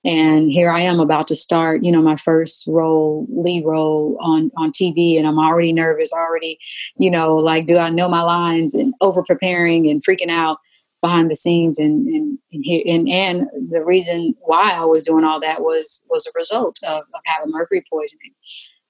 and 0.05 0.49
here 0.49 0.71
I 0.71 0.81
am 0.81 0.99
about 0.99 1.27
to 1.27 1.35
start, 1.35 1.83
you 1.83 1.91
know, 1.91 2.01
my 2.01 2.15
first 2.15 2.65
role, 2.67 3.27
lead 3.29 3.65
role 3.65 4.17
on 4.21 4.49
on 4.55 4.71
TV, 4.71 5.17
and 5.17 5.27
I'm 5.27 5.39
already 5.39 5.73
nervous, 5.73 6.13
already, 6.13 6.57
you 6.97 7.11
know, 7.11 7.35
like, 7.35 7.65
do 7.65 7.77
I 7.77 7.89
know 7.89 8.07
my 8.07 8.21
lines 8.21 8.73
and 8.73 8.93
over 9.01 9.23
preparing 9.23 9.89
and 9.89 10.01
freaking 10.01 10.29
out 10.29 10.57
behind 11.01 11.29
the 11.29 11.35
scenes, 11.35 11.77
and 11.77 12.07
and 12.07 12.39
and, 12.53 12.87
and 12.87 13.09
and 13.09 13.71
the 13.71 13.83
reason 13.83 14.35
why 14.41 14.71
I 14.71 14.85
was 14.85 15.03
doing 15.03 15.25
all 15.25 15.41
that 15.41 15.61
was 15.61 16.05
was 16.09 16.25
a 16.25 16.31
result 16.33 16.79
of, 16.83 17.01
of 17.13 17.21
having 17.25 17.51
mercury 17.51 17.83
poisoning. 17.91 18.33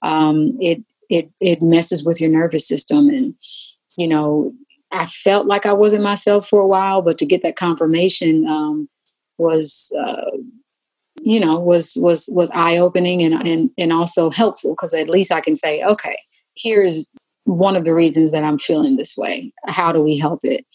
Um, 0.04 0.52
it 0.60 0.84
it 1.10 1.32
it 1.39 1.64
messes 1.64 2.04
with 2.04 2.22
your 2.22 2.30
nervous 2.30 2.68
system, 2.68 3.10
and 3.10 3.34
you 4.00 4.08
know, 4.08 4.54
I 4.91 5.06
felt 5.06 5.45
like 5.45 5.66
I 5.66 5.74
wasn't 5.74 6.04
myself 6.04 6.47
for 6.47 6.62
a 6.62 6.68
while, 6.68 7.02
but 7.02 7.18
to 7.18 7.26
get 7.26 7.43
that 7.43 7.58
confirmation 7.58 8.47
um, 8.47 8.89
was. 9.38 9.91
Uh, 10.00 10.32
you 11.22 11.38
know 11.38 11.60
was 11.60 11.97
was 11.97 12.30
was 12.32 12.50
eye 12.52 12.78
opening 12.78 13.22
and 13.22 13.34
and 13.45 13.70
and 13.78 13.91
also 13.91 14.30
helpful 14.30 14.72
because 14.72 14.93
at 14.93 15.10
least 15.10 15.34
I 15.34 15.41
can 15.41 15.58
say 15.58 15.84
okay 15.84 16.18
here's 16.56 17.12
one 17.43 17.76
of 17.76 17.84
the 17.84 17.93
reasons 17.93 18.32
that 18.32 18.45
I'm 18.45 18.58
feeling 18.58 18.95
this 18.95 19.18
way 19.18 19.52
how 19.66 19.91
do 19.91 20.02
we 20.02 20.18
help 20.18 20.45
it 20.45 20.66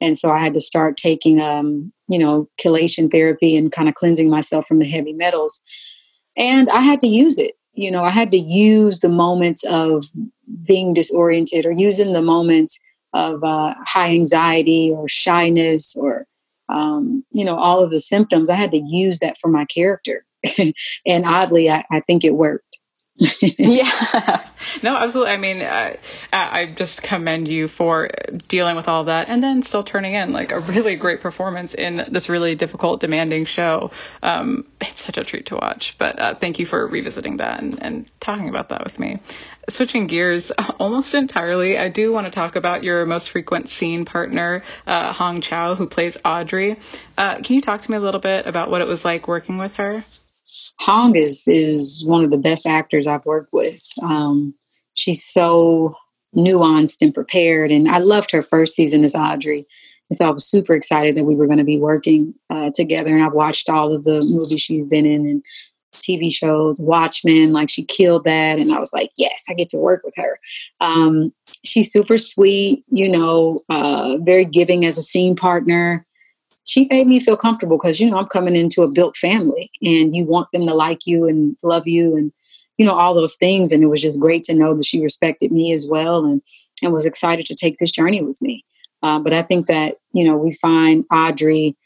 and 0.00 0.18
so 0.18 0.32
I 0.32 0.40
had 0.40 0.54
to 0.54 0.60
start 0.60 0.96
taking 0.96 1.40
um 1.40 1.92
you 2.08 2.18
know 2.18 2.48
chelation 2.60 3.12
therapy 3.12 3.56
and 3.56 3.70
kind 3.70 3.88
of 3.88 3.94
cleansing 3.94 4.28
myself 4.28 4.66
from 4.66 4.80
the 4.80 4.88
heavy 4.88 5.12
metals 5.12 5.62
and 6.36 6.68
I 6.68 6.80
had 6.80 7.00
to 7.02 7.06
use 7.06 7.38
it 7.38 7.54
you 7.74 7.90
know 7.90 8.02
I 8.02 8.10
had 8.10 8.30
to 8.32 8.38
use 8.38 9.00
the 9.00 9.08
moments 9.08 9.64
of 9.64 10.04
being 10.66 10.94
disoriented 10.94 11.66
or 11.66 11.72
using 11.72 12.12
the 12.12 12.22
moments 12.22 12.78
of 13.14 13.44
uh, 13.44 13.74
high 13.86 14.10
anxiety 14.10 14.90
or 14.90 15.06
shyness 15.06 15.94
or 15.96 16.26
um, 16.72 17.24
you 17.30 17.44
know, 17.44 17.56
all 17.56 17.82
of 17.82 17.90
the 17.90 18.00
symptoms. 18.00 18.50
I 18.50 18.54
had 18.54 18.72
to 18.72 18.78
use 18.78 19.18
that 19.20 19.38
for 19.38 19.48
my 19.48 19.64
character. 19.66 20.24
and 21.06 21.24
oddly, 21.24 21.70
I, 21.70 21.84
I 21.90 22.00
think 22.00 22.24
it 22.24 22.34
worked. 22.34 22.71
yeah. 23.42 24.48
No, 24.82 24.96
absolutely. 24.96 25.32
I 25.32 25.36
mean, 25.36 25.62
I, 25.62 25.98
I 26.32 26.74
just 26.76 27.02
commend 27.02 27.46
you 27.46 27.68
for 27.68 28.08
dealing 28.48 28.74
with 28.74 28.88
all 28.88 29.00
of 29.00 29.06
that 29.06 29.28
and 29.28 29.42
then 29.42 29.62
still 29.62 29.84
turning 29.84 30.14
in 30.14 30.32
like 30.32 30.50
a 30.50 30.60
really 30.60 30.96
great 30.96 31.20
performance 31.20 31.74
in 31.74 32.06
this 32.10 32.28
really 32.28 32.54
difficult, 32.54 33.00
demanding 33.00 33.44
show. 33.44 33.90
Um, 34.22 34.66
it's 34.80 35.04
such 35.04 35.18
a 35.18 35.24
treat 35.24 35.46
to 35.46 35.56
watch. 35.56 35.94
But 35.98 36.18
uh, 36.18 36.34
thank 36.36 36.58
you 36.58 36.64
for 36.66 36.86
revisiting 36.86 37.36
that 37.36 37.62
and, 37.62 37.80
and 37.82 38.10
talking 38.20 38.48
about 38.48 38.70
that 38.70 38.82
with 38.82 38.98
me. 38.98 39.20
Switching 39.68 40.06
gears 40.06 40.50
almost 40.80 41.14
entirely, 41.14 41.78
I 41.78 41.90
do 41.90 42.12
want 42.12 42.26
to 42.26 42.30
talk 42.32 42.56
about 42.56 42.82
your 42.82 43.04
most 43.04 43.30
frequent 43.30 43.68
scene 43.68 44.06
partner, 44.06 44.64
uh, 44.86 45.12
Hong 45.12 45.42
Chau, 45.42 45.74
who 45.74 45.86
plays 45.86 46.16
Audrey. 46.24 46.78
Uh, 47.18 47.36
can 47.42 47.56
you 47.56 47.62
talk 47.62 47.82
to 47.82 47.90
me 47.90 47.98
a 47.98 48.00
little 48.00 48.20
bit 48.20 48.46
about 48.46 48.70
what 48.70 48.80
it 48.80 48.86
was 48.88 49.04
like 49.04 49.28
working 49.28 49.58
with 49.58 49.74
her? 49.74 50.02
Hong 50.80 51.16
is 51.16 51.44
is 51.46 52.04
one 52.04 52.24
of 52.24 52.30
the 52.30 52.38
best 52.38 52.66
actors 52.66 53.06
I've 53.06 53.26
worked 53.26 53.52
with. 53.52 53.82
Um, 54.02 54.54
she's 54.94 55.24
so 55.24 55.94
nuanced 56.36 56.98
and 57.00 57.14
prepared, 57.14 57.70
and 57.70 57.88
I 57.88 57.98
loved 57.98 58.30
her 58.30 58.42
first 58.42 58.74
season 58.74 59.04
as 59.04 59.14
Audrey. 59.14 59.66
And 60.10 60.16
so 60.16 60.26
I 60.26 60.30
was 60.30 60.46
super 60.46 60.74
excited 60.74 61.14
that 61.14 61.24
we 61.24 61.36
were 61.36 61.46
going 61.46 61.58
to 61.58 61.64
be 61.64 61.78
working 61.78 62.34
uh, 62.50 62.70
together. 62.74 63.14
And 63.14 63.24
I've 63.24 63.34
watched 63.34 63.70
all 63.70 63.94
of 63.94 64.04
the 64.04 64.20
movies 64.22 64.60
she's 64.60 64.84
been 64.84 65.06
in, 65.06 65.26
and 65.26 65.42
TV 65.94 66.32
shows, 66.32 66.80
Watchmen, 66.80 67.52
like 67.52 67.70
she 67.70 67.84
killed 67.84 68.24
that. 68.24 68.58
And 68.58 68.72
I 68.72 68.78
was 68.78 68.92
like, 68.92 69.10
yes, 69.16 69.44
I 69.48 69.54
get 69.54 69.68
to 69.70 69.78
work 69.78 70.02
with 70.04 70.14
her. 70.16 70.38
Um, 70.80 71.32
she's 71.64 71.92
super 71.92 72.18
sweet, 72.18 72.80
you 72.90 73.10
know, 73.10 73.56
uh, 73.68 74.18
very 74.20 74.44
giving 74.44 74.84
as 74.84 74.98
a 74.98 75.02
scene 75.02 75.36
partner. 75.36 76.06
She 76.66 76.86
made 76.90 77.06
me 77.06 77.18
feel 77.20 77.36
comfortable 77.36 77.76
because, 77.76 78.00
you 78.00 78.10
know, 78.10 78.18
I'm 78.18 78.26
coming 78.26 78.54
into 78.54 78.82
a 78.82 78.92
built 78.92 79.16
family 79.16 79.70
and 79.82 80.14
you 80.14 80.24
want 80.24 80.48
them 80.52 80.66
to 80.66 80.74
like 80.74 81.06
you 81.06 81.26
and 81.26 81.56
love 81.62 81.88
you 81.88 82.16
and, 82.16 82.32
you 82.78 82.86
know, 82.86 82.92
all 82.92 83.14
those 83.14 83.36
things. 83.36 83.72
And 83.72 83.82
it 83.82 83.88
was 83.88 84.00
just 84.00 84.20
great 84.20 84.44
to 84.44 84.54
know 84.54 84.74
that 84.74 84.84
she 84.84 85.00
respected 85.00 85.50
me 85.50 85.72
as 85.72 85.86
well 85.86 86.24
and, 86.24 86.40
and 86.80 86.92
was 86.92 87.06
excited 87.06 87.46
to 87.46 87.54
take 87.54 87.78
this 87.78 87.90
journey 87.90 88.22
with 88.22 88.40
me. 88.40 88.64
Uh, 89.02 89.18
but 89.18 89.32
I 89.32 89.42
think 89.42 89.66
that, 89.66 89.96
you 90.12 90.24
know, 90.24 90.36
we 90.36 90.52
find 90.52 91.04
Audrey 91.12 91.76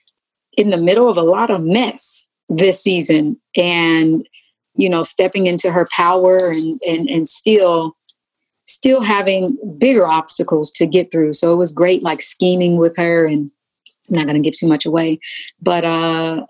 in 0.56 0.70
the 0.70 0.76
middle 0.76 1.08
of 1.08 1.16
a 1.16 1.22
lot 1.22 1.50
of 1.50 1.62
mess 1.62 2.28
this 2.48 2.80
season 2.80 3.40
and 3.56 4.28
you 4.76 4.88
know 4.88 5.02
stepping 5.02 5.46
into 5.48 5.72
her 5.72 5.84
power 5.92 6.50
and 6.50 6.74
and 6.88 7.08
and 7.08 7.28
still 7.28 7.96
still 8.66 9.02
having 9.02 9.56
bigger 9.78 10.06
obstacles 10.06 10.70
to 10.72 10.86
get 10.86 11.10
through. 11.10 11.32
So 11.32 11.52
it 11.52 11.56
was 11.56 11.72
great, 11.72 12.02
like 12.02 12.20
scheming 12.20 12.76
with 12.76 12.96
her, 12.96 13.24
and 13.24 13.50
I'm 14.08 14.16
not 14.16 14.26
going 14.26 14.40
to 14.40 14.48
give 14.48 14.58
too 14.58 14.68
much 14.68 14.86
away, 14.86 15.20
but 15.60 15.84
uh, 15.84 16.46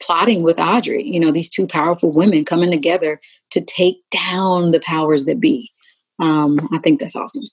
plotting 0.00 0.42
with 0.42 0.58
Audrey. 0.58 1.04
You 1.04 1.20
know, 1.20 1.30
these 1.30 1.50
two 1.50 1.66
powerful 1.66 2.10
women 2.12 2.44
coming 2.44 2.70
together 2.70 3.20
to 3.50 3.60
take 3.60 3.98
down 4.10 4.70
the 4.70 4.80
powers 4.80 5.24
that 5.26 5.40
be. 5.40 5.70
Um, 6.18 6.58
I 6.72 6.78
think 6.78 7.00
that's 7.00 7.16
awesome. 7.16 7.44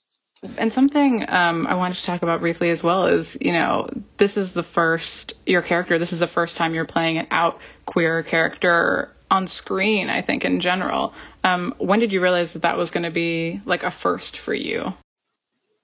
And 0.58 0.72
something 0.72 1.24
um, 1.28 1.66
I 1.66 1.74
wanted 1.74 1.96
to 1.96 2.04
talk 2.04 2.22
about 2.22 2.40
briefly 2.40 2.70
as 2.70 2.82
well 2.82 3.06
is, 3.06 3.36
you 3.40 3.52
know, 3.52 3.88
this 4.18 4.36
is 4.36 4.52
the 4.52 4.62
first, 4.62 5.34
your 5.46 5.62
character, 5.62 5.98
this 5.98 6.12
is 6.12 6.20
the 6.20 6.26
first 6.26 6.56
time 6.56 6.74
you're 6.74 6.84
playing 6.84 7.18
an 7.18 7.26
out 7.30 7.58
queer 7.86 8.22
character 8.22 9.12
on 9.30 9.46
screen, 9.46 10.08
I 10.08 10.22
think, 10.22 10.44
in 10.44 10.60
general. 10.60 11.14
Um, 11.42 11.74
when 11.78 12.00
did 12.00 12.12
you 12.12 12.22
realize 12.22 12.52
that 12.52 12.62
that 12.62 12.76
was 12.76 12.90
going 12.90 13.04
to 13.04 13.10
be 13.10 13.60
like 13.64 13.82
a 13.82 13.90
first 13.90 14.38
for 14.38 14.54
you? 14.54 14.92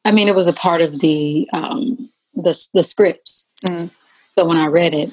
I 0.05 0.12
mean, 0.12 0.28
it 0.28 0.34
was 0.34 0.48
a 0.48 0.52
part 0.52 0.80
of 0.80 0.98
the 0.98 1.48
um, 1.52 2.10
the, 2.34 2.68
the 2.74 2.84
scripts. 2.84 3.48
Mm. 3.66 3.90
So 4.34 4.44
when 4.46 4.56
I 4.56 4.66
read 4.66 4.94
it, 4.94 5.12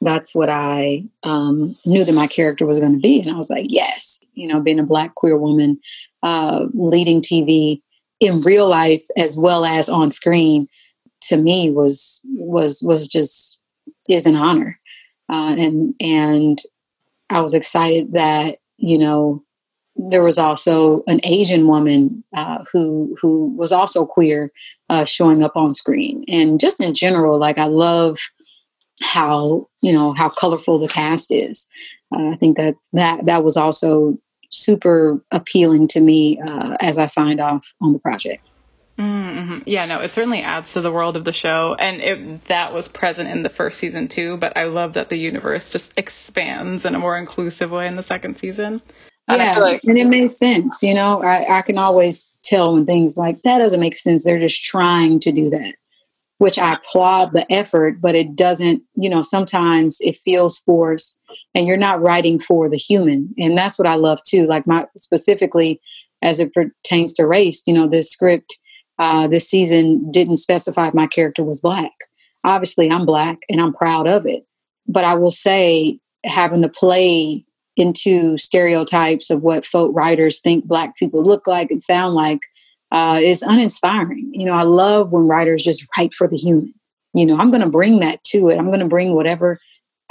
that's 0.00 0.34
what 0.34 0.48
I 0.48 1.04
um, 1.24 1.76
knew 1.84 2.04
that 2.04 2.14
my 2.14 2.26
character 2.26 2.64
was 2.64 2.78
going 2.78 2.94
to 2.94 2.98
be, 2.98 3.20
and 3.20 3.30
I 3.30 3.36
was 3.36 3.50
like, 3.50 3.66
yes, 3.68 4.24
you 4.34 4.46
know, 4.46 4.60
being 4.60 4.80
a 4.80 4.84
black 4.84 5.14
queer 5.14 5.36
woman, 5.36 5.78
uh, 6.22 6.66
leading 6.72 7.20
TV 7.20 7.82
in 8.20 8.42
real 8.42 8.68
life 8.68 9.04
as 9.16 9.36
well 9.36 9.64
as 9.64 9.88
on 9.88 10.10
screen 10.10 10.68
to 11.22 11.36
me 11.36 11.70
was 11.70 12.20
was 12.32 12.82
was 12.82 13.08
just 13.08 13.58
is 14.08 14.26
an 14.26 14.36
honor 14.36 14.78
uh, 15.28 15.54
and 15.58 15.94
and 16.00 16.62
i 17.30 17.40
was 17.40 17.54
excited 17.54 18.12
that 18.12 18.58
you 18.76 18.98
know 18.98 19.42
there 20.08 20.22
was 20.22 20.38
also 20.38 21.02
an 21.06 21.20
asian 21.24 21.66
woman 21.66 22.22
uh, 22.34 22.64
who 22.72 23.16
who 23.20 23.54
was 23.56 23.72
also 23.72 24.06
queer 24.06 24.52
uh, 24.88 25.04
showing 25.04 25.42
up 25.42 25.56
on 25.56 25.72
screen 25.72 26.24
and 26.28 26.60
just 26.60 26.80
in 26.80 26.94
general 26.94 27.38
like 27.38 27.58
i 27.58 27.66
love 27.66 28.18
how 29.02 29.66
you 29.82 29.92
know 29.92 30.12
how 30.12 30.28
colorful 30.28 30.78
the 30.78 30.88
cast 30.88 31.32
is 31.32 31.66
uh, 32.14 32.28
i 32.28 32.34
think 32.34 32.56
that 32.56 32.74
that 32.92 33.24
that 33.26 33.44
was 33.44 33.56
also 33.56 34.18
super 34.50 35.22
appealing 35.30 35.88
to 35.88 36.00
me 36.00 36.38
uh, 36.40 36.74
as 36.80 36.98
I 36.98 37.06
signed 37.06 37.40
off 37.40 37.72
on 37.80 37.92
the 37.92 37.98
project. 37.98 38.46
Mm-hmm. 38.98 39.60
Yeah, 39.64 39.86
no, 39.86 40.00
it 40.00 40.10
certainly 40.10 40.42
adds 40.42 40.74
to 40.74 40.82
the 40.82 40.92
world 40.92 41.16
of 41.16 41.24
the 41.24 41.32
show, 41.32 41.74
and 41.78 42.02
it, 42.02 42.44
that 42.46 42.74
was 42.74 42.86
present 42.86 43.30
in 43.30 43.42
the 43.42 43.48
first 43.48 43.78
season 43.78 44.08
too. 44.08 44.36
But 44.36 44.58
I 44.58 44.64
love 44.64 44.92
that 44.92 45.08
the 45.08 45.16
universe 45.16 45.70
just 45.70 45.90
expands 45.96 46.84
in 46.84 46.94
a 46.94 46.98
more 46.98 47.16
inclusive 47.16 47.70
way 47.70 47.86
in 47.86 47.96
the 47.96 48.02
second 48.02 48.38
season. 48.38 48.82
Yeah, 49.28 49.52
and, 49.52 49.60
like- 49.60 49.84
and 49.84 49.98
it 49.98 50.06
makes 50.06 50.36
sense. 50.38 50.82
You 50.82 50.94
know, 50.94 51.22
I, 51.22 51.58
I 51.58 51.62
can 51.62 51.78
always 51.78 52.32
tell 52.42 52.74
when 52.74 52.86
things 52.86 53.16
like 53.16 53.42
that 53.42 53.58
doesn't 53.58 53.80
make 53.80 53.96
sense. 53.96 54.24
They're 54.24 54.38
just 54.38 54.64
trying 54.64 55.20
to 55.20 55.32
do 55.32 55.50
that 55.50 55.74
which 56.40 56.58
I 56.58 56.72
applaud 56.72 57.34
the 57.34 57.44
effort, 57.52 58.00
but 58.00 58.14
it 58.14 58.34
doesn't, 58.34 58.82
you 58.94 59.10
know, 59.10 59.20
sometimes 59.20 59.98
it 60.00 60.16
feels 60.16 60.56
forced 60.60 61.18
and 61.54 61.66
you're 61.66 61.76
not 61.76 62.00
writing 62.00 62.38
for 62.38 62.66
the 62.70 62.78
human. 62.78 63.34
And 63.36 63.58
that's 63.58 63.78
what 63.78 63.86
I 63.86 63.96
love 63.96 64.20
too. 64.26 64.46
Like 64.46 64.66
my 64.66 64.86
specifically 64.96 65.82
as 66.22 66.40
it 66.40 66.54
pertains 66.54 67.12
to 67.14 67.26
race, 67.26 67.62
you 67.66 67.74
know, 67.74 67.86
this 67.86 68.10
script 68.10 68.56
uh, 68.98 69.28
this 69.28 69.50
season 69.50 70.10
didn't 70.10 70.38
specify 70.38 70.90
my 70.94 71.06
character 71.06 71.44
was 71.44 71.60
black. 71.60 71.92
Obviously, 72.42 72.90
I'm 72.90 73.04
black 73.04 73.40
and 73.50 73.60
I'm 73.60 73.74
proud 73.74 74.08
of 74.08 74.24
it. 74.24 74.46
But 74.88 75.04
I 75.04 75.16
will 75.16 75.30
say, 75.30 75.98
having 76.24 76.62
to 76.62 76.70
play 76.70 77.44
into 77.80 78.36
stereotypes 78.36 79.30
of 79.30 79.42
what 79.42 79.64
folk 79.64 79.90
writers 79.94 80.38
think 80.40 80.66
black 80.66 80.96
people 80.96 81.22
look 81.22 81.46
like 81.46 81.70
and 81.70 81.82
sound 81.82 82.14
like 82.14 82.40
uh, 82.92 83.18
is 83.22 83.42
uninspiring. 83.42 84.30
You 84.34 84.46
know, 84.46 84.52
I 84.52 84.62
love 84.62 85.12
when 85.12 85.26
writers 85.26 85.64
just 85.64 85.86
write 85.96 86.14
for 86.14 86.28
the 86.28 86.36
human. 86.36 86.74
You 87.14 87.26
know, 87.26 87.38
I'm 87.38 87.50
going 87.50 87.62
to 87.62 87.68
bring 87.68 87.98
that 88.00 88.22
to 88.24 88.50
it. 88.50 88.58
I'm 88.58 88.68
going 88.68 88.80
to 88.80 88.86
bring 88.86 89.14
whatever 89.14 89.58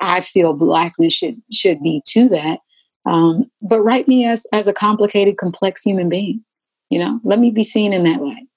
I 0.01 0.21
feel 0.21 0.53
blackness 0.53 1.13
should 1.13 1.41
should 1.51 1.81
be 1.81 2.01
to 2.09 2.29
that. 2.29 2.59
Um, 3.05 3.49
but 3.61 3.81
write 3.81 4.07
me 4.07 4.25
as 4.25 4.45
as 4.53 4.67
a 4.67 4.73
complicated, 4.73 5.37
complex 5.37 5.83
human 5.83 6.09
being. 6.09 6.43
You 6.89 6.99
know, 6.99 7.19
let 7.23 7.39
me 7.39 7.51
be 7.51 7.63
seen 7.63 7.93
in 7.93 8.03
that 8.03 8.21
light. 8.21 8.47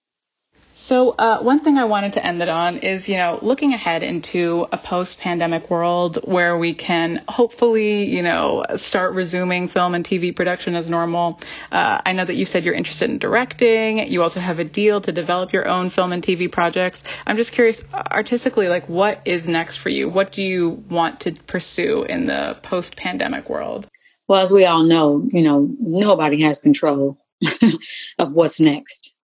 So, 0.85 1.11
uh, 1.11 1.39
one 1.39 1.61
thing 1.61 1.79
I 1.79 1.85
wanted 1.85 2.15
to 2.15 2.27
end 2.27 2.43
it 2.43 2.49
on 2.49 2.79
is, 2.79 3.09
you 3.09 3.17
know, 3.17 3.39
looking 3.41 3.73
ahead 3.73 4.03
into 4.03 4.67
a 4.73 4.77
post 4.77 5.21
pandemic 5.21 5.71
world 5.71 6.19
where 6.25 6.59
we 6.59 6.75
can 6.75 7.23
hopefully, 7.29 8.05
you 8.07 8.21
know, 8.21 8.67
start 8.75 9.15
resuming 9.15 9.69
film 9.69 9.95
and 9.95 10.05
TV 10.05 10.35
production 10.35 10.75
as 10.75 10.91
normal. 10.91 11.39
Uh, 11.71 12.01
I 12.05 12.13
know 12.13 12.25
that 12.25 12.35
you 12.35 12.45
said 12.45 12.65
you're 12.65 12.75
interested 12.75 13.09
in 13.09 13.19
directing. 13.19 14.11
You 14.11 14.25
also 14.25 14.41
have 14.41 14.59
a 14.59 14.65
deal 14.65 15.01
to 15.03 15.13
develop 15.13 15.53
your 15.53 15.69
own 15.69 15.89
film 15.89 16.13
and 16.13 16.21
TV 16.21 16.51
projects. 16.51 17.01
I'm 17.29 17.37
just 17.37 17.53
curious, 17.53 17.85
artistically, 17.95 18.67
like, 18.67 18.89
what 18.89 19.21
is 19.25 19.47
next 19.47 19.77
for 19.77 19.89
you? 19.89 20.09
What 20.09 20.33
do 20.33 20.43
you 20.43 20.83
want 20.91 21.21
to 21.21 21.31
pursue 21.47 22.03
in 22.09 22.27
the 22.27 22.59
post 22.65 22.97
pandemic 22.97 23.49
world? 23.49 23.87
Well, 24.27 24.43
as 24.43 24.51
we 24.51 24.67
all 24.67 24.83
know, 24.83 25.23
you 25.27 25.43
know, 25.43 25.71
nobody 25.79 26.43
has 26.43 26.59
control 26.59 27.19
of 28.19 28.35
what's 28.35 28.59
next. 28.59 29.15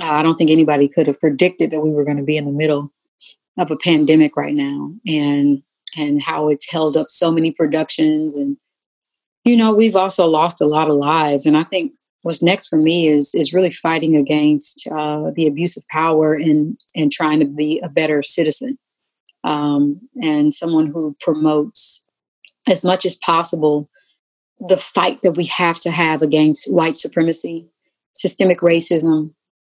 I 0.00 0.22
don't 0.22 0.36
think 0.36 0.50
anybody 0.50 0.88
could 0.88 1.06
have 1.06 1.20
predicted 1.20 1.70
that 1.70 1.80
we 1.80 1.90
were 1.90 2.04
going 2.04 2.16
to 2.18 2.22
be 2.22 2.36
in 2.36 2.44
the 2.44 2.52
middle 2.52 2.92
of 3.58 3.70
a 3.70 3.76
pandemic 3.76 4.36
right 4.36 4.54
now 4.54 4.92
and 5.06 5.62
and 5.96 6.20
how 6.20 6.48
it's 6.48 6.70
held 6.70 6.96
up 6.96 7.06
so 7.08 7.30
many 7.30 7.50
productions 7.50 8.34
and 8.34 8.56
you 9.44 9.56
know 9.56 9.72
we've 9.72 9.96
also 9.96 10.26
lost 10.26 10.60
a 10.60 10.66
lot 10.66 10.88
of 10.88 10.96
lives. 10.96 11.46
And 11.46 11.56
i 11.56 11.64
think 11.64 11.92
what's 12.26 12.42
next 12.42 12.66
for 12.66 12.76
me 12.76 13.06
is 13.06 13.34
is 13.34 13.54
really 13.54 13.70
fighting 13.70 14.16
against 14.16 14.86
uh, 14.90 15.30
the 15.36 15.46
abuse 15.46 15.76
of 15.76 15.86
power 15.88 16.34
and 16.34 16.76
and 16.96 17.12
trying 17.12 17.38
to 17.38 17.46
be 17.46 17.80
a 17.80 17.88
better 17.88 18.22
citizen 18.22 18.76
um, 19.44 20.00
and 20.22 20.52
someone 20.52 20.88
who 20.88 21.16
promotes 21.20 22.04
as 22.68 22.84
much 22.84 23.06
as 23.06 23.14
possible 23.16 23.88
the 24.58 24.76
fight 24.76 25.22
that 25.22 25.36
we 25.36 25.44
have 25.44 25.78
to 25.78 25.90
have 25.90 26.20
against 26.20 26.70
white 26.70 26.98
supremacy 26.98 27.68
systemic 28.14 28.60
racism 28.60 29.32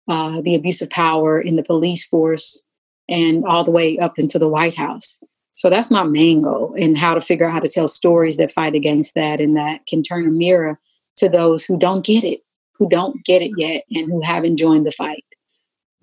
uh, 0.08 0.40
the 0.42 0.54
abuse 0.54 0.80
of 0.82 0.90
power 0.90 1.40
in 1.40 1.56
the 1.56 1.62
police 1.62 2.04
force 2.04 2.62
and 3.08 3.44
all 3.44 3.64
the 3.64 3.70
way 3.70 3.98
up 3.98 4.18
into 4.18 4.38
the 4.38 4.48
White 4.48 4.76
House. 4.76 5.20
So 5.54 5.70
that's 5.70 5.90
my 5.90 6.02
main 6.02 6.42
goal 6.42 6.74
and 6.78 6.98
how 6.98 7.14
to 7.14 7.20
figure 7.20 7.46
out 7.46 7.52
how 7.52 7.60
to 7.60 7.68
tell 7.68 7.88
stories 7.88 8.36
that 8.36 8.52
fight 8.52 8.74
against 8.74 9.14
that 9.14 9.40
and 9.40 9.56
that 9.56 9.86
can 9.86 10.02
turn 10.02 10.26
a 10.26 10.30
mirror 10.30 10.78
to 11.16 11.28
those 11.28 11.64
who 11.64 11.78
don't 11.78 12.04
get 12.04 12.24
it, 12.24 12.40
who 12.78 12.88
don't 12.88 13.24
get 13.24 13.42
it 13.42 13.52
yet, 13.56 13.84
and 13.90 14.06
who 14.06 14.20
haven't 14.20 14.58
joined 14.58 14.86
the 14.86 14.92
fight. 14.92 15.24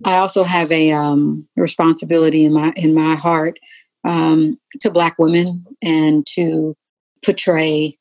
I 0.06 0.18
also 0.18 0.44
have 0.44 0.72
a 0.72 0.92
um, 0.92 1.48
responsibility 1.56 2.46
in 2.46 2.54
my 2.54 2.74
in 2.76 2.94
my 2.94 3.16
heart 3.16 3.60
um, 4.04 4.58
to 4.82 4.90
Black 4.90 5.18
women 5.20 5.66
and 5.82 6.26
to 6.34 6.76
portray 7.24 7.98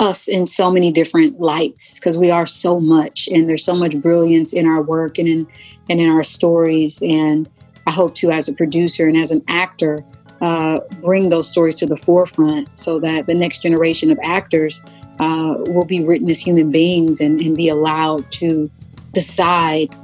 us 0.00 0.26
in 0.26 0.46
so 0.46 0.70
many 0.70 0.90
different 0.90 1.38
lights 1.40 1.94
because 1.94 2.18
we 2.18 2.30
are 2.30 2.46
so 2.46 2.80
much 2.80 3.28
and 3.28 3.48
there's 3.48 3.64
so 3.64 3.74
much 3.74 4.00
brilliance 4.00 4.52
in 4.52 4.66
our 4.66 4.82
work 4.82 5.18
and 5.18 5.28
in 5.28 5.46
and 5.88 6.00
in 6.00 6.08
our 6.08 6.24
stories. 6.24 7.00
And 7.02 7.48
i 7.86 7.90
hope 7.90 8.14
to 8.16 8.30
as 8.30 8.48
a 8.48 8.52
producer 8.52 9.06
and 9.06 9.16
as 9.16 9.30
an 9.30 9.42
actor 9.48 10.04
uh, 10.40 10.80
bring 11.02 11.28
those 11.28 11.46
stories 11.46 11.74
to 11.74 11.86
the 11.86 11.96
forefront 11.96 12.66
so 12.76 12.98
that 12.98 13.26
the 13.26 13.34
next 13.34 13.62
generation 13.62 14.10
of 14.10 14.18
actors 14.22 14.82
uh, 15.18 15.56
will 15.66 15.84
be 15.84 16.02
written 16.02 16.30
as 16.30 16.40
human 16.40 16.70
beings 16.70 17.20
and, 17.20 17.42
and 17.42 17.56
be 17.56 17.68
allowed 17.68 18.30
to 18.32 18.70
decide 19.12 19.94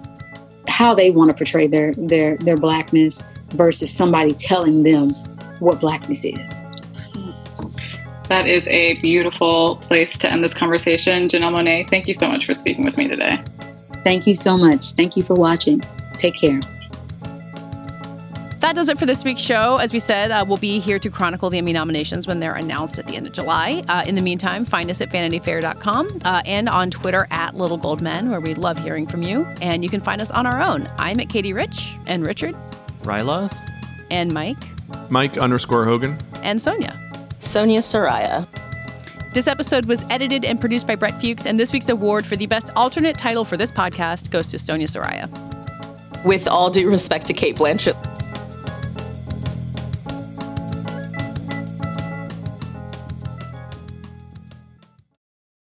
how 0.68 0.94
they 0.94 1.10
want 1.10 1.30
to 1.30 1.34
portray 1.34 1.66
their 1.66 1.94
their 1.94 2.36
their 2.38 2.56
blackness 2.56 3.22
versus 3.48 3.90
somebody 3.90 4.34
telling 4.34 4.82
them 4.82 5.10
what 5.60 5.80
blackness 5.80 6.22
is 6.22 6.65
that 8.28 8.46
is 8.46 8.66
a 8.68 8.94
beautiful 8.94 9.76
place 9.76 10.18
to 10.18 10.30
end 10.30 10.42
this 10.42 10.54
conversation. 10.54 11.28
Janelle 11.28 11.54
Monáe, 11.54 11.88
thank 11.88 12.08
you 12.08 12.14
so 12.14 12.28
much 12.28 12.46
for 12.46 12.54
speaking 12.54 12.84
with 12.84 12.96
me 12.96 13.08
today. 13.08 13.40
Thank 14.04 14.26
you 14.26 14.34
so 14.34 14.56
much. 14.56 14.92
Thank 14.92 15.16
you 15.16 15.22
for 15.22 15.34
watching. 15.34 15.80
Take 16.18 16.36
care. 16.36 16.60
That 18.60 18.74
does 18.74 18.88
it 18.88 18.98
for 18.98 19.06
this 19.06 19.22
week's 19.22 19.42
show. 19.42 19.76
As 19.76 19.92
we 19.92 20.00
said, 20.00 20.30
uh, 20.30 20.44
we'll 20.46 20.56
be 20.56 20.80
here 20.80 20.98
to 20.98 21.10
chronicle 21.10 21.50
the 21.50 21.58
Emmy 21.58 21.72
nominations 21.72 22.26
when 22.26 22.40
they're 22.40 22.54
announced 22.54 22.98
at 22.98 23.06
the 23.06 23.14
end 23.14 23.26
of 23.26 23.32
July. 23.32 23.82
Uh, 23.88 24.02
in 24.06 24.14
the 24.16 24.22
meantime, 24.22 24.64
find 24.64 24.90
us 24.90 25.00
at 25.00 25.10
vanityfair.com 25.10 26.20
uh, 26.24 26.42
and 26.46 26.68
on 26.68 26.90
Twitter 26.90 27.28
at 27.30 27.54
Little 27.54 27.76
Gold 27.76 28.00
Men, 28.00 28.30
where 28.30 28.40
we 28.40 28.54
love 28.54 28.78
hearing 28.82 29.06
from 29.06 29.22
you. 29.22 29.44
And 29.60 29.84
you 29.84 29.90
can 29.90 30.00
find 30.00 30.20
us 30.20 30.30
on 30.30 30.46
our 30.46 30.60
own. 30.60 30.88
I'm 30.98 31.20
at 31.20 31.28
Katey 31.28 31.54
Rich 31.54 31.94
and 32.06 32.24
Richard. 32.24 32.54
rilaws. 33.02 33.56
And 34.10 34.32
Mike. 34.32 34.58
Mike 35.10 35.36
underscore 35.36 35.84
Hogan. 35.84 36.16
And 36.42 36.60
Sonia. 36.60 37.05
Sonia 37.46 37.80
Saraiya. 37.80 38.46
This 39.32 39.46
episode 39.46 39.84
was 39.84 40.04
edited 40.10 40.44
and 40.44 40.60
produced 40.60 40.86
by 40.86 40.96
Brett 40.96 41.20
Fuchs, 41.20 41.46
and 41.46 41.60
this 41.60 41.72
week's 41.72 41.88
award 41.88 42.26
for 42.26 42.36
the 42.36 42.46
best 42.46 42.70
alternate 42.74 43.16
title 43.16 43.44
for 43.44 43.56
this 43.56 43.70
podcast 43.70 44.30
goes 44.30 44.48
to 44.48 44.58
Sonia 44.58 44.88
Saraiya. 44.88 45.30
With 46.24 46.48
all 46.48 46.70
due 46.70 46.90
respect 46.90 47.26
to 47.28 47.32
Cate 47.32 47.56
Blanchett. 47.56 47.94